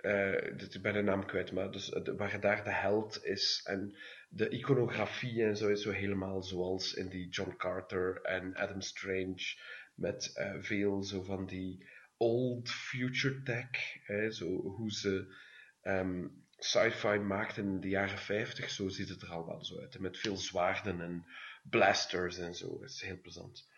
uh, 0.00 0.32
ik 0.34 0.78
ben 0.82 0.92
de 0.92 1.02
naam 1.02 1.26
kwijt, 1.26 1.52
maar 1.52 1.70
dus, 1.70 1.86
de, 1.86 2.14
waar 2.16 2.40
daar 2.40 2.64
de 2.64 2.72
held 2.72 3.24
is. 3.24 3.60
En 3.64 3.96
de 4.28 4.48
iconografie 4.48 5.42
en 5.44 5.56
zo 5.56 5.68
is 5.68 5.82
zo 5.82 5.90
helemaal 5.90 6.42
zoals 6.42 6.94
in 6.94 7.08
die 7.08 7.28
John 7.28 7.54
Carter 7.56 8.22
en 8.22 8.56
Adam 8.56 8.80
Strange. 8.80 9.56
Met 9.94 10.32
uh, 10.34 10.54
veel 10.58 11.02
zo 11.02 11.22
van 11.22 11.46
die 11.46 11.88
old 12.16 12.70
future 12.70 13.42
tech. 13.42 14.06
Hè, 14.06 14.30
zo 14.30 14.46
hoe 14.46 14.92
ze 14.92 15.34
um, 15.82 16.46
sci-fi 16.58 17.18
maakten 17.18 17.64
in 17.64 17.80
de 17.80 17.88
jaren 17.88 18.18
50. 18.18 18.70
Zo 18.70 18.88
ziet 18.88 19.08
het 19.08 19.22
er 19.22 19.30
al 19.30 19.46
wel 19.46 19.64
zo 19.64 19.80
uit. 19.80 19.98
met 19.98 20.18
veel 20.18 20.36
zwaarden 20.36 21.00
en 21.00 21.26
blasters 21.62 22.38
en 22.38 22.54
zo. 22.54 22.78
Dat 22.78 22.90
is 22.90 23.02
heel 23.02 23.20
plezant. 23.20 23.68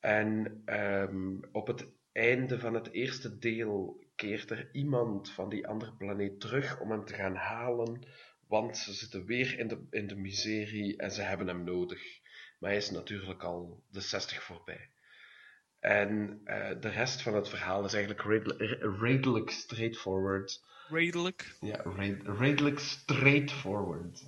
En 0.00 0.62
um, 0.66 1.40
op 1.52 1.66
het 1.66 1.86
einde 2.12 2.58
van 2.58 2.74
het 2.74 2.90
eerste 2.92 3.38
deel 3.38 4.03
keert 4.14 4.50
er 4.50 4.68
iemand 4.72 5.30
van 5.30 5.48
die 5.48 5.66
andere 5.66 5.92
planeet 5.92 6.40
terug 6.40 6.80
om 6.80 6.90
hem 6.90 7.04
te 7.04 7.14
gaan 7.14 7.34
halen, 7.34 8.02
want 8.48 8.76
ze 8.76 8.92
zitten 8.92 9.24
weer 9.24 9.58
in 9.58 9.68
de, 9.68 9.86
in 9.90 10.06
de 10.06 10.16
miserie 10.16 10.96
en 10.96 11.10
ze 11.10 11.22
hebben 11.22 11.46
hem 11.46 11.64
nodig. 11.64 12.02
Maar 12.58 12.70
hij 12.70 12.78
is 12.78 12.90
natuurlijk 12.90 13.42
al 13.42 13.82
de 13.90 14.00
60 14.00 14.42
voorbij. 14.42 14.88
En 15.80 16.40
uh, 16.44 16.68
de 16.80 16.88
rest 16.88 17.22
van 17.22 17.34
het 17.34 17.48
verhaal 17.48 17.84
is 17.84 17.92
eigenlijk 17.92 18.24
redelijk, 18.24 18.78
redelijk 19.00 19.50
straightforward. 19.50 20.62
Redelijk? 20.88 21.56
Ja, 21.60 21.82
redelijk 22.38 22.78
straightforward. 22.78 24.24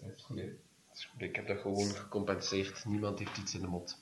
Ik 1.18 1.36
heb 1.36 1.46
dat 1.46 1.60
gewoon 1.60 1.90
gecompenseerd. 1.90 2.84
Niemand 2.84 3.18
heeft 3.18 3.36
iets 3.36 3.54
in 3.54 3.60
de 3.60 3.66
mond. 3.66 3.98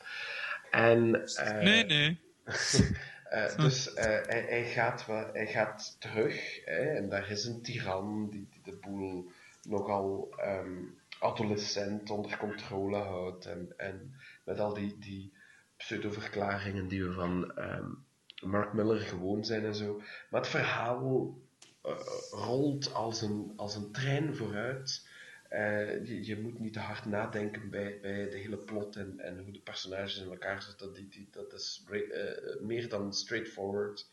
En, 0.70 1.22
uh, 1.24 1.62
nee, 1.62 1.84
nee. 1.84 2.18
Uh, 3.32 3.56
dus 3.56 3.88
uh, 3.88 3.94
hij, 4.02 4.44
hij, 4.48 4.64
gaat, 4.64 5.06
hij 5.32 5.46
gaat 5.46 5.96
terug 5.98 6.64
hè, 6.64 6.94
en 6.94 7.08
daar 7.08 7.30
is 7.30 7.44
een 7.44 7.62
tiran 7.62 8.30
die, 8.30 8.48
die 8.50 8.62
de 8.62 8.78
boel 8.80 9.30
nogal 9.62 10.34
um, 10.40 10.98
adolescent 11.18 12.10
onder 12.10 12.36
controle 12.36 12.96
houdt. 12.96 13.46
En, 13.46 13.72
en 13.76 14.14
met 14.44 14.58
al 14.58 14.74
die, 14.74 14.98
die 14.98 15.32
pseudo-verklaringen 15.76 16.88
die 16.88 17.04
we 17.04 17.12
van 17.12 17.58
um, 17.58 18.04
Mark 18.42 18.72
Miller 18.72 19.00
gewoon 19.00 19.44
zijn 19.44 19.64
en 19.64 19.74
zo. 19.74 20.00
Maar 20.30 20.40
het 20.40 20.50
verhaal 20.50 21.34
uh, 21.84 21.92
rolt 22.30 22.94
als 22.94 23.22
een, 23.22 23.52
als 23.56 23.74
een 23.74 23.92
trein 23.92 24.36
vooruit. 24.36 25.08
Uh, 25.54 26.06
je, 26.06 26.26
je, 26.26 26.40
moet 26.40 26.58
niet 26.58 26.72
te 26.72 26.78
hard 26.78 27.04
nadenken 27.04 27.70
bij, 27.70 27.98
bij 28.02 28.30
de 28.30 28.36
hele 28.36 28.56
plot 28.56 28.96
en, 28.96 29.20
en 29.20 29.38
hoe 29.38 29.52
de 29.52 29.60
personages 29.60 30.18
in 30.18 30.30
elkaar 30.30 30.62
zitten. 30.62 30.92
Die, 30.92 31.08
die, 31.08 31.28
dat 31.30 31.52
is 31.52 31.84
uh, 31.90 32.00
meer 32.60 32.88
dan 32.88 33.12
straightforward. 33.12 34.08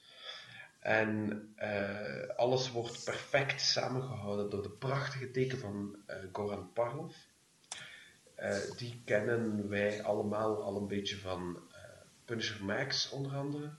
En 0.80 1.53
uh, 1.59 2.27
alles 2.35 2.72
wordt 2.72 3.03
perfect 3.03 3.61
samengehouden 3.61 4.49
door 4.49 4.61
de 4.61 4.69
prachtige 4.69 5.31
teken 5.31 5.57
van 5.57 5.95
Goran 6.31 6.73
Parlov. 6.73 7.15
die 8.77 9.01
kennen 9.05 9.69
wij 9.69 10.03
allemaal 10.03 10.63
al 10.63 10.77
een 10.77 10.88
beetje 10.88 11.18
van 11.18 11.61
Punisher 12.26 12.65
Max 12.65 13.09
onder 13.09 13.35
andere. 13.35 13.72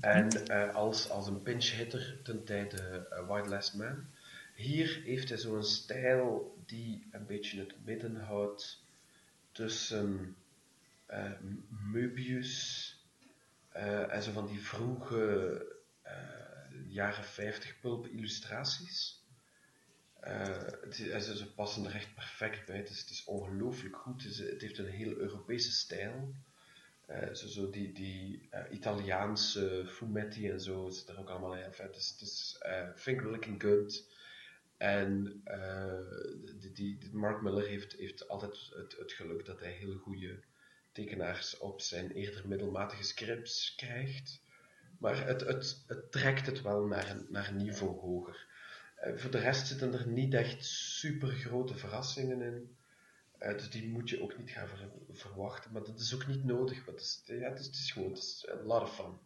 En 0.00 0.48
als, 0.72 1.10
als 1.10 1.26
een 1.26 1.42
pinch 1.42 1.70
hitter 1.70 2.20
ten 2.22 2.44
tijde 2.44 3.06
White 3.26 3.48
Last 3.48 3.74
Man. 3.74 4.06
Hier 4.54 5.02
heeft 5.04 5.28
hij 5.28 5.38
zo'n 5.38 5.64
stijl 5.64 6.56
die 6.66 7.08
een 7.10 7.26
beetje 7.26 7.60
het 7.60 7.84
midden 7.84 8.16
houdt 8.16 8.82
tussen 9.52 10.36
uh, 11.10 11.32
Möbius 11.92 12.94
uh, 13.76 14.12
en 14.12 14.22
zo 14.22 14.32
van 14.32 14.46
die 14.46 14.60
vroege 14.60 15.66
uh, 16.06 16.12
jaren 16.88 17.24
50 17.24 17.80
pulp 17.80 18.06
illustraties. 18.06 19.22
ze 21.36 21.52
passen 21.54 21.84
er 21.84 21.94
echt 21.94 22.14
perfect 22.14 22.66
bij. 22.66 22.76
Het 22.76 22.90
is, 22.90 23.10
is 23.10 23.24
ongelooflijk 23.24 23.96
goed. 23.96 24.22
Het, 24.22 24.32
is, 24.32 24.60
heeft 24.60 24.78
een 24.78 24.86
heel 24.86 25.16
Europese 25.16 25.72
stijl. 25.72 26.34
zo, 27.32 27.46
zo 27.46 27.70
die, 27.70 27.92
die 27.92 28.48
Italiaanse 28.70 29.84
fumetti 29.86 30.50
en 30.50 30.60
zo 30.60 30.90
zit 30.90 31.08
er 31.08 31.18
ook 31.18 31.28
allemaal 31.30 31.56
in. 31.56 31.62
Het 31.62 31.96
is, 31.96 32.08
het 32.08 32.20
is 32.20 32.58
looking 33.04 33.62
good. 33.62 34.13
En 34.84 35.42
uh, 35.46 36.72
die, 36.72 36.98
die, 36.98 37.10
Mark 37.12 37.42
Miller 37.42 37.66
heeft, 37.66 37.92
heeft 37.92 38.28
altijd 38.28 38.70
het, 38.76 38.96
het 38.98 39.12
geluk 39.12 39.44
dat 39.44 39.60
hij 39.60 39.70
heel 39.70 39.96
goede 39.96 40.38
tekenaars 40.92 41.58
op 41.58 41.80
zijn 41.80 42.10
eerder 42.10 42.48
middelmatige 42.48 43.02
scripts 43.02 43.74
krijgt. 43.74 44.40
Maar 44.98 45.26
het, 45.26 45.40
het, 45.40 45.84
het 45.86 46.12
trekt 46.12 46.46
het 46.46 46.62
wel 46.62 46.84
naar 46.86 47.10
een, 47.10 47.26
naar 47.28 47.48
een 47.48 47.56
niveau 47.56 47.98
hoger. 48.00 48.46
Uh, 49.04 49.16
voor 49.16 49.30
de 49.30 49.38
rest 49.38 49.66
zitten 49.66 49.92
er 49.92 50.06
niet 50.06 50.34
echt 50.34 50.64
super 50.64 51.28
grote 51.28 51.76
verrassingen 51.76 52.42
in. 52.42 52.76
Uh, 53.40 53.52
dus 53.52 53.70
die 53.70 53.88
moet 53.88 54.10
je 54.10 54.22
ook 54.22 54.38
niet 54.38 54.50
gaan 54.50 54.68
ver, 54.68 54.90
verwachten. 55.10 55.72
Maar 55.72 55.84
dat 55.84 56.00
is 56.00 56.14
ook 56.14 56.26
niet 56.26 56.44
nodig. 56.44 56.84
Want 56.84 56.98
het, 56.98 57.06
is, 57.06 57.22
ja, 57.26 57.48
het, 57.48 57.58
is, 57.58 57.66
het 57.66 57.74
is 57.74 57.92
gewoon 57.92 58.08
het 58.08 58.18
is 58.18 58.48
a 58.48 58.62
lot 58.62 58.82
of 58.82 58.94
fun. 58.94 59.18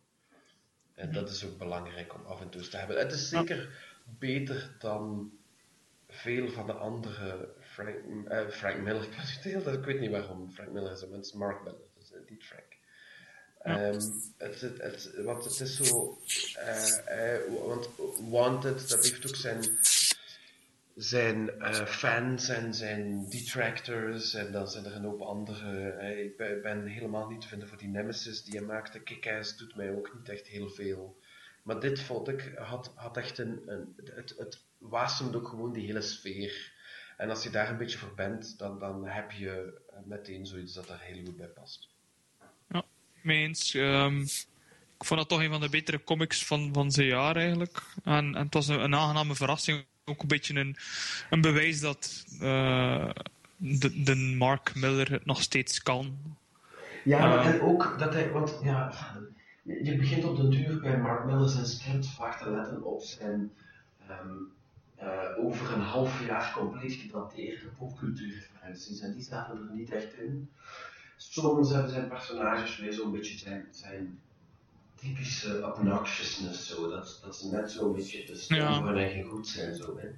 En 0.94 1.12
dat 1.12 1.30
is 1.30 1.44
ook 1.44 1.58
belangrijk 1.58 2.14
om 2.14 2.24
af 2.24 2.40
en 2.40 2.48
toe 2.48 2.68
te 2.68 2.76
hebben. 2.76 2.98
Het 2.98 3.12
is 3.12 3.28
zeker 3.28 3.86
beter 4.18 4.76
dan 4.78 5.32
veel 6.08 6.48
van 6.48 6.66
de 6.66 6.72
andere 6.72 7.54
Frank, 7.60 7.96
uh, 8.28 8.48
Frank 8.48 8.80
Miller, 8.80 9.08
ik 9.78 9.84
weet 9.84 10.00
niet 10.00 10.10
waarom 10.10 10.50
Frank 10.50 10.70
Miller 10.70 10.92
is, 10.92 11.06
maar 11.06 11.16
het 11.16 11.26
is 11.26 11.32
Mark 11.32 11.64
Miller, 11.64 11.80
dus, 11.98 12.12
niet 12.28 12.44
Frank. 12.44 12.76
Um, 13.64 14.22
het, 14.36 14.60
het, 14.60 14.82
het, 14.82 15.12
want 15.24 15.44
het 15.44 15.60
is 15.60 15.76
zo, 15.76 16.18
uh, 16.58 17.64
want 17.66 17.88
Wanted, 18.30 18.88
dat 18.88 19.04
heeft 19.04 19.26
ook 19.28 19.36
zijn, 19.36 19.78
zijn 20.94 21.50
fans 21.86 22.48
en 22.48 22.74
zijn 22.74 23.28
detractors, 23.28 24.34
en 24.34 24.52
dan 24.52 24.68
zijn 24.68 24.84
er 24.84 24.94
een 24.94 25.04
hoop 25.04 25.20
andere. 25.20 25.92
ik 26.24 26.36
ben, 26.36 26.62
ben, 26.62 26.86
helemaal 26.86 27.28
niet 27.28 27.40
te 27.40 27.48
vinden 27.48 27.68
voor 27.68 27.78
die 27.78 27.88
Nemesis 27.88 28.44
die 28.44 28.58
hij 28.58 28.66
maakte. 28.66 29.00
Kick-Ass 29.00 29.56
doet 29.56 29.76
mij 29.76 29.94
ook 29.94 30.14
niet 30.14 30.28
echt 30.28 30.46
heel 30.46 30.68
veel. 30.68 31.20
Maar 31.62 31.80
dit 31.80 32.00
vond 32.00 32.28
ik, 32.28 32.52
had, 32.56 32.92
had 32.94 33.16
echt 33.16 33.38
een, 33.38 33.62
een 33.66 33.96
het, 34.14 34.34
het 34.38 34.66
wasemt 34.78 35.36
ook 35.36 35.48
gewoon 35.48 35.72
die 35.72 35.86
hele 35.86 36.02
sfeer. 36.02 36.72
En 37.16 37.30
als 37.30 37.42
je 37.42 37.50
daar 37.50 37.70
een 37.70 37.76
beetje 37.76 37.98
voor 37.98 38.14
bent, 38.14 38.58
dan, 38.58 38.78
dan 38.78 39.06
heb 39.06 39.30
je 39.30 39.80
meteen 40.04 40.46
zoiets 40.46 40.72
dat 40.72 40.88
er 40.88 40.98
heel 41.00 41.24
goed 41.24 41.36
bij 41.36 41.46
past. 41.46 41.88
Ja, 42.68 42.84
meens. 43.22 43.74
Um, 43.74 44.26
ik 44.98 45.04
vond 45.04 45.20
dat 45.20 45.28
toch 45.28 45.42
een 45.42 45.50
van 45.50 45.60
de 45.60 45.68
betere 45.68 46.04
comics 46.04 46.46
van, 46.46 46.70
van 46.72 46.90
zijn 46.90 47.06
jaar 47.06 47.36
eigenlijk. 47.36 47.82
En, 48.04 48.34
en 48.34 48.44
het 48.44 48.54
was 48.54 48.68
een, 48.68 48.80
een 48.80 48.94
aangename 48.94 49.34
verrassing. 49.34 49.84
Ook 50.04 50.22
een 50.22 50.28
beetje 50.28 50.54
een, 50.54 50.76
een 51.30 51.40
bewijs 51.40 51.80
dat 51.80 52.24
uh, 52.32 53.10
de, 53.56 54.02
de 54.02 54.14
Mark 54.14 54.74
Miller 54.74 55.10
het 55.10 55.24
nog 55.24 55.42
steeds 55.42 55.82
kan. 55.82 56.18
Ja, 57.04 57.44
uh, 57.44 57.46
en 57.46 57.60
ook 57.60 57.96
dat 57.98 58.12
hij, 58.12 58.30
want 58.30 58.60
ja, 58.62 58.92
je 59.62 59.96
begint 59.96 60.24
op 60.24 60.36
de 60.36 60.48
duur 60.48 60.80
bij 60.80 60.98
Mark 60.98 61.24
Miller 61.24 61.48
zijn 61.48 61.66
script 61.66 62.08
vaak 62.08 62.38
te 62.38 62.50
letten 62.50 62.84
op 62.84 63.02
zijn 63.02 63.52
um, 64.10 64.52
uh, 65.02 65.44
over 65.44 65.72
een 65.72 65.80
half 65.80 66.26
jaar 66.26 66.52
compleet 66.52 66.92
gedateerde 66.92 67.66
popcultuurreferenties. 67.78 69.00
En 69.00 69.12
die 69.12 69.22
zaten 69.22 69.56
er 69.56 69.74
niet 69.74 69.90
echt 69.90 70.14
in. 70.14 70.50
Soms 71.16 71.70
hebben 71.72 71.90
zijn 71.90 72.08
personages 72.08 72.76
weer 72.76 72.92
zo'n 72.92 73.12
beetje 73.12 73.38
zijn, 73.38 73.66
zijn 73.70 74.20
typische 74.94 75.66
obnoxiousness, 75.66 76.68
zo. 76.68 76.90
Dat, 76.90 77.20
dat 77.24 77.36
ze 77.36 77.48
net 77.50 77.70
zo'n 77.70 77.94
beetje 77.94 78.24
te 78.24 78.36
stom 78.36 78.56
ja. 78.56 78.80
voor 78.80 78.96
eigen 78.96 79.24
goed 79.24 79.48
zijn. 79.48 79.74
Zo, 79.74 79.98
hè. 79.98 80.08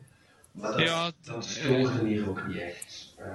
Maar 0.52 0.72
dat, 0.72 0.80
ja, 0.80 1.10
dat 1.22 1.44
stoorde 1.44 2.06
hier 2.06 2.28
ook 2.28 2.46
niet 2.46 2.56
echt. 2.56 3.14
Uh, 3.18 3.26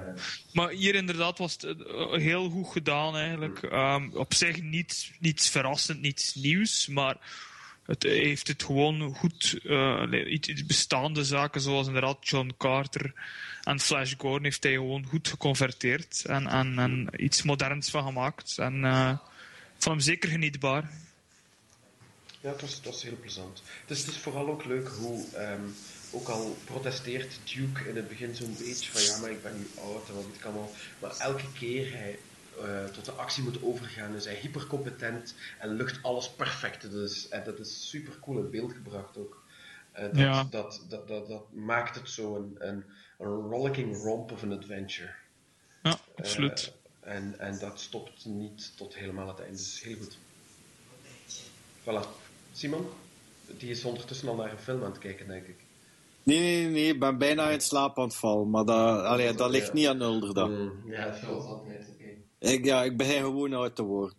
maar 0.52 0.70
hier 0.70 0.94
inderdaad 0.94 1.38
was 1.38 1.56
het 1.60 1.78
heel 2.22 2.50
goed 2.50 2.68
gedaan 2.68 3.16
eigenlijk. 3.16 3.62
Um, 3.62 4.14
op 4.14 4.34
zich 4.34 4.62
niet, 4.62 5.12
niets 5.20 5.48
verrassend, 5.48 6.00
niets 6.00 6.34
nieuws, 6.34 6.86
maar 6.86 7.16
het 7.86 8.02
heeft 8.02 8.48
het 8.48 8.62
gewoon 8.62 9.14
goed, 9.14 9.58
uh, 9.62 10.66
bestaande 10.66 11.24
zaken 11.24 11.60
zoals 11.60 11.86
inderdaad 11.86 12.28
John 12.28 12.54
Carter 12.58 13.12
en 13.62 13.80
Flash 13.80 14.14
Gordon 14.18 14.42
heeft 14.42 14.62
hij 14.62 14.72
gewoon 14.72 15.06
goed 15.06 15.28
geconverteerd 15.28 16.24
en, 16.24 16.46
en, 16.46 17.08
iets 17.16 17.42
moderns 17.42 17.90
van 17.90 18.04
gemaakt. 18.04 18.58
En 18.58 18.74
uh, 18.74 19.18
vond 19.72 19.94
hem 19.94 20.00
zeker 20.00 20.28
genietbaar. 20.28 20.90
Ja, 22.40 22.52
het 22.52 22.84
was, 22.84 23.02
heel 23.02 23.18
plezant. 23.20 23.62
Dus 23.86 23.98
het 23.98 24.08
is 24.08 24.18
vooral 24.18 24.48
ook 24.48 24.64
leuk 24.64 24.88
hoe, 24.88 25.24
um, 25.36 25.74
ook 26.10 26.28
al 26.28 26.56
protesteert 26.64 27.38
Duke 27.54 27.88
in 27.88 27.96
het 27.96 28.08
begin 28.08 28.34
zo'n 28.34 28.56
beetje 28.58 28.90
van 28.90 29.02
ja, 29.02 29.18
maar 29.18 29.30
ik 29.30 29.42
ben 29.42 29.58
nu 29.58 29.70
oud 29.80 30.08
en 30.08 30.14
wat 30.14 30.24
ik 30.38 30.44
allemaal. 30.44 30.70
Maar 30.98 31.16
elke 31.18 31.52
keer 31.58 31.92
hij 31.92 32.18
uh, 32.64 32.84
tot 32.84 33.04
de 33.04 33.12
actie 33.12 33.42
moet 33.42 33.62
overgaan. 33.62 34.14
is 34.14 34.24
hij 34.24 34.34
hypercompetent 34.34 35.34
en 35.58 35.68
lucht 35.68 36.02
alles 36.02 36.30
perfect. 36.30 36.90
Dus, 36.90 37.28
en 37.28 37.44
dat 37.44 37.58
is 37.58 37.88
super 37.88 38.18
cool 38.20 38.38
in 38.38 38.50
beeld 38.50 38.72
gebracht 38.72 39.16
ook. 39.16 39.44
Uh, 39.94 40.02
dat, 40.02 40.16
ja. 40.16 40.46
dat, 40.50 40.84
dat, 40.88 41.08
dat, 41.08 41.28
dat, 41.28 41.52
maakt 41.52 41.94
het 41.94 42.10
zo 42.10 42.36
een, 42.36 42.56
een, 42.58 42.84
een 43.18 43.26
rollicking 43.26 43.96
romp 43.96 44.32
of 44.32 44.42
een 44.42 44.52
adventure. 44.52 45.10
Ja, 45.82 45.98
absoluut. 46.16 46.72
Uh, 47.04 47.12
en, 47.12 47.38
en 47.38 47.58
dat 47.58 47.80
stopt 47.80 48.24
niet 48.24 48.76
tot 48.76 48.94
helemaal 48.94 49.28
het 49.28 49.40
einde. 49.40 49.56
Dus 49.56 49.82
heel 49.82 49.96
goed. 49.96 50.18
Voilà. 51.80 52.24
Simon? 52.52 52.86
Die 53.58 53.70
is 53.70 53.84
ondertussen 53.84 54.28
al 54.28 54.34
naar 54.34 54.50
een 54.50 54.58
film 54.58 54.84
aan 54.84 54.90
het 54.90 54.98
kijken, 54.98 55.26
denk 55.26 55.46
ik. 55.46 55.56
Nee, 56.22 56.38
nee, 56.40 56.68
nee, 56.68 56.88
ik 56.92 57.00
ben 57.00 57.18
bijna 57.18 57.50
in 57.50 57.60
slaap 57.60 57.98
aan 57.98 58.04
het 58.04 58.14
vallen. 58.14 58.50
Maar 58.50 58.64
dat, 58.64 59.04
allee, 59.04 59.34
dat 59.34 59.50
ligt 59.50 59.72
niet 59.72 59.86
aan 59.86 60.00
Ulder 60.00 60.48
Mm, 60.48 60.72
ja, 60.86 61.00
het 61.00 61.18
valt 61.18 61.46
altijd. 61.46 61.86
Ik, 62.52 62.64
ja, 62.64 62.84
ik 62.84 62.96
begin 62.96 63.20
gewoon 63.22 63.52
oud 63.52 63.76
te 63.76 63.82
worden. 63.82 64.16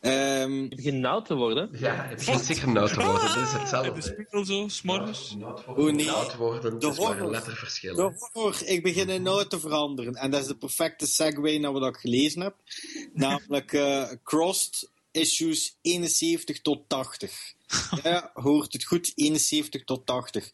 Um, 0.00 0.62
je 0.62 0.74
begint 0.76 0.98
nauw 0.98 1.22
te 1.22 1.34
worden? 1.34 1.70
Ja, 1.72 2.08
je 2.10 2.16
begint 2.16 2.40
zeker 2.40 2.68
nauw 2.72 2.86
te 2.86 3.04
worden. 3.04 3.34
Dat 3.34 3.36
is 3.36 3.52
hetzelfde. 3.52 3.92
De 3.92 4.02
spiegel 4.02 4.44
zo, 4.44 4.68
s'morgens. 4.68 5.36
Oh 5.66 5.92
nee. 5.92 6.06
Nauw 6.06 6.36
worden, 6.36 6.78
de 6.78 6.88
is 6.88 6.98
maar 6.98 7.20
een 7.20 7.30
letterverschil. 7.30 7.94
De 7.94 8.28
horror. 8.32 8.62
Ik 8.64 8.82
begin 8.82 9.08
in 9.08 9.22
nauw 9.22 9.44
te 9.44 9.60
veranderen. 9.60 10.14
En 10.14 10.30
dat 10.30 10.40
is 10.40 10.46
de 10.46 10.56
perfecte 10.56 11.06
segue 11.06 11.58
naar 11.58 11.72
wat 11.72 11.94
ik 11.94 11.96
gelezen 11.96 12.40
heb. 12.40 12.54
Namelijk 13.12 13.72
uh, 13.72 14.04
Crossed 14.24 14.90
issues 15.10 15.78
71 15.82 16.60
tot 16.60 16.88
80. 16.88 17.54
ja, 18.02 18.30
hoort 18.34 18.72
het 18.72 18.84
goed? 18.84 19.12
71 19.14 19.84
tot 19.84 20.06
80. 20.06 20.50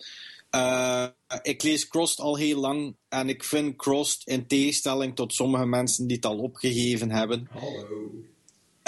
Uh, 0.57 1.07
ik 1.43 1.63
lees 1.63 1.89
Crossed 1.89 2.19
al 2.19 2.37
heel 2.37 2.61
lang 2.61 2.97
en 3.09 3.29
ik 3.29 3.45
vind 3.45 3.77
Crossed 3.77 4.27
in 4.27 4.47
tegenstelling 4.47 5.17
tot 5.17 5.35
sommige 5.35 5.67
mensen 5.67 6.07
die 6.07 6.17
het 6.17 6.27
al 6.27 6.39
opgegeven 6.39 7.11
hebben, 7.11 7.49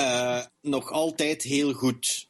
uh, 0.01 0.43
nog 0.61 0.91
altijd 0.91 1.43
heel 1.43 1.73
goed. 1.73 2.29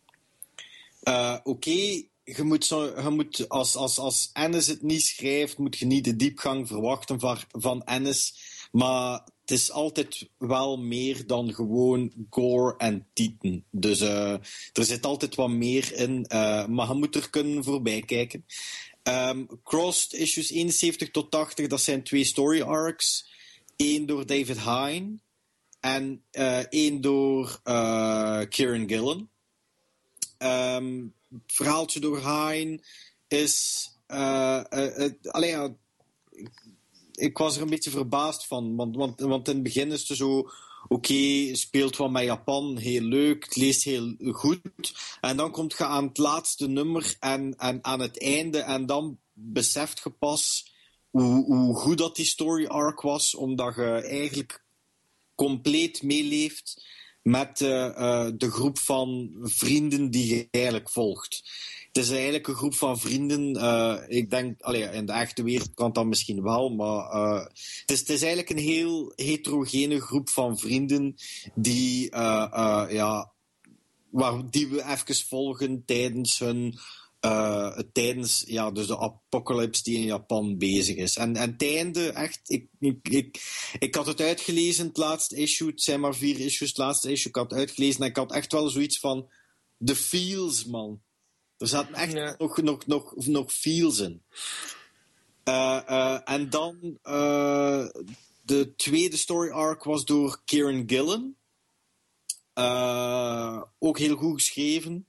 Uh, 1.03 1.37
Oké, 1.43 1.49
okay, 1.51 2.09
je 2.25 2.43
moet, 2.43 2.65
zo, 2.65 2.85
je 2.85 3.11
moet 3.11 3.49
als, 3.49 3.77
als, 3.77 3.99
als 3.99 4.31
Ennis 4.33 4.67
het 4.67 4.83
niet 4.83 5.03
schrijft, 5.03 5.59
moet 5.59 5.79
je 5.79 5.87
niet 5.87 6.05
de 6.05 6.17
diepgang 6.17 6.69
verwachten 6.69 7.21
van, 7.21 7.39
van 7.51 7.85
Ennis. 7.85 8.35
Maar 8.73 9.13
het 9.41 9.51
is 9.51 9.71
altijd 9.71 10.29
wel 10.39 10.77
meer 10.77 11.27
dan 11.27 11.55
gewoon 11.55 12.13
gore 12.31 12.75
en 12.77 13.07
tieten. 13.13 13.65
Dus 13.71 14.01
er 14.01 14.41
zit 14.73 15.05
altijd 15.05 15.35
wat 15.35 15.51
meer 15.51 15.93
in. 15.93 16.27
Maar 16.69 16.89
je 16.89 16.95
moet 16.95 17.15
er 17.15 17.31
kunnen 17.31 17.65
voorbij 17.65 18.01
kijken. 18.01 18.45
Um, 19.09 19.49
Crossed 19.63 20.13
issues 20.13 20.51
71 20.51 21.11
tot 21.11 21.31
80, 21.31 21.67
dat 21.67 21.81
zijn 21.81 22.03
twee 22.03 22.25
story 22.25 22.61
arcs. 22.61 23.33
Eén 23.77 24.07
door 24.07 24.27
David 24.27 24.61
Hine 24.61 25.19
en 25.81 26.25
uh, 26.33 26.59
één 26.59 27.01
door 27.01 27.61
uh, 27.65 28.41
Kieran 28.49 28.89
Gillen. 28.89 29.31
Het 30.39 31.13
verhaaltje 31.47 32.01
door 32.01 32.19
Hine 32.19 32.81
is. 33.29 33.89
Uh, 34.09 34.63
allee, 35.23 35.51
ja, 35.51 35.77
ik, 36.31 36.51
ik, 37.13 37.39
was 37.39 37.57
er 37.57 37.63
een 37.63 37.71
beetje 37.71 37.91
verbaasd 37.91 38.47
van, 38.47 38.77
want, 38.77 38.97
want, 38.97 39.21
want 39.21 39.49
in 39.49 39.55
het 39.55 39.63
begin 39.63 39.93
is 39.93 40.09
het 40.09 40.19
zo 40.19 40.51
oké, 40.89 40.95
okay, 40.95 41.55
speelt 41.55 41.97
wat 41.97 42.11
met 42.11 42.25
Japan, 42.25 42.77
heel 42.77 43.03
leuk, 43.03 43.45
het 43.45 43.57
leest 43.57 43.85
heel 43.85 44.15
goed. 44.31 44.61
En 45.21 45.37
dan 45.37 45.51
komt 45.51 45.75
je 45.79 45.85
aan 45.85 46.07
het 46.07 46.19
laatste 46.19 46.69
nummer 46.69 47.17
en, 47.21 47.55
en 47.57 47.85
aan 47.85 48.01
het 48.01 48.23
einde 48.23 48.59
en 48.59 48.87
dan 48.87 49.19
beseft 49.33 50.01
je 50.05 50.11
pas 50.11 50.73
hoe, 51.11 51.45
hoe 51.45 51.77
goed 51.77 51.99
dat 51.99 52.17
die 52.17 52.25
story 52.25 52.67
arc 52.67 53.01
was, 53.01 53.35
omdat 53.35 53.75
je 53.75 54.07
eigenlijk 54.07 54.65
compleet 55.35 56.03
meeleeft 56.03 56.87
met 57.25 57.61
uh, 57.61 57.69
uh, 57.71 58.29
de 58.37 58.51
groep 58.51 58.79
van 58.79 59.31
vrienden 59.41 60.11
die 60.11 60.37
je 60.37 60.49
eigenlijk 60.51 60.91
volgt. 60.91 61.43
Het 61.93 62.05
is 62.05 62.11
eigenlijk 62.11 62.49
een 62.49 62.55
groep 62.55 62.75
van 62.75 62.99
vrienden. 62.99 63.57
Uh, 63.57 63.97
ik 64.07 64.31
denk, 64.31 64.61
allee, 64.61 64.83
in 64.83 65.07
de 65.07 65.13
echte 65.13 65.43
wereld 65.43 65.75
kan 65.75 65.93
dat 65.93 66.07
misschien 66.07 66.43
wel, 66.43 66.69
maar 66.69 67.13
het, 67.81 67.91
is, 67.91 67.99
het 67.99 68.09
is 68.09 68.21
eigenlijk 68.23 68.51
een 68.51 68.65
heel 68.65 69.13
heterogene 69.17 70.01
groep 70.01 70.29
van 70.29 70.59
vrienden 70.59 71.15
die, 71.55 72.11
ja, 72.11 73.33
waar, 74.11 74.51
die 74.51 74.69
we 74.69 74.85
even 74.85 75.27
volgen 75.29 75.83
tijdens 75.87 76.39
hun. 76.39 76.79
Tijdens 77.93 78.45
ja, 78.47 78.71
dus 78.71 78.87
de 78.87 78.99
apocalypse 78.99 79.83
die 79.83 79.97
in 79.97 80.05
Japan 80.05 80.59
bezig 80.59 80.97
is. 80.97 81.17
En, 81.17 81.37
en 81.37 81.51
het 81.51 81.63
einde, 81.63 82.09
echt, 82.09 82.41
ik, 82.51 82.69
ik, 82.79 83.09
ik, 83.09 83.43
ik 83.79 83.95
had 83.95 84.07
het 84.07 84.21
uitgelezen, 84.21 84.87
het 84.87 84.97
laatste 84.97 85.37
issue, 85.37 85.69
het 85.69 85.83
zijn 85.83 86.01
maar 86.01 86.15
vier 86.15 86.41
issues, 86.41 86.69
het 86.69 86.79
laatste 86.79 87.11
issue, 87.11 87.29
ik 87.29 87.37
had 87.37 87.51
het 87.51 87.61
uitgelezen 87.61 88.01
en 88.01 88.09
ik 88.09 88.17
had 88.17 88.33
echt 88.33 88.53
wel 88.53 88.69
zoiets 88.69 88.99
van, 88.99 89.31
the 89.85 89.97
feels, 89.97 90.65
man. 90.65 91.03
Er 91.57 91.67
zaten 91.67 91.95
echt 91.95 92.13
ja. 92.13 92.35
nog, 92.39 92.63
nog, 92.63 92.87
nog, 92.87 93.27
nog 93.27 93.53
feels 93.53 93.99
in. 93.99 94.23
Uh, 95.45 95.81
uh, 95.89 96.19
en 96.25 96.51
dan 96.51 96.99
de 98.43 98.73
tweede 98.77 99.17
story 99.17 99.51
arc 99.51 99.85
was 99.85 100.05
door 100.05 100.41
Kieran 100.45 100.83
Gillen. 100.87 101.37
ook 103.79 103.99
heel 103.99 104.17
goed 104.17 104.35
geschreven. 104.35 105.09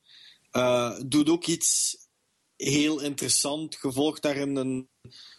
doet 1.08 1.30
ook 1.30 1.46
iets 1.46 1.98
heel 2.58 3.02
interessant. 3.02 3.76
Gevolgd 3.76 4.22
daarin 4.22 4.56
een, 4.56 4.90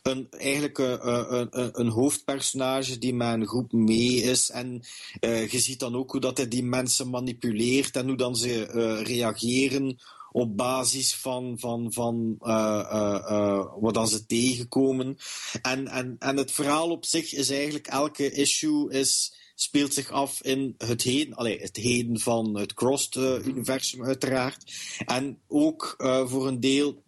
een, 0.03 0.27
eigenlijk 0.31 0.79
een, 0.79 1.35
een, 1.35 1.81
een, 1.81 1.89
hoofdpersonage 1.89 2.99
die 2.99 3.15
met 3.15 3.33
een 3.33 3.47
groep 3.47 3.73
mee 3.73 4.23
is. 4.23 4.51
En 4.51 4.83
je 5.21 5.61
ziet 5.61 5.79
dan 5.79 5.97
ook 5.97 6.11
hoe 6.11 6.21
dat 6.21 6.37
hij 6.37 6.49
die 6.49 6.65
mensen 6.65 7.11
manipuleert 7.11 7.97
en 7.97 8.07
hoe 8.07 8.17
dan 8.17 8.37
ze 8.37 8.65
reageren 9.03 9.99
op 10.37 10.57
basis 10.57 11.15
van, 11.15 11.59
van, 11.59 11.93
van 11.93 12.37
uh, 12.41 13.65
wat 13.81 13.95
dan 13.95 14.09
ze 14.09 14.27
tegenkomen. 14.27 15.17
En, 15.63 15.89
en, 15.89 16.17
en 16.19 16.37
het 16.37 16.51
verhaal 16.51 16.91
op 16.91 17.05
zich 17.05 17.35
is 17.35 17.51
eigenlijk, 17.51 17.87
elke 17.87 18.33
issue 18.33 18.91
is, 18.91 19.35
speelt 19.55 19.95
zich 19.95 20.11
af 20.11 20.43
in 20.43 20.75
het 20.79 21.03
heden, 21.03 21.35
allee, 21.35 21.61
het 21.61 21.77
heden 21.77 22.21
van 22.21 22.59
het 22.59 22.75
Crossed-universum 22.75 24.05
uiteraard. 24.05 24.73
En 25.07 25.39
ook 25.49 25.95
voor 26.27 26.47
een 26.47 26.61
deel 26.61 27.05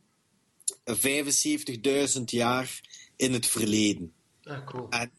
75.000 0.97 2.25
jaar 2.25 2.81
in 3.17 3.33
het 3.33 3.47
verleden. 3.47 4.13
Ah, 4.43 4.67
cool. 4.67 4.89
En, 4.89 5.11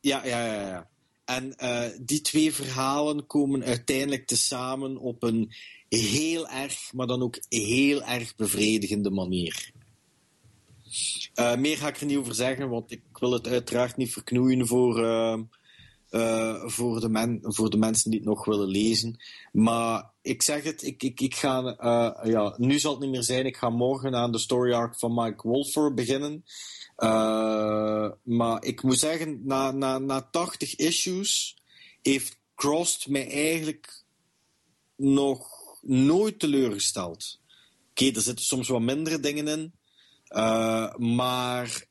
ja, 0.00 0.26
ja, 0.26 0.46
ja. 0.46 0.68
ja. 0.68 0.90
En 1.24 1.54
uh, 1.58 1.88
die 2.00 2.20
twee 2.20 2.54
verhalen 2.54 3.26
komen 3.26 3.64
uiteindelijk 3.64 4.26
tezamen 4.26 4.96
op 4.96 5.22
een 5.22 5.52
heel 5.88 6.48
erg, 6.48 6.92
maar 6.92 7.06
dan 7.06 7.22
ook 7.22 7.38
heel 7.48 8.02
erg 8.02 8.36
bevredigende 8.36 9.10
manier. 9.10 9.72
Uh, 11.34 11.56
meer 11.56 11.76
ga 11.76 11.88
ik 11.88 12.00
er 12.00 12.06
niet 12.06 12.16
over 12.16 12.34
zeggen, 12.34 12.68
want 12.68 12.90
ik 12.90 13.02
wil 13.12 13.32
het 13.32 13.46
uiteraard 13.46 13.96
niet 13.96 14.12
verknoeien 14.12 14.66
voor, 14.66 14.98
uh, 16.12 16.62
voor, 16.64 17.00
de, 17.00 17.08
men, 17.08 17.38
voor 17.42 17.70
de 17.70 17.76
mensen 17.76 18.10
die 18.10 18.18
het 18.18 18.28
nog 18.28 18.44
willen 18.44 18.68
lezen. 18.68 19.16
Maar 19.52 20.10
ik 20.22 20.42
zeg 20.42 20.62
het, 20.62 20.82
ik, 20.82 21.02
ik, 21.02 21.20
ik 21.20 21.34
ga, 21.34 21.60
ja, 22.24 22.54
nu 22.56 22.78
zal 22.78 22.90
het 22.90 23.00
niet 23.00 23.10
meer 23.10 23.22
zijn. 23.22 23.46
Ik 23.46 23.56
ga 23.56 23.70
morgen 23.70 24.14
aan 24.14 24.32
de 24.32 24.38
story 24.38 24.72
arc 24.72 24.98
van 24.98 25.14
Mike 25.14 25.48
Wolfer 25.48 25.94
beginnen. 25.94 26.44
Uh, 26.96 28.10
maar 28.22 28.64
ik 28.64 28.82
moet 28.82 28.98
zeggen, 28.98 29.40
na, 29.44 29.70
na, 29.70 29.98
na 29.98 30.28
80 30.30 30.76
issues 30.76 31.56
heeft 32.02 32.40
Crossed 32.54 33.08
mij 33.08 33.30
eigenlijk 33.30 34.04
nog 34.96 35.48
nooit 35.80 36.38
teleurgesteld. 36.38 37.40
Oké, 37.90 38.04
er 38.04 38.20
zitten 38.20 38.44
soms 38.44 38.68
wat 38.68 38.80
mindere 38.80 39.20
dingen 39.20 39.48
in. 39.48 39.72
Maar 40.96 41.84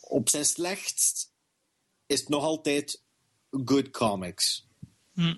op 0.00 0.28
zijn 0.28 0.44
slechtst 0.44 1.29
is 2.10 2.20
het 2.20 2.28
nog 2.28 2.42
altijd 2.42 3.02
good 3.50 3.90
comics. 3.90 4.68
Hm. 5.14 5.34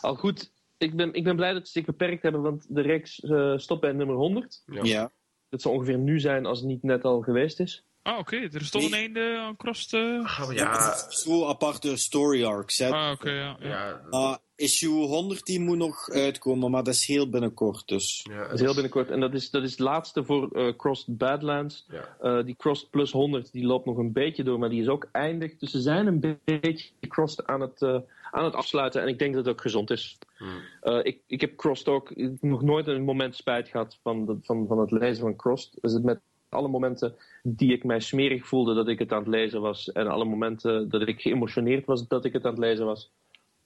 Al 0.00 0.14
goed, 0.14 0.52
ik 0.78 0.96
ben, 0.96 1.14
ik 1.14 1.24
ben 1.24 1.36
blij 1.36 1.52
dat 1.52 1.66
ze 1.66 1.72
zich 1.72 1.84
beperkt 1.84 2.22
hebben, 2.22 2.42
want 2.42 2.66
de 2.68 2.80
reeks 2.80 3.20
uh, 3.20 3.58
stopt 3.58 3.80
bij 3.80 3.92
nummer 3.92 4.16
100. 4.16 4.62
Ja. 4.66 4.80
ja. 4.82 5.12
Dat 5.48 5.62
zou 5.62 5.74
ongeveer 5.74 5.98
nu 5.98 6.20
zijn 6.20 6.46
als 6.46 6.58
het 6.58 6.68
niet 6.68 6.82
net 6.82 7.04
al 7.04 7.20
geweest 7.20 7.60
is. 7.60 7.84
Ah, 8.02 8.18
oké. 8.18 8.34
Okay. 8.34 8.48
Er 8.48 8.60
is 8.60 8.70
toch 8.70 8.82
nee. 8.82 8.90
een 8.90 8.96
einde 8.96 9.38
aan 9.38 9.56
Cross. 9.56 9.92
Uh... 9.92 10.38
Oh, 10.40 10.52
ja. 10.52 10.94
Zo 11.08 11.46
aparte 11.46 11.96
story 11.96 12.44
arcs. 12.44 12.78
Hè. 12.78 12.90
Ah, 12.90 13.10
oké, 13.10 13.12
okay, 13.12 13.34
ja. 13.34 13.56
ja. 13.60 14.00
Uh, 14.10 14.36
issue 14.62 15.06
100 15.06 15.46
die 15.46 15.60
moet 15.60 15.76
nog 15.76 16.10
uitkomen, 16.10 16.70
maar 16.70 16.82
dat 16.82 16.94
is 16.94 17.06
heel 17.06 17.28
binnenkort. 17.28 17.88
Dus. 17.88 18.26
Ja, 18.30 18.42
dat 18.42 18.52
is 18.52 18.60
heel 18.60 18.74
binnenkort. 18.74 19.10
En 19.10 19.20
dat 19.20 19.34
is, 19.34 19.50
dat 19.50 19.62
is 19.62 19.70
het 19.70 19.80
laatste 19.80 20.24
voor 20.24 20.48
uh, 20.52 20.76
Crossed 20.76 21.18
Badlands. 21.18 21.86
Ja. 21.88 22.42
die 22.42 22.56
Crossed 22.56 22.90
Plus 22.90 23.12
100 23.12 23.52
die 23.52 23.66
loopt 23.66 23.86
nog 23.86 23.96
een 23.96 24.12
beetje 24.12 24.44
door, 24.44 24.58
maar 24.58 24.68
die 24.68 24.80
is 24.80 24.88
ook 24.88 25.08
eindig. 25.12 25.56
Dus 25.56 25.70
ze 25.70 25.80
zijn 25.80 26.06
een 26.06 26.38
beetje 26.44 26.90
Crossed 27.08 27.46
aan 27.46 27.60
het, 27.60 27.82
aan 28.30 28.44
het 28.44 28.54
afsluiten. 28.54 29.02
En 29.02 29.08
ik 29.08 29.18
denk 29.18 29.34
dat 29.34 29.44
het 29.44 29.54
ook 29.54 29.60
gezond 29.60 29.90
is. 29.90 30.18
Hmm. 30.36 31.00
ik, 31.02 31.20
ik 31.26 31.40
heb 31.40 31.56
Crossed 31.56 31.88
ook 31.88 32.12
nog 32.40 32.62
nooit 32.62 32.86
een 32.86 33.04
moment 33.04 33.36
spijt 33.36 33.68
gehad 33.68 33.98
van, 34.02 34.26
de, 34.26 34.38
van, 34.42 34.66
van 34.66 34.78
het 34.78 34.90
lezen 34.90 35.22
van 35.22 35.36
Crossed. 35.36 35.78
Dus 35.80 35.92
het 35.92 36.02
met 36.02 36.20
alle 36.52 36.68
momenten 36.68 37.14
die 37.42 37.72
ik 37.72 37.84
mij 37.84 38.00
smerig 38.00 38.46
voelde 38.46 38.74
dat 38.74 38.88
ik 38.88 38.98
het 38.98 39.12
aan 39.12 39.18
het 39.18 39.28
lezen 39.28 39.60
was. 39.60 39.92
En 39.92 40.06
alle 40.06 40.24
momenten 40.24 40.88
dat 40.88 41.08
ik 41.08 41.20
geëmotioneerd 41.20 41.86
was 41.86 42.08
dat 42.08 42.24
ik 42.24 42.32
het 42.32 42.44
aan 42.44 42.50
het 42.50 42.60
lezen 42.60 42.86
was. 42.86 43.10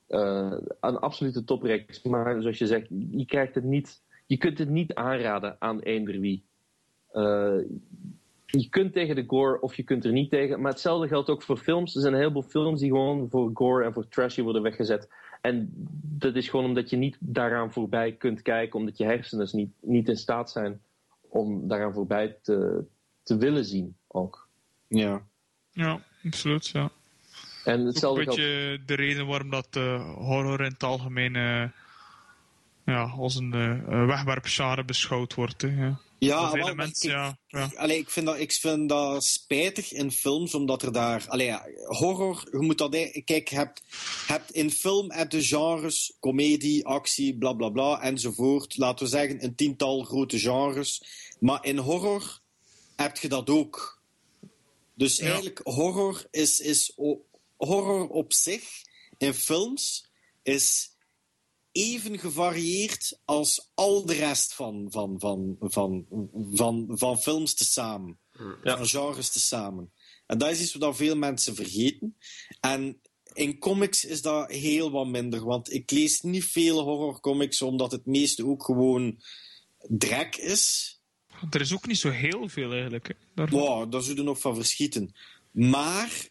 Uh, 0.08 0.52
een 0.80 0.98
absolute 0.98 1.44
topreeks. 1.44 2.02
Maar 2.02 2.40
zoals 2.42 2.58
je 2.58 2.66
zegt, 2.66 2.86
je 3.10 3.24
krijgt 3.26 3.54
het 3.54 3.64
niet. 3.64 4.02
Je 4.26 4.36
kunt 4.36 4.58
het 4.58 4.68
niet 4.68 4.94
aanraden 4.94 5.56
aan 5.58 5.80
eender 5.80 6.20
wie. 6.20 6.44
Uh, 7.12 7.58
je 8.46 8.68
kunt 8.68 8.92
tegen 8.92 9.14
de 9.14 9.24
gore 9.26 9.60
of 9.60 9.74
je 9.74 9.82
kunt 9.82 10.04
er 10.04 10.12
niet 10.12 10.30
tegen. 10.30 10.60
Maar 10.60 10.70
hetzelfde 10.70 11.08
geldt 11.08 11.28
ook 11.28 11.42
voor 11.42 11.56
films. 11.56 11.94
Er 11.94 12.00
zijn 12.00 12.12
een 12.12 12.18
heleboel 12.18 12.42
films 12.42 12.80
die 12.80 12.90
gewoon 12.90 13.30
voor 13.30 13.50
gore 13.54 13.84
en 13.84 13.92
voor 13.92 14.08
trashy 14.08 14.42
worden 14.42 14.62
weggezet. 14.62 15.08
En 15.40 15.70
dat 16.02 16.34
is 16.34 16.48
gewoon 16.48 16.66
omdat 16.66 16.90
je 16.90 16.96
niet 16.96 17.16
daaraan 17.20 17.72
voorbij 17.72 18.12
kunt 18.12 18.42
kijken, 18.42 18.78
omdat 18.78 18.98
je 18.98 19.04
hersenen 19.04 19.48
niet, 19.52 19.72
niet 19.80 20.08
in 20.08 20.16
staat 20.16 20.50
zijn 20.50 20.80
om 21.28 21.68
daaraan 21.68 21.92
voorbij 21.92 22.38
te, 22.42 22.84
te 23.22 23.36
willen 23.36 23.64
zien 23.64 23.96
ook. 24.06 24.48
Ja. 24.88 25.22
Ja, 25.70 26.00
absoluut, 26.24 26.66
ja. 26.66 26.90
En 27.66 27.86
hetzelfde 27.86 28.20
ook 28.20 28.26
een 28.28 28.34
beetje 28.34 28.66
geldt... 28.66 28.88
de 28.88 28.94
reden 28.94 29.26
waarom 29.26 29.50
dat 29.50 29.68
uh, 29.76 30.14
horror 30.14 30.60
in 30.60 30.72
het 30.72 30.82
algemeen 30.82 31.34
uh, 31.34 31.64
ja, 32.84 33.02
als 33.02 33.34
een 33.34 33.54
uh, 33.54 34.06
wegwerpgenre 34.06 34.84
beschouwd 34.84 35.34
wordt. 35.34 35.62
Hè, 35.62 35.68
ja. 35.68 36.00
Ja, 36.18 36.52
wel, 36.52 36.68
ik, 36.68 36.96
ja, 36.96 37.38
ja. 37.46 37.70
Allee, 37.74 37.98
ik, 37.98 38.10
vind 38.10 38.26
dat, 38.26 38.38
ik 38.38 38.52
vind 38.52 38.88
dat 38.88 39.24
spijtig 39.24 39.92
in 39.92 40.10
films, 40.10 40.54
omdat 40.54 40.82
er 40.82 40.92
daar... 40.92 41.24
Allee, 41.28 41.46
ja, 41.46 41.66
horror, 41.86 42.48
je 42.50 42.58
moet 42.58 42.78
dat... 42.78 42.90
Kijk, 43.24 43.48
hebt, 43.48 43.82
hebt 44.26 44.50
in 44.50 44.70
film 44.70 45.12
heb 45.12 45.30
de 45.30 45.42
genres, 45.42 46.16
comedie, 46.20 46.86
actie, 46.86 47.38
bla 47.38 47.52
bla 47.52 47.68
bla, 47.68 48.02
enzovoort. 48.02 48.76
Laten 48.76 49.04
we 49.04 49.10
zeggen, 49.10 49.44
een 49.44 49.54
tiental 49.54 50.02
grote 50.02 50.38
genres. 50.38 51.02
Maar 51.40 51.64
in 51.64 51.78
horror 51.78 52.40
heb 52.96 53.16
je 53.16 53.28
dat 53.28 53.50
ook. 53.50 54.00
Dus 54.94 55.16
ja. 55.16 55.24
eigenlijk, 55.24 55.60
horror 55.64 56.24
is, 56.30 56.60
is... 56.60 56.92
Horror 57.56 58.08
op 58.08 58.32
zich, 58.32 58.62
in 59.18 59.34
films, 59.34 60.10
is 60.42 60.96
even 61.72 62.18
gevarieerd 62.18 63.20
als 63.24 63.70
al 63.74 64.06
de 64.06 64.14
rest 64.14 64.54
van, 64.54 64.86
van, 64.90 65.14
van, 65.18 65.56
van, 65.60 66.06
van, 66.52 66.86
van 66.88 67.18
films 67.18 67.54
tezamen. 67.54 68.18
Ja. 68.62 68.76
Van 68.76 68.86
genres 68.86 69.30
tezamen. 69.30 69.92
En 70.26 70.38
dat 70.38 70.50
is 70.50 70.60
iets 70.60 70.74
wat 70.74 70.96
veel 70.96 71.16
mensen 71.16 71.54
vergeten. 71.54 72.16
En 72.60 73.00
in 73.32 73.58
comics 73.58 74.04
is 74.04 74.22
dat 74.22 74.50
heel 74.50 74.90
wat 74.90 75.06
minder. 75.06 75.44
Want 75.44 75.72
ik 75.72 75.90
lees 75.90 76.20
niet 76.20 76.44
veel 76.44 76.80
horrorcomics, 76.80 77.62
omdat 77.62 77.92
het 77.92 78.06
meeste 78.06 78.46
ook 78.46 78.64
gewoon 78.64 79.22
drek 79.78 80.36
is. 80.36 80.94
Er 81.50 81.60
is 81.60 81.72
ook 81.72 81.86
niet 81.86 81.98
zo 81.98 82.10
heel 82.10 82.48
veel 82.48 82.72
eigenlijk. 82.72 83.14
Hè, 83.34 83.46
wow, 83.46 83.92
daar 83.92 84.02
zullen 84.02 84.24
nog 84.24 84.40
van 84.40 84.54
verschieten. 84.54 85.14
Maar 85.50 86.28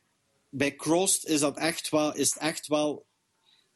bij 0.58 0.76
Crossed 0.76 1.26
is 1.26 1.40
dat 1.40 1.58
echt 1.58 1.90
wel, 1.90 2.16
is 2.16 2.34
het 2.34 2.42
echt 2.42 2.68
wel 2.68 3.06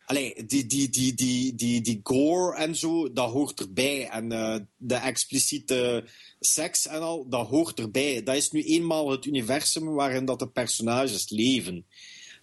Allee, 0.10 0.46
die, 0.46 0.66
die, 0.66 0.90
die, 0.90 1.14
die, 1.14 1.56
die, 1.56 1.82
die 1.82 2.00
gore 2.04 2.58
en 2.58 2.76
zo, 2.76 3.14
dat 3.14 3.32
hoort 3.32 3.60
erbij. 3.60 4.08
En 4.08 4.32
uh, 4.32 4.56
de 4.78 4.96
expliciete 4.96 6.06
seks 6.40 6.88
en 6.88 7.02
al, 7.02 7.30
dat 7.30 7.48
hoort 7.48 7.80
erbij. 7.80 8.24
Dat 8.24 8.36
is 8.36 8.52
nu 8.52 8.64
eenmaal 8.64 9.10
het 9.10 9.26
universum 9.26 9.94
waarin 9.94 10.26
dat 10.26 10.40
de 10.40 10.48
personages 10.48 11.30
leven. 11.30 11.86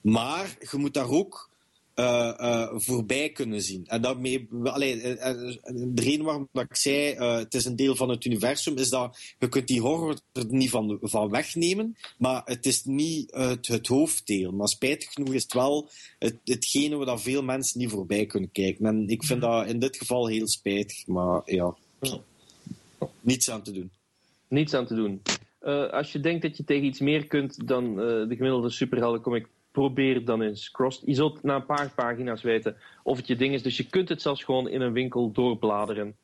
Maar 0.03 0.57
je 0.71 0.77
moet 0.77 0.95
daar 0.95 1.11
ook 1.11 1.51
uh, 1.97 2.33
uh, 2.41 2.69
voorbij 2.75 3.31
kunnen 3.31 3.63
zien. 3.63 3.87
En 3.87 4.03
daarmee, 4.03 4.49
allee, 4.63 5.01
de 5.01 6.03
reden 6.03 6.25
waarom 6.25 6.49
dat 6.53 6.65
ik 6.65 6.77
zei, 6.77 7.15
uh, 7.15 7.37
het 7.37 7.55
is 7.55 7.65
een 7.65 7.77
deel 7.77 7.97
van 7.97 8.09
het 8.09 8.25
universum, 8.25 8.77
is 8.77 8.89
dat 8.89 9.35
je 9.39 9.49
kunt 9.49 9.67
die 9.67 9.81
horror 9.81 10.21
er 10.33 10.47
niet 10.49 10.71
van, 10.71 10.99
van 11.03 11.31
wegnemen, 11.31 11.97
maar 12.19 12.43
het 12.45 12.67
is 12.67 12.85
niet 12.85 13.35
het, 13.35 13.67
het 13.67 13.87
hoofddeel. 13.87 14.53
Maar 14.53 14.69
spijtig 14.69 15.13
genoeg 15.13 15.35
is 15.35 15.43
het 15.43 15.53
wel 15.53 15.89
het, 16.19 16.37
hetgene 16.45 16.97
waar 16.97 17.21
veel 17.21 17.43
mensen 17.43 17.81
niet 17.81 17.91
voorbij 17.91 18.27
kunnen 18.27 18.53
kijken. 18.53 18.87
En 18.87 19.09
ik 19.09 19.25
vind 19.25 19.41
dat 19.41 19.67
in 19.67 19.79
dit 19.79 19.97
geval 19.97 20.27
heel 20.27 20.49
spijtig, 20.49 21.07
maar 21.07 21.43
ja, 21.45 21.75
niets 23.21 23.51
aan 23.51 23.63
te 23.63 23.73
doen. 23.73 23.91
Niets 24.49 24.75
aan 24.75 24.87
te 24.87 24.95
doen. 24.95 25.23
als 25.91 26.13
je 26.13 26.21
denkt 26.21 26.43
dat 26.43 26.57
je 26.57 26.65
tegen 26.65 26.85
iets 26.85 27.01
meer 27.01 27.27
kunt 27.27 27.69
dan 27.69 27.97
de 27.97 28.35
gemiddelde 28.37 28.71
superheldencomic 28.71 29.47
probeer 29.77 30.25
dan 30.25 30.43
eens 30.43 30.71
Crossed. 30.71 31.03
Je 31.07 31.15
zult 31.15 31.43
na 31.43 31.55
een 31.55 31.67
paar 31.67 31.91
pagina's 31.91 32.43
weten 32.43 32.77
of 33.03 33.17
het 33.17 33.27
je 33.27 33.37
ding 33.37 33.55
is. 33.55 33.63
Dus 33.63 33.77
je 33.77 33.87
kunt 33.87 34.09
het 34.09 34.23
zelfs 34.23 34.45
gewoon 34.45 34.69
in 34.69 34.81
een 34.81 34.93
winkel 34.93 35.33
doorbladeren. 35.33 36.17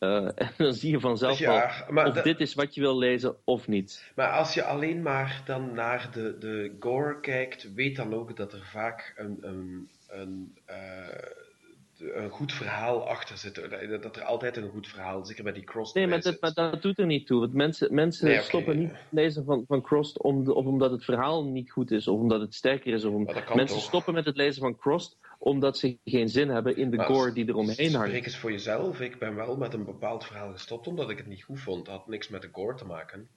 Uh, 0.00 0.26
en 0.34 0.52
dan 0.56 0.72
zie 0.72 0.90
je 0.90 1.00
vanzelf 1.00 1.38
ja, 1.38 1.86
wel 1.88 2.06
of 2.06 2.22
dit 2.22 2.40
is 2.40 2.54
wat 2.54 2.74
je 2.74 2.80
wil 2.80 2.98
lezen 2.98 3.36
of 3.44 3.68
niet. 3.68 4.12
Maar 4.14 4.30
als 4.30 4.54
je 4.54 4.64
alleen 4.64 5.02
maar 5.02 5.42
dan 5.44 5.74
naar 5.74 6.08
de, 6.12 6.38
de 6.38 6.76
gore 6.80 7.20
kijkt, 7.20 7.74
weet 7.74 7.96
dan 7.96 8.14
ook 8.14 8.36
dat 8.36 8.52
er 8.52 8.64
vaak 8.72 9.14
een, 9.16 9.38
een, 9.40 9.90
een 10.08 10.54
uh, 10.70 10.74
een 12.12 12.30
goed 12.30 12.52
verhaal 12.52 13.08
achter 13.08 13.36
zit. 13.38 13.54
Dat 14.02 14.16
er 14.16 14.22
altijd 14.22 14.56
een 14.56 14.70
goed 14.70 14.88
verhaal, 14.88 15.24
zeker 15.24 15.44
bij 15.44 15.52
die 15.52 15.64
Crossed. 15.64 15.94
Nee, 15.94 16.06
maar 16.06 16.20
dat, 16.20 16.40
maar 16.40 16.52
dat, 16.52 16.82
doet 16.82 16.98
er 16.98 17.06
niet 17.06 17.26
toe. 17.26 17.40
Want 17.40 17.52
mensen, 17.52 17.94
mensen 17.94 18.24
nee, 18.24 18.34
okay, 18.34 18.46
stoppen 18.46 18.78
niet 18.78 18.92
lezen 19.08 19.44
van, 19.44 19.64
van 19.68 19.82
Crossed 19.82 20.22
om 20.22 20.48
of 20.48 20.64
omdat 20.64 20.90
het 20.90 21.04
verhaal 21.04 21.44
niet 21.44 21.70
goed 21.70 21.90
is, 21.90 22.08
of 22.08 22.20
omdat 22.20 22.40
het 22.40 22.54
sterker 22.54 22.92
is. 22.92 23.04
Of 23.04 23.14
om... 23.14 23.24
Mensen 23.54 23.66
toch? 23.66 23.82
stoppen 23.84 24.14
met 24.14 24.24
het 24.24 24.36
lezen 24.36 24.62
van 24.62 24.76
Crossed 24.76 25.16
omdat 25.38 25.78
ze 25.78 25.98
geen 26.04 26.28
zin 26.28 26.48
hebben 26.48 26.76
in 26.76 26.90
de 26.90 26.96
maar 26.96 27.06
gore 27.06 27.32
die 27.32 27.46
er 27.46 27.56
omheen 27.56 27.94
hangt. 27.94 28.08
Spreek 28.08 28.24
eens 28.24 28.36
voor 28.36 28.50
jezelf. 28.50 29.00
Ik 29.00 29.18
ben 29.18 29.34
wel 29.34 29.56
met 29.56 29.74
een 29.74 29.84
bepaald 29.84 30.24
verhaal 30.24 30.52
gestopt 30.52 30.86
omdat 30.86 31.10
ik 31.10 31.16
het 31.16 31.26
niet 31.26 31.42
goed 31.42 31.60
vond. 31.60 31.86
Het 31.86 31.96
had 31.96 32.08
niks 32.08 32.28
met 32.28 32.42
de 32.42 32.48
gore 32.52 32.74
te 32.74 32.84
maken. 32.84 33.28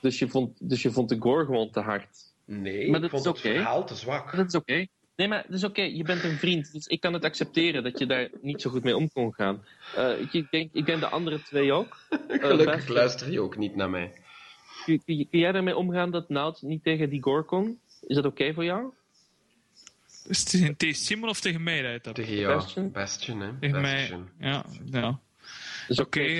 Dus 0.00 0.18
je 0.18 0.28
vond, 0.28 0.68
dus 0.68 0.82
je 0.82 0.90
vond 0.90 1.08
de 1.08 1.16
gore 1.18 1.44
gewoon 1.44 1.70
te 1.70 1.80
hard? 1.80 2.32
Nee, 2.44 2.90
maar 2.90 3.00
dat 3.00 3.12
ik 3.12 3.22
vond 3.22 3.36
is 3.36 3.42
het 3.42 3.52
verhaal 3.52 3.86
te 3.86 3.94
zwak. 3.94 4.36
Dat 4.36 4.46
is 4.46 4.54
oké. 4.54 4.72
Okay. 4.72 4.88
Nee, 5.16 5.28
maar 5.28 5.42
het 5.42 5.54
is 5.54 5.64
oké. 5.64 5.82
Je 5.82 6.02
bent 6.02 6.24
een 6.24 6.38
vriend. 6.38 6.72
Dus 6.72 6.86
ik 6.86 7.00
kan 7.00 7.12
het 7.12 7.24
accepteren 7.24 7.82
dat 7.82 7.98
je 7.98 8.06
daar 8.06 8.28
niet 8.40 8.62
zo 8.62 8.70
goed 8.70 8.82
mee 8.84 8.96
om 8.96 9.10
kon 9.12 9.34
gaan. 9.34 9.64
Eh, 9.96 10.20
ik, 10.20 10.32
ik 10.32 10.50
denk, 10.50 10.70
ik 10.72 10.86
denk 10.86 11.00
de 11.00 11.08
andere 11.08 11.42
twee 11.42 11.72
ook. 11.72 11.96
Gelukkig 12.28 12.74
best- 12.76 12.88
luister 12.88 13.30
je 13.32 13.40
ook 13.40 13.56
niet 13.56 13.76
naar 13.76 13.90
mij. 13.90 14.12
Kun, 14.84 15.02
kun, 15.04 15.28
kun 15.30 15.38
jij 15.38 15.52
daarmee 15.52 15.76
omgaan 15.76 16.10
dat 16.10 16.28
Nout 16.28 16.62
niet 16.62 16.82
tegen 16.82 17.10
die 17.10 17.22
Gore 17.22 17.42
kon? 17.42 17.78
Is 18.06 18.14
dat 18.16 18.24
oké 18.24 18.54
voor 18.54 18.64
jou? 18.64 18.92
Is 20.28 20.52
het 20.52 20.78
tegen, 20.78 20.94
Simon 20.96 21.28
of 21.28 21.40
tegen 21.40 21.62
mij 21.62 21.98
dat? 22.02 22.14
Tegen 22.14 22.36
jou. 22.36 22.54
Bastion? 22.54 22.90
Bastion, 22.92 23.40
hè. 23.40 23.50
Tegen 23.60 23.80
mij. 23.80 24.18
Ja, 24.38 24.64
ja. 24.84 25.20
Dus 25.88 26.00
Oké, 26.00 26.20
eh, 26.20 26.36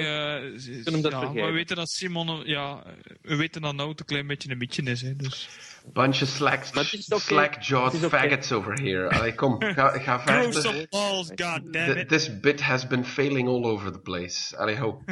ja, 1.11 1.21
maar 1.21 1.33
we 1.35 1.51
weten 1.53 1.77
dat 1.77 1.91
Simon, 1.91 2.43
ja, 2.47 2.83
we 3.23 3.37
weten 3.37 3.63
dat 3.63 3.75
Nout 3.75 4.01
een 4.01 4.07
klein 4.07 4.27
beetje 4.27 4.51
een 4.51 4.59
beetje 4.59 4.83
is, 4.83 5.03
hè, 5.03 5.17
dus. 5.17 5.49
Bunch 5.93 6.23
of 6.23 6.29
slack, 6.29 6.75
Maar 6.75 6.85
het 6.85 6.93
is 6.93 7.09
oké. 7.09 7.21
slack-jawed 7.23 7.97
faggots 8.11 8.53
over 8.53 8.73
here. 8.83 9.09
Allee, 9.11 9.35
kom, 9.35 9.63
ga, 9.63 9.99
ga 9.99 10.21
verder. 10.25 10.63
some 10.63 10.87
balls, 10.91 11.27
goddammit. 11.35 11.95
Th- 11.95 12.09
This 12.09 12.41
bit 12.41 12.61
has 12.61 12.87
been 12.87 13.05
failing 13.05 13.49
all 13.49 13.65
over 13.65 13.93
the 13.93 13.99
place. 14.01 14.57
Allee, 14.57 14.77
ho. 14.79 15.03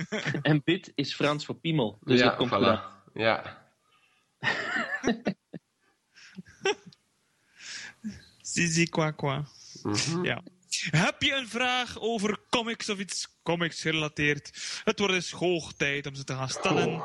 En 0.42 0.62
bit 0.64 0.92
is 0.94 1.14
Frans 1.14 1.44
voor 1.44 1.54
piemel. 1.54 1.98
Dus 2.04 2.18
ja, 2.18 2.24
dat 2.24 2.36
komt 2.36 2.50
voilà. 2.50 2.80
Ja. 3.14 3.58
Zizi 8.42 8.86
kwa 8.86 9.10
kwa. 9.12 9.44
Mhm. 9.82 10.24
Ja. 10.24 10.42
Heb 10.90 11.22
je 11.22 11.34
een 11.34 11.48
vraag 11.48 12.00
over 12.00 12.38
comics 12.50 12.88
of 12.88 12.98
iets 12.98 13.28
comics 13.42 13.80
gerelateerd? 13.80 14.50
Het 14.84 14.98
wordt 14.98 15.14
eens 15.14 15.30
hoog 15.30 15.72
tijd 15.72 16.06
om 16.06 16.14
ze 16.14 16.24
te 16.24 16.34
gaan 16.34 16.48
stellen. 16.48 17.02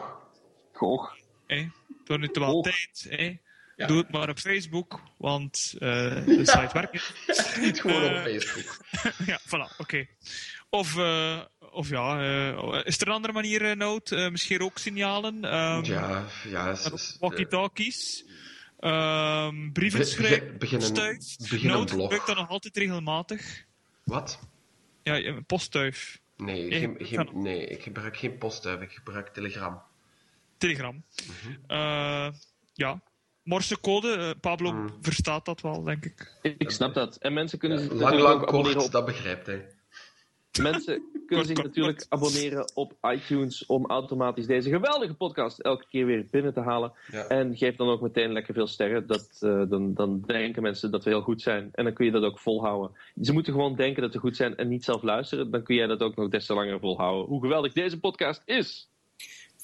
Goh. 0.74 1.12
hè. 1.48 1.56
Het 1.58 2.08
wordt 2.08 2.24
nu 2.24 2.30
te 2.30 2.40
wel 2.40 2.50
Hoog. 2.50 2.64
tijd. 2.64 3.06
hè. 3.10 3.38
Ja. 3.76 3.88
Doe 3.88 3.98
het 3.98 4.12
maar 4.12 4.30
op 4.30 4.40
Facebook, 4.40 5.00
want 5.18 5.74
eh, 5.80 6.26
de 6.26 6.40
site 6.46 6.70
werkt 6.74 6.94
niet. 6.94 7.14
Niet 7.66 7.82
gewoon 7.82 8.04
op 8.04 8.12
Eh, 8.12 8.22
Facebook. 8.24 8.78
ja, 9.32 9.40
voilà, 9.48 9.76
oké. 9.78 10.06
Of, 10.70 10.98
eh, 10.98 11.42
of 11.72 11.90
ja, 11.90 12.20
eh, 12.54 12.82
is 12.86 13.02
er 13.02 13.08
een 13.08 13.14
andere 13.14 13.34
manier, 13.34 13.78
uh? 13.78 13.98
Eh, 14.12 14.32
misschien 14.32 14.58
rooksignalen? 14.58 15.46
ehm 15.46 15.84
Ja, 15.84 16.26
ja. 16.48 16.70
is- 16.70 17.18
Walkie-talkies? 17.20 18.26
Ehm, 18.92 19.72
brieven 19.72 20.06
schrijven? 20.08 20.58
begin- 20.58 20.80
gebruikt 21.90 22.28
dat 22.28 22.36
nog 22.36 22.50
altijd 22.50 22.78
regelmatig. 22.78 23.66
Wat? 24.04 24.40
Ja, 25.04 25.16
ja, 25.16 25.42
postduif. 25.48 26.20
Nee, 26.38 26.72
geen, 26.72 26.96
geen, 27.00 27.30
nee, 27.34 27.66
ik 27.68 27.84
gebruik 27.84 28.18
geen 28.18 28.38
postduif, 28.38 28.82
ik 28.82 28.92
gebruik 28.92 29.28
Telegram. 29.28 29.82
Telegram. 30.58 31.04
Mhm. 31.44 31.56
Eh, 31.68 32.28
ja. 32.74 33.02
Morsecode, 33.44 34.14
eh, 34.14 34.30
Pablo 34.42 34.72
Mm. 34.74 34.90
verstaat 35.02 35.46
dat 35.46 35.62
wel, 35.62 35.84
denk 35.84 36.06
ik. 36.06 36.34
Ik 36.42 36.70
snap 36.70 36.94
dat. 36.94 37.16
En 37.18 37.34
mensen 37.34 37.58
kunnen 37.60 37.80
zich 37.80 37.88
Lang, 37.90 38.02
natuurlijk 38.02 38.30
lang, 38.30 38.42
ook 38.42 38.48
kort, 38.48 38.86
op 38.86 38.92
dat 38.92 39.06
begrijpt 39.06 39.46
hij. 39.46 39.68
Mensen 40.62 41.04
kunnen 41.28 41.46
zich 41.46 41.64
natuurlijk 41.64 42.06
abonneren 42.10 42.72
op 42.74 42.94
iTunes 43.02 43.66
om 43.66 43.86
automatisch 43.86 44.46
deze 44.46 44.70
geweldige 44.70 45.14
podcast 45.14 45.60
elke 45.60 45.86
keer 45.90 46.06
weer 46.06 46.28
binnen 46.32 46.54
te 46.54 46.60
halen. 46.60 46.94
Ja. 47.12 47.28
En 47.28 47.58
geef 47.58 47.76
dan 47.76 47.90
ook 47.90 48.02
meteen 48.02 48.32
lekker 48.32 48.54
veel 48.54 48.68
sterren. 48.68 49.08
Dat, 49.08 49.38
eh, 49.40 49.62
dan, 49.70 49.94
dan 49.94 50.24
denken 50.26 50.62
mensen 50.62 50.92
dat 50.92 51.04
we 51.04 51.10
heel 51.10 51.22
goed 51.22 51.42
zijn. 51.42 51.70
En 51.74 51.84
dan 51.84 51.94
kun 51.94 52.06
je 52.06 52.12
dat 52.12 52.24
ook 52.24 52.40
volhouden. 52.40 52.98
Ze 53.22 53.34
moeten 53.34 53.54
gewoon 53.54 53.76
denken 53.76 54.02
dat 54.02 54.14
we 54.14 54.20
goed 54.20 54.36
zijn 54.36 54.56
en 54.56 54.68
niet 54.68 54.84
zelf 54.84 55.02
luisteren. 55.02 55.52
Dan 55.52 55.64
kun 55.64 55.76
jij 55.76 55.88
dat 55.88 56.02
ook 56.02 56.16
nog 56.16 56.30
des 56.30 56.46
te 56.46 56.54
langer 56.54 56.80
volhouden. 56.80 57.26
Hoe 57.26 57.42
geweldig 57.42 57.74
deze 57.74 58.00
podcast 58.00 58.42
is. 58.46 58.90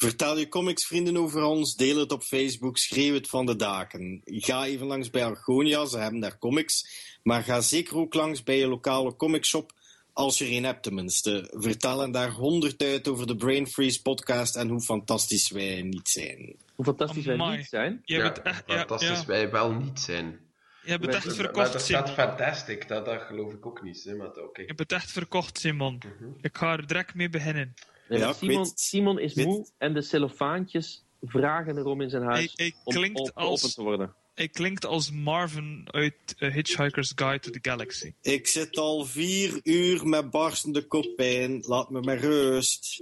Vertel 0.01 0.37
je 0.37 0.47
comicsvrienden 0.47 1.17
over 1.17 1.43
ons, 1.43 1.75
deel 1.75 1.97
het 1.97 2.11
op 2.11 2.23
Facebook, 2.23 2.77
schreeuw 2.77 3.13
het 3.13 3.27
van 3.27 3.45
de 3.45 3.55
daken. 3.55 4.21
Ga 4.25 4.65
even 4.65 4.87
langs 4.87 5.09
bij 5.09 5.25
Argonia, 5.25 5.85
ze 5.85 5.97
hebben 5.97 6.19
daar 6.19 6.37
comics. 6.37 6.85
Maar 7.23 7.43
ga 7.43 7.61
zeker 7.61 7.97
ook 7.97 8.13
langs 8.13 8.43
bij 8.43 8.57
je 8.57 8.67
lokale 8.67 9.15
comicshop, 9.15 9.71
als 10.13 10.37
je 10.37 10.45
er 10.45 10.51
een 10.51 10.63
hebt 10.63 10.83
tenminste. 10.83 11.47
Vertel 11.53 11.99
hen 11.99 12.11
daar 12.11 12.29
honderd 12.31 12.83
uit 12.83 13.07
over 13.07 13.27
de 13.27 13.35
Brain 13.35 13.67
Freeze 13.67 14.01
podcast 14.01 14.55
en 14.55 14.67
hoe 14.69 14.81
fantastisch 14.81 15.49
wij 15.49 15.81
niet 15.81 16.09
zijn. 16.09 16.55
Hoe 16.75 16.85
fantastisch 16.85 17.25
wij 17.25 17.57
niet 17.57 17.67
zijn. 17.67 18.01
Je 18.03 18.15
ja, 18.15 18.33
echt, 18.33 18.63
fantastisch 18.67 19.19
ja, 19.19 19.25
wij 19.25 19.51
wel 19.51 19.71
niet 19.71 19.99
zijn. 19.99 20.39
je 20.83 20.89
hebt 20.91 21.05
het 21.05 21.15
echt 21.15 21.25
Maar 21.25 21.35
verkocht, 21.35 21.71
dat 21.71 21.81
staat 21.81 22.07
Simon. 22.09 22.27
fantastic, 22.27 22.87
dat, 22.87 23.05
dat 23.05 23.21
geloof 23.21 23.53
ik 23.53 23.65
ook 23.65 23.81
niet. 23.83 24.03
Hè, 24.03 24.15
maar 24.15 24.27
oké. 24.27 24.61
Je 24.61 24.67
hebt 24.67 24.79
het 24.79 24.91
echt 24.91 25.11
verkocht, 25.11 25.59
Simon. 25.59 25.95
Mhm. 26.19 26.29
Ik 26.41 26.57
ga 26.57 26.71
er 26.71 26.87
direct 26.87 27.13
mee 27.13 27.29
beginnen. 27.29 27.73
Ja, 28.09 28.33
Simon. 28.33 28.71
Simon 28.75 29.19
is 29.19 29.33
moe 29.33 29.67
en 29.77 29.93
de 29.93 30.01
cellofaantjes 30.01 31.03
vragen 31.21 31.77
erom 31.77 32.01
in 32.01 32.09
zijn 32.09 32.23
huis 32.23 32.53
Hij, 32.55 32.65
hij, 32.65 32.73
om 32.83 32.93
klinkt 32.93 33.19
op- 33.19 33.31
als, 33.33 33.45
geopend 33.45 33.73
te 33.73 33.81
worden. 33.81 34.13
Hij 34.41 34.49
klinkt 34.49 34.85
als 34.85 35.11
Marvin 35.11 35.87
uit 35.91 36.13
eh, 36.37 36.53
Hitchhiker's 36.53 37.11
Guide 37.15 37.39
to 37.39 37.51
the 37.51 37.59
Galaxy. 37.61 38.13
Ik 38.21 38.47
zit 38.47 38.77
al 38.77 39.05
vier 39.05 39.59
uur 39.63 40.07
met 40.07 40.29
barstende 40.29 40.87
koppijn, 40.87 41.63
laat 41.67 41.89
me 41.89 42.01
maar 42.01 42.17
rust. 42.17 43.01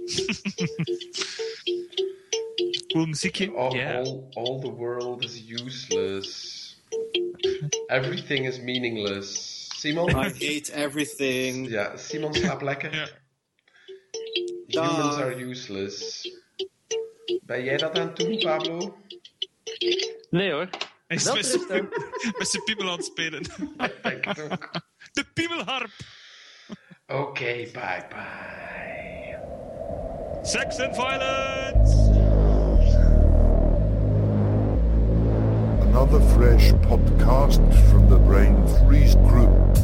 Cool 2.88 3.06
muziekje? 3.06 3.50
All, 3.50 3.76
Ja. 3.76 3.98
all, 3.98 4.26
all 4.32 4.60
the 4.60 4.70
world 4.72 5.24
is 5.24 5.42
useless. 5.48 6.58
Everything 7.86 8.46
is 8.46 8.60
meaningless. 8.60 9.68
Simon? 9.76 10.08
I 10.10 10.12
hate 10.14 10.72
everything. 10.72 11.68
Ja, 11.68 11.96
Simon 11.96 12.34
slaapt 12.34 12.62
lekker. 12.62 12.94
Ja. 12.94 13.08
Humans 14.66 15.16
Dag. 15.16 15.20
are 15.20 15.34
useless. 15.44 16.28
Ben 17.42 17.64
jij 17.64 17.76
dat 17.76 17.98
aan 17.98 18.06
het 18.06 18.16
doen, 18.16 18.38
Pablo? 18.38 18.96
Nee 20.30 20.50
hoor. 20.52 20.68
Hij 21.10 21.18
is 21.18 21.24
Wel 21.24 21.34
met 21.34 21.46
zijn 21.46 21.58
Tristan. 21.66 21.88
piemel- 21.88 22.38
met 22.38 22.48
zijn 22.48 22.64
piemel 22.64 22.90
aan 22.90 22.96
het 22.96 23.04
spelen. 23.04 23.40
Ik 23.40 23.98
denk 24.02 24.24
het 24.24 24.40
ook. 24.40 24.70
De 25.12 25.24
piemelharp! 25.34 25.90
Oké, 27.06 27.44
bye 27.72 28.04
bye. 28.08 29.38
Sex 30.42 30.78
and 30.78 30.94
violence! 30.94 31.96
Another 35.82 36.20
fresh 36.20 36.72
podcast 36.88 37.60
from 37.88 38.08
the 38.08 38.18
Brain 38.26 38.68
Freeze 38.68 39.16
Group. 39.26 39.76